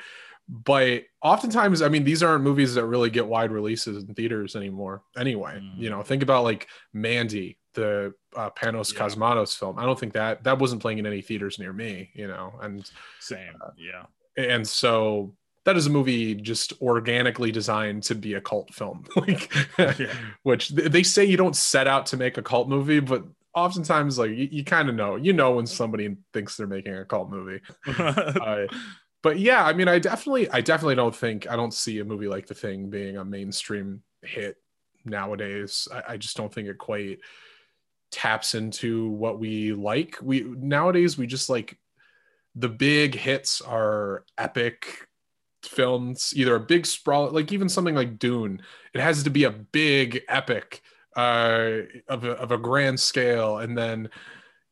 but 0.49 1.03
oftentimes 1.21 1.81
i 1.81 1.87
mean 1.87 2.03
these 2.03 2.21
aren't 2.21 2.43
movies 2.43 2.73
that 2.75 2.85
really 2.85 3.09
get 3.09 3.25
wide 3.25 3.49
releases 3.49 4.03
in 4.03 4.13
theaters 4.13 4.57
anymore 4.57 5.01
anyway 5.15 5.53
Mm. 5.57 5.77
you 5.77 5.89
know 5.89 6.01
think 6.03 6.21
about 6.21 6.43
like 6.43 6.67
mandy 6.91 7.57
the 7.75 8.13
uh, 8.35 8.49
panos 8.49 8.93
Yeah. 8.93 8.99
cosmatos 8.99 9.55
film 9.57 9.79
i 9.79 9.83
don't 9.85 9.97
think 9.97 10.11
that 10.13 10.43
that 10.43 10.59
wasn't 10.59 10.81
playing 10.81 10.97
in 10.99 11.05
any 11.05 11.21
theaters 11.21 11.59
near 11.59 11.71
me 11.71 12.09
you 12.13 12.27
know 12.27 12.51
and 12.61 12.91
Same. 13.21 13.53
Yeah. 13.77 14.03
and 14.35 14.67
so 14.67 15.33
that 15.65 15.77
is 15.77 15.87
a 15.87 15.89
movie 15.89 16.35
just 16.35 16.73
organically 16.81 17.51
designed 17.51 18.03
to 18.03 18.15
be 18.15 18.33
a 18.33 18.41
cult 18.41 18.73
film 18.73 19.05
like 19.15 19.53
Yeah. 19.77 20.13
which 20.43 20.69
they 20.69 21.03
say 21.03 21.25
you 21.25 21.37
don't 21.37 21.55
set 21.55 21.87
out 21.87 22.05
to 22.07 22.17
make 22.17 22.37
a 22.37 22.41
cult 22.43 22.69
movie 22.69 22.99
but 22.99 23.23
oftentimes 23.55 24.17
like 24.17 24.31
you, 24.31 24.49
you 24.51 24.63
kind 24.63 24.89
of 24.89 24.95
know 24.95 25.15
you 25.15 25.33
know 25.33 25.51
when 25.51 25.65
somebody 25.67 26.15
thinks 26.33 26.57
they're 26.57 26.67
making 26.67 26.95
a 26.95 27.05
cult 27.05 27.29
movie 27.29 27.61
uh, 27.97 28.65
but 29.23 29.39
yeah, 29.39 29.63
I 29.63 29.71
mean, 29.71 29.87
I 29.87 29.99
definitely, 29.99 30.49
I 30.51 30.59
definitely 30.59 30.95
don't 30.95 31.15
think 31.15 31.49
I 31.49 31.55
don't 31.55 31.73
see 31.73 31.99
a 31.99 32.05
movie 32.05 32.27
like 32.27 32.45
The 32.45 32.53
Thing 32.53 32.89
being 32.89 33.15
a 33.15 33.23
mainstream 33.23 34.03
hit 34.21 34.57
nowadays. 35.05 35.87
I, 35.91 36.13
I 36.13 36.17
just 36.17 36.35
don't 36.35 36.53
think 36.53 36.67
it 36.67 36.77
quite 36.77 37.19
taps 38.11 38.53
into 38.53 39.09
what 39.09 39.39
we 39.39 39.71
like. 39.71 40.17
We 40.21 40.41
nowadays 40.41 41.17
we 41.17 41.25
just 41.25 41.49
like 41.49 41.77
the 42.55 42.69
big 42.69 43.15
hits 43.15 43.61
are 43.61 44.25
epic 44.37 45.07
films, 45.65 46.33
either 46.35 46.55
a 46.55 46.59
big 46.59 46.85
sprawl, 46.85 47.31
like 47.31 47.51
even 47.51 47.69
something 47.69 47.95
like 47.95 48.19
Dune. 48.19 48.61
It 48.93 49.01
has 49.01 49.23
to 49.23 49.29
be 49.29 49.43
a 49.45 49.51
big 49.51 50.21
epic 50.27 50.81
uh, 51.15 51.79
of 52.07 52.23
a, 52.25 52.31
of 52.31 52.51
a 52.51 52.57
grand 52.57 52.99
scale, 52.99 53.59
and 53.59 53.77
then 53.77 54.09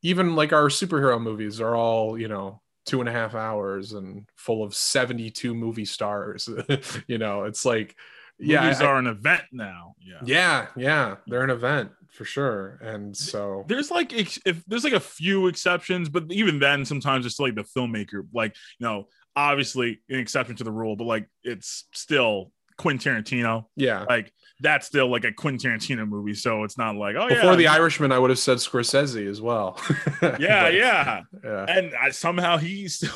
even 0.01 0.35
like 0.35 0.53
our 0.53 0.69
superhero 0.69 1.21
movies 1.21 1.61
are 1.61 1.75
all 1.75 2.17
you 2.17 2.27
know 2.27 2.61
two 2.85 2.99
and 2.99 3.07
a 3.09 3.11
half 3.11 3.35
hours 3.35 3.93
and 3.93 4.27
full 4.35 4.63
of 4.63 4.73
72 4.73 5.53
movie 5.53 5.85
stars 5.85 6.49
you 7.07 7.19
know 7.19 7.43
it's 7.43 7.63
like 7.63 7.95
yeah, 8.39 8.63
movies 8.63 8.81
I- 8.81 8.85
are 8.85 8.97
an 8.97 9.05
event 9.07 9.43
now. 9.51 9.93
Yeah. 10.01 10.19
yeah, 10.25 10.67
yeah, 10.75 11.15
they're 11.27 11.43
an 11.43 11.51
event 11.51 11.91
for 12.11 12.25
sure, 12.25 12.79
and 12.81 13.15
so 13.15 13.63
There's 13.67 13.91
like 13.91 14.11
if 14.13 14.65
there's 14.65 14.83
like 14.83 14.93
a 14.93 14.99
few 14.99 15.47
exceptions, 15.47 16.09
but 16.09 16.25
even 16.31 16.59
then, 16.59 16.83
sometimes 16.83 17.25
it's 17.25 17.39
like 17.39 17.55
the 17.55 17.63
filmmaker, 17.63 18.27
like 18.33 18.55
you 18.79 18.87
know, 18.87 19.07
obviously 19.35 20.01
an 20.09 20.19
exception 20.19 20.55
to 20.57 20.63
the 20.63 20.71
rule, 20.71 20.95
but 20.95 21.05
like 21.05 21.27
it's 21.43 21.85
still 21.93 22.51
Quentin 22.77 23.23
Tarantino. 23.23 23.65
yeah. 23.75 24.05
Like 24.07 24.33
that's 24.59 24.87
still 24.87 25.09
like 25.09 25.23
a 25.23 25.31
Quentin 25.31 25.71
Tarantino 25.71 26.07
movie, 26.07 26.33
so 26.33 26.63
it's 26.63 26.77
not 26.77 26.95
like 26.95 27.15
oh 27.15 27.27
Before 27.27 27.51
yeah, 27.51 27.55
the 27.55 27.67
Irishman, 27.67 28.11
I 28.11 28.19
would 28.19 28.29
have 28.29 28.39
said 28.39 28.57
Scorsese 28.57 29.27
as 29.27 29.41
well. 29.41 29.79
yeah, 30.21 30.63
But, 30.63 30.73
yeah, 30.73 31.21
yeah, 31.43 31.65
and 31.67 31.93
I, 31.95 32.11
somehow 32.11 32.57
he's 32.57 32.95
still 32.95 33.09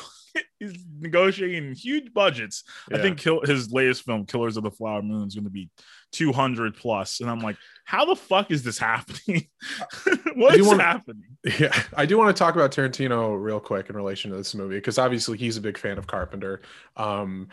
he's 0.58 0.84
negotiating 0.98 1.74
huge 1.74 2.12
budgets. 2.12 2.64
I 2.92 2.98
think 2.98 3.18
Kill, 3.18 3.40
his 3.42 3.72
latest 3.72 4.04
film, 4.04 4.26
Killers 4.26 4.56
of 4.56 4.64
the 4.64 4.70
Flower 4.70 5.02
Moon, 5.02 5.26
is 5.26 5.34
going 5.34 5.44
to 5.44 5.50
be 5.50 5.70
200 6.12 6.76
plus. 6.76 7.20
and 7.20 7.30
I'm 7.30 7.40
like, 7.40 7.56
how 7.84 8.04
the 8.04 8.16
fuck 8.16 8.50
is 8.50 8.62
this 8.62 8.78
happening? 8.78 9.46
what 10.34 10.56
is 10.56 10.66
want- 10.66 10.80
happening? 10.80 11.36
Yeah, 11.58 11.76
I 11.96 12.06
do 12.06 12.18
want 12.18 12.34
to 12.34 12.38
talk 12.38 12.54
about 12.54 12.72
Tarantino 12.72 13.40
real 13.40 13.60
quick 13.60 13.90
in 13.90 13.96
relation 13.96 14.30
to 14.30 14.36
this 14.36 14.54
movie 14.54 14.76
because 14.76 14.98
obviously 14.98 15.38
he's 15.38 15.56
a 15.56 15.60
big 15.60 15.78
fan 15.78 15.98
of 15.98 16.06
Carpenter. 16.06 16.62
Um, 16.96 17.48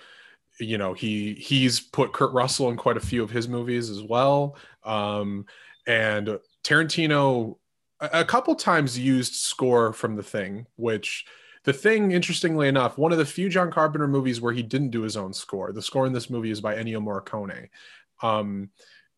you 0.59 0.77
know, 0.77 0.93
he 0.93 1.33
he's 1.33 1.79
put 1.79 2.13
Kurt 2.13 2.31
Russell 2.33 2.69
in 2.69 2.77
quite 2.77 2.97
a 2.97 3.01
few 3.01 3.23
of 3.23 3.31
his 3.31 3.47
movies 3.47 3.89
as 3.89 4.01
well. 4.01 4.55
Um, 4.83 5.45
and 5.87 6.39
Tarantino 6.63 7.57
a 7.99 8.25
couple 8.25 8.55
times 8.55 8.97
used 8.97 9.35
score 9.35 9.93
from 9.93 10.15
The 10.15 10.23
Thing, 10.23 10.65
which 10.75 11.25
The 11.63 11.73
Thing, 11.73 12.11
interestingly 12.11 12.67
enough, 12.67 12.97
one 12.97 13.11
of 13.11 13.17
the 13.17 13.25
few 13.25 13.47
John 13.47 13.71
Carpenter 13.71 14.07
movies 14.07 14.41
where 14.41 14.53
he 14.53 14.63
didn't 14.63 14.89
do 14.89 15.01
his 15.01 15.15
own 15.15 15.31
score. 15.33 15.71
The 15.71 15.81
score 15.81 16.05
in 16.05 16.13
this 16.13 16.29
movie 16.29 16.51
is 16.51 16.59
by 16.59 16.75
Ennio 16.75 17.01
Morricone. 17.01 17.69
Um, 18.21 18.69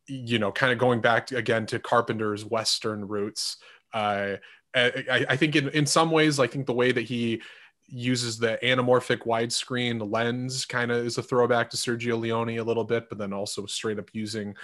you 0.07 0.37
know, 0.37 0.51
kind 0.51 0.71
of 0.71 0.77
going 0.77 1.01
back 1.01 1.27
to, 1.27 1.37
again 1.37 1.65
to 1.67 1.79
Carpenter's 1.79 2.45
Western 2.45 3.07
roots. 3.07 3.57
Uh, 3.93 4.35
I, 4.75 5.25
I- 5.29 5.37
think 5.37 5.55
in, 5.55 5.69
in 5.69 5.85
some 5.85 6.11
ways, 6.11 6.39
I 6.39 6.47
think 6.47 6.67
the 6.67 6.73
way 6.73 6.91
that 6.91 7.03
he 7.03 7.41
uses 7.87 8.37
the 8.37 8.59
anamorphic 8.61 9.19
widescreen 9.25 10.11
lens 10.11 10.65
kind 10.65 10.91
of 10.91 11.05
is 11.05 11.17
a 11.17 11.23
throwback 11.23 11.69
to 11.69 11.77
Sergio 11.77 12.19
Leone 12.19 12.57
a 12.59 12.63
little 12.63 12.83
bit, 12.83 13.09
but 13.09 13.17
then 13.17 13.33
also 13.33 13.65
straight 13.65 13.99
up 13.99 14.09
using 14.13 14.55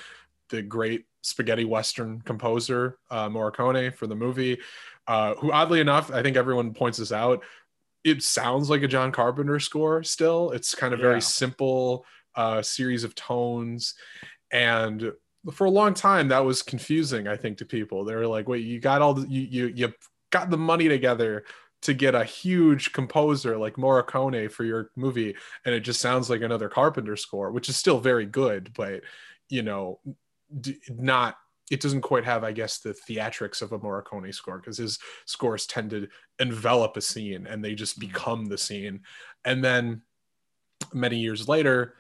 the 0.49 0.61
great 0.61 1.05
spaghetti 1.21 1.65
western 1.65 2.19
composer 2.21 2.97
uh, 3.09 3.29
Morricone 3.29 3.93
for 3.93 4.05
the 4.07 4.15
movie, 4.15 4.59
uh, 5.07 5.35
who 5.35 5.51
oddly 5.51 5.79
enough, 5.79 6.11
I 6.11 6.21
think 6.21 6.35
everyone 6.35 6.73
points 6.73 6.97
this 6.97 7.11
out. 7.11 7.43
It 8.03 8.23
sounds 8.23 8.69
like 8.69 8.81
a 8.83 8.87
John 8.87 9.11
Carpenter 9.11 9.59
score 9.59 10.03
still. 10.03 10.51
It's 10.51 10.73
kind 10.75 10.93
of 10.93 10.99
Yeah. 10.99 11.05
very 11.07 11.21
simple 11.21 12.05
uh, 12.35 12.61
series 12.61 13.03
of 13.03 13.13
tones, 13.15 13.93
and 14.51 15.11
for 15.53 15.65
a 15.65 15.69
long 15.71 15.93
time 15.93 16.27
that 16.29 16.45
was 16.45 16.61
confusing. 16.61 17.27
I 17.27 17.35
think 17.35 17.57
to 17.57 17.65
people, 17.65 18.05
they 18.05 18.15
were 18.15 18.27
like, 18.27 18.47
"Wait, 18.47 18.63
you 18.65 18.79
got 18.79 19.01
all 19.01 19.13
the 19.13 19.27
you 19.27 19.41
you 19.41 19.67
you 19.67 19.93
got 20.31 20.49
the 20.49 20.57
money 20.57 20.87
together." 20.87 21.43
To 21.85 21.95
get 21.95 22.13
a 22.13 22.23
huge 22.23 22.93
composer 22.93 23.57
like 23.57 23.73
Morricone 23.73 24.51
for 24.51 24.63
your 24.63 24.91
movie, 24.95 25.35
and 25.65 25.73
it 25.73 25.79
just 25.79 25.99
sounds 25.99 26.29
like 26.29 26.41
another 26.43 26.69
Carpenter 26.69 27.15
score, 27.15 27.49
which 27.51 27.69
is 27.69 27.75
still 27.75 27.99
very 27.99 28.27
good, 28.27 28.71
but 28.75 29.01
you 29.49 29.63
know, 29.63 29.99
d- 30.59 30.77
not 30.89 31.37
it 31.71 31.79
doesn't 31.81 32.01
quite 32.01 32.25
have 32.25 32.43
i 32.43 32.51
guess 32.51 32.79
the 32.79 32.93
theatrics 32.93 33.61
of 33.61 33.71
a 33.71 33.79
morricone 33.79 34.31
score 34.33 34.57
because 34.57 34.77
his 34.77 34.99
scores 35.25 35.65
tend 35.65 35.89
to 35.89 36.07
envelop 36.39 36.97
a 36.97 37.01
scene 37.01 37.47
and 37.47 37.63
they 37.63 37.73
just 37.73 37.97
become 37.99 38.45
the 38.45 38.57
scene. 38.57 39.01
And 39.45 39.63
then 39.63 40.01
many 40.93 41.17
years 41.17 41.47
later 41.47 41.95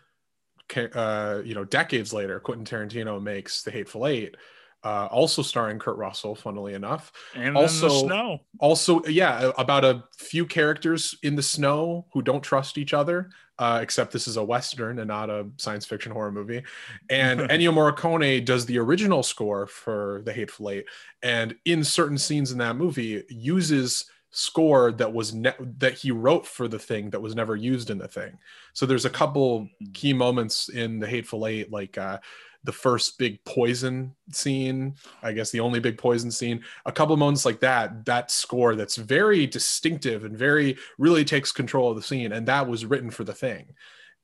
uh, 0.93 1.41
you 1.43 1.53
know 1.53 1.65
decades 1.65 2.13
later 2.13 2.39
quentin 2.39 2.65
tarantino 2.65 3.21
makes 3.21 3.61
the 3.63 3.71
hateful 3.71 4.07
eight 4.07 4.35
uh, 4.83 5.07
also 5.11 5.41
starring 5.41 5.77
kurt 5.77 5.97
russell 5.97 6.33
funnily 6.35 6.73
enough. 6.73 7.11
And 7.35 7.55
Also- 7.55 7.89
snow. 8.07 8.39
also 8.59 9.03
yeah 9.05 9.51
about 9.57 9.85
a 9.85 10.03
few 10.17 10.45
characters 10.45 11.15
in 11.23 11.35
the 11.35 11.43
snow 11.43 12.05
who 12.13 12.21
don't 12.21 12.43
trust 12.43 12.77
each 12.77 12.93
other 12.93 13.29
uh, 13.61 13.77
except 13.79 14.11
this 14.11 14.27
is 14.27 14.37
a 14.37 14.43
western 14.43 14.97
and 14.97 15.07
not 15.07 15.29
a 15.29 15.45
science 15.57 15.85
fiction 15.85 16.11
horror 16.11 16.31
movie. 16.31 16.63
And 17.11 17.39
ennio 17.51 17.71
morricone 17.71 18.43
does 18.43 18.65
the 18.65 18.79
original 18.79 19.21
score 19.21 19.67
for 19.67 20.23
the 20.25 20.33
hateful 20.33 20.71
eight. 20.71 20.85
And 21.21 21.55
in 21.65 21.83
certain 21.83 22.17
scenes 22.17 22.51
in 22.51 22.57
that 22.57 22.75
movie 22.75 23.23
uses 23.29 24.05
score 24.31 24.91
that 24.93 25.13
was 25.13 25.35
ne- 25.35 25.53
that 25.77 25.93
he 25.93 26.09
wrote 26.09 26.47
for 26.47 26.67
the 26.67 26.79
thing 26.79 27.11
that 27.11 27.21
was 27.21 27.35
never 27.35 27.55
used 27.55 27.91
in 27.91 27.99
the 27.99 28.07
thing. 28.07 28.35
So 28.73 28.87
there's 28.87 29.05
a 29.05 29.11
couple 29.11 29.69
key 29.93 30.13
moments 30.13 30.69
in 30.69 30.97
the 30.97 31.07
hateful 31.07 31.45
eight 31.45 31.71
like 31.71 31.99
uh 31.99 32.17
the 32.63 32.71
first 32.71 33.17
big 33.17 33.43
poison 33.43 34.13
scene 34.31 34.95
i 35.23 35.31
guess 35.31 35.51
the 35.51 35.59
only 35.59 35.79
big 35.79 35.97
poison 35.97 36.29
scene 36.29 36.63
a 36.85 36.91
couple 36.91 37.15
moments 37.17 37.45
like 37.45 37.59
that 37.59 38.05
that 38.05 38.29
score 38.29 38.75
that's 38.75 38.95
very 38.95 39.47
distinctive 39.47 40.25
and 40.25 40.37
very 40.37 40.77
really 40.97 41.25
takes 41.25 41.51
control 41.51 41.89
of 41.89 41.95
the 41.95 42.01
scene 42.01 42.31
and 42.31 42.47
that 42.47 42.67
was 42.67 42.85
written 42.85 43.09
for 43.09 43.23
the 43.23 43.33
thing. 43.33 43.73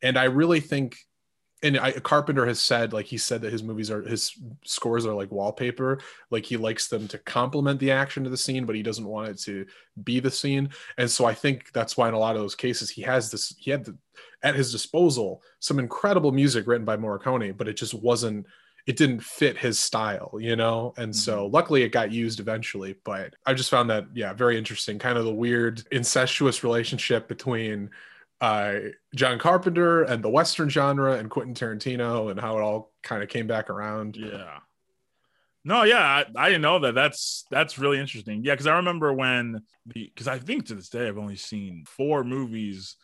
And 0.01 0.17
i 0.17 0.25
really 0.25 0.59
think 0.59 0.97
and 1.63 1.79
I, 1.79 1.91
carpenter 1.93 2.45
has 2.45 2.59
said 2.59 2.93
like 2.93 3.07
he 3.07 3.17
said 3.17 3.41
that 3.41 3.51
his 3.51 3.63
movies 3.63 3.89
are 3.89 4.03
his 4.03 4.31
scores 4.63 5.07
are 5.07 5.15
like 5.15 5.31
wallpaper 5.31 5.99
like 6.29 6.45
he 6.45 6.55
likes 6.55 6.87
them 6.87 7.07
to 7.07 7.17
complement 7.17 7.79
the 7.79 7.91
action 7.91 8.25
of 8.25 8.31
the 8.31 8.37
scene 8.37 8.65
but 8.65 8.75
he 8.75 8.83
doesn't 8.83 9.07
want 9.07 9.29
it 9.29 9.39
to 9.41 9.65
be 10.03 10.19
the 10.19 10.29
scene. 10.29 10.69
And 10.97 11.09
so 11.09 11.25
i 11.25 11.33
think 11.33 11.71
that's 11.73 11.97
why 11.97 12.07
in 12.07 12.13
a 12.13 12.19
lot 12.19 12.35
of 12.35 12.41
those 12.41 12.55
cases 12.55 12.89
he 12.89 13.01
has 13.03 13.31
this 13.31 13.55
he 13.57 13.71
had 13.71 13.85
the, 13.85 13.97
at 14.43 14.55
his 14.55 14.71
disposal 14.71 15.41
some 15.59 15.79
incredible 15.79 16.31
music 16.31 16.67
written 16.67 16.85
by 16.85 16.95
morricone 16.95 17.55
but 17.55 17.67
it 17.67 17.77
just 17.77 17.93
wasn't 17.93 18.45
it 18.87 18.95
didn't 18.95 19.19
fit 19.19 19.57
his 19.57 19.77
style, 19.77 20.37
you 20.39 20.55
know? 20.55 20.93
And 20.95 21.13
so 21.13 21.47
luckily 21.47 21.83
it 21.83 21.89
got 21.89 22.09
used 22.09 22.39
eventually, 22.39 22.95
but 23.03 23.35
I 23.45 23.53
just 23.53 23.69
found 23.69 23.89
that, 23.89 24.05
yeah, 24.13 24.31
very 24.31 24.57
interesting. 24.57 24.97
Kind 24.97 25.17
of 25.17 25.25
the 25.25 25.33
weird 25.33 25.83
incestuous 25.91 26.63
relationship 26.63 27.27
between 27.27 27.89
uh, 28.39 28.75
John 29.13 29.39
Carpenter 29.39 30.03
and 30.03 30.23
the 30.23 30.29
Western 30.29 30.69
genre 30.69 31.17
and 31.17 31.29
Quentin 31.29 31.53
Tarantino 31.53 32.31
and 32.31 32.39
how 32.39 32.57
it 32.57 32.61
all 32.61 32.93
kind 33.03 33.21
of 33.21 33.27
came 33.27 33.45
back 33.45 33.69
around. 33.69 34.15
Yeah. 34.15 34.59
No, 35.65 35.83
yeah, 35.83 35.99
I, 35.99 36.25
I 36.37 36.47
didn't 36.47 36.61
know 36.61 36.79
that. 36.79 36.95
That's 36.95 37.43
that's 37.51 37.77
really 37.77 37.99
interesting. 37.99 38.41
Yeah, 38.41 38.53
because 38.53 38.67
I 38.67 38.77
remember 38.77 39.11
when 39.11 39.63
the 39.85 40.05
because 40.05 40.29
I 40.29 40.39
think 40.39 40.67
to 40.67 40.75
this 40.75 40.87
day 40.87 41.09
I've 41.09 41.17
only 41.17 41.35
seen 41.35 41.83
four 41.85 42.23
movies 42.23 42.95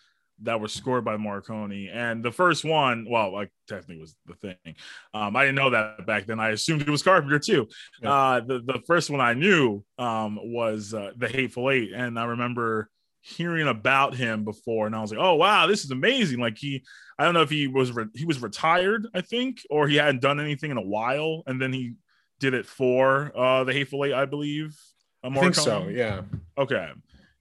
that 0.42 0.60
were 0.60 0.68
scored 0.68 1.06
by 1.06 1.16
Morricone, 1.16 1.90
and 1.94 2.24
the 2.24 2.32
first 2.32 2.66
one, 2.66 3.06
well, 3.10 3.32
like 3.32 3.50
technically 3.68 3.98
was 3.98 4.16
the 4.26 4.34
thing. 4.36 4.76
Um, 5.14 5.36
I 5.36 5.44
didn't 5.44 5.56
know 5.56 5.70
that 5.70 6.06
back 6.06 6.26
then. 6.26 6.40
I 6.40 6.50
assumed 6.50 6.82
it 6.82 6.90
was 6.90 7.04
Carpenter 7.04 7.40
too. 7.40 7.68
Yeah. 8.02 8.14
Uh, 8.14 8.40
the 8.42 8.60
the 8.60 8.82
first 8.86 9.10
one 9.10 9.22
I 9.22 9.34
knew 9.34 9.84
um 9.98 10.40
was 10.42 10.94
uh, 10.94 11.12
the 11.16 11.28
Hateful 11.28 11.70
Eight, 11.70 11.92
and 11.94 12.20
I 12.20 12.26
remember 12.26 12.90
hearing 13.22 13.68
about 13.68 14.16
him 14.16 14.44
before, 14.44 14.86
and 14.86 14.96
I 14.96 15.02
was 15.02 15.12
like, 15.12 15.22
oh 15.22 15.36
wow, 15.36 15.68
this 15.68 15.86
is 15.86 15.92
amazing. 15.92 16.40
Like 16.40 16.58
he, 16.58 16.84
I 17.18 17.24
don't 17.24 17.34
know 17.34 17.42
if 17.42 17.50
he 17.50 17.68
was 17.68 17.92
re- 17.92 18.06
he 18.14 18.26
was 18.26 18.42
retired, 18.42 19.08
I 19.14 19.22
think, 19.22 19.62
or 19.70 19.88
he 19.88 19.96
hadn't 19.96 20.22
done 20.22 20.40
anything 20.40 20.72
in 20.72 20.78
a 20.78 20.82
while, 20.82 21.44
and 21.46 21.62
then 21.62 21.72
he 21.72 21.94
did 22.40 22.54
it 22.54 22.66
for 22.66 23.32
uh 23.38 23.64
the 23.64 23.74
Hateful 23.74 24.04
Eight, 24.04 24.14
I 24.14 24.26
believe. 24.26 24.76
Uh, 25.24 25.30
I 25.30 25.40
think 25.40 25.56
so, 25.56 25.88
yeah. 25.88 26.22
Okay. 26.58 26.90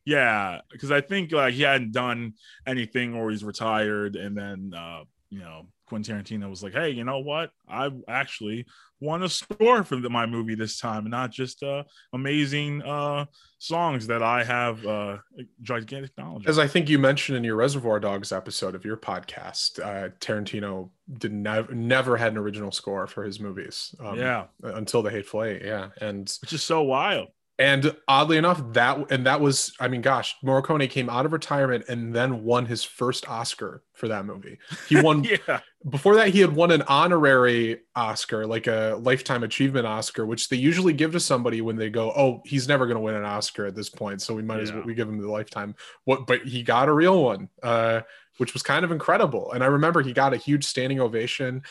Yeah, 0.05 0.61
because 0.70 0.91
I 0.91 1.01
think 1.01 1.33
like 1.33 1.55
he 1.55 1.62
hadn't 1.62 1.93
done 1.93 2.35
anything 2.66 3.15
or 3.15 3.31
he's 3.31 3.45
retired, 3.45 4.16
and 4.16 4.37
then 4.37 4.73
uh, 4.77 5.05
you 5.31 5.41
know 5.41 5.69
Quentin 5.87 6.16
Tarantino 6.24 6.49
was 6.49 6.62
like, 6.62 6.73
"Hey, 6.73 6.91
you 6.91 7.05
know 7.05 7.19
what? 7.19 7.51
I 7.69 7.91
actually 8.09 8.66
want 9.01 9.23
a 9.23 9.29
score 9.29 9.85
for 9.85 9.97
the, 9.97 10.09
my 10.09 10.27
movie 10.27 10.55
this 10.55 10.79
time, 10.79 11.01
and 11.01 11.11
not 11.11 11.31
just 11.31 11.62
uh, 11.62 11.85
amazing 12.12 12.83
uh, 12.83 13.27
songs 13.59 14.07
that 14.07 14.23
I 14.23 14.43
have 14.43 14.85
uh, 14.87 15.19
gigantic 15.61 16.16
knowledge." 16.16 16.47
As. 16.47 16.59
I 16.59 16.66
think 16.66 16.89
you 16.89 16.99
mentioned 16.99 17.37
in 17.37 17.45
your 17.45 17.57
Reservoir 17.57 18.01
Dogs 18.01 18.33
episode 18.33 18.74
of 18.74 18.85
your 18.85 18.97
podcast, 18.97 19.79
uh, 19.81 20.09
Tarantino 20.19 20.91
did 21.19 21.33
never 21.33 21.74
never 21.74 22.16
had 22.16 22.33
an 22.33 22.39
original 22.39 22.73
score 22.73 23.07
for 23.07 23.23
his 23.23 23.39
movies. 23.39 23.95
Um, 24.01 24.19
yeah, 24.19 24.47
Until 24.62 25.03
the 25.03 25.11
Hateful 25.11 25.45
Eight, 25.45 25.62
yeah. 25.62 25.91
And 26.01 26.33
which 26.41 26.53
is 26.53 26.62
so 26.62 26.83
wild. 26.83 27.29
And 27.62 27.94
oddly 28.09 28.39
enough, 28.39 28.60
that 28.72 29.12
and 29.12 29.24
that 29.24 29.40
was, 29.40 29.72
I 29.78 29.86
mean, 29.86 30.01
gosh, 30.01 30.34
Morricone 30.44 30.90
came 30.90 31.09
out 31.09 31.26
of 31.26 31.32
retirement 31.32 31.84
and 31.89 32.12
then 32.12 32.43
won 32.43 32.66
his 32.66 32.82
first 32.82 33.28
Oscar 33.28 33.84
for 33.93 34.09
that 34.09 34.26
movie. 34.26 34.59
He 34.89 35.01
won 35.01 35.22
Yeah, 35.47 35.60
before 35.89 36.16
that, 36.16 36.30
he 36.30 36.40
had 36.40 36.56
won 36.56 36.72
an 36.72 36.82
honorary 36.82 37.82
Oscar, 37.94 38.48
like 38.48 38.66
a 38.66 38.98
lifetime 39.01 39.44
achievement 39.44 39.86
Oscar, 39.86 40.26
which 40.26 40.48
they 40.48 40.56
usually 40.56 40.93
give 40.93 41.12
to 41.12 41.20
somebody 41.20 41.60
when 41.60 41.76
they 41.76 41.89
go, 41.89 42.10
"Oh, 42.10 42.43
he's 42.44 42.66
never 42.66 42.84
going 42.86 42.97
to 42.97 43.01
win 43.01 43.14
an 43.14 43.24
Oscar 43.24 43.66
at 43.66 43.76
this 43.76 43.89
point, 43.89 44.20
so 44.22 44.34
we 44.34 44.43
might 44.43 44.59
as 44.59 44.72
well 44.72 44.82
we 44.82 44.94
give 44.97 45.09
him 45.09 45.20
the 45.20 45.30
lifetime." 45.30 45.76
What? 46.02 46.26
But 46.26 46.43
he 46.43 46.64
got 46.64 46.89
a 46.89 46.93
real 46.93 47.22
one, 47.22 47.48
uh, 47.62 48.01
which 48.39 48.55
was 48.55 48.64
kind 48.64 48.84
of 48.84 48.90
incredible. 48.90 49.52
And 49.52 49.62
I 49.62 49.68
remember 49.68 50.02
he 50.02 50.12
got 50.12 50.34
a 50.34 50.36
huge 50.36 50.64
standing 50.64 50.98
ovation, 50.98 51.62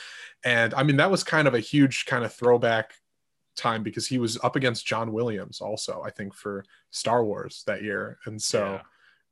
and 0.45 0.73
I 0.73 0.83
mean 0.83 0.95
that 0.97 1.11
was 1.11 1.25
kind 1.25 1.49
of 1.49 1.53
a 1.53 1.59
huge 1.59 2.05
kind 2.05 2.23
of 2.23 2.33
throwback 2.33 2.93
time 3.55 3.83
because 3.83 4.07
he 4.07 4.17
was 4.17 4.37
up 4.43 4.55
against 4.55 4.85
John 4.85 5.11
Williams 5.11 5.61
also, 5.61 6.01
I 6.05 6.11
think, 6.11 6.33
for 6.33 6.63
Star 6.89 7.23
Wars 7.23 7.63
that 7.67 7.83
year, 7.83 8.17
and 8.25 8.41
so. 8.41 8.81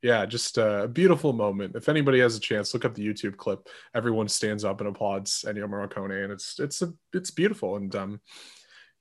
Yeah. 0.02 0.20
yeah, 0.22 0.26
just 0.26 0.58
a 0.58 0.90
beautiful 0.92 1.34
moment. 1.34 1.76
If 1.76 1.90
anybody 1.90 2.20
has 2.20 2.38
a 2.38 2.40
chance, 2.40 2.74
look 2.74 2.86
up 2.86 2.96
the 2.96 3.06
YouTube 3.06 3.36
clip. 3.36 3.68
Everyone 3.94 4.30
stands 4.30 4.64
up 4.64 4.80
and 4.80 4.90
applauds 4.90 5.44
Ennio 5.48 5.68
Morricone, 5.68 6.24
and 6.24 6.32
it's 6.32 6.58
it's 6.60 6.82
a 6.82 6.94
it's 7.14 7.32
beautiful. 7.32 7.76
And 7.76 7.94
um, 7.96 8.22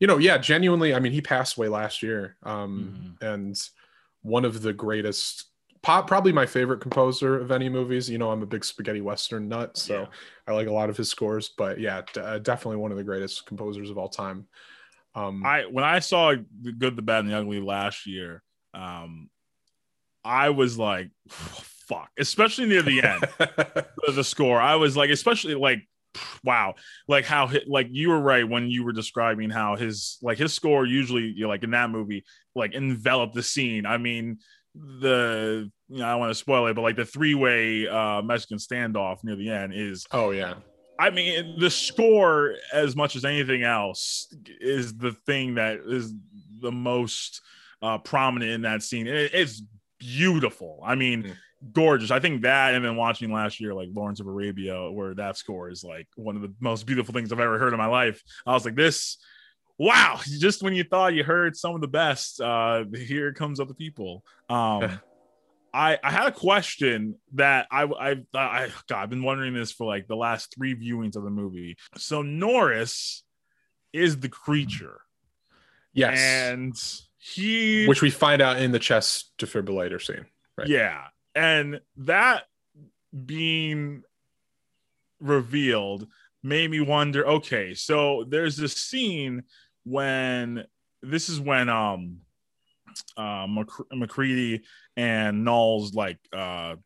you 0.01 0.07
know, 0.07 0.19
yeah, 0.19 0.39
genuinely. 0.39 0.95
I 0.95 1.01
mean, 1.01 1.12
he 1.12 1.20
passed 1.20 1.57
away 1.57 1.69
last 1.69 2.03
year. 2.03 2.36
Um, 2.43 3.16
mm-hmm. 3.20 3.24
and 3.24 3.61
one 4.23 4.45
of 4.45 4.62
the 4.62 4.73
greatest, 4.73 5.47
pop, 5.82 6.07
probably 6.07 6.32
my 6.32 6.47
favorite 6.47 6.81
composer 6.81 7.40
of 7.40 7.51
any 7.51 7.69
movies. 7.69 8.09
You 8.09 8.19
know, 8.19 8.31
I'm 8.31 8.43
a 8.43 8.47
big 8.47 8.65
spaghetti 8.65 9.01
western 9.01 9.49
nut, 9.49 9.77
so 9.77 10.03
yeah. 10.03 10.07
I 10.47 10.53
like 10.53 10.69
a 10.69 10.73
lot 10.73 10.90
of 10.90 10.97
his 10.97 11.11
scores. 11.11 11.51
But 11.57 11.81
yeah, 11.81 12.03
d- 12.12 12.20
uh, 12.20 12.39
definitely 12.39 12.77
one 12.78 12.93
of 12.93 12.97
the 12.97 13.05
greatest 13.05 13.47
composers 13.47 13.90
of 13.90 13.99
all 13.99 14.09
time. 14.09 14.47
Um, 15.19 15.45
I 15.45 15.62
when 15.62 15.85
I 15.85 15.99
saw 15.99 16.35
the 16.62 16.73
Good, 16.73 16.97
the 16.97 17.03
Bad, 17.03 17.20
and 17.20 17.31
the 17.31 17.39
Ugly 17.39 17.61
last 17.61 18.07
year, 18.07 18.43
um, 18.74 19.28
I 20.24 20.51
was 20.51 20.78
like, 20.78 21.11
fuck, 21.28 22.11
especially 22.19 22.66
near 22.66 22.82
the 22.82 23.03
end 23.03 23.24
of 24.07 24.15
the 24.15 24.24
score. 24.24 24.61
I 24.61 24.77
was 24.77 24.97
like, 24.97 25.11
especially 25.11 25.55
like, 25.55 25.81
wow, 26.45 26.74
like 27.09 27.24
how 27.24 27.51
like 27.66 27.89
you 27.90 28.11
were 28.11 28.20
right 28.20 28.49
when 28.49 28.70
you 28.70 28.85
were 28.85 28.93
describing 28.93 29.51
how 29.51 29.77
his 29.77 30.19
like 30.23 30.39
his 30.39 30.53
score 30.53 30.86
usually 30.86 31.24
you 31.24 31.43
know, 31.43 31.49
like 31.49 31.65
in 31.65 31.70
that 31.73 31.90
movie 31.90 32.24
like 32.55 32.74
enveloped 32.74 33.35
the 33.35 33.43
scene. 33.43 33.86
I 33.86 33.99
mean, 33.99 34.39
the 34.74 35.70
you 35.89 35.99
know 35.99 36.07
I 36.07 36.11
don't 36.11 36.20
want 36.20 36.31
to 36.31 36.35
spoil 36.35 36.66
it, 36.66 36.74
but 36.74 36.82
like 36.82 36.97
the 36.97 37.05
three 37.05 37.35
way 37.35 37.89
uh, 37.89 38.23
Mexican 38.23 38.59
standoff 38.59 39.24
near 39.24 39.36
the 39.36 39.51
end 39.51 39.73
is 39.74 40.07
oh 40.12 40.31
yeah. 40.31 40.55
I 40.99 41.11
mean, 41.11 41.59
the 41.59 41.70
score, 41.70 42.57
as 42.73 42.97
much 42.97 43.15
as 43.15 43.25
anything 43.25 43.62
else, 43.62 44.35
is 44.61 44.97
the 44.97 45.12
thing 45.12 45.55
that 45.55 45.81
is 45.87 46.12
the 46.61 46.73
most 46.73 47.41
uh, 47.83 47.99
prominent 47.99 48.51
in 48.51 48.62
that 48.62 48.83
scene. 48.83 49.07
It, 49.07 49.31
it's 49.33 49.62
beautiful. 49.99 50.81
I 50.85 50.97
mean, 50.97 51.23
mm. 51.23 51.37
gorgeous. 51.73 52.11
I 52.11 52.19
think 52.19 52.43
that, 52.43 52.75
and 52.75 52.85
then 52.85 52.97
watching 52.97 53.33
last 53.33 53.61
year, 53.61 53.75
like 53.75 53.89
Lawrence 53.95 54.19
of 54.19 54.27
Arabia, 54.27 54.91
where 54.91 55.15
that 55.15 55.37
score 55.37 55.70
is 55.70 55.85
like 55.85 56.09
one 56.16 56.35
of 56.35 56.43
the 56.43 56.53
most 56.61 56.85
beautiful 56.85 57.15
things 57.15 57.33
I've 57.33 57.41
ever 57.41 57.59
heard 57.59 57.73
in 57.73 57.79
my 57.79 57.87
life. 57.87 58.23
I 58.45 58.53
was 58.53 58.65
like, 58.65 58.75
this, 58.75 59.19
wow! 59.79 60.19
Just 60.39 60.62
when 60.62 60.75
you 60.75 60.85
thought 60.85 61.15
you 61.15 61.23
heard 61.23 61.57
some 61.57 61.77
of 61.77 61.81
the 61.81 61.89
best, 61.89 62.41
uh, 62.41 62.85
here 62.93 63.33
comes 63.33 63.61
other 63.61 63.75
people. 63.75 64.25
Um, 64.49 64.99
I, 65.78 65.98
I 66.02 66.10
had 66.10 66.26
a 66.26 66.32
question 66.32 67.14
that 67.34 67.68
I, 67.70 67.84
I, 67.84 68.10
I, 68.34 68.68
God, 68.88 69.02
I've 69.02 69.10
been 69.10 69.22
wondering 69.22 69.55
this 69.55 69.70
for 69.70 69.86
like 69.86 70.09
the 70.09 70.16
last 70.16 70.55
three 70.55 70.74
viewings 70.74 71.14
of 71.14 71.22
the 71.22 71.30
movie. 71.30 71.76
So 71.96 72.22
Norris 72.22 73.22
is 73.92 74.18
the 74.18 74.28
creature. 74.28 75.00
Yes. 75.92 76.18
And 76.18 76.74
he 77.18 77.86
which 77.86 78.00
we 78.00 78.10
find 78.10 78.40
out 78.40 78.59
in 78.59 78.72
the 78.72 78.78
chest 78.78 79.32
defibrillator 79.38 80.00
scene 80.00 80.24
right 80.56 80.68
yeah 80.68 81.06
and 81.34 81.80
that 81.96 82.44
being 83.26 84.02
revealed 85.20 86.06
made 86.42 86.70
me 86.70 86.80
wonder 86.80 87.26
okay 87.26 87.74
so 87.74 88.24
there's 88.28 88.56
this 88.56 88.74
scene 88.74 89.42
when 89.84 90.64
this 91.02 91.28
is 91.28 91.40
when 91.40 91.68
um 91.68 92.18
uh 93.16 93.46
Mac- 93.48 93.92
macready 93.92 94.62
and 94.99 95.45
nauls 95.45 95.95
like 95.95 96.19
uh 96.35 96.77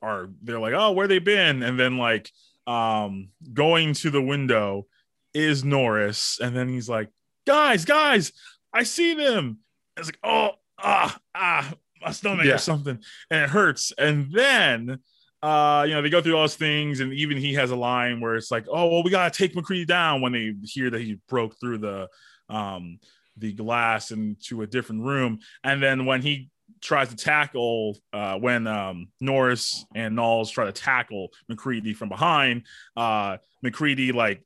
are 0.00 0.30
they're 0.42 0.58
like 0.58 0.72
oh 0.72 0.92
where 0.92 1.08
they 1.08 1.18
been 1.18 1.62
and 1.62 1.78
then 1.78 1.98
like 1.98 2.30
um 2.66 3.28
going 3.52 3.92
to 3.92 4.08
the 4.10 4.22
window 4.22 4.86
is 5.34 5.62
norris 5.64 6.38
and 6.40 6.56
then 6.56 6.68
he's 6.68 6.88
like 6.88 7.10
guys 7.46 7.84
guys 7.84 8.32
I 8.72 8.84
see 8.84 9.14
them. 9.14 9.58
It's 9.96 10.08
like, 10.08 10.18
oh, 10.22 10.50
ah, 10.78 11.18
ah, 11.34 11.72
my 12.00 12.12
stomach 12.12 12.46
yeah. 12.46 12.54
or 12.54 12.58
something, 12.58 12.98
and 13.30 13.44
it 13.44 13.50
hurts. 13.50 13.92
And 13.98 14.32
then, 14.32 15.00
uh, 15.42 15.84
you 15.88 15.94
know, 15.94 16.02
they 16.02 16.10
go 16.10 16.22
through 16.22 16.36
all 16.36 16.42
those 16.42 16.56
things, 16.56 17.00
and 17.00 17.12
even 17.12 17.36
he 17.36 17.54
has 17.54 17.70
a 17.70 17.76
line 17.76 18.20
where 18.20 18.36
it's 18.36 18.50
like, 18.50 18.66
oh, 18.68 18.88
well, 18.88 19.02
we 19.02 19.10
gotta 19.10 19.36
take 19.36 19.54
MacReady 19.54 19.84
down 19.84 20.20
when 20.20 20.32
they 20.32 20.54
hear 20.64 20.90
that 20.90 21.00
he 21.00 21.18
broke 21.28 21.58
through 21.58 21.78
the, 21.78 22.08
um, 22.48 22.98
the 23.36 23.52
glass 23.52 24.10
into 24.10 24.62
a 24.62 24.66
different 24.66 25.02
room, 25.02 25.40
and 25.64 25.82
then 25.82 26.06
when 26.06 26.22
he 26.22 26.50
tries 26.80 27.08
to 27.08 27.16
tackle 27.16 27.98
uh, 28.12 28.36
when 28.38 28.66
um, 28.66 29.08
Norris 29.20 29.84
and 29.94 30.16
Nauls 30.16 30.50
try 30.50 30.64
to 30.64 30.72
tackle 30.72 31.30
MacReady 31.48 31.94
from 31.94 32.08
behind. 32.08 32.66
Uh, 32.96 33.38
MacReady 33.62 34.12
like 34.12 34.42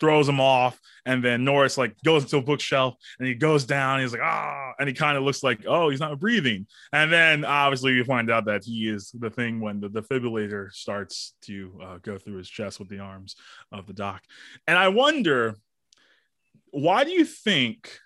throws 0.00 0.28
him 0.28 0.40
off, 0.40 0.80
and 1.06 1.22
then 1.22 1.44
Norris 1.44 1.78
like 1.78 1.94
goes 2.04 2.24
into 2.24 2.38
a 2.38 2.42
bookshelf 2.42 2.96
and 3.18 3.28
he 3.28 3.34
goes 3.34 3.64
down. 3.64 4.00
He's 4.00 4.12
like, 4.12 4.22
ah, 4.22 4.72
and 4.78 4.88
he 4.88 4.94
kind 4.94 5.16
of 5.16 5.22
looks 5.22 5.42
like, 5.42 5.64
oh, 5.66 5.88
he's 5.88 6.00
not 6.00 6.18
breathing. 6.18 6.66
And 6.92 7.12
then 7.12 7.44
obviously 7.44 7.92
you 7.92 8.04
find 8.04 8.30
out 8.30 8.46
that 8.46 8.64
he 8.64 8.88
is 8.88 9.12
the 9.18 9.30
thing 9.30 9.60
when 9.60 9.80
the 9.80 9.88
defibrillator 9.88 10.72
starts 10.72 11.34
to 11.42 11.80
uh, 11.82 11.98
go 12.02 12.18
through 12.18 12.38
his 12.38 12.48
chest 12.48 12.78
with 12.78 12.88
the 12.88 12.98
arms 12.98 13.36
of 13.70 13.86
the 13.86 13.92
doc. 13.92 14.22
And 14.66 14.76
I 14.76 14.88
wonder, 14.88 15.56
why 16.70 17.04
do 17.04 17.12
you 17.12 17.24
think? 17.24 18.00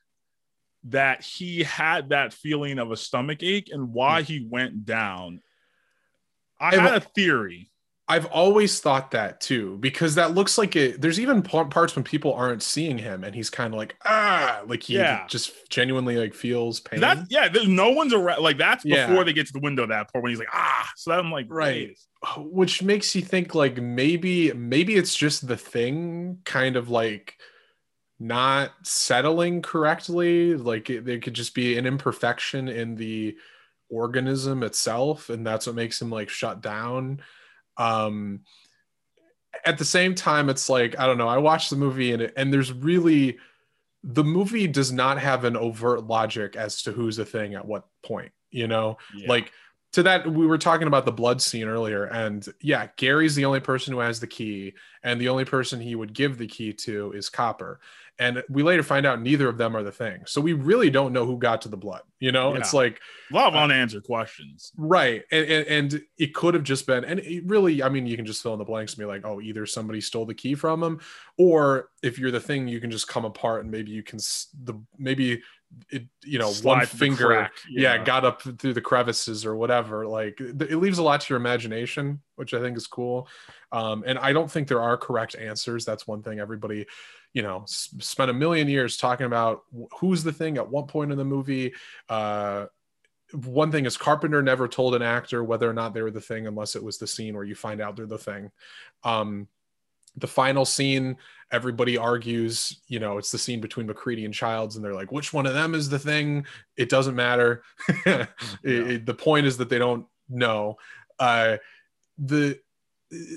That 0.84 1.22
he 1.22 1.64
had 1.64 2.10
that 2.10 2.32
feeling 2.32 2.78
of 2.78 2.90
a 2.90 2.96
stomach 2.96 3.42
ache 3.42 3.70
and 3.72 3.92
why 3.92 4.22
he 4.22 4.46
went 4.48 4.84
down. 4.84 5.40
I 6.60 6.76
had 6.76 6.94
a 6.94 7.00
theory 7.00 7.70
I've 8.10 8.24
always 8.26 8.80
thought 8.80 9.10
that 9.10 9.38
too, 9.38 9.76
because 9.80 10.14
that 10.14 10.32
looks 10.32 10.56
like 10.56 10.76
it. 10.76 10.98
There's 10.98 11.20
even 11.20 11.42
parts 11.42 11.94
when 11.94 12.04
people 12.04 12.32
aren't 12.32 12.62
seeing 12.62 12.96
him, 12.96 13.22
and 13.22 13.34
he's 13.34 13.50
kind 13.50 13.74
of 13.74 13.78
like 13.78 13.96
ah, 14.06 14.62
like 14.66 14.82
he 14.82 14.94
yeah. 14.94 15.26
just 15.28 15.68
genuinely 15.68 16.16
like 16.16 16.32
feels 16.32 16.80
pain. 16.80 17.00
That 17.00 17.26
yeah, 17.28 17.48
there's 17.48 17.68
no 17.68 17.90
one's 17.90 18.14
around. 18.14 18.40
Like 18.40 18.56
that's 18.56 18.82
before 18.82 19.14
yeah. 19.14 19.22
they 19.24 19.34
get 19.34 19.46
to 19.48 19.52
the 19.52 19.60
window. 19.60 19.86
That 19.86 20.10
part 20.10 20.22
when 20.22 20.30
he's 20.30 20.38
like 20.38 20.48
ah, 20.54 20.90
so 20.96 21.12
I'm 21.12 21.30
like 21.30 21.48
right, 21.50 21.98
which 22.38 22.82
makes 22.82 23.14
you 23.14 23.20
think 23.20 23.54
like 23.54 23.76
maybe 23.76 24.54
maybe 24.54 24.96
it's 24.96 25.14
just 25.14 25.46
the 25.46 25.58
thing, 25.58 26.38
kind 26.46 26.76
of 26.76 26.88
like 26.88 27.34
not 28.18 28.72
settling 28.82 29.62
correctly. 29.62 30.54
Like 30.54 30.90
it, 30.90 31.04
there 31.04 31.20
could 31.20 31.34
just 31.34 31.54
be 31.54 31.78
an 31.78 31.86
imperfection 31.86 32.68
in 32.68 32.94
the 32.94 33.36
organism 33.88 34.62
itself, 34.62 35.30
and 35.30 35.46
that's 35.46 35.66
what 35.66 35.76
makes 35.76 36.00
him 36.00 36.10
like 36.10 36.28
shut 36.28 36.60
down 36.60 37.20
um, 37.78 38.40
at 39.64 39.78
the 39.78 39.84
same 39.84 40.14
time, 40.14 40.48
it's 40.48 40.68
like 40.68 40.98
I 40.98 41.06
don't 41.06 41.18
know. 41.18 41.28
I 41.28 41.38
watched 41.38 41.70
the 41.70 41.76
movie 41.76 42.12
and 42.12 42.30
and 42.36 42.52
there's 42.52 42.72
really 42.72 43.38
the 44.04 44.24
movie 44.24 44.66
does 44.66 44.92
not 44.92 45.18
have 45.18 45.44
an 45.44 45.56
overt 45.56 46.06
logic 46.06 46.56
as 46.56 46.82
to 46.82 46.92
who's 46.92 47.18
a 47.18 47.24
thing 47.24 47.54
at 47.54 47.64
what 47.64 47.86
point. 48.04 48.32
You 48.50 48.66
know, 48.66 48.98
yeah. 49.14 49.28
like 49.28 49.52
to 49.92 50.02
that 50.02 50.30
we 50.30 50.46
were 50.46 50.58
talking 50.58 50.86
about 50.86 51.06
the 51.06 51.12
blood 51.12 51.40
scene 51.40 51.66
earlier 51.66 52.04
and 52.04 52.46
yeah 52.60 52.88
garry's 52.96 53.34
the 53.34 53.46
only 53.46 53.60
person 53.60 53.94
who 53.94 54.00
has 54.00 54.20
the 54.20 54.26
key 54.26 54.74
and 55.02 55.18
the 55.18 55.30
only 55.30 55.46
person 55.46 55.80
he 55.80 55.94
would 55.94 56.12
give 56.12 56.36
the 56.36 56.46
key 56.46 56.74
to 56.74 57.10
is 57.12 57.30
copper 57.30 57.80
and 58.18 58.42
we 58.48 58.62
later 58.62 58.82
find 58.82 59.06
out 59.06 59.22
neither 59.22 59.48
of 59.48 59.58
them 59.58 59.76
are 59.76 59.82
the 59.82 59.92
thing 59.92 60.22
so 60.26 60.40
we 60.40 60.52
really 60.52 60.90
don't 60.90 61.12
know 61.12 61.24
who 61.24 61.38
got 61.38 61.62
to 61.62 61.68
the 61.68 61.76
blood 61.76 62.02
you 62.20 62.32
know 62.32 62.52
yeah. 62.52 62.58
it's 62.58 62.74
like 62.74 63.00
a 63.30 63.34
lot 63.34 63.48
of 63.48 63.54
uh, 63.54 63.58
unanswered 63.58 64.04
questions 64.04 64.72
right 64.76 65.24
and, 65.30 65.46
and, 65.46 65.66
and 65.66 66.02
it 66.18 66.34
could 66.34 66.54
have 66.54 66.62
just 66.62 66.86
been 66.86 67.04
and 67.04 67.20
really 67.48 67.82
i 67.82 67.88
mean 67.88 68.06
you 68.06 68.16
can 68.16 68.26
just 68.26 68.42
fill 68.42 68.52
in 68.52 68.58
the 68.58 68.64
blanks 68.64 68.92
and 68.92 69.00
be 69.00 69.04
like 69.04 69.24
oh 69.24 69.40
either 69.40 69.66
somebody 69.66 70.00
stole 70.00 70.26
the 70.26 70.34
key 70.34 70.54
from 70.54 70.82
him 70.82 71.00
or 71.36 71.90
if 72.02 72.18
you're 72.18 72.30
the 72.30 72.40
thing 72.40 72.66
you 72.68 72.80
can 72.80 72.90
just 72.90 73.08
come 73.08 73.24
apart 73.24 73.62
and 73.62 73.70
maybe 73.70 73.90
you 73.90 74.02
can 74.02 74.18
the 74.64 74.74
maybe 74.98 75.40
it 75.90 76.06
you 76.24 76.38
know 76.38 76.50
Slide 76.50 76.76
one 76.76 76.86
finger 76.86 77.26
crack, 77.26 77.52
yeah. 77.70 77.94
yeah. 77.94 78.04
got 78.04 78.24
up 78.24 78.42
through 78.42 78.72
the 78.72 78.80
crevices 78.80 79.44
or 79.44 79.54
whatever 79.54 80.06
like 80.06 80.40
it 80.40 80.76
leaves 80.76 80.98
a 80.98 81.02
lot 81.02 81.20
to 81.20 81.34
your 81.34 81.38
imagination 81.38 82.20
which 82.36 82.54
i 82.54 82.60
think 82.60 82.76
is 82.76 82.86
cool 82.86 83.28
um, 83.72 84.02
and 84.06 84.18
i 84.18 84.32
don't 84.32 84.50
think 84.50 84.66
there 84.66 84.80
are 84.80 84.96
correct 84.96 85.36
answers 85.36 85.84
that's 85.84 86.06
one 86.06 86.22
thing 86.22 86.40
everybody 86.40 86.86
you 87.32 87.42
know 87.42 87.62
spent 87.66 88.30
a 88.30 88.34
million 88.34 88.68
years 88.68 88.96
talking 88.96 89.26
about 89.26 89.62
who's 89.98 90.22
the 90.22 90.32
thing 90.32 90.56
at 90.56 90.68
what 90.68 90.88
point 90.88 91.12
in 91.12 91.18
the 91.18 91.24
movie. 91.24 91.72
Uh, 92.08 92.66
one 93.44 93.70
thing 93.70 93.84
is 93.84 93.96
carpenter 93.96 94.42
never 94.42 94.66
told 94.66 94.94
an 94.94 95.02
actor 95.02 95.44
whether 95.44 95.68
or 95.68 95.74
not 95.74 95.92
they 95.92 96.02
were 96.02 96.10
the 96.10 96.20
thing 96.20 96.46
unless 96.46 96.74
it 96.74 96.82
was 96.82 96.98
the 96.98 97.06
scene 97.06 97.34
where 97.34 97.44
you 97.44 97.54
find 97.54 97.80
out 97.80 97.96
they're 97.96 98.06
the 98.06 98.18
thing. 98.18 98.50
Um, 99.04 99.48
the 100.16 100.26
final 100.26 100.64
scene 100.64 101.16
everybody 101.50 101.96
argues 101.96 102.80
you 102.88 102.98
know 102.98 103.16
it's 103.16 103.30
the 103.30 103.38
scene 103.38 103.60
between 103.60 103.86
macready 103.86 104.26
and 104.26 104.34
childs 104.34 104.76
and 104.76 104.84
they're 104.84 104.94
like 104.94 105.10
which 105.10 105.32
one 105.32 105.46
of 105.46 105.54
them 105.54 105.74
is 105.74 105.88
the 105.88 105.98
thing? 105.98 106.46
It 106.76 106.88
doesn't 106.88 107.16
matter. 107.16 107.62
It, 108.06 108.28
it, 108.64 109.06
the 109.06 109.14
point 109.14 109.46
is 109.46 109.56
that 109.58 109.68
they 109.68 109.78
don't 109.78 110.06
know. 110.28 110.76
Uh, 111.18 111.58
the 112.18 112.58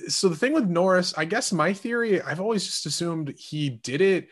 so 0.07 0.27
the 0.27 0.35
thing 0.35 0.53
with 0.53 0.67
Norris, 0.67 1.13
I 1.17 1.25
guess 1.25 1.53
my 1.53 1.73
theory, 1.73 2.21
I've 2.21 2.41
always 2.41 2.65
just 2.65 2.85
assumed 2.85 3.33
he 3.37 3.69
did 3.69 4.01
it 4.01 4.27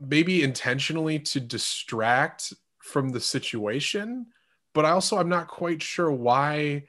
maybe 0.00 0.42
intentionally 0.42 1.18
to 1.18 1.40
distract 1.40 2.52
from 2.78 3.08
the 3.08 3.20
situation, 3.20 4.26
but 4.74 4.84
I 4.84 4.90
also 4.90 5.18
I'm 5.18 5.28
not 5.28 5.48
quite 5.48 5.82
sure 5.82 6.10
why 6.10 6.84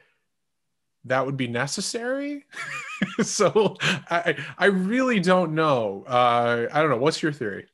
that 1.05 1.25
would 1.25 1.37
be 1.37 1.47
necessary. 1.47 2.45
so 3.23 3.75
I 3.81 4.37
I 4.57 4.65
really 4.67 5.19
don't 5.19 5.55
know. 5.55 6.03
Uh, 6.07 6.67
I 6.71 6.81
don't 6.81 6.91
know. 6.91 6.97
What's 6.97 7.23
your 7.23 7.33
theory? 7.33 7.67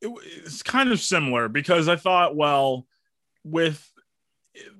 It, 0.00 0.10
it's 0.44 0.62
kind 0.62 0.90
of 0.90 1.00
similar 1.00 1.48
because 1.48 1.88
I 1.88 1.96
thought, 1.96 2.36
well, 2.36 2.86
with 3.44 3.86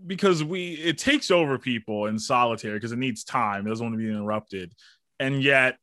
because 0.07 0.43
we 0.45 0.75
it 0.75 0.99
takes 0.99 1.31
over 1.31 1.59
people 1.59 2.07
in 2.07 2.19
solitary 2.19 2.75
because 2.77 2.93
it 2.93 2.99
needs 2.99 3.25
time. 3.25 3.67
It 3.67 3.71
doesn't 3.71 3.85
want 3.85 3.95
to 3.95 3.99
be 4.05 4.09
interrupted, 4.09 4.73
and 5.19 5.43
yet 5.43 5.77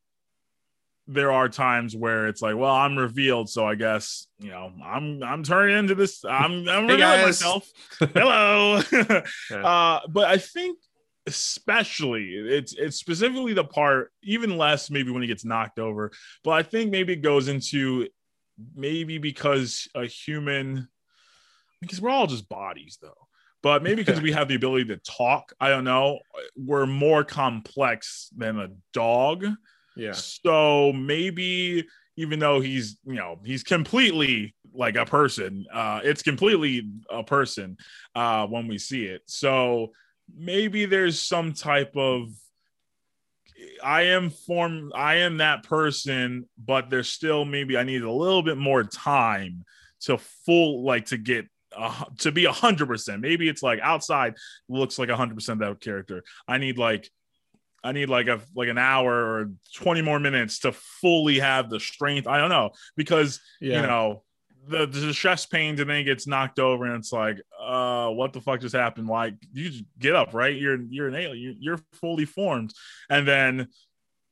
there 1.07 1.33
are 1.33 1.49
times 1.49 1.95
where 1.95 2.27
it's 2.27 2.41
like, 2.41 2.55
well, 2.55 2.71
I'm 2.73 2.97
revealed, 2.97 3.49
so 3.49 3.67
I 3.67 3.75
guess 3.75 4.27
you 4.39 4.49
know 4.49 4.71
I'm 4.83 5.21
I'm 5.23 5.43
turning 5.43 5.77
into 5.77 5.95
this. 5.95 6.23
I'm 6.25 6.67
I'm 6.69 6.85
Hey, 6.87 6.93
revealing 6.93 7.21
myself. 7.21 7.69
Hello, 7.99 8.81
Yeah. 9.51 9.65
uh, 9.67 9.99
but 10.07 10.25
I 10.25 10.37
think 10.37 10.77
especially 11.25 12.33
it's 12.33 12.73
it's 12.73 12.97
specifically 12.97 13.53
the 13.53 13.63
part 13.63 14.11
even 14.23 14.57
less 14.57 14.89
maybe 14.89 15.11
when 15.11 15.21
he 15.21 15.27
gets 15.27 15.45
knocked 15.45 15.79
over, 15.79 16.11
but 16.43 16.51
I 16.51 16.63
think 16.63 16.91
maybe 16.91 17.13
it 17.13 17.21
goes 17.21 17.47
into 17.47 18.07
maybe 18.75 19.17
because 19.17 19.87
a 19.95 20.05
human 20.05 20.87
because 21.81 21.99
we're 21.99 22.09
all 22.09 22.27
just 22.27 22.47
bodies 22.47 22.97
though 23.01 23.27
but 23.63 23.81
maybe 23.81 24.03
because 24.03 24.21
we 24.21 24.31
have 24.31 24.47
the 24.47 24.55
ability 24.55 24.85
to 24.85 24.97
talk 24.97 25.53
i 25.59 25.69
don't 25.69 25.83
know 25.83 26.19
we're 26.55 26.85
more 26.85 27.23
complex 27.23 28.29
than 28.35 28.59
a 28.59 28.67
dog. 28.93 29.45
Yeah. 29.95 30.13
so 30.13 30.91
maybe 30.93 31.87
even 32.17 32.39
though 32.39 32.59
he's 32.59 32.97
you 33.05 33.15
know 33.15 33.39
he's 33.43 33.63
completely 33.63 34.55
like 34.73 34.95
a 34.95 35.05
person 35.05 35.65
uh 35.71 35.99
it's 36.03 36.23
completely 36.23 36.89
a 37.09 37.23
person 37.23 37.77
uh 38.15 38.47
when 38.47 38.67
we 38.67 38.77
see 38.77 39.05
it. 39.05 39.21
So 39.25 39.91
maybe 40.35 40.85
there's 40.85 41.19
some 41.19 41.53
type 41.53 41.95
of 41.95 42.29
i 43.83 44.01
am 44.03 44.29
form 44.29 44.91
i 44.95 45.15
am 45.15 45.37
that 45.37 45.63
person 45.63 46.47
but 46.57 46.89
there's 46.89 47.09
still 47.09 47.45
maybe 47.45 47.77
i 47.77 47.83
need 47.83 48.01
a 48.01 48.11
little 48.11 48.41
bit 48.41 48.57
more 48.57 48.83
time 48.83 49.63
to 50.01 50.17
full 50.17 50.83
like 50.83 51.05
to 51.05 51.17
get 51.17 51.45
uh, 51.75 52.05
to 52.19 52.31
be 52.31 52.45
a 52.45 52.51
hundred 52.51 52.87
percent. 52.87 53.21
Maybe 53.21 53.47
it's 53.49 53.63
like 53.63 53.79
outside 53.81 54.35
looks 54.69 54.97
like 54.99 55.09
a 55.09 55.15
hundred 55.15 55.35
percent 55.35 55.59
that 55.59 55.79
character. 55.81 56.23
I 56.47 56.57
need 56.57 56.77
like 56.77 57.09
I 57.83 57.91
need 57.91 58.09
like 58.09 58.27
a 58.27 58.39
like 58.55 58.69
an 58.69 58.77
hour 58.77 59.11
or 59.13 59.51
20 59.75 60.01
more 60.01 60.19
minutes 60.19 60.59
to 60.59 60.71
fully 60.71 61.39
have 61.39 61.69
the 61.69 61.79
strength. 61.79 62.27
I 62.27 62.37
don't 62.39 62.49
know 62.49 62.71
because 62.95 63.39
Yeah. 63.59 63.81
you 63.81 63.87
know 63.87 64.23
the 64.65 64.85
the 64.85 65.11
chest 65.11 65.51
pains 65.51 65.81
and 65.81 65.89
then 65.89 65.97
he 65.97 66.03
gets 66.05 66.25
knocked 66.25 66.57
over 66.57 66.85
and 66.85 66.95
it's 66.95 67.11
like 67.11 67.37
uh 67.61 68.07
what 68.09 68.31
the 68.31 68.39
fuck 68.39 68.61
just 68.61 68.75
happened? 68.75 69.07
Like 69.07 69.35
you 69.51 69.69
just 69.69 69.83
get 69.99 70.15
up 70.15 70.33
right? 70.33 70.55
You're 70.55 70.81
you're 70.89 71.09
an 71.09 71.15
alien. 71.15 71.57
You're 71.59 71.79
fully 71.93 72.25
formed. 72.25 72.73
And 73.09 73.27
then 73.27 73.67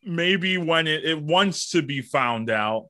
maybe 0.03 0.57
when 0.57 0.88
it, 0.88 1.03
it 1.03 1.22
wants 1.22 1.72
to 1.72 1.81
be 1.81 2.01
found 2.01 2.49
out 2.49 2.88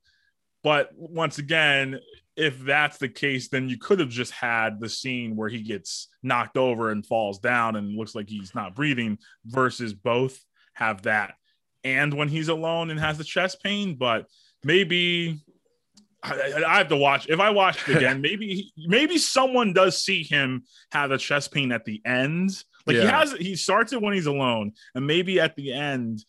but 0.63 0.91
once 0.95 1.39
again 1.39 1.99
if 2.41 2.59
that's 2.59 2.97
the 2.97 3.07
case 3.09 3.47
then 3.49 3.69
you 3.69 3.77
could 3.77 3.99
have 3.99 4.09
just 4.09 4.31
had 4.31 4.79
the 4.79 4.89
scene 4.89 5.35
where 5.35 5.49
he 5.49 5.61
gets 5.61 6.07
knocked 6.23 6.57
over 6.57 6.91
and 6.91 7.05
falls 7.05 7.39
down 7.39 7.75
and 7.75 7.97
looks 7.97 8.15
like 8.15 8.29
he's 8.29 8.55
not 8.55 8.75
breathing 8.75 9.17
versus 9.45 9.93
both 9.93 10.39
have 10.73 11.01
that 11.03 11.35
and 11.83 12.13
when 12.13 12.27
he's 12.27 12.49
alone 12.49 12.89
and 12.89 12.99
has 12.99 13.17
the 13.17 13.23
chest 13.23 13.61
pain 13.63 13.95
but 13.95 14.25
maybe 14.63 15.39
I, 16.23 16.63
I- 16.67 16.77
have 16.77 16.89
to 16.89 16.97
watch. 16.97 17.27
If 17.29 17.39
I 17.39 17.49
watch 17.49 17.89
it 17.89 17.97
again, 17.97 18.21
maybe 18.27 18.71
maybe 18.77 19.17
someone 19.17 19.73
does 19.73 20.01
see 20.01 20.21
him 20.23 20.63
have 20.91 21.09
a 21.11 21.17
chest 21.17 21.51
pain 21.51 21.71
at 21.71 21.83
the 21.85 21.99
end. 22.05 22.51
Like 22.85 22.97
he 22.97 23.07
has, 23.09 23.31
he 23.33 23.55
starts 23.55 23.91
it 23.93 24.01
when 24.01 24.13
he's 24.13 24.27
alone, 24.27 24.73
and 24.93 25.05
maybe 25.07 25.39
at 25.39 25.55
the 25.55 25.73
end, 25.73 26.23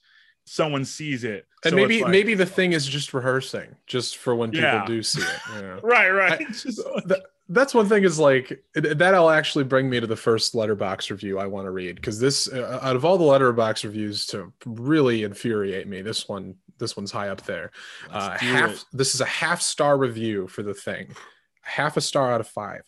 someone 0.47 0.85
sees 0.85 1.25
it. 1.25 1.45
And 1.65 1.71
So 1.73 1.77
maybe 1.77 2.03
like- 2.03 2.11
maybe 2.11 2.35
the 2.35 2.47
thing 2.47 2.73
is 2.73 2.87
just 2.87 3.15
rehearsing, 3.15 3.77
just 3.87 4.17
for 4.17 4.35
when 4.35 4.51
people 4.51 4.67
Yeah. 4.67 4.87
do 4.87 5.03
see 5.03 5.23
it. 5.23 5.41
Yeah. 5.55 5.79
right, 5.83 6.11
right. 6.11 6.41
I- 6.41 6.47
It's 6.49 6.63
just 6.65 6.81
Th- 7.09 7.21
that's 7.49 7.75
one 7.75 7.89
thing 7.89 8.05
is 8.05 8.19
like 8.19 8.65
that'll 8.75 9.29
actually 9.31 9.65
bring 9.65 9.91
me 9.91 10.01
to 10.01 10.07
the 10.07 10.17
first 10.17 10.55
Letterboxd 10.55 11.11
review 11.11 11.39
I 11.39 11.47
want 11.47 11.67
to 11.67 11.71
read 11.71 11.97
because 11.97 12.19
this 12.19 12.49
uh, 12.51 12.79
out 12.83 12.97
of 12.97 13.05
all 13.05 13.19
the 13.19 13.25
Letterboxd 13.25 13.85
reviews 13.85 14.27
to 14.29 14.53
really 14.65 15.23
infuriate 15.25 15.87
me 15.87 16.01
this 16.03 16.29
one 16.29 16.55
this 16.79 16.97
one's 16.97 17.11
high 17.13 17.29
up 17.29 17.43
there 17.43 17.71
uh, 18.11 18.37
half 18.39 18.71
it. 18.73 18.85
this 18.93 19.15
is 19.15 19.21
a 19.21 19.27
half 19.27 19.61
star 19.61 19.99
review 19.99 20.47
for 20.49 20.63
the 20.63 20.73
thing 20.75 21.15
half 21.61 21.97
a 21.97 22.01
star 22.01 22.33
out 22.33 22.41
of 22.41 22.49
five 22.49 22.83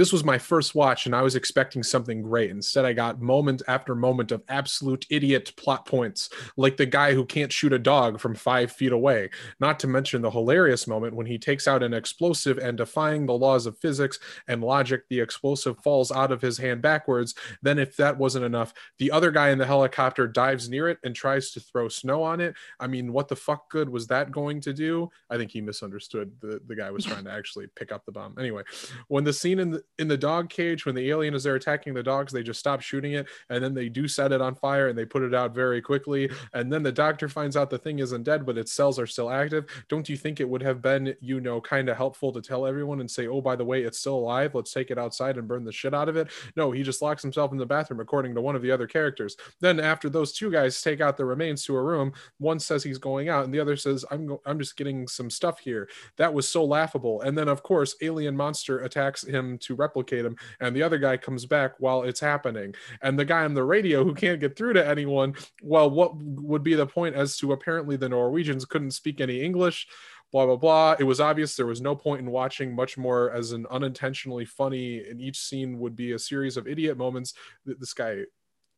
this 0.00 0.12
was 0.12 0.24
my 0.24 0.38
first 0.38 0.74
watch 0.74 1.06
and 1.06 1.14
I 1.14 1.22
was 1.22 1.36
expecting 1.36 1.82
something 1.82 2.22
great 2.22 2.50
instead 2.50 2.84
I 2.84 2.92
got 2.92 3.20
moment 3.20 3.62
after 3.68 3.94
moment 3.94 4.32
of 4.32 4.42
absolute 4.48 5.06
idiot 5.10 5.52
plot 5.56 5.86
points 5.86 6.30
like 6.56 6.76
the 6.76 6.86
guy 6.86 7.14
who 7.14 7.24
can't 7.24 7.52
shoot 7.52 7.72
a 7.72 7.78
dog 7.78 8.20
from 8.20 8.34
five 8.34 8.72
feet 8.72 8.92
away 8.92 9.30
not 9.60 9.78
to 9.80 9.86
mention 9.86 10.22
the 10.22 10.30
hilarious 10.30 10.86
moment 10.86 11.14
when 11.14 11.26
he 11.26 11.38
takes 11.38 11.68
out 11.68 11.82
an 11.82 11.94
explosive 11.94 12.58
and 12.58 12.76
defying 12.76 13.26
the 13.26 13.34
laws 13.34 13.66
of 13.66 13.78
physics 13.78 14.18
and 14.48 14.62
logic, 14.62 15.02
the 15.08 15.20
explosive 15.20 15.78
falls 15.78 16.10
out 16.10 16.32
of 16.32 16.42
his 16.42 16.58
hand 16.58 16.82
backwards. 16.82 17.34
Then, 17.62 17.78
if 17.78 17.96
that 17.96 18.16
wasn't 18.16 18.44
enough, 18.44 18.72
the 18.98 19.10
other 19.10 19.30
guy 19.30 19.50
in 19.50 19.58
the 19.58 19.66
helicopter 19.66 20.26
dives 20.26 20.68
near 20.68 20.88
it 20.88 20.98
and 21.04 21.14
tries 21.14 21.50
to 21.52 21.60
throw 21.60 21.88
snow 21.88 22.22
on 22.22 22.40
it. 22.40 22.54
I 22.78 22.86
mean, 22.86 23.12
what 23.12 23.28
the 23.28 23.36
fuck 23.36 23.70
good 23.70 23.88
was 23.88 24.06
that 24.08 24.32
going 24.32 24.60
to 24.62 24.72
do? 24.72 25.10
I 25.28 25.36
think 25.36 25.50
he 25.50 25.60
misunderstood. 25.60 26.32
The, 26.40 26.60
the 26.66 26.76
guy 26.76 26.90
was 26.90 27.04
trying 27.04 27.24
to 27.24 27.32
actually 27.32 27.66
pick 27.76 27.92
up 27.92 28.04
the 28.04 28.12
bomb. 28.12 28.36
Anyway, 28.38 28.62
when 29.08 29.24
the 29.24 29.32
scene 29.32 29.58
in 29.58 29.70
the 29.70 29.82
in 29.98 30.08
the 30.08 30.16
dog 30.16 30.48
cage, 30.48 30.86
when 30.86 30.94
the 30.94 31.10
alien 31.10 31.34
is 31.34 31.42
there 31.42 31.56
attacking 31.56 31.94
the 31.94 32.02
dogs, 32.02 32.32
they 32.32 32.42
just 32.42 32.60
stop 32.60 32.80
shooting 32.80 33.12
it 33.12 33.26
and 33.50 33.62
then 33.62 33.74
they 33.74 33.88
do 33.88 34.08
set 34.08 34.32
it 34.32 34.40
on 34.40 34.54
fire 34.54 34.88
and 34.88 34.98
they 34.98 35.04
put 35.04 35.22
it 35.22 35.34
out 35.34 35.54
very 35.54 35.82
quickly. 35.82 36.30
And 36.54 36.72
then 36.72 36.82
the 36.82 36.92
doctor 36.92 37.28
finds 37.28 37.56
out 37.56 37.70
the 37.70 37.78
thing 37.78 37.98
isn't 37.98 38.22
dead, 38.22 38.46
but 38.46 38.58
its 38.58 38.72
cells 38.72 38.98
are 38.98 39.06
still 39.06 39.30
active. 39.30 39.66
Don't 39.88 40.08
you 40.08 40.16
think 40.16 40.40
it 40.40 40.48
would 40.48 40.62
have 40.62 40.80
been, 40.80 41.14
you 41.20 41.40
know, 41.40 41.60
kind 41.60 41.88
of 41.88 41.96
helpful 41.96 42.32
to 42.32 42.40
tell 42.40 42.66
everyone 42.66 43.00
and 43.00 43.10
say, 43.10 43.26
oh, 43.26 43.40
by 43.40 43.56
the 43.56 43.64
way, 43.64 43.82
it's 43.82 43.98
still 43.98 44.16
alive. 44.16 44.54
Let's 44.54 44.72
take 44.72 44.90
it 44.90 44.98
outside 44.98 45.36
and 45.36 45.48
burn 45.48 45.64
the 45.64 45.72
shit 45.72 45.94
out 45.94 46.08
of 46.08 46.16
it. 46.16 46.28
No, 46.56 46.70
he 46.70 46.82
just 46.82 47.02
locks 47.02 47.22
himself 47.22 47.52
in 47.52 47.58
the 47.58 47.66
bathroom, 47.66 48.00
according 48.00 48.34
to 48.34 48.40
one 48.40 48.56
of 48.56 48.62
the 48.62 48.70
other 48.70 48.86
characters. 48.86 49.36
Then, 49.60 49.80
after 49.80 50.08
those 50.08 50.32
two 50.32 50.50
guys 50.50 50.80
take 50.80 51.00
out 51.00 51.16
the 51.16 51.24
remains 51.24 51.64
to 51.64 51.76
a 51.76 51.82
room, 51.82 52.12
one 52.38 52.58
says 52.58 52.82
he's 52.82 52.98
going 52.98 53.28
out, 53.28 53.44
and 53.44 53.52
the 53.52 53.60
other 53.60 53.76
says, 53.76 54.04
"I'm 54.10 54.26
go- 54.26 54.42
I'm 54.46 54.58
just 54.58 54.76
getting 54.76 55.06
some 55.08 55.30
stuff 55.30 55.58
here." 55.58 55.88
That 56.16 56.32
was 56.32 56.48
so 56.48 56.64
laughable. 56.64 57.20
And 57.22 57.36
then, 57.36 57.48
of 57.48 57.62
course, 57.62 57.96
alien 58.02 58.36
monster 58.36 58.80
attacks 58.80 59.24
him 59.24 59.58
to 59.58 59.69
replicate 59.74 60.24
him, 60.24 60.36
and 60.60 60.74
the 60.74 60.82
other 60.82 60.98
guy 60.98 61.16
comes 61.16 61.46
back 61.46 61.72
while 61.78 62.02
it's 62.02 62.20
happening. 62.20 62.74
And 63.02 63.18
the 63.18 63.24
guy 63.24 63.44
on 63.44 63.54
the 63.54 63.64
radio 63.64 64.04
who 64.04 64.14
can't 64.14 64.40
get 64.40 64.56
through 64.56 64.74
to 64.74 64.86
anyone, 64.86 65.34
well, 65.62 65.90
what 65.90 66.12
would 66.16 66.62
be 66.62 66.74
the 66.74 66.86
point 66.86 67.14
as 67.14 67.36
to 67.38 67.52
apparently 67.52 67.96
the 67.96 68.08
Norwegians 68.08 68.64
couldn't 68.64 68.92
speak 68.92 69.20
any 69.20 69.40
English? 69.40 69.86
Blah 70.32 70.46
blah 70.46 70.56
blah. 70.56 70.96
It 70.98 71.04
was 71.04 71.20
obvious 71.20 71.56
there 71.56 71.66
was 71.66 71.80
no 71.80 71.96
point 71.96 72.20
in 72.20 72.30
watching 72.30 72.72
much 72.74 72.96
more 72.96 73.32
as 73.32 73.50
an 73.50 73.66
unintentionally 73.68 74.44
funny, 74.44 75.00
and 75.08 75.20
each 75.20 75.38
scene 75.40 75.80
would 75.80 75.96
be 75.96 76.12
a 76.12 76.18
series 76.20 76.56
of 76.56 76.68
idiot 76.68 76.96
moments. 76.96 77.34
Th- 77.66 77.76
This 77.78 77.92
guy, 77.92 78.18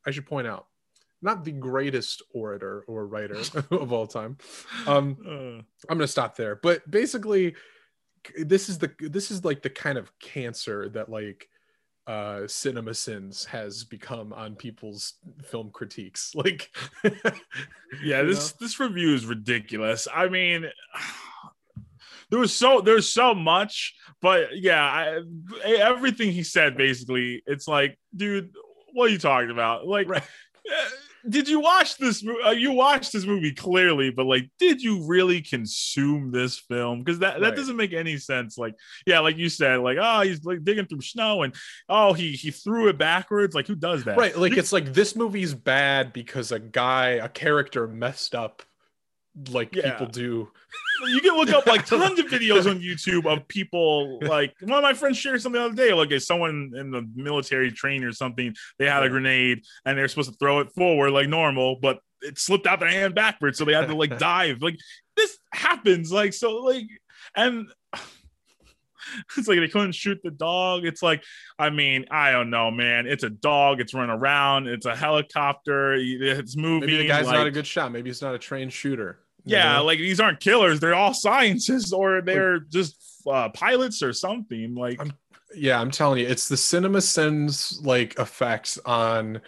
I 0.07 0.11
should 0.13 0.25
point 0.25 0.47
out, 0.47 0.67
not 1.21 1.45
the 1.45 1.53
greatest 1.53 2.23
orator 2.33 2.85
or 2.89 3.07
writer 3.07 3.37
of 3.71 3.93
all 3.93 4.07
time. 4.07 4.39
Um, 4.87 5.19
Uh, 5.27 5.63
I'm 5.91 5.99
gonna 5.99 6.07
stop 6.07 6.37
there. 6.37 6.57
But 6.57 6.91
basically, 6.91 7.55
this 8.39 8.69
is 8.69 8.79
the 8.79 8.91
this 9.01 9.31
is 9.31 9.45
like 9.45 9.63
the 9.63 9.71
kind 9.71 9.99
of 9.99 10.17
cancer 10.19 10.89
that 10.91 11.09
like 11.09 11.49
uh 12.07 12.41
CinemaSins 12.47 13.47
has 13.47 13.85
become 13.85 14.33
on 14.33 14.57
people's 14.57 15.15
film 15.45 15.71
critiques 15.71 16.33
like 16.35 16.71
yeah, 18.03 18.23
this 18.23 18.53
this 18.53 18.81
review 18.81 19.15
is 19.15 19.27
ridiculous. 19.27 20.09
I 20.13 20.29
mean, 20.29 20.67
there 22.31 22.39
was 22.39 22.55
so 22.55 22.81
there's 22.81 23.09
so 23.09 23.35
much, 23.35 23.95
but 24.21 24.57
yeah, 24.57 24.83
I, 24.83 25.23
everything 25.65 26.33
he 26.33 26.43
said 26.43 26.77
basically, 26.77 27.43
it's 27.47 27.69
like, 27.69 27.99
dude, 28.15 28.53
what 28.93 29.07
are 29.07 29.13
you 29.13 29.19
talking 29.19 29.51
about? 29.51 29.87
Like, 29.87 30.09
Right. 30.09 30.23
Did 31.29 31.49
you 31.49 31.61
watch 31.61 31.97
this? 31.99 32.25
Uh, 32.45 32.51
you 32.51 32.73
watched 32.73 33.13
this 33.13 33.25
movie 33.25 33.53
clearly, 33.53 34.11
but 34.11 34.27
like, 34.27 34.51
did 34.59 34.83
you 34.83 35.07
really 35.07 35.41
consume 35.41 36.31
this 36.33 36.59
film? 36.59 37.01
Because 37.01 37.19
that 37.21 37.41
that 37.41 37.49
Right. 37.49 37.57
doesn't 37.57 37.77
make 37.77 37.93
any 37.93 38.17
sense. 38.19 38.59
Like, 38.59 38.75
yeah, 39.07 39.21
like 39.21 39.37
you 39.37 39.49
said, 39.49 39.81
like, 39.81 39.99
oh, 40.01 40.21
he's 40.23 40.45
like 40.45 40.65
digging 40.65 40.87
through 40.87 41.01
snow, 41.03 41.43
and 41.43 41.55
oh, 41.89 42.13
he 42.13 42.33
he 42.33 42.51
threw 42.51 42.89
it 42.89 42.99
backwards. 42.99 43.55
Like, 43.55 43.67
who 43.67 43.75
does 43.75 44.05
that? 44.05 44.17
right 44.19 44.37
like 44.37 44.53
You- 44.53 44.59
it's 44.59 44.73
like 44.73 44.93
this 44.93 45.15
movie's 45.17 45.55
bad 45.55 46.13
because 46.13 46.53
a 46.53 46.59
guy 46.59 47.11
a 47.11 47.29
character 47.29 47.87
messed 47.87 48.35
up 48.35 48.63
like 49.51 49.75
Yeah. 49.75 49.93
people 49.93 50.07
do 50.07 50.51
you 51.09 51.21
can 51.21 51.35
look 51.37 51.49
up 51.51 51.67
like 51.67 51.87
tons 51.87 52.19
of 52.19 52.27
videos 52.27 52.71
on 52.71 52.81
YouTube 52.81 53.27
of 53.27 53.47
people 53.49 54.19
like 54.21 54.55
one 54.61 54.73
of 54.79 54.83
my 54.83 54.93
friends 54.93 55.17
shared 55.19 55.41
something 55.41 55.61
the 55.61 55.67
other 55.67 55.75
day. 55.75 55.93
Like 55.93 56.11
if 56.13 56.23
someone 56.23 56.73
in 56.77 56.91
the 56.91 57.09
military 57.15 57.73
training 57.73 58.05
or 58.05 58.13
something, 58.13 58.55
they 58.79 58.87
had 58.87 59.03
a 59.03 59.09
grenade 59.09 59.63
and 59.85 59.97
they're 59.99 60.07
supposed 60.09 60.31
to 60.31 60.37
throw 60.37 60.61
it 60.61 60.71
forward 60.73 61.11
like 61.11 61.29
normal, 61.29 61.77
but 61.81 61.99
it 62.21 62.39
slipped 62.39 62.67
out 62.67 62.79
their 62.79 62.89
hand 62.91 63.15
backwards, 63.15 63.59
so 63.59 63.65
they 63.65 63.73
had 63.73 63.89
to 63.89 63.97
like 63.97 64.17
dive. 64.19 64.63
Like 64.63 64.77
this 65.17 65.37
happens, 65.53 66.13
like 66.13 66.35
so, 66.35 66.57
like 66.59 66.85
and 67.35 67.67
it's 69.37 69.49
like 69.49 69.59
they 69.59 69.69
couldn't 69.69 69.93
shoot 69.93 70.19
the 70.23 70.31
dog. 70.31 70.85
It's 70.85 71.03
like, 71.03 71.25
I 71.59 71.71
mean, 71.71 72.05
I 72.11 72.31
don't 72.31 72.51
know, 72.51 72.71
man. 72.71 73.07
It's 73.07 73.25
a 73.25 73.31
dog. 73.31 73.81
It's 73.81 73.93
running 73.95 74.11
around. 74.15 74.69
It's 74.69 74.87
a 74.87 74.95
helicopter. 74.95 75.95
It's 75.95 76.57
moving. 76.57 76.89
maybe 76.89 76.99
the 76.99 77.09
guy's 77.09 77.27
like- 77.27 77.35
not 77.35 77.47
a 77.47 77.51
good 77.51 77.67
shot 77.67 77.91
maybe 77.93 78.09
he's 78.11 78.23
not 78.23 78.35
a 78.35 78.39
trained 78.39 78.73
shooter 78.73 79.19
yeah, 79.45 79.77
know? 79.77 79.85
like 79.85 79.99
these 79.99 80.21
aren't 80.21 80.41
killers. 80.41 80.81
They're 80.81 80.95
all 80.95 81.15
scientists 81.15 81.93
or 81.93 82.23
they're 82.23 82.61
just 82.61 82.97
uh, 83.27 83.49
pilots 83.51 84.03
or 84.03 84.13
something. 84.13 84.75
Like, 84.75 85.01
I'm- 85.01 85.13
yeah, 85.55 85.81
I'm 85.81 85.91
telling 85.91 86.21
you, 86.21 86.27
it's 86.27 86.49
the 86.49 86.57
CinemaSins 86.57 87.85
like 87.85 88.19
effects 88.19 88.79
on 88.85 89.41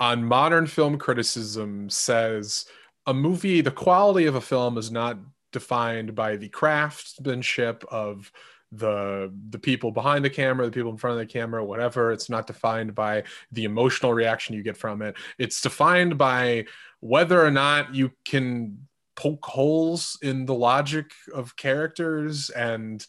on 0.00 0.24
modern 0.24 0.66
film 0.66 0.98
criticism 0.98 1.90
says 1.90 2.66
a 3.06 3.14
movie, 3.14 3.62
the 3.62 3.70
quality 3.70 4.26
of 4.26 4.34
a 4.34 4.40
film 4.40 4.76
is 4.78 4.90
not 4.90 5.18
defined 5.52 6.14
by 6.14 6.36
the 6.36 6.48
craftsmanship 6.50 7.84
of 7.90 8.30
the 8.70 9.32
the 9.48 9.58
people 9.58 9.90
behind 9.90 10.22
the 10.22 10.28
camera 10.28 10.66
the 10.66 10.72
people 10.72 10.90
in 10.90 10.98
front 10.98 11.18
of 11.18 11.26
the 11.26 11.32
camera 11.32 11.64
whatever 11.64 12.12
it's 12.12 12.28
not 12.28 12.46
defined 12.46 12.94
by 12.94 13.22
the 13.50 13.64
emotional 13.64 14.12
reaction 14.12 14.54
you 14.54 14.62
get 14.62 14.76
from 14.76 15.00
it 15.00 15.16
it's 15.38 15.62
defined 15.62 16.18
by 16.18 16.62
whether 17.00 17.42
or 17.42 17.50
not 17.50 17.94
you 17.94 18.12
can 18.26 18.86
poke 19.18 19.44
holes 19.44 20.16
in 20.22 20.46
the 20.46 20.54
logic 20.54 21.10
of 21.34 21.56
characters 21.56 22.50
and 22.50 23.04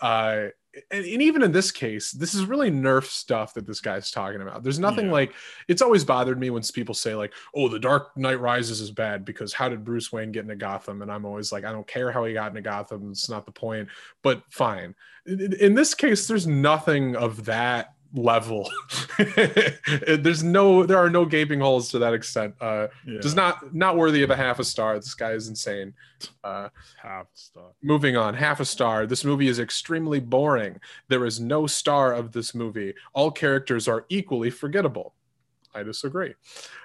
uh 0.00 0.46
and, 0.90 1.04
and 1.04 1.22
even 1.22 1.42
in 1.44 1.52
this 1.52 1.70
case, 1.70 2.10
this 2.10 2.34
is 2.34 2.46
really 2.46 2.68
nerf 2.68 3.04
stuff 3.04 3.54
that 3.54 3.64
this 3.64 3.80
guy's 3.80 4.10
talking 4.10 4.42
about. 4.42 4.64
There's 4.64 4.80
nothing 4.80 5.06
Yeah. 5.06 5.12
like 5.12 5.32
it's 5.68 5.80
always 5.82 6.02
bothered 6.04 6.36
me 6.40 6.50
when 6.50 6.64
people 6.74 6.96
say 6.96 7.14
like, 7.14 7.32
"Oh, 7.54 7.68
The 7.68 7.78
Dark 7.78 8.16
Knight 8.16 8.40
Rises 8.40 8.80
is 8.80 8.90
bad 8.90 9.24
because 9.24 9.52
how 9.52 9.68
did 9.68 9.84
Bruce 9.84 10.10
Wayne 10.10 10.32
get 10.32 10.40
into 10.42 10.56
Gotham?" 10.56 11.00
And 11.02 11.12
I'm 11.12 11.24
always 11.24 11.52
like, 11.52 11.64
"I 11.64 11.70
don't 11.70 11.86
care 11.86 12.10
how 12.10 12.24
he 12.24 12.34
got 12.34 12.48
into 12.50 12.60
Gotham. 12.60 13.12
It's 13.12 13.28
not 13.30 13.46
the 13.46 13.52
point." 13.52 13.88
But 14.24 14.42
fine. 14.50 14.96
In, 15.26 15.40
in- 15.40 15.52
in 15.60 15.74
this 15.76 15.94
case, 15.94 16.26
there's 16.26 16.48
nothing 16.48 17.14
of 17.14 17.44
that 17.44 17.94
level. 18.14 18.70
there's 20.06 20.42
no, 20.42 20.84
there 20.86 20.98
are 20.98 21.10
no 21.10 21.24
gaping 21.24 21.60
holes 21.60 21.90
to 21.90 21.98
that 21.98 22.14
extent. 22.14 22.54
Uh, 22.60 22.88
Yeah. 23.06 23.20
Does 23.20 23.34
not 23.34 23.74
not 23.74 23.96
worthy 23.96 24.22
of 24.22 24.30
a 24.30 24.36
half 24.36 24.58
a 24.58 24.64
star. 24.64 24.96
This 24.96 25.14
guy 25.14 25.32
is 25.32 25.48
insane. 25.48 25.94
Uh, 26.42 26.68
have 27.02 27.26
stuff. 27.34 27.72
Moving 27.82 28.16
on, 28.16 28.34
half 28.34 28.60
a 28.60 28.64
star. 28.64 29.06
This 29.06 29.24
movie 29.24 29.48
is 29.48 29.58
extremely 29.58 30.20
boring. 30.20 30.80
There 31.08 31.26
is 31.26 31.40
no 31.40 31.66
star 31.66 32.14
of 32.14 32.32
this 32.32 32.54
movie. 32.54 32.94
All 33.12 33.30
characters 33.30 33.88
are 33.88 34.06
equally 34.08 34.50
forgettable. 34.50 35.14
I 35.74 35.82
disagree. 35.82 36.34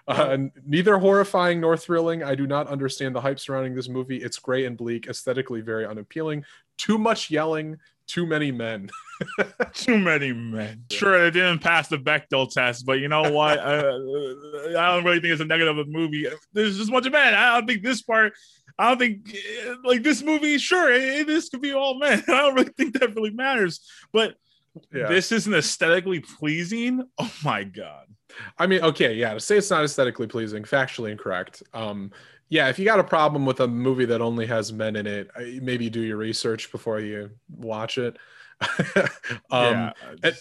Uh, 0.08 0.38
neither 0.66 0.98
horrifying 0.98 1.62
nor 1.62 1.78
thrilling. 1.78 2.24
I 2.24 2.34
do 2.34 2.48
not 2.48 2.68
understand 2.68 3.16
the 3.16 3.22
hype 3.22 3.40
surrounding 3.40 3.76
this 3.76 3.88
movie. 3.88 4.18
It's 4.18 4.40
gray 4.40 4.66
and 4.66 4.76
bleak, 4.76 5.06
aesthetically 5.08 5.62
very 5.62 5.86
unappealing. 5.86 6.44
Too 6.78 6.98
much 6.98 7.30
yelling, 7.30 7.78
too 8.10 8.26
many 8.26 8.52
men. 8.52 8.90
Too 9.74 10.00
many 10.00 10.32
men. 10.32 10.86
Sure, 10.92 11.26
it 11.26 11.32
didn't 11.32 11.60
pass 11.60 11.90
the 11.90 11.98
Bechdel 11.98 12.50
test, 12.50 12.86
but 12.86 13.00
you 13.00 13.10
know 13.10 13.32
what? 13.32 13.60
uh, 13.60 14.00
I 14.78 14.94
don't 14.96 15.04
really 15.04 15.20
think 15.20 15.34
it's 15.34 15.42
a 15.42 15.46
negative 15.46 15.78
of 15.78 15.88
the 15.88 15.92
movie. 15.92 16.26
There's 16.54 16.78
just 16.78 16.90
a 16.90 16.92
bunch 16.94 17.06
of 17.06 17.12
men. 17.12 17.34
I 17.34 17.56
don't 17.56 17.68
think 17.68 17.84
this 17.84 18.02
part. 18.02 18.32
I 18.78 18.88
don't 18.88 18.98
think 18.98 19.36
uh, 19.68 19.76
like 19.84 20.04
this 20.04 20.24
movie. 20.24 20.58
Sure, 20.58 20.90
it, 20.92 21.28
this 21.28 21.50
could 21.50 21.62
be 21.62 21.74
all 21.74 22.00
men. 22.00 22.24
I 22.30 22.32
don't 22.32 22.56
really 22.56 22.72
think 22.78 22.98
that 22.98 23.14
really 23.14 23.32
matters. 23.32 23.82
But 24.14 24.36
Yeah. 24.94 25.08
this 25.08 25.34
isn't 25.34 25.54
aesthetically 25.54 26.22
pleasing. 26.22 27.04
Oh 27.18 27.34
my 27.44 27.66
god. 27.66 28.08
I 28.58 28.68
mean, 28.68 28.82
okay, 28.84 29.16
yeah, 29.16 29.34
to 29.34 29.40
say 29.42 29.58
it's 29.58 29.70
not 29.70 29.84
aesthetically 29.84 30.28
pleasing, 30.28 30.64
factually 30.64 31.12
incorrect. 31.12 31.62
Um, 31.74 32.12
yeah, 32.50 32.70
if 32.70 32.80
you 32.80 32.86
got 32.86 33.00
a 33.00 33.04
problem 33.04 33.46
with 33.46 33.60
a 33.60 33.68
movie 33.68 34.06
that 34.06 34.22
only 34.22 34.46
has 34.48 34.74
men 34.74 34.96
in 34.96 35.08
it, 35.08 35.30
maybe 35.62 35.90
do 35.90 36.02
your 36.02 36.18
research 36.18 36.72
before 36.72 37.00
you 37.00 37.30
watch 37.50 37.98
it. 37.98 38.18
um, 39.52 39.74
yeah. 39.74 39.92
it- 40.24 40.36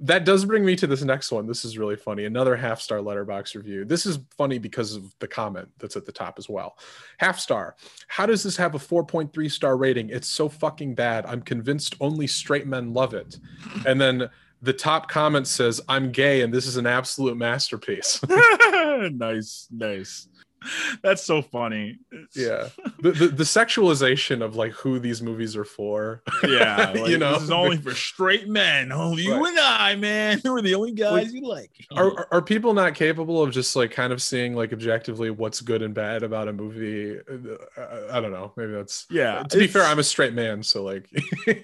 that 0.00 0.24
does 0.24 0.44
bring 0.44 0.64
me 0.64 0.74
to 0.76 0.86
this 0.86 1.02
next 1.02 1.30
one. 1.30 1.46
This 1.46 1.64
is 1.64 1.78
really 1.78 1.96
funny. 1.96 2.24
Another 2.24 2.56
half 2.56 2.80
star 2.80 2.98
Letterboxd 2.98 3.54
review. 3.54 3.84
This 3.84 4.06
is 4.06 4.18
funny 4.36 4.58
because 4.58 4.94
of 4.96 5.14
the 5.20 5.28
comment 5.28 5.68
that's 5.78 5.96
at 5.96 6.04
the 6.04 6.12
top 6.12 6.38
as 6.38 6.48
well. 6.48 6.76
Half 7.18 7.38
star. 7.38 7.76
How 8.08 8.26
does 8.26 8.42
this 8.42 8.56
have 8.56 8.74
a 8.74 8.78
4.3 8.78 9.50
star 9.50 9.76
rating? 9.76 10.10
It's 10.10 10.28
so 10.28 10.48
fucking 10.48 10.94
bad. 10.94 11.24
I'm 11.26 11.42
convinced 11.42 11.94
only 12.00 12.26
straight 12.26 12.66
men 12.66 12.92
love 12.92 13.14
it. 13.14 13.38
And 13.86 14.00
then 14.00 14.28
the 14.62 14.72
top 14.72 15.08
comment 15.08 15.46
says, 15.46 15.80
I'm 15.88 16.10
gay 16.10 16.42
and 16.42 16.52
this 16.52 16.66
is 16.66 16.76
an 16.76 16.86
absolute 16.86 17.36
masterpiece. 17.36 18.20
nice, 18.28 19.68
nice. 19.70 20.28
That's 21.02 21.22
so 21.22 21.42
funny. 21.42 21.98
yeah. 22.34 22.68
The, 23.00 23.12
the, 23.12 23.28
the 23.28 23.44
sexualization 23.44 24.42
of 24.42 24.56
like 24.56 24.72
who 24.72 24.98
these 24.98 25.22
movies 25.22 25.56
are 25.56 25.64
for. 25.64 26.22
Yeah, 26.46 26.92
like, 26.96 27.08
You 27.10 27.18
know? 27.18 27.34
this 27.34 27.42
is 27.44 27.50
only 27.50 27.76
for 27.76 27.92
straight 27.94 28.48
men. 28.48 28.92
Oh, 28.92 29.16
you 29.16 29.44
and 29.44 29.58
I, 29.58 29.94
man, 29.96 30.40
we're 30.44 30.60
the 30.62 30.74
only 30.74 30.92
guys 30.92 31.26
Like, 31.26 31.32
you 31.32 31.42
like. 31.48 31.70
are, 31.92 32.26
are- 32.32 32.42
people 32.42 32.74
not 32.74 32.94
capable 32.94 33.42
of 33.42 33.52
just 33.52 33.74
like 33.74 33.90
kind 33.90 34.12
of 34.12 34.20
seeing 34.20 34.54
like 34.54 34.72
objectively 34.72 35.30
what's 35.30 35.60
good 35.60 35.80
and 35.82 35.94
bad 35.94 36.22
about 36.22 36.46
a 36.48 36.52
movie 36.52 37.18
Uh, 37.18 38.12
i 38.12 38.20
don't 38.20 38.32
know 38.32 38.52
maybe 38.56 38.72
that's 38.72 39.06
yeah. 39.10 39.42
to 39.44 39.56
be 39.58 39.66
fair 39.66 39.82
i'm 39.84 39.98
a 39.98 40.02
straight 40.04 40.34
man 40.34 40.62
so 40.62 40.82
like 40.82 41.08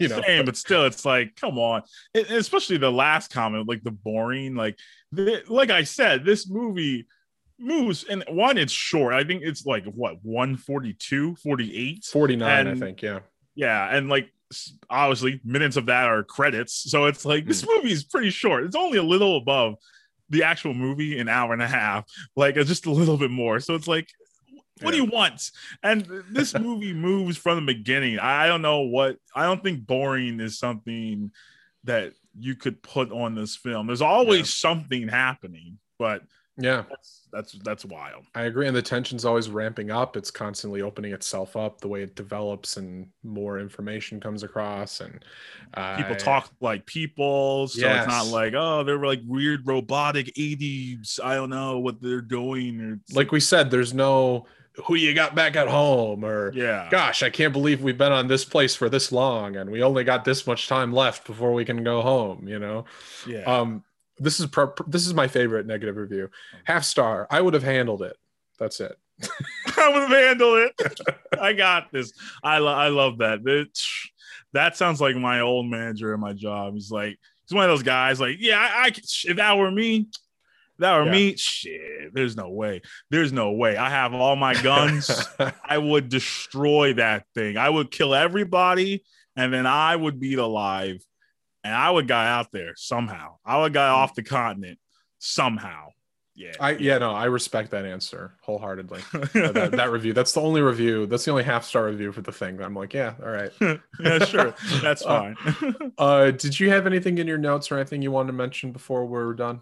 you 0.01 0.09
know 0.09 0.21
same, 0.23 0.45
but 0.47 0.57
still, 0.57 0.87
it's 0.87 1.05
like, 1.05 1.37
come 1.37 1.59
on. 1.59 1.83
And 2.15 2.27
especially 2.31 2.77
the 2.77 2.91
last 2.91 3.31
comment, 3.33 3.69
like 3.69 3.83
the 3.83 3.91
boring, 3.91 4.55
like, 4.55 4.79
the, 5.13 5.43
like 5.49 5.71
I 5.71 5.85
said, 5.85 6.25
this 6.25 6.49
movie 6.49 7.07
moves, 7.61 8.05
and 8.05 8.25
one, 8.29 8.59
it's 8.59 8.73
short. 8.73 9.13
I 9.15 9.23
think 9.25 9.43
it's 9.45 9.67
like 9.67 9.85
what 9.87 10.17
142, 10.25 11.37
48. 11.37 12.05
49 12.05 12.67
i 12.69 12.75
think 12.75 13.03
yeah 13.03 13.21
Yeah, 13.55 13.95
and 13.97 14.09
like 14.09 14.31
obviously 14.89 15.41
minutes 15.45 15.77
of 15.77 15.87
that 15.87 16.09
are 16.09 16.25
credits, 16.25 16.91
so 16.91 17.07
it's 17.07 17.25
like 17.25 17.45
Hmm. 17.45 17.49
this 17.49 17.67
movie 17.67 17.93
is 17.93 18.05
pretty 18.05 18.31
short. 18.31 18.65
It's 18.65 18.77
only 18.77 18.99
a 18.99 19.03
little 19.03 19.37
above 19.37 19.75
the 20.29 20.43
actual 20.45 20.75
movie, 20.75 21.19
an 21.19 21.29
hour 21.29 21.53
and 21.53 21.63
a 21.63 21.67
half, 21.69 22.05
like 22.37 22.55
just 22.55 22.87
a 22.87 22.91
little 22.93 23.17
bit 23.17 23.31
more. 23.31 23.59
So 23.61 23.75
it's 23.75 23.89
like, 23.89 24.09
what 24.81 24.93
do 24.93 24.97
you 24.97 25.05
want? 25.05 25.51
And 25.83 26.07
this 26.31 26.55
movie 26.59 26.95
moves 26.95 27.37
from 27.37 27.65
the 27.67 27.75
beginning. 27.75 28.19
I 28.19 28.47
don't 28.47 28.63
know 28.63 28.81
what. 28.83 29.17
I 29.35 29.43
don't 29.45 29.63
think 29.63 29.87
boring 29.87 30.41
is 30.41 30.59
something 30.59 31.31
that 31.85 32.13
you 32.39 32.55
could 32.55 32.81
put 32.83 33.11
on 33.11 33.35
this 33.35 33.57
film. 33.57 33.87
There's 33.89 34.01
always 34.03 34.39
Yeah. 34.41 34.71
something 34.71 35.09
happening, 35.09 35.79
but 35.99 36.23
yeah. 36.61 36.85
That's 36.89 37.17
that's 37.33 37.53
that's 37.65 37.85
wild. 37.85 38.25
i 38.35 38.43
agree 38.43 38.67
and 38.67 38.77
the 38.77 38.83
tension's 38.83 39.25
always 39.25 39.49
ramping 39.49 39.91
up. 39.91 40.17
It's 40.17 40.31
constantly 40.31 40.83
opening 40.83 41.13
itself 41.13 41.57
up 41.57 41.81
the 41.81 41.89
way 41.89 42.03
it 42.03 42.17
develops 42.17 42.77
and 42.77 43.09
more 43.23 43.61
information 43.61 44.21
comes 44.21 44.43
across 44.43 45.01
and 45.01 45.25
uh, 45.75 45.97
people 45.97 46.17
talk 46.17 46.51
like 46.61 46.85
people 46.87 47.69
so 47.69 47.89
it's 47.89 48.09
not 48.09 48.27
like 48.27 48.55
oh 48.55 48.83
they're 48.83 48.99
like 48.99 49.21
weird 49.27 49.67
robotic 49.67 50.27
80s 50.35 51.21
i 51.23 51.35
don't 51.35 51.51
know 51.51 51.79
what 51.79 52.01
they're 52.03 52.21
doing. 52.21 52.81
Or 52.81 53.01
like 53.15 53.33
we 53.33 53.41
said 53.41 53.71
there's 53.71 53.95
no 53.95 54.47
who 54.87 54.95
you 54.95 55.15
got 55.15 55.35
back 55.35 55.57
at 55.57 55.69
home? 55.69 56.25
or 56.25 56.53
yeah. 56.53 56.89
Gosh, 56.91 57.23
I 57.23 57.31
can't 57.31 57.53
believe 57.53 57.83
we've 57.83 57.99
been 57.99 58.13
on 58.13 58.29
this 58.29 58.45
place 58.45 58.75
for 58.75 58.89
this 58.89 59.13
long 59.13 59.57
and 59.57 59.71
we 59.71 59.83
only 59.83 60.05
got 60.05 60.25
this 60.25 60.47
much 60.47 60.69
time 60.69 60.93
left 60.93 61.27
before 61.27 61.53
we 61.53 61.65
can 61.65 61.85
go 61.85 62.03
home, 62.03 62.47
you 62.47 62.59
know? 62.59 62.85
yeah. 63.27 63.43
Um, 63.43 63.85
this 64.21 64.39
is 64.39 64.47
pro- 64.47 64.73
this 64.87 65.07
is 65.07 65.15
my 65.15 65.27
favorite 65.27 65.67
negative 65.67 65.97
review. 65.97 66.29
Half 66.65 66.85
star. 66.85 67.27
I 67.31 67.41
would 67.41 67.55
have 67.55 67.63
handled 67.65 68.03
it. 68.03 68.17
That's 68.59 68.79
it. 68.81 68.95
i 69.77 69.89
would 69.93 70.09
have 70.09 70.11
handled 70.11 70.59
it 70.79 71.01
i 71.41 71.53
got 71.53 71.93
this 71.93 72.11
i, 72.43 72.57
lo- 72.57 72.73
I 72.73 72.89
love 72.89 73.19
that 73.19 73.45
That- 73.45 73.69
that 74.55 74.77
sounds 74.79 74.99
like 74.99 75.15
my 75.15 75.41
old 75.41 75.67
manager 75.67 76.15
at 76.15 76.19
my 76.19 76.33
job 76.33 76.73
he's 76.73 76.91
like 76.91 77.19
he's 77.47 77.55
one 77.55 77.65
of 77.65 77.71
those 77.71 77.83
guys 77.83 78.19
like 78.19 78.37
yeah 78.41 78.59
i, 78.59 78.85
I 78.85 78.87
if 78.89 79.37
that 79.37 79.59
were 79.59 79.71
me 79.71 80.09
that 80.79 80.97
were 80.97 81.05
Yeah. 81.05 81.11
me 81.11 81.37
shit 81.37 82.15
there's 82.15 82.35
no 82.35 82.49
way 82.49 82.81
there's 83.11 83.31
no 83.31 83.53
way 83.53 83.77
i 83.77 83.91
have 83.91 84.15
all 84.15 84.37
my 84.37 84.55
guns 84.63 85.11
I 85.63 85.77
would 85.77 86.09
destroy 86.09 86.95
that 86.95 87.27
thing. 87.35 87.59
I 87.59 87.69
would 87.69 87.91
kill 87.91 88.15
everybody, 88.15 89.05
and 89.37 89.53
then 89.53 89.67
I 89.67 89.95
would 89.97 90.19
be 90.19 90.35
alive, 90.35 91.05
and 91.65 91.75
I 91.75 91.91
would 91.91 92.09
got 92.09 92.27
out 92.27 92.53
there 92.53 92.73
somehow. 92.77 93.37
I 93.45 93.59
would 93.61 93.73
got 93.73 93.91
off 93.91 94.15
the 94.15 94.23
continent 94.23 94.79
somehow. 95.19 95.89
Yeah, 96.35 96.53
I 96.59 96.71
yeah 96.73 96.97
no, 96.99 97.11
I 97.13 97.27
respect 97.27 97.73
that 97.73 97.85
answer 97.85 98.35
wholeheartedly. 98.43 99.01
Uh, 99.35 99.53
that, 99.53 99.73
that 99.73 99.91
review. 99.91 100.13
That's 100.13 100.33
the 100.33 100.41
only 100.41 100.61
review. 100.63 101.07
That's 101.07 101.25
the 101.25 101.31
only 101.31 101.43
half 101.43 101.65
star 101.65 101.87
review 101.87 102.13
for 102.13 102.23
the 102.23 102.33
thing. 102.33 102.61
I'm 102.63 102.75
like, 102.75 102.95
yeah, 102.95 103.15
all 103.23 103.31
right. 103.31 103.51
yeah, 104.01 104.25
sure, 104.25 104.55
that's 104.81 105.05
Uh, 105.05 105.35
fine. 105.35 105.93
Uh, 105.99 106.31
did 106.31 106.59
you 106.59 106.71
have 106.71 106.87
anything 106.87 107.19
in 107.19 107.27
your 107.27 107.37
notes 107.39 107.71
or 107.71 107.77
anything 107.77 108.01
you 108.01 108.11
wanted 108.11 108.29
to 108.29 108.33
mention 108.33 108.73
before 108.73 109.05
we're 109.07 109.35
done? 109.35 109.61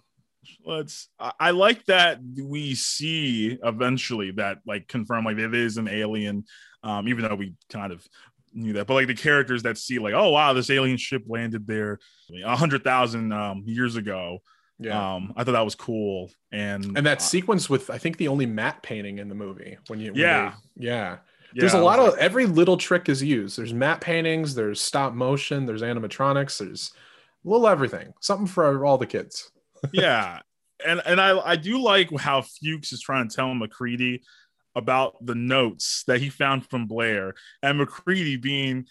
Let's. 0.64 1.08
I, 1.18 1.32
I 1.40 1.50
like 1.50 1.84
that 1.86 2.20
we 2.40 2.74
see 2.74 3.58
eventually 3.62 4.30
that 4.32 4.58
like 4.66 4.86
confirm 4.88 5.24
like 5.24 5.38
it 5.38 5.54
is 5.54 5.76
an 5.78 5.88
alien, 5.88 6.44
um, 6.82 7.08
even 7.08 7.24
though 7.26 7.34
we 7.34 7.54
kind 7.70 7.92
of 7.92 8.06
knew 8.52 8.72
that. 8.74 8.86
But 8.86 8.94
like 8.94 9.06
the 9.06 9.14
characters 9.14 9.62
that 9.64 9.78
see 9.78 9.98
like, 9.98 10.14
oh 10.14 10.30
wow, 10.30 10.52
this 10.52 10.70
alien 10.70 10.96
ship 10.96 11.24
landed 11.26 11.66
there 11.66 11.98
a 12.44 12.56
hundred 12.56 12.84
thousand 12.84 13.32
um, 13.32 13.62
years 13.66 13.96
ago. 13.96 14.42
Yeah. 14.80 15.14
Um, 15.14 15.32
I 15.36 15.42
thought 15.44 15.52
that 15.52 15.64
was 15.64 15.74
cool, 15.74 16.30
and 16.52 16.84
and 16.96 17.06
that 17.06 17.18
uh, 17.18 17.20
sequence 17.20 17.68
with 17.68 17.90
I 17.90 17.98
think 17.98 18.16
the 18.16 18.28
only 18.28 18.46
matte 18.46 18.82
painting 18.82 19.18
in 19.18 19.28
the 19.28 19.34
movie 19.34 19.76
when 19.88 19.98
you 20.00 20.12
when 20.12 20.20
Yeah. 20.20 20.50
they- 20.76 20.86
yeah 20.86 21.16
yeah, 21.54 21.60
there's 21.62 21.72
a 21.74 21.80
lot 21.80 21.98
of 21.98 22.16
every 22.18 22.44
little 22.44 22.76
trick 22.76 23.08
is 23.08 23.22
used 23.22 23.56
there's 23.58 23.72
matte 23.72 24.02
paintings 24.02 24.54
there's 24.54 24.80
stop 24.82 25.14
motion 25.14 25.64
there's 25.64 25.80
animatronics 25.80 26.58
there's 26.58 26.92
a 27.42 27.48
little 27.48 27.66
everything 27.66 28.12
something 28.20 28.46
for 28.46 28.84
all 28.84 28.98
the 28.98 29.06
kids 29.06 29.50
yeah, 29.92 30.40
and 30.86 31.00
and 31.06 31.18
I 31.20 31.38
I 31.38 31.56
do 31.56 31.80
like 31.80 32.10
how 32.20 32.42
Fuchs 32.42 32.92
is 32.92 33.00
trying 33.00 33.28
to 33.28 33.34
tell 33.34 33.52
MacReady 33.54 34.22
about 34.78 35.24
the 35.24 35.34
notes 35.34 36.04
that 36.06 36.20
he 36.20 36.30
found 36.30 36.68
from 36.68 36.86
Blair, 36.86 37.34
and 37.62 37.78
MacReady 37.78 38.36
being 38.36 38.86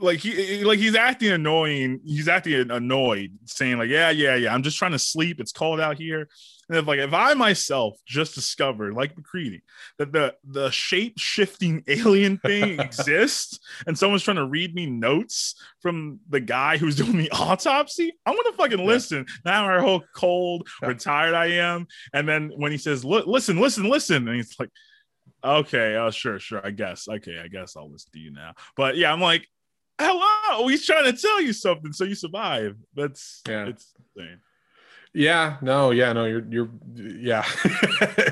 like 0.00 0.18
he 0.18 0.64
like 0.64 0.78
he's 0.78 0.94
acting 0.94 1.30
annoying. 1.30 2.00
He's 2.04 2.28
acting 2.28 2.70
annoyed, 2.70 3.38
saying 3.44 3.78
like, 3.78 3.90
"Yeah, 3.90 4.10
yeah, 4.10 4.36
yeah. 4.36 4.54
I'm 4.54 4.62
just 4.62 4.78
trying 4.78 4.92
to 4.92 4.98
sleep. 4.98 5.40
It's 5.40 5.52
cold 5.52 5.80
out 5.80 5.98
here." 5.98 6.28
And 6.72 6.78
if 6.80 6.86
like 6.86 7.00
if 7.00 7.12
I 7.12 7.34
myself 7.34 7.98
just 8.06 8.34
discovered, 8.34 8.94
like 8.94 9.14
MacReady, 9.14 9.62
that 9.98 10.10
the 10.10 10.34
the 10.42 10.70
shape 10.70 11.18
shifting 11.18 11.84
alien 11.86 12.38
thing 12.38 12.80
exists, 12.88 13.60
and 13.86 13.98
someone's 13.98 14.22
trying 14.22 14.38
to 14.38 14.46
read 14.46 14.74
me 14.74 14.86
notes 14.86 15.54
from 15.82 16.18
the 16.30 16.40
guy 16.40 16.78
who's 16.78 16.96
doing 17.02 17.18
the 17.18 17.30
autopsy, 17.30 18.10
I'm 18.24 18.34
gonna 18.34 18.56
fucking 18.56 18.78
Yeah. 18.78 18.84
listen. 18.86 19.26
Now 19.44 19.66
how 19.66 20.00
cold 20.16 20.66
Yeah. 20.80 20.88
or 20.88 20.94
tired 20.94 21.34
I 21.34 21.46
am, 21.48 21.86
and 22.14 22.26
then 22.26 22.50
when 22.56 22.72
he 22.72 22.78
says, 22.78 23.04
"Li- 23.04 23.24
"Listen, 23.26 23.60
listen, 23.60 23.84
listen," 23.88 24.26
and 24.26 24.36
he's 24.36 24.58
like. 24.58 24.70
Okay, 25.44 25.96
oh 25.96 26.12
sure, 26.12 26.38
sure. 26.38 26.64
I 26.64 26.70
guess. 26.70 27.08
Okay, 27.08 27.40
I 27.42 27.48
guess 27.48 27.76
I'll 27.76 27.90
listen 27.90 28.12
to 28.12 28.18
you 28.20 28.30
now. 28.30 28.54
But 28.76 28.96
yeah, 28.96 29.12
I'm 29.12 29.20
like, 29.20 29.48
hello, 30.00 30.68
he's 30.68 30.86
trying 30.86 31.04
to 31.12 31.20
tell 31.20 31.40
you 31.40 31.52
something 31.52 31.92
so 31.92 32.04
you 32.04 32.14
survive. 32.14 32.76
That's 32.94 33.42
Yeah. 33.48 33.66
it's 33.66 33.92
insane. 34.16 34.38
Yeah, 35.14 35.58
no, 35.60 35.90
yeah, 35.90 36.12
no, 36.14 36.24
you're 36.24 36.44
you're 36.48 36.70
yeah. 36.94 37.44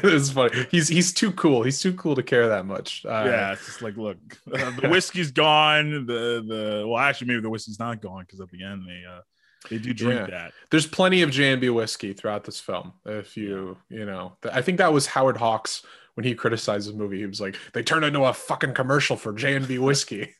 it's 0.02 0.30
funny. 0.30 0.66
He's 0.70 0.88
he's 0.88 1.12
too 1.12 1.30
cool. 1.32 1.62
He's 1.62 1.78
too 1.80 1.92
cool 1.92 2.14
to 2.14 2.22
care 2.22 2.48
that 2.48 2.64
much. 2.64 3.04
Uh, 3.04 3.24
yeah, 3.26 3.52
it's 3.52 3.66
just 3.66 3.82
like, 3.82 3.96
look, 3.98 4.16
uh, 4.52 4.70
the 4.80 4.88
whiskey's 4.88 5.30
gone. 5.30 6.06
The 6.06 6.42
the 6.46 6.84
well, 6.88 6.98
actually, 6.98 7.28
maybe 7.28 7.42
the 7.42 7.50
whiskey's 7.50 7.78
not 7.78 8.00
gone 8.00 8.22
because 8.22 8.40
at 8.40 8.48
the 8.50 8.64
end 8.64 8.84
they 8.88 9.02
uh 9.06 9.20
they 9.68 9.76
do 9.76 9.92
drink 9.92 10.20
Yeah. 10.20 10.26
that. 10.30 10.52
There's 10.70 10.86
plenty 10.86 11.20
of 11.20 11.30
J&B 11.30 11.68
whiskey 11.68 12.14
throughout 12.14 12.44
this 12.44 12.58
film. 12.58 12.94
If 13.04 13.36
you, 13.36 13.76
you 13.90 14.06
know, 14.06 14.32
I 14.50 14.62
think 14.62 14.78
that 14.78 14.90
was 14.90 15.04
Howard 15.06 15.36
Hawks 15.36 15.82
when 16.20 16.28
he 16.28 16.34
criticized 16.34 16.86
the 16.86 16.92
movie. 16.92 17.20
He 17.20 17.24
was 17.24 17.40
like, 17.40 17.56
they 17.72 17.82
turned 17.82 18.04
into 18.04 18.22
a 18.24 18.34
fucking 18.34 18.74
commercial 18.74 19.16
for 19.16 19.32
J&B 19.32 19.78
whiskey. 19.78 20.34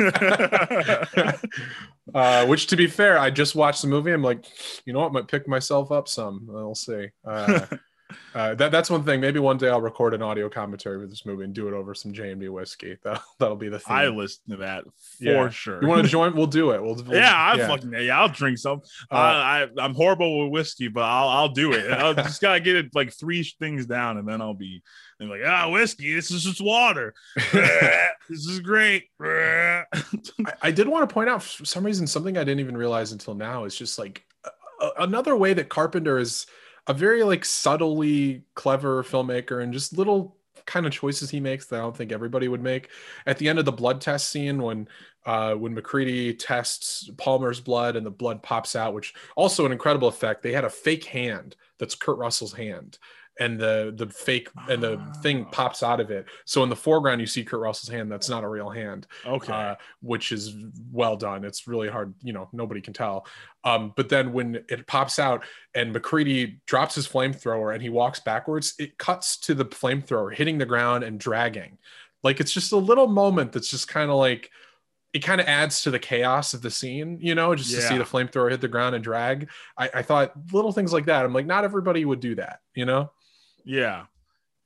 uh, 2.16 2.46
which, 2.46 2.68
to 2.68 2.78
be 2.78 2.88
fair, 2.88 3.20
I 3.20 3.30
just 3.30 3.54
watched 3.54 3.82
the 3.82 3.90
movie. 3.90 4.14
I'm 4.14 4.24
like, 4.24 4.46
you 4.86 4.94
know 4.94 5.00
what? 5.00 5.12
Might 5.12 5.28
pick 5.28 5.46
myself 5.46 5.92
up 5.92 6.08
some. 6.08 6.46
We'll 6.48 6.74
see. 6.74 7.08
Uh, 7.26 7.66
uh, 8.34 8.56
that, 8.56 8.72
that's 8.72 8.90
one 8.90 9.04
thing. 9.04 9.22
Maybe 9.22 9.40
one 9.40 9.58
day 9.58 9.70
I'll 9.70 9.82
record 9.82 10.14
an 10.14 10.22
audio 10.22 10.50
commentary 10.50 11.00
for 11.00 11.08
this 11.08 11.26
movie 11.26 11.44
and 11.44 11.54
do 11.54 11.68
it 11.68 11.74
over 11.74 11.94
some 11.94 12.14
J&B 12.14 12.50
whiskey. 12.50 12.98
That'll, 13.04 13.22
that'll 13.40 13.56
be 13.56 13.70
the 13.70 13.80
thing. 13.80 13.96
I 13.96 14.08
listen 14.08 14.42
to 14.52 14.58
that 14.58 14.84
for 14.86 15.24
Yeah. 15.24 15.50
sure. 15.50 15.82
you 15.82 15.88
want 15.88 16.04
to 16.04 16.10
join? 16.10 16.36
We'll 16.36 16.48
do 16.48 16.72
it. 16.72 16.82
We'll, 16.82 16.96
we'll 16.96 17.14
yeah, 17.18 17.34
I 17.36 17.58
fucking 17.60 17.94
yeah, 17.94 18.20
I'll 18.20 18.30
drink 18.30 18.58
some. 18.58 18.82
Uh, 19.12 19.16
I, 19.16 19.64
I 19.64 19.68
I'm 19.84 19.94
horrible 19.94 20.44
with 20.46 20.52
whiskey, 20.52 20.88
but 20.88 21.04
I'll 21.04 21.28
I'll 21.30 21.50
do 21.50 21.74
it. 21.74 21.92
I'll 21.92 22.14
just 22.16 22.42
gotta 22.42 22.60
get 22.60 22.76
it 22.76 22.96
like 22.96 23.14
three 23.14 23.44
things 23.44 23.86
down, 23.86 24.18
and 24.18 24.28
then 24.28 24.42
I'll 24.42 24.54
be 24.54 24.82
and 25.20 25.30
like 25.30 25.42
ah 25.46 25.70
whiskey. 25.70 26.14
This 26.14 26.32
is 26.32 26.44
just 26.44 26.62
water. 26.62 27.14
this 27.52 28.46
is 28.46 28.60
great. 28.60 29.06
I, 29.22 29.84
I 30.62 30.72
did 30.72 30.88
want 30.88 31.08
to 31.08 31.14
point 31.14 31.30
out 31.30 31.44
for 31.44 31.66
some 31.66 31.86
reason 31.86 32.08
something 32.08 32.38
I 32.38 32.44
didn't 32.44 32.60
even 32.62 32.78
realize 32.78 33.12
until 33.12 33.36
now 33.36 33.66
is 33.66 33.76
just 33.76 34.00
like 34.00 34.24
another 34.98 35.36
way 35.36 35.54
that 35.54 35.70
Carpenter 35.70 36.20
is 36.20 36.46
a 36.90 36.94
very 36.94 37.24
like 37.24 37.46
subtly 37.46 38.44
clever 38.56 39.04
filmmaker 39.04 39.62
and 39.62 39.72
just 39.72 39.96
little 39.96 40.36
kind 40.66 40.86
of 40.86 40.92
choices 40.92 41.30
he 41.30 41.40
makes 41.40 41.68
that 41.68 41.78
I 41.78 41.84
don't 41.84 41.96
think 41.96 42.12
everybody 42.12 42.48
would 42.48 42.62
make. 42.62 42.90
At 43.26 43.38
the 43.38 43.48
end 43.48 43.60
of 43.60 43.66
the 43.66 43.72
blood 43.72 44.02
test 44.02 44.30
scene 44.30 44.62
when 44.62 44.90
uh, 45.26 45.54
when 45.54 45.76
MacReady 45.76 46.34
tests 46.34 47.10
Palmer's 47.18 47.60
blood 47.60 47.96
and 47.96 48.06
the 48.06 48.12
blood 48.12 48.42
pops 48.42 48.76
out, 48.76 48.94
which 48.96 49.14
also 49.36 49.66
an 49.66 49.72
incredible 49.72 50.08
effect. 50.08 50.42
They 50.42 50.52
had 50.52 50.66
a 50.66 50.70
fake 50.70 51.06
hand 51.06 51.56
that's 51.78 51.94
Kurt 51.94 52.18
Russell's 52.18 52.54
hand. 52.54 52.98
And 53.40 53.58
the 53.58 53.94
the 53.96 54.08
fake 54.08 54.50
and 54.68 54.84
the 54.84 54.98
thing 55.24 55.46
Ah. 55.48 55.52
pops 55.52 55.82
out 55.82 56.00
of 56.02 56.12
it. 56.12 56.26
So 56.46 56.62
in 56.64 56.70
the 56.70 56.76
foreground, 56.76 57.22
you 57.22 57.28
see 57.28 57.44
Kurt 57.46 57.62
Russell's 57.62 57.90
hand. 57.90 58.12
That's 58.12 58.28
not 58.28 58.44
a 58.44 58.48
real 58.50 58.70
hand 58.70 59.08
okay. 59.26 59.54
uh, 59.54 59.76
which 60.02 60.32
is 60.34 60.54
well 60.92 61.16
done. 61.16 61.46
It's 61.46 61.66
really 61.68 61.88
hard, 61.88 62.14
you 62.22 62.34
know, 62.34 62.50
nobody 62.52 62.82
can 62.82 62.94
tell. 62.94 63.26
Um, 63.64 63.94
but 63.96 64.10
then 64.10 64.34
when 64.34 64.56
it 64.70 64.88
pops 64.88 65.20
out 65.20 65.46
and 65.74 65.94
MacReady 65.94 66.60
drops 66.66 66.96
his 66.96 67.08
flamethrower 67.08 67.74
and 67.74 67.82
he 67.82 67.90
walks 67.90 68.20
backwards, 68.20 68.74
it 68.78 68.98
cuts 68.98 69.38
to 69.38 69.54
the 69.54 69.66
flamethrower 69.66 70.34
hitting 70.36 70.58
the 70.58 70.66
ground 70.66 71.04
and 71.06 71.20
dragging. 71.20 71.78
Like 72.24 72.42
it's 72.42 72.52
just 72.52 72.74
a 72.74 72.78
little 72.78 73.08
moment 73.08 73.54
that's 73.54 73.70
just 73.70 73.88
kind 73.88 74.12
of 74.12 74.18
like 74.18 74.52
it 75.14 75.20
kind 75.24 75.42
of 75.42 75.48
adds 75.48 75.82
to 75.84 75.92
the 75.92 75.98
chaos 75.98 76.54
of 76.54 76.62
the 76.62 76.70
scene, 76.70 77.18
you 77.20 77.34
know, 77.34 77.56
just 77.56 77.72
to 77.72 77.82
see 77.82 77.98
the 77.98 78.04
flamethrower 78.04 78.52
hit 78.52 78.62
the 78.62 78.68
ground 78.68 78.94
and 78.94 79.04
drag. 79.04 79.50
I, 79.78 79.90
I 79.96 80.02
thought 80.04 80.34
little 80.52 80.72
things 80.72 80.94
like 80.94 81.06
that. 81.06 81.26
I'm 81.26 81.34
like, 81.34 81.48
not 81.48 81.64
everybody 81.64 82.06
would 82.06 82.20
do 82.20 82.36
that, 82.36 82.60
you 82.76 82.86
know? 82.86 83.10
Yeah, 83.64 84.06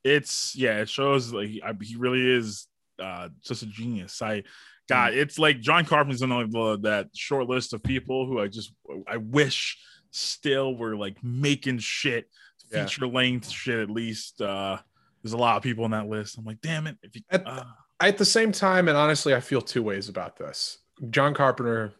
it's 0.03 0.55
yeah. 0.55 0.79
It 0.81 0.89
shows 0.89 1.31
like 1.33 1.47
he, 1.49 1.61
I, 1.63 1.73
he 1.81 1.95
really 1.95 2.25
is 2.37 2.67
uh 2.99 3.29
just 3.43 3.63
a 3.63 3.65
genius. 3.65 4.21
I 4.21 4.43
God, 4.89 5.13
it's 5.13 5.39
like 5.39 5.61
John 5.61 5.85
Carpenter's 5.85 6.21
on 6.21 6.29
like 6.29 6.51
the, 6.51 6.79
that 6.81 7.07
short 7.15 7.47
list 7.47 7.73
of 7.73 7.81
people 7.83 8.25
who 8.27 8.39
I 8.39 8.47
just 8.47 8.73
I 9.07 9.17
wish 9.17 9.77
still 10.11 10.75
were 10.75 10.95
like 10.95 11.17
making 11.23 11.79
shit, 11.79 12.29
Yeah. 12.71 12.85
feature 12.85 13.07
length 13.07 13.49
shit 13.49 13.79
at 13.79 13.89
least. 13.89 14.41
Uh 14.41 14.77
There's 15.23 15.33
a 15.33 15.37
lot 15.37 15.57
of 15.57 15.63
people 15.63 15.85
on 15.85 15.91
that 15.91 16.07
list. 16.07 16.37
I'm 16.37 16.43
like, 16.45 16.61
damn 16.61 16.85
it! 16.87 16.97
If 17.01 17.15
you, 17.15 17.21
At- 17.31 17.47
uh, 17.47 17.63
at 18.01 18.17
the 18.17 18.25
same 18.25 18.51
time, 18.51 18.89
and 18.89 18.97
honestly, 18.97 19.33
I 19.33 19.39
feel 19.39 19.61
two 19.61 19.81
ways 19.83 20.09
about 20.09 20.35
this. 20.35 20.79
John 21.09 21.33
Carpenter, 21.33 21.93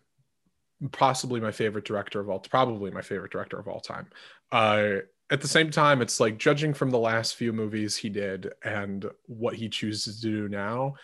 possibly 0.91 1.40
my 1.40 1.52
favorite 1.52 1.86
director 1.86 2.20
of 2.20 2.30
all, 2.30 2.40
probably 2.40 2.91
my 2.91 3.02
favorite 3.02 3.32
director 3.32 3.57
of 3.57 3.68
all 3.70 3.80
time. 3.80 4.07
Uh, 4.52 4.95
at 5.34 5.41
the 5.41 5.47
same 5.47 5.69
time, 5.72 6.01
it's 6.01 6.19
like 6.19 6.38
judging 6.38 6.73
from 6.73 6.89
the 6.91 6.99
last 6.99 7.35
few 7.35 7.51
movies 7.51 7.97
he 7.97 8.07
did 8.10 8.51
and 8.64 9.10
what 9.27 9.55
he 9.55 9.68
chooses 9.68 10.22
to 10.22 10.27
do 10.27 10.47
now. 10.47 10.95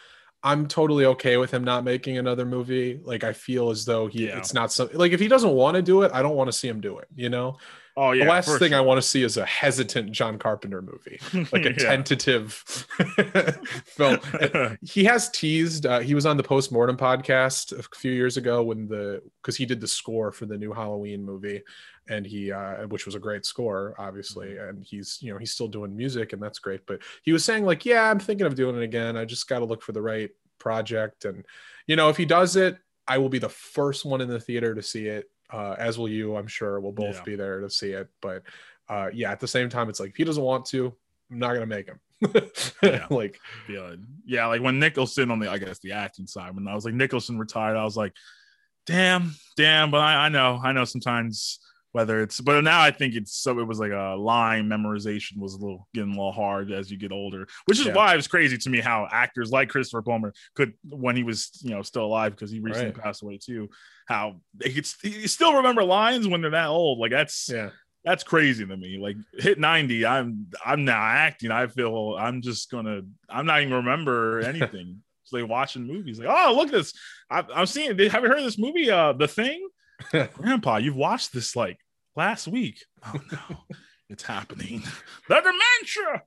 I'm 0.42 0.68
totally 0.68 1.04
okay 1.06 1.36
with 1.36 1.52
him 1.52 1.66
not 1.66 1.84
making 1.84 2.18
another 2.18 2.46
movie. 2.46 3.00
Like 3.04 3.26
I 3.26 3.34
feel 3.34 3.72
as 3.72 3.84
though 3.84 4.08
he, 4.08 4.28
Yeah. 4.28 4.38
it's 4.38 4.54
not 4.54 4.72
so 4.72 4.90
like 4.94 5.12
if 5.12 5.20
he 5.20 5.28
doesn't 5.28 5.52
want 5.52 5.76
to 5.76 5.82
do 5.82 6.04
it, 6.04 6.12
I 6.14 6.22
don't 6.22 6.36
want 6.38 6.48
to 6.48 6.54
see 6.58 6.70
him 6.70 6.80
do 6.80 6.98
it. 7.00 7.10
You 7.14 7.28
know, 7.28 7.58
oh 7.98 8.12
yeah, 8.14 8.24
the 8.24 8.30
last 8.30 8.58
thing 8.60 8.74
I 8.74 8.80
want 8.80 9.00
to 9.00 9.08
see 9.08 9.22
is 9.24 9.36
a 9.36 9.46
hesitant 9.46 10.14
John 10.14 10.40
Carpenter 10.40 10.82
movie 10.82 11.20
like 11.52 11.66
a 11.66 11.72
Yeah. 11.78 11.90
tentative 11.90 12.54
film. 13.86 14.20
He 14.82 15.04
has 15.04 15.30
teased. 15.30 15.86
Uh, 15.86 16.00
he 16.00 16.16
was 16.16 16.26
on 16.26 16.38
the 16.38 16.44
postmortem 16.44 16.96
podcast 16.96 17.78
a 17.78 17.84
few 17.98 18.12
years 18.14 18.38
ago 18.38 18.64
when 18.64 18.88
the 18.88 19.22
because 19.42 19.58
he 19.58 19.66
did 19.66 19.82
the 19.82 19.88
score 19.88 20.32
for 20.32 20.46
the 20.46 20.58
new 20.58 20.72
Halloween 20.72 21.26
movie, 21.26 21.64
and 22.10 22.26
he 22.26 22.52
uh, 22.52 22.88
which 22.88 23.06
was 23.06 23.16
a 23.16 23.20
great 23.20 23.46
score, 23.46 23.96
obviously. 23.98 24.58
And 24.58 24.84
he's 24.84 25.18
you 25.22 25.32
know 25.32 25.40
he's 25.40 25.52
still 25.52 25.68
doing 25.68 25.96
music, 25.96 26.34
and 26.34 26.42
that's 26.42 26.60
great. 26.60 26.86
But 26.86 27.00
he 27.24 27.32
was 27.32 27.46
saying 27.46 27.66
like, 27.66 27.86
yeah, 27.86 28.10
I'm 28.10 28.20
thinking 28.20 28.48
of 28.48 28.56
doing 28.56 28.76
it 28.76 28.84
again. 28.84 29.16
I 29.18 29.26
just 29.26 29.48
got 29.48 29.60
to 29.60 29.66
look 29.66 29.82
for 29.82 29.92
the 29.92 30.02
right 30.02 30.30
project, 30.58 31.26
and 31.26 31.46
you 31.88 31.96
know 31.96 32.10
if 32.10 32.18
he 32.18 32.26
does 32.26 32.56
it, 32.56 32.78
I 33.08 33.18
will 33.18 33.30
be 33.30 33.40
the 33.40 33.50
first 33.50 34.06
one 34.06 34.22
in 34.22 34.28
the 34.30 34.40
theater 34.40 34.76
to 34.76 34.82
see 34.84 35.08
it. 35.08 35.30
Uh, 35.52 35.76
as 35.80 35.98
will 35.98 36.10
you, 36.10 36.36
I'm 36.36 36.48
sure. 36.48 36.80
We'll 36.80 36.92
both 36.92 37.16
Yeah. 37.18 37.24
be 37.24 37.36
there 37.36 37.60
to 37.62 37.70
see 37.70 37.92
it. 37.92 38.08
But 38.22 38.44
uh, 38.88 39.10
yeah, 39.14 39.32
at 39.32 39.40
the 39.40 39.48
same 39.48 39.70
time, 39.70 39.90
it's 39.90 40.00
like 40.00 40.10
if 40.12 40.16
he 40.16 40.24
doesn't 40.24 40.44
want 40.44 40.66
to, 40.68 40.94
I'm 41.32 41.40
not 41.40 41.54
gonna 41.54 41.66
make 41.66 41.88
him. 41.88 42.00
Yeah. 42.84 43.08
like 43.10 43.40
yeah, 43.70 43.96
yeah, 44.26 44.46
like 44.48 44.62
when 44.62 44.78
Nicholson 44.80 45.32
on 45.32 45.40
the 45.40 45.50
I 45.50 45.58
guess 45.58 45.80
the 45.80 45.94
acting 45.94 46.28
side, 46.28 46.54
when 46.56 46.68
I 46.68 46.76
was 46.76 46.86
like 46.86 46.94
Nicholson 46.94 47.38
retired, 47.40 47.78
I 47.78 47.84
was 47.84 47.98
like, 47.98 48.14
damn, 48.86 49.34
damn. 49.58 49.92
But 49.92 50.02
I, 50.02 50.26
I 50.26 50.30
know, 50.30 50.60
I 50.64 50.72
know 50.72 50.86
sometimes 50.86 51.60
whether 51.92 52.22
it's 52.22 52.40
but 52.40 52.64
now 52.64 52.82
I 52.82 52.92
think 52.92 53.16
it's 53.16 53.34
so 53.36 53.60
it 53.60 53.64
was 53.68 53.80
like 53.80 53.92
a 53.92 54.16
line 54.16 54.66
memorization 54.70 55.38
was 55.38 55.56
a 55.56 55.58
little 55.58 55.88
getting 55.94 56.10
a 56.12 56.16
little 56.16 56.32
hard 56.32 56.72
as 56.72 56.92
you 56.92 56.98
get 56.98 57.12
older, 57.12 57.48
which 57.66 57.80
is 57.80 57.88
Yeah. 57.88 57.94
why 57.94 58.14
it 58.14 58.18
was 58.18 58.28
crazy 58.28 58.58
to 58.58 58.70
me 58.70 58.80
how 58.80 59.08
actors 59.12 59.50
like 59.52 59.70
Christopher 59.70 60.02
Plummer 60.04 60.34
could 60.56 60.74
when 60.88 61.16
he 61.16 61.24
was 61.24 61.50
you 61.64 61.72
know 61.72 61.82
still 61.82 62.06
alive 62.06 62.34
because 62.36 62.52
he 62.52 62.60
recently 62.60 62.92
Right. 62.92 63.04
passed 63.04 63.24
away 63.24 63.38
too, 63.38 63.70
how 64.08 64.40
they 64.54 64.72
could 64.72 64.86
st- 64.86 65.16
you 65.16 65.28
still 65.28 65.56
remember 65.56 65.84
lines 65.84 66.28
when 66.28 66.42
they're 66.42 66.52
that 66.52 66.68
old. 66.68 67.00
Like 67.00 67.12
that's 67.12 67.50
yeah. 67.50 67.70
that's 68.04 68.24
crazy 68.24 68.66
to 68.68 68.78
me. 68.78 68.98
Like 69.00 69.18
hit 69.38 69.60
90, 69.60 70.06
I'm 70.06 70.48
I'm 70.66 70.86
now 70.86 71.02
acting. 71.02 71.50
I 71.52 71.68
feel 71.68 72.16
I'm 72.20 72.42
just 72.42 72.70
gonna 72.70 73.02
I'm 73.28 73.46
not 73.48 73.62
even 73.62 73.74
remember 73.74 74.40
anything. 74.46 75.02
like 75.32 75.48
watching 75.48 75.86
movies. 75.88 76.20
Like, 76.20 76.28
oh 76.30 76.54
look 76.56 76.68
at 76.68 76.74
this. 76.74 76.94
I, 77.32 77.44
I'm 77.56 77.66
seeing. 77.68 77.90
Have 77.90 78.24
you 78.24 78.30
heard 78.30 78.40
of 78.40 78.44
this 78.46 78.58
movie? 78.58 78.90
Uh, 78.92 79.14
The 79.14 79.28
Thing. 79.28 79.68
Grandpa, 80.34 80.78
you've 80.78 80.96
watched 80.96 81.34
this 81.34 81.56
like 81.56 81.80
last 82.16 82.48
week. 82.48 82.84
Oh 83.06 83.20
no, 83.32 83.58
it's 84.10 84.24
happening. 84.24 84.84
The 85.30 85.36
dementia. 85.36 86.24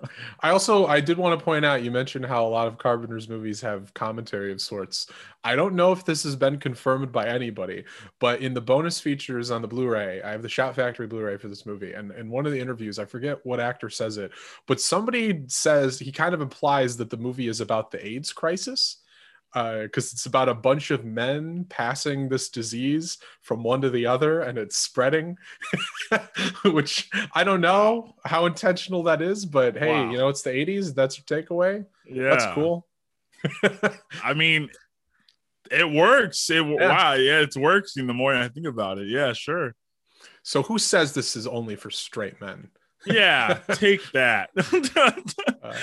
I 0.40 0.50
also 0.50 0.86
I 0.86 1.00
did 1.00 1.18
want 1.18 1.38
to 1.38 1.44
point 1.44 1.64
out 1.64 1.82
you 1.82 1.90
mentioned 1.90 2.24
how 2.24 2.46
a 2.46 2.48
lot 2.48 2.66
of 2.66 2.78
Carpenter's 2.78 3.28
movies 3.28 3.60
have 3.60 3.92
commentary 3.94 4.52
of 4.52 4.60
sorts. 4.60 5.06
I 5.42 5.56
don't 5.56 5.74
know 5.74 5.92
if 5.92 6.04
this 6.04 6.22
has 6.22 6.36
been 6.36 6.58
confirmed 6.58 7.12
by 7.12 7.26
anybody, 7.26 7.84
but 8.20 8.40
in 8.40 8.54
the 8.54 8.60
bonus 8.60 9.00
features 9.00 9.50
on 9.50 9.62
the 9.62 9.68
Blu-ray, 9.68 10.22
I 10.22 10.30
have 10.30 10.42
the 10.42 10.48
Shout 10.48 10.74
Factory 10.74 11.06
Blu-ray 11.06 11.36
for 11.36 11.48
this 11.48 11.66
movie, 11.66 11.92
and 11.92 12.12
in 12.12 12.30
one 12.30 12.46
of 12.46 12.52
the 12.52 12.60
interviews, 12.60 12.98
I 12.98 13.04
forget 13.04 13.44
what 13.44 13.60
actor 13.60 13.90
says 13.90 14.16
it, 14.16 14.30
but 14.66 14.80
somebody 14.80 15.42
says 15.48 15.98
he 15.98 16.12
kind 16.12 16.34
of 16.34 16.40
implies 16.40 16.96
that 16.96 17.10
the 17.10 17.16
movie 17.16 17.48
is 17.48 17.60
about 17.60 17.90
the 17.90 18.06
AIDS 18.06 18.32
crisis. 18.32 18.98
Because 19.54 20.12
it's 20.12 20.26
about 20.26 20.48
a 20.48 20.54
bunch 20.54 20.90
of 20.90 21.04
men 21.04 21.64
passing 21.68 22.28
this 22.28 22.48
disease 22.48 23.18
from 23.40 23.62
one 23.62 23.80
to 23.82 23.90
the 23.90 24.04
other 24.06 24.40
and 24.40 24.58
it's 24.58 24.76
spreading, 24.76 25.36
which 26.64 27.08
I 27.32 27.44
don't 27.44 27.60
know 27.60 28.16
how 28.24 28.46
intentional 28.46 29.04
that 29.04 29.22
is, 29.22 29.46
but 29.46 29.76
hey, 29.76 29.92
Wow. 29.92 30.10
you 30.10 30.18
know, 30.18 30.28
it's 30.28 30.42
the 30.42 30.50
80s. 30.50 30.92
That's 30.94 31.16
your 31.18 31.24
takeaway. 31.42 31.86
yeah, 32.04 32.30
That's 32.30 32.46
cool. 32.54 32.86
I 34.22 34.34
mean, 34.34 34.70
It 35.70 35.88
works. 35.90 36.50
It 36.50 36.64
Yeah. 36.66 36.88
wow, 36.88 37.12
yeah, 37.14 37.40
it 37.40 37.56
works. 37.56 37.96
In 37.96 38.06
the 38.06 38.12
more 38.14 38.34
I 38.34 38.48
think 38.48 38.66
about 38.66 38.98
it, 38.98 39.06
yeah, 39.08 39.32
sure, 39.32 39.74
So 40.42 40.62
who 40.62 40.78
says 40.78 41.14
this 41.14 41.36
is 41.36 41.46
only 41.46 41.76
for 41.76 41.90
straight 41.90 42.40
men? 42.40 42.70
yeah, 43.06 43.60
take 43.72 44.00
that. 44.12 44.50
Uh, 45.62 45.74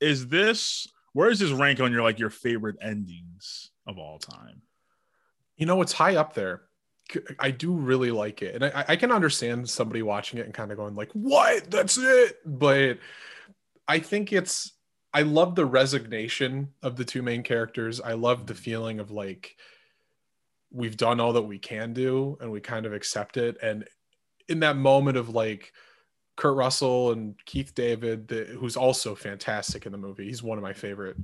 is 0.00 0.26
this 0.28 0.86
where 1.12 1.30
is 1.30 1.38
this 1.38 1.50
rank 1.50 1.80
on 1.80 1.92
your 1.92 2.02
like 2.02 2.18
your 2.18 2.30
favorite 2.30 2.76
endings 2.80 3.70
of 3.86 3.98
all 3.98 4.18
time? 4.18 4.62
you 5.60 5.66
know, 5.66 5.82
it's 5.82 5.92
high 5.92 6.16
up 6.16 6.32
there. 6.32 6.62
I 7.38 7.50
do 7.50 7.74
really 7.74 8.10
like 8.10 8.40
it, 8.40 8.54
and 8.54 8.64
I, 8.64 8.84
I 8.88 8.96
can 8.96 9.12
understand 9.12 9.68
somebody 9.68 10.00
watching 10.00 10.38
it 10.38 10.46
and 10.46 10.54
kind 10.54 10.72
of 10.72 10.78
going 10.78 10.94
like, 10.94 11.10
"What? 11.12 11.70
That's 11.70 11.98
it." 11.98 12.38
But 12.46 12.98
I 13.86 13.98
think 13.98 14.32
it's. 14.32 14.72
I 15.12 15.22
love 15.22 15.54
the 15.54 15.66
resignation 15.66 16.68
of 16.82 16.96
the 16.96 17.04
two 17.04 17.20
main 17.20 17.42
characters. 17.42 18.00
I 18.00 18.14
love 18.14 18.46
the 18.46 18.54
mm-hmm. 18.54 18.62
feeling 18.62 19.00
of 19.00 19.10
like 19.10 19.54
we've 20.72 20.96
done 20.96 21.20
all 21.20 21.34
that 21.34 21.42
we 21.42 21.58
can 21.58 21.92
do, 21.92 22.38
and 22.40 22.50
we 22.50 22.60
kind 22.60 22.86
of 22.86 22.94
accept 22.94 23.36
it. 23.36 23.58
And 23.62 23.86
in 24.48 24.60
that 24.60 24.76
moment 24.76 25.18
of 25.18 25.28
like 25.28 25.72
Kurt 26.36 26.56
Russell 26.56 27.12
and 27.12 27.34
Keith 27.44 27.74
David, 27.74 28.28
the, 28.28 28.44
who's 28.58 28.76
also 28.76 29.14
fantastic 29.14 29.86
in 29.86 29.92
the 29.92 29.98
movie. 29.98 30.26
He's 30.26 30.42
one 30.42 30.58
of 30.58 30.64
my 30.64 30.72
favorite. 30.72 31.16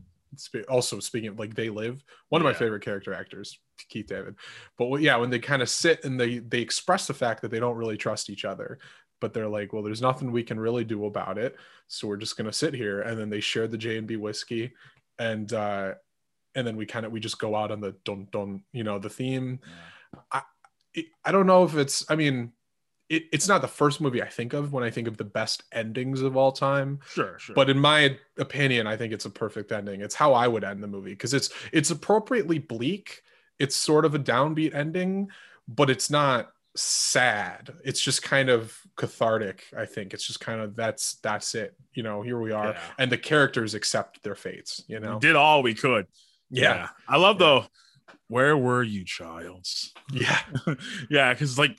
Also, 0.69 1.01
speaking 1.01 1.31
of 1.31 1.39
like 1.39 1.55
They 1.55 1.71
Live, 1.71 2.05
one 2.29 2.43
of 2.43 2.45
my 2.45 2.53
favorite 2.53 2.85
character 2.85 3.15
actors, 3.15 3.59
Keith 3.89 4.07
David. 4.07 4.35
But 4.77 5.01
yeah, 5.01 5.17
when 5.17 5.31
they 5.31 5.39
kind 5.39 5.63
of 5.63 5.71
sit 5.71 6.05
and 6.05 6.21
they 6.21 6.41
they 6.41 6.61
express 6.61 7.07
the 7.07 7.15
fact 7.15 7.41
that 7.43 7.51
they 7.51 7.61
don't 7.61 7.77
really 7.77 7.97
trust 7.97 8.29
each 8.29 8.45
other, 8.45 8.79
but 9.21 9.33
they're 9.33 9.49
like, 9.49 9.73
well, 9.73 9.83
there's 9.83 10.03
nothing 10.03 10.31
we 10.31 10.43
can 10.43 10.61
really 10.61 10.85
do 10.85 11.07
about 11.07 11.39
it, 11.39 11.57
so 11.89 12.07
we're 12.07 12.19
just 12.19 12.37
gonna 12.37 12.53
sit 12.53 12.75
here. 12.75 13.01
And 13.03 13.19
then 13.19 13.31
they 13.31 13.41
share 13.41 13.67
the 13.67 13.79
J 13.79 13.97
and 13.97 14.07
B 14.07 14.17
whiskey, 14.17 14.73
and 15.19 15.51
uh, 15.53 15.95
and 16.55 16.67
then 16.67 16.77
we 16.77 16.85
kind 16.85 17.07
of 17.07 17.13
we 17.13 17.21
just 17.21 17.39
go 17.39 17.57
out 17.57 17.71
on 17.71 17.81
the 17.81 17.95
don't 18.05 18.31
don't 18.31 18.63
you 18.73 18.85
know 18.85 18.99
the 18.99 19.09
theme. 19.09 19.61
I 20.31 20.43
I 21.25 21.33
don't 21.33 21.47
know 21.47 21.65
if 21.65 21.77
it's. 21.77 22.05
I 22.11 22.17
mean, 22.17 22.53
it, 23.09 23.25
it's 23.33 23.47
not 23.49 23.61
the 23.63 23.69
first 23.69 24.01
movie 24.01 24.23
I 24.23 24.29
think 24.29 24.53
of 24.53 24.73
when 24.73 24.83
I 24.85 24.91
think 24.91 25.07
of 25.09 25.17
the 25.17 25.25
best 25.25 25.63
endings 25.73 26.23
of 26.23 26.37
all 26.37 26.53
time. 26.53 27.01
Sure, 27.09 27.39
sure. 27.39 27.55
But 27.55 27.71
in 27.71 27.79
my 27.79 28.17
opinion, 28.39 28.87
I 28.87 28.97
think 28.97 29.13
it's 29.13 29.25
a 29.27 29.31
perfect 29.31 29.71
ending. 29.73 30.01
It's 30.01 30.15
how 30.15 30.33
I 30.35 30.49
would 30.49 30.65
end 30.65 30.83
the 30.83 30.89
movie 30.89 31.11
because 31.11 31.33
it's 31.35 31.51
it's 31.73 31.91
appropriately 31.91 32.59
bleak. 32.59 33.23
It's 33.59 33.77
sort 33.77 34.05
of 34.05 34.15
a 34.15 34.19
downbeat 34.19 34.75
ending, 34.75 35.29
but 35.69 35.89
it's 35.89 36.11
not 36.11 36.51
sad. 36.75 37.71
It's 37.85 38.01
just 38.01 38.23
kind 38.23 38.49
of 38.51 38.77
cathartic. 38.97 39.65
I 39.77 39.87
think 39.87 40.13
it's 40.15 40.27
just 40.27 40.41
kind 40.41 40.61
of 40.61 40.77
that's 40.77 41.15
that's 41.23 41.55
it. 41.55 41.75
You 41.95 42.03
know, 42.03 42.23
here 42.23 42.41
we 42.41 42.53
are, 42.53 42.69
Yeah. 42.73 42.81
and 42.99 43.11
the 43.11 43.19
characters 43.19 43.75
accept 43.75 44.23
their 44.23 44.35
fates. 44.35 44.85
You 44.89 45.01
we 45.01 45.07
know, 45.07 45.19
did 45.19 45.37
all 45.37 45.63
we 45.63 45.75
could. 45.75 46.07
yeah, 46.51 46.89
I 47.09 47.17
love 47.17 47.39
though. 47.39 47.67
Where 48.29 48.57
were 48.57 48.83
you, 48.83 49.05
Childs? 49.05 49.93
yeah, 50.13 50.39
yeah, 51.11 51.33
because 51.33 51.59
like, 51.59 51.77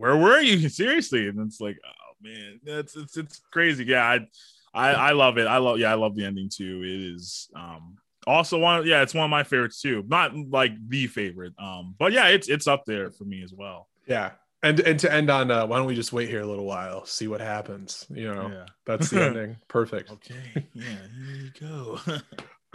where 0.00 0.16
were 0.16 0.40
you? 0.40 0.68
Seriously, 0.82 1.28
and 1.28 1.38
it's 1.46 1.60
like, 1.60 1.78
oh 1.84 2.12
man, 2.22 2.60
that's 2.64 2.96
it's 2.96 3.16
it's 3.16 3.40
crazy. 3.52 3.84
Yeah, 3.84 4.04
I, 4.04 4.26
I 4.74 4.92
I 4.92 5.12
love 5.12 5.38
it. 5.38 5.46
I 5.46 5.58
love 5.58 5.78
yeah, 5.78 5.90
I 5.92 5.94
love 5.94 6.16
the 6.16 6.24
ending 6.24 6.48
too. 6.48 6.82
It 6.84 7.14
is 7.14 7.48
um 7.54 7.96
also 8.26 8.58
one 8.58 8.86
yeah, 8.86 9.02
it's 9.02 9.14
one 9.14 9.24
of 9.24 9.30
my 9.30 9.42
favorites 9.44 9.80
too. 9.80 10.02
Not 10.08 10.34
like 10.36 10.72
the 10.88 11.06
favorite, 11.06 11.52
um, 11.58 11.94
but 11.98 12.12
yeah, 12.12 12.28
it's 12.28 12.48
it's 12.48 12.66
up 12.66 12.84
there 12.86 13.10
for 13.10 13.24
me 13.24 13.42
as 13.42 13.52
well. 13.52 13.88
yeah. 14.06 14.32
And 14.62 14.78
and 14.80 15.00
to 15.00 15.10
end 15.10 15.30
on, 15.30 15.50
uh, 15.50 15.66
why 15.66 15.78
don't 15.78 15.86
we 15.86 15.94
just 15.94 16.12
wait 16.12 16.28
here 16.28 16.42
a 16.42 16.46
little 16.46 16.66
while, 16.66 17.06
see 17.06 17.28
what 17.28 17.40
happens? 17.40 18.04
You 18.10 18.34
know, 18.34 18.48
Yeah. 18.52 18.66
that's 18.84 19.08
the 19.08 19.24
ending. 19.28 19.56
Perfect. 19.68 20.10
Okay. 20.10 20.66
Yeah. 20.74 20.84
Here 20.84 21.36
you 21.36 21.50
go. 21.58 21.98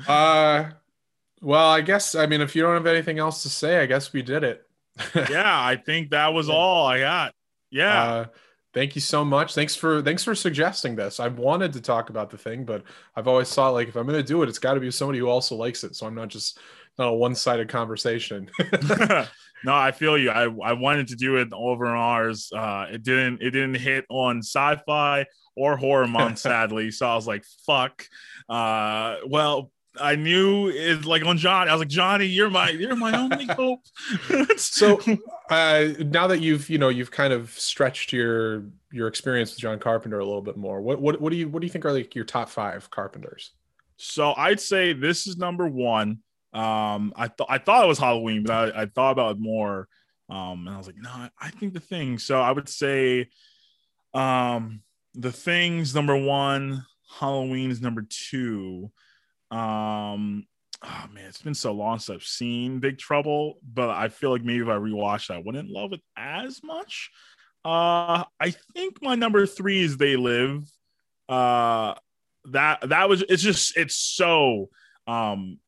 Uh, 0.08 0.72
well, 1.42 1.70
I 1.70 1.82
guess 1.82 2.16
I 2.16 2.26
mean 2.26 2.42
if 2.42 2.56
you 2.56 2.62
don't 2.64 2.74
have 2.74 2.88
anything 2.88 3.20
else 3.20 3.44
to 3.44 3.50
say, 3.50 3.80
I 3.80 3.86
guess 3.86 4.12
we 4.14 4.22
did 4.22 4.44
it. 4.44 4.65
Yeah, 5.16 5.44
I 5.46 5.76
think 5.76 6.12
that 6.12 6.34
was 6.34 6.50
all 6.50 6.86
I 6.86 7.00
got. 7.00 7.34
Yeah. 7.72 8.04
Uh, 8.04 8.26
thank 8.74 8.96
you 8.96 9.02
so 9.02 9.26
much. 9.26 9.56
Thanks 9.56 9.76
for 9.76 10.02
thanks 10.02 10.24
for 10.24 10.36
suggesting 10.36 10.96
this. 10.96 11.20
I've 11.20 11.38
wanted 11.38 11.74
to 11.74 11.82
talk 11.82 12.10
about 12.10 12.30
the 12.30 12.38
thing, 12.38 12.66
but 12.66 12.84
I've 13.16 13.28
always 13.28 13.54
thought 13.54 13.74
like 13.74 13.88
if 13.88 13.96
I'm 13.96 14.06
going 14.06 14.18
to 14.18 14.24
do 14.24 14.44
it, 14.44 14.50
it's 14.50 14.60
got 14.60 14.76
to 14.76 14.80
be 14.80 14.92
somebody 14.92 15.20
who 15.20 15.28
also 15.28 15.56
likes 15.56 15.84
it. 15.84 15.96
So 15.96 16.06
I'm 16.06 16.16
not 16.16 16.30
just 16.30 16.60
not 16.98 17.08
a 17.10 17.14
one 17.14 17.36
sided 17.36 17.70
conversation. 17.70 18.50
no, 19.64 19.74
I 19.74 19.92
feel 19.92 20.18
you. 20.18 20.30
I, 20.30 20.44
I 20.44 20.74
wanted 20.74 21.08
to 21.10 21.16
do 21.16 21.38
it 21.38 21.50
over 21.54 21.88
on 21.88 21.98
ours. 21.98 22.52
Uh, 22.56 22.88
it 22.92 23.04
didn't 23.04 23.42
it 23.42 23.52
didn't 23.52 23.76
hit 23.76 24.06
on 24.10 24.40
sci-fi 24.40 25.26
or 25.56 25.78
horror 25.78 26.08
month, 26.08 26.40
sadly. 26.40 26.92
So 26.92 27.08
I 27.08 27.16
was 27.16 27.28
like, 27.28 27.46
fuck. 27.66 28.06
Uh, 28.50 29.18
well, 29.26 29.72
I 30.00 30.16
knew 30.16 30.70
it's 30.70 31.06
like 31.06 31.24
on 31.26 31.38
John. 31.38 31.68
I 31.70 31.72
was 31.74 31.80
like, 31.80 31.88
Johnny, 31.90 32.26
you're 32.26 32.50
my 32.50 32.70
you're 32.70 32.96
my 32.96 33.18
only 33.18 33.46
hope. 33.50 33.82
so 34.58 35.00
uh, 35.50 35.88
now 36.00 36.28
that 36.28 36.40
you've 36.42 36.70
you 36.70 36.78
know 36.78 36.90
you've 36.90 37.12
kind 37.12 37.34
of 37.34 37.50
stretched 37.52 38.14
your 38.14 38.66
your 38.92 39.08
experience 39.08 39.52
with 39.52 39.60
John 39.60 39.80
Carpenter 39.80 40.20
a 40.20 40.26
little 40.26 40.42
bit 40.42 40.58
more, 40.58 40.82
what 40.82 41.02
what 41.02 41.20
what 41.22 41.32
do 41.32 41.38
you 41.38 41.48
what 41.50 41.62
do 41.62 41.66
you 41.68 41.72
think 41.72 41.86
are 41.86 41.92
like 41.94 42.16
your 42.16 42.26
top 42.26 42.50
five 42.50 42.90
Carpenters? 42.90 43.52
So 43.98 44.34
I'd 44.36 44.60
say 44.60 44.94
this 44.94 45.28
is 45.28 45.38
number 45.38 45.68
one. 45.68 46.20
Um, 46.54 47.14
I 47.16 47.28
thought 47.28 47.48
I 47.50 47.58
thought 47.58 47.84
it 47.84 47.88
was 47.88 48.00
Halloween, 48.00 48.44
but 48.44 48.76
I, 48.76 48.82
I 48.84 48.86
thought 48.88 49.12
about 49.12 49.36
it 49.36 49.40
more. 49.40 49.88
Um, 50.30 50.66
and 50.68 50.70
I 50.70 50.78
was 50.78 50.88
like, 50.88 50.98
no, 50.98 51.10
I- 51.10 51.30
I 51.40 51.50
think 51.52 51.74
the 51.74 51.80
thing. 51.80 52.18
So 52.18 52.42
I 52.42 52.52
would 52.52 52.68
say, 52.68 53.28
um, 54.14 54.82
the 55.14 55.32
things 55.32 55.94
number 55.94 56.16
one, 56.18 56.86
Halloween 57.20 57.72
is 57.72 57.82
number 57.82 58.06
two. 58.10 58.92
Um, 59.52 60.46
oh 60.84 61.06
man, 61.14 61.26
it's 61.26 61.42
been 61.42 61.54
so 61.54 61.72
long 61.72 62.00
since 62.00 62.16
I've 62.16 62.28
seen 62.28 62.80
Big 62.80 62.98
Trouble, 62.98 63.60
but 63.64 63.90
I 63.90 64.10
feel 64.10 64.32
like 64.32 64.44
maybe 64.44 64.64
if 64.64 64.68
I 64.68 64.76
rewatched, 64.76 65.32
I 65.32 65.42
wouldn't 65.44 65.70
love 65.70 65.94
it 65.94 66.02
as 66.18 66.64
much. 66.64 67.12
Uh, 67.64 68.24
I 68.40 68.54
think 68.74 69.02
my 69.02 69.16
number 69.16 69.46
three 69.46 69.82
is 69.82 69.98
They 69.98 70.16
Live. 70.16 70.70
Uh, 71.28 71.96
that 72.52 72.90
that 72.90 73.10
was 73.10 73.24
it's 73.28 73.42
just 73.42 73.76
it's 73.76 73.96
so 73.96 74.70
um 75.08 75.60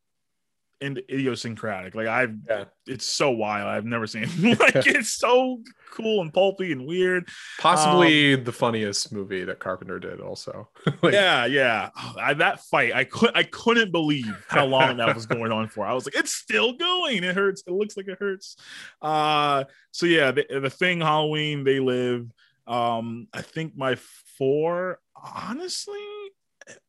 and 0.80 0.98
idiosyncratic. 1.10 1.94
Like 1.94 2.06
I've 2.06 2.36
Yeah. 2.48 2.64
it's 2.86 3.04
so 3.06 3.30
wild. 3.30 3.68
I've 3.68 3.84
never 3.84 4.06
seen 4.06 4.26
like 4.58 4.86
it's 4.86 5.10
so 5.12 5.60
cool 5.90 6.20
and 6.20 6.32
pulpy 6.32 6.70
and 6.72 6.86
weird. 6.86 7.28
Possibly 7.58 8.36
the 8.36 8.52
funniest 8.52 9.12
movie 9.12 9.44
that 9.44 9.58
Carpenter 9.58 9.98
did. 9.98 10.20
Also, 10.20 10.68
Like, 11.02 11.12
yeah, 11.14 11.46
yeah. 11.46 11.90
Oh, 11.96 12.14
I, 12.18 12.34
that 12.34 12.60
fight, 12.60 12.94
I 12.94 13.04
could 13.04 13.32
I 13.34 13.42
couldn't 13.42 13.90
believe 13.92 14.46
how 14.48 14.66
long 14.66 14.98
that 14.98 15.14
was 15.14 15.26
going 15.26 15.50
on 15.52 15.68
for. 15.68 15.84
I 15.84 15.92
was 15.94 16.06
like, 16.06 16.16
it's 16.16 16.32
still 16.32 16.74
going. 16.74 17.24
It 17.24 17.34
hurts. 17.34 17.62
It 17.66 17.72
looks 17.72 17.96
like 17.96 18.08
it 18.08 18.18
hurts. 18.18 18.56
Uh 19.02 19.64
so 19.90 20.06
yeah, 20.06 20.30
the, 20.30 20.46
the 20.60 20.70
thing 20.70 21.00
Halloween, 21.00 21.64
they 21.64 21.80
live. 21.80 22.30
Um, 22.66 23.28
I 23.32 23.40
think 23.40 23.76
my 23.76 23.96
four, 24.36 25.00
honestly, 25.16 25.98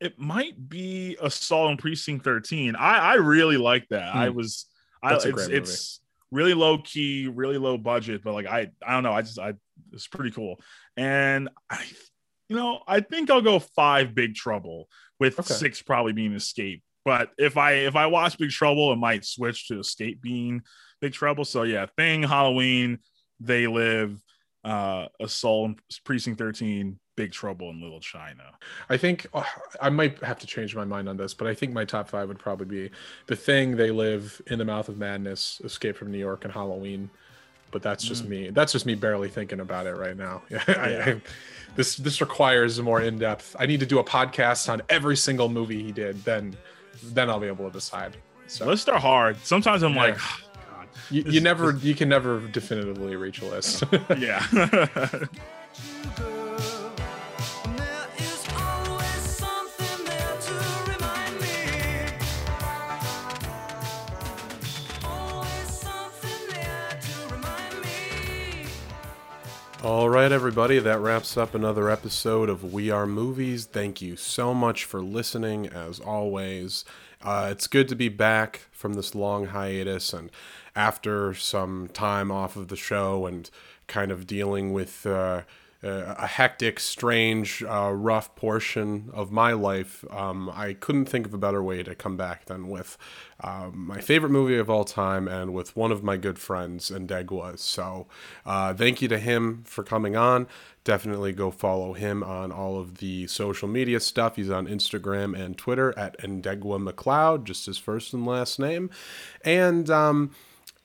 it 0.00 0.18
might 0.18 0.68
be 0.68 1.16
Assault 1.20 1.70
on 1.70 1.76
Precinct 1.76 2.24
13. 2.24 2.76
I, 2.76 2.98
I 2.98 3.14
really 3.14 3.56
like 3.56 3.88
that. 3.88 4.14
I 4.14 4.28
Hmm. 4.28 4.36
was 4.36 4.66
I 5.02 5.10
That's 5.10 5.24
a 5.24 5.28
it's, 5.28 5.34
great 5.36 5.48
movie. 5.48 5.58
it's 5.58 6.00
really 6.30 6.54
low 6.54 6.78
key, 6.78 7.28
really 7.28 7.58
low 7.58 7.78
budget, 7.78 8.22
but 8.22 8.34
like 8.34 8.46
I 8.46 8.70
I 8.86 8.92
don't 8.92 9.02
know, 9.02 9.12
I 9.12 9.22
just 9.22 9.38
I 9.38 9.54
it's 9.92 10.06
pretty 10.06 10.30
cool. 10.30 10.60
And 10.96 11.48
I 11.70 11.84
you 12.48 12.56
know, 12.56 12.82
I 12.86 13.00
think 13.00 13.30
I'll 13.30 13.40
go 13.40 13.58
five 13.58 14.14
Big 14.14 14.34
Trouble 14.34 14.88
with 15.18 15.38
Okay. 15.38 15.54
six 15.54 15.80
probably 15.82 16.12
being 16.12 16.34
Escape. 16.34 16.82
But 17.04 17.30
if 17.38 17.56
I 17.56 17.72
if 17.72 17.96
I 17.96 18.06
watch 18.06 18.36
Big 18.36 18.50
Trouble, 18.50 18.92
it 18.92 18.96
might 18.96 19.24
switch 19.24 19.68
to 19.68 19.80
Escape 19.80 20.20
being 20.20 20.62
Big 21.00 21.14
Trouble. 21.14 21.44
So 21.46 21.62
yeah, 21.62 21.86
Thing, 21.96 22.22
Halloween, 22.22 22.98
They 23.40 23.66
Live, 23.66 24.20
uh, 24.64 25.06
Assault, 25.18 25.78
Precinct 26.04 26.38
13, 26.38 26.99
Big 27.16 27.32
Trouble, 27.32 27.70
in 27.70 27.80
Little 27.82 28.00
China. 28.00 28.44
I 28.88 28.96
think 28.96 29.26
uh, 29.34 29.42
I 29.80 29.90
might 29.90 30.22
have 30.22 30.38
to 30.40 30.46
change 30.46 30.74
my 30.74 30.84
mind 30.84 31.08
on 31.08 31.16
this, 31.16 31.34
but 31.34 31.46
I 31.46 31.54
think 31.54 31.72
my 31.72 31.84
top 31.84 32.08
five 32.08 32.28
would 32.28 32.38
probably 32.38 32.66
be 32.66 32.90
The 33.26 33.36
Thing, 33.36 33.76
They 33.76 33.90
Live, 33.90 34.40
In 34.46 34.58
the 34.58 34.64
Mouth 34.64 34.88
of 34.88 34.96
Madness, 34.98 35.60
Escape 35.64 35.96
from 35.96 36.10
New 36.10 36.18
York, 36.18 36.44
and 36.44 36.52
Halloween. 36.52 37.10
But 37.72 37.82
that's 37.82 38.02
just 38.04 38.24
Mm. 38.24 38.28
me. 38.28 38.50
That's 38.50 38.72
just 38.72 38.84
me 38.86 38.94
barely 38.96 39.28
thinking 39.28 39.60
about 39.60 39.86
it 39.86 39.94
right 39.94 40.16
now. 40.16 40.42
Yeah, 40.50 40.64
I, 40.66 41.10
I, 41.12 41.20
this 41.76 41.96
this 41.96 42.20
requires 42.20 42.78
a 42.78 42.82
more 42.82 43.00
in 43.00 43.18
depth. 43.18 43.54
I 43.60 43.66
need 43.66 43.78
to 43.80 43.86
do 43.86 43.98
a 44.00 44.04
podcast 44.04 44.68
on 44.68 44.82
every 44.88 45.16
single 45.16 45.48
movie 45.48 45.80
he 45.82 45.92
did. 45.92 46.24
Then 46.24 46.56
then 47.04 47.30
I'll 47.30 47.38
be 47.38 47.46
able 47.46 47.66
to 47.66 47.72
decide. 47.72 48.16
So 48.48 48.66
Lists 48.66 48.88
are 48.88 48.98
hard. 48.98 49.36
Sometimes 49.44 49.84
I'm 49.84 49.94
Yeah. 49.94 50.00
like, 50.02 50.16
"Oh, 50.18 50.40
God, 50.74 50.88
you, 51.10 51.22
you 51.26 51.40
never 51.40 51.76
you 51.76 51.94
can 51.94 52.08
never 52.08 52.40
definitively 52.48 53.14
reach 53.14 53.40
a 53.40 53.44
list. 53.44 53.84
yeah. 54.18 54.44
All 69.82 70.10
right, 70.10 70.30
everybody, 70.30 70.78
that 70.78 70.98
wraps 70.98 71.38
up 71.38 71.54
another 71.54 71.88
episode 71.88 72.50
of 72.50 72.70
We 72.70 72.90
Are 72.90 73.06
Movies. 73.06 73.64
Thank 73.64 74.02
you 74.02 74.14
so 74.14 74.52
much 74.52 74.84
for 74.84 75.00
listening, 75.00 75.68
as 75.68 75.98
always. 75.98 76.84
Uh, 77.22 77.48
it's 77.50 77.66
good 77.66 77.88
to 77.88 77.96
be 77.96 78.10
back 78.10 78.66
from 78.70 78.92
this 78.92 79.14
long 79.14 79.46
hiatus 79.46 80.12
and 80.12 80.30
after 80.76 81.32
some 81.32 81.88
time 81.94 82.30
off 82.30 82.56
of 82.56 82.68
the 82.68 82.76
show 82.76 83.24
and 83.24 83.48
kind 83.86 84.12
of 84.12 84.26
dealing 84.26 84.74
with 84.74 85.06
uh, 85.06 85.42
uh, 85.82 86.14
a 86.18 86.26
hectic, 86.26 86.78
strange, 86.78 87.62
uh, 87.62 87.90
rough 87.92 88.34
portion 88.36 89.10
of 89.14 89.32
my 89.32 89.52
life, 89.52 90.04
um, 90.10 90.50
I 90.54 90.74
couldn't 90.74 91.06
think 91.06 91.26
of 91.26 91.32
a 91.32 91.38
better 91.38 91.62
way 91.62 91.82
to 91.82 91.94
come 91.94 92.16
back 92.16 92.46
than 92.46 92.68
with 92.68 92.98
um, 93.42 93.86
my 93.86 94.00
favorite 94.00 94.30
movie 94.30 94.58
of 94.58 94.68
all 94.68 94.84
time 94.84 95.26
and 95.26 95.54
with 95.54 95.74
one 95.76 95.90
of 95.90 96.02
my 96.02 96.18
good 96.18 96.38
friends, 96.38 96.90
Ndegwa. 96.90 97.58
So, 97.58 98.06
uh, 98.44 98.74
thank 98.74 99.00
you 99.00 99.08
to 99.08 99.18
him 99.18 99.62
for 99.64 99.82
coming 99.82 100.16
on. 100.16 100.46
Definitely 100.84 101.32
go 101.32 101.50
follow 101.50 101.94
him 101.94 102.22
on 102.22 102.52
all 102.52 102.78
of 102.78 102.98
the 102.98 103.26
social 103.26 103.68
media 103.68 104.00
stuff. 104.00 104.36
He's 104.36 104.50
on 104.50 104.66
Instagram 104.66 105.38
and 105.38 105.56
Twitter 105.56 105.98
at 105.98 106.18
Ndegwa 106.18 106.90
McCloud, 106.90 107.44
just 107.44 107.66
his 107.66 107.78
first 107.78 108.12
and 108.12 108.26
last 108.26 108.58
name. 108.58 108.90
And, 109.44 109.88
um, 109.88 110.32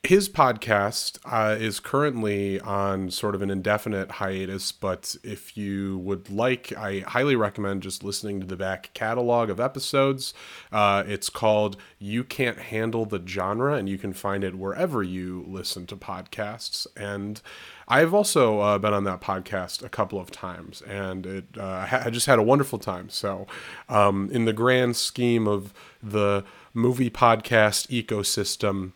his 0.06 0.30
podcast 0.30 1.18
uh, 1.26 1.56
is 1.60 1.80
currently 1.80 2.60
on 2.60 3.10
sort 3.10 3.36
of 3.36 3.42
an 3.42 3.50
indefinite 3.50 4.12
hiatus, 4.12 4.72
but 4.72 5.16
if 5.24 5.58
you 5.58 5.98
would 6.00 6.30
like, 6.30 6.72
I 6.78 7.00
highly 7.00 7.36
recommend 7.36 7.84
just 7.84 8.04
listening 8.04 8.40
to 8.40 8.46
the 8.46 8.56
back 8.56 8.92
catalog 8.94 9.50
of 9.50 9.60
episodes. 9.60 10.34
Uh, 10.72 11.04
it's 11.08 11.30
called 11.30 11.78
You 11.98 12.24
Can't 12.24 12.58
Handle 12.58 13.06
the 13.06 13.22
Genre, 13.26 13.74
and 13.74 13.90
you 13.90 13.98
can 13.98 14.14
find 14.14 14.44
it 14.44 14.56
wherever 14.56 15.02
you 15.02 15.44
listen 15.48 15.88
to 15.88 15.96
podcasts. 15.96 16.86
And 16.96 17.42
I've 17.88 18.14
also 18.14 18.60
uh, 18.60 18.78
been 18.78 18.94
on 18.94 19.04
that 19.06 19.22
podcast 19.22 19.84
a 19.84 19.90
couple 19.90 20.20
of 20.20 20.32
times, 20.32 20.82
and 20.84 21.26
it 21.26 21.46
uh, 21.58 21.88
I 21.92 22.10
just 22.10 22.26
had 22.26 22.40
a 22.40 22.44
wonderful 22.44 22.80
time. 22.80 23.10
So, 23.10 23.48
um, 23.90 24.30
in 24.32 24.46
the 24.46 24.54
grand 24.54 24.96
scheme 24.96 25.48
of 25.48 25.74
the 26.02 26.44
movie 26.74 27.10
podcast 27.10 27.88
ecosystem, 27.88 28.94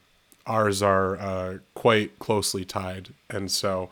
ours 0.49 0.81
are 0.81 1.17
uh, 1.17 1.57
quite 1.75 2.19
closely 2.19 2.65
tied. 2.65 3.09
And 3.29 3.49
so, 3.49 3.89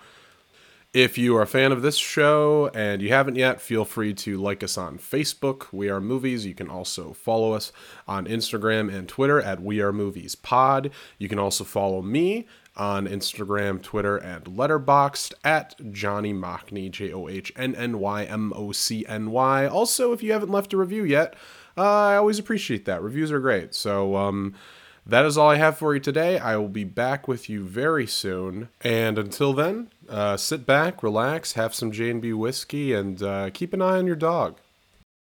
if 0.93 1.15
you 1.17 1.35
are 1.37 1.43
a 1.43 1.47
fan 1.47 1.71
of 1.71 1.83
this 1.83 1.97
show 1.97 2.71
and 2.73 3.01
you 3.03 3.09
haven't 3.09 3.35
yet, 3.35 3.61
feel 3.61 3.85
free 3.85 4.13
to 4.15 4.37
like 4.37 4.63
us 4.63 4.77
on 4.77 4.97
Facebook, 4.97 5.71
We 5.71 5.89
Are 5.89 6.01
Movies. 6.01 6.45
You 6.45 6.55
can 6.55 6.69
also 6.69 7.13
follow 7.13 7.53
us 7.53 7.71
on 8.07 8.25
Instagram 8.25 8.91
and 8.91 9.07
Twitter 9.07 9.39
at 9.39 9.61
We 9.61 9.79
Are 9.79 9.93
Movies 9.93 10.33
Pod. 10.33 10.89
You 11.19 11.29
can 11.29 11.37
also 11.37 11.63
follow 11.63 12.01
me 12.01 12.47
on 12.75 13.07
Instagram, 13.07 13.81
Twitter, 13.81 14.17
and 14.17 14.45
Letterboxd 14.45 15.33
at 15.43 15.75
Johnny 15.91 16.33
Mocny, 16.33 16.89
J 16.89 17.11
O 17.11 17.27
H 17.27 17.51
N 17.55 17.75
N 17.75 17.99
Y 17.99 18.23
M 18.23 18.51
O 18.55 18.71
C 18.71 19.05
N 19.07 19.29
Y. 19.29 19.67
Also, 19.67 20.13
if 20.13 20.23
you 20.23 20.31
haven't 20.31 20.51
left 20.51 20.73
a 20.73 20.77
review 20.77 21.03
yet, 21.03 21.35
uh, 21.77 21.81
I 21.81 22.15
always 22.15 22.39
appreciate 22.39 22.85
that. 22.85 23.03
Reviews 23.03 23.31
are 23.31 23.39
great. 23.39 23.75
So, 23.75 24.15
um, 24.15 24.55
that 25.07 25.25
is 25.25 25.37
all 25.37 25.49
I 25.49 25.55
have 25.55 25.77
for 25.77 25.93
you 25.93 25.99
today. 25.99 26.37
I 26.37 26.57
will 26.57 26.67
be 26.67 26.83
back 26.83 27.27
with 27.27 27.49
you 27.49 27.63
very 27.63 28.05
soon. 28.05 28.69
And 28.81 29.17
until 29.17 29.53
then, 29.53 29.89
uh, 30.09 30.37
sit 30.37 30.65
back, 30.65 31.01
relax, 31.01 31.53
have 31.53 31.73
some 31.73 31.91
J&B 31.91 32.33
whiskey, 32.33 32.93
and 32.93 33.21
uh, 33.23 33.49
keep 33.53 33.73
an 33.73 33.81
eye 33.81 33.97
on 33.97 34.07
your 34.07 34.15
dog. 34.15 34.57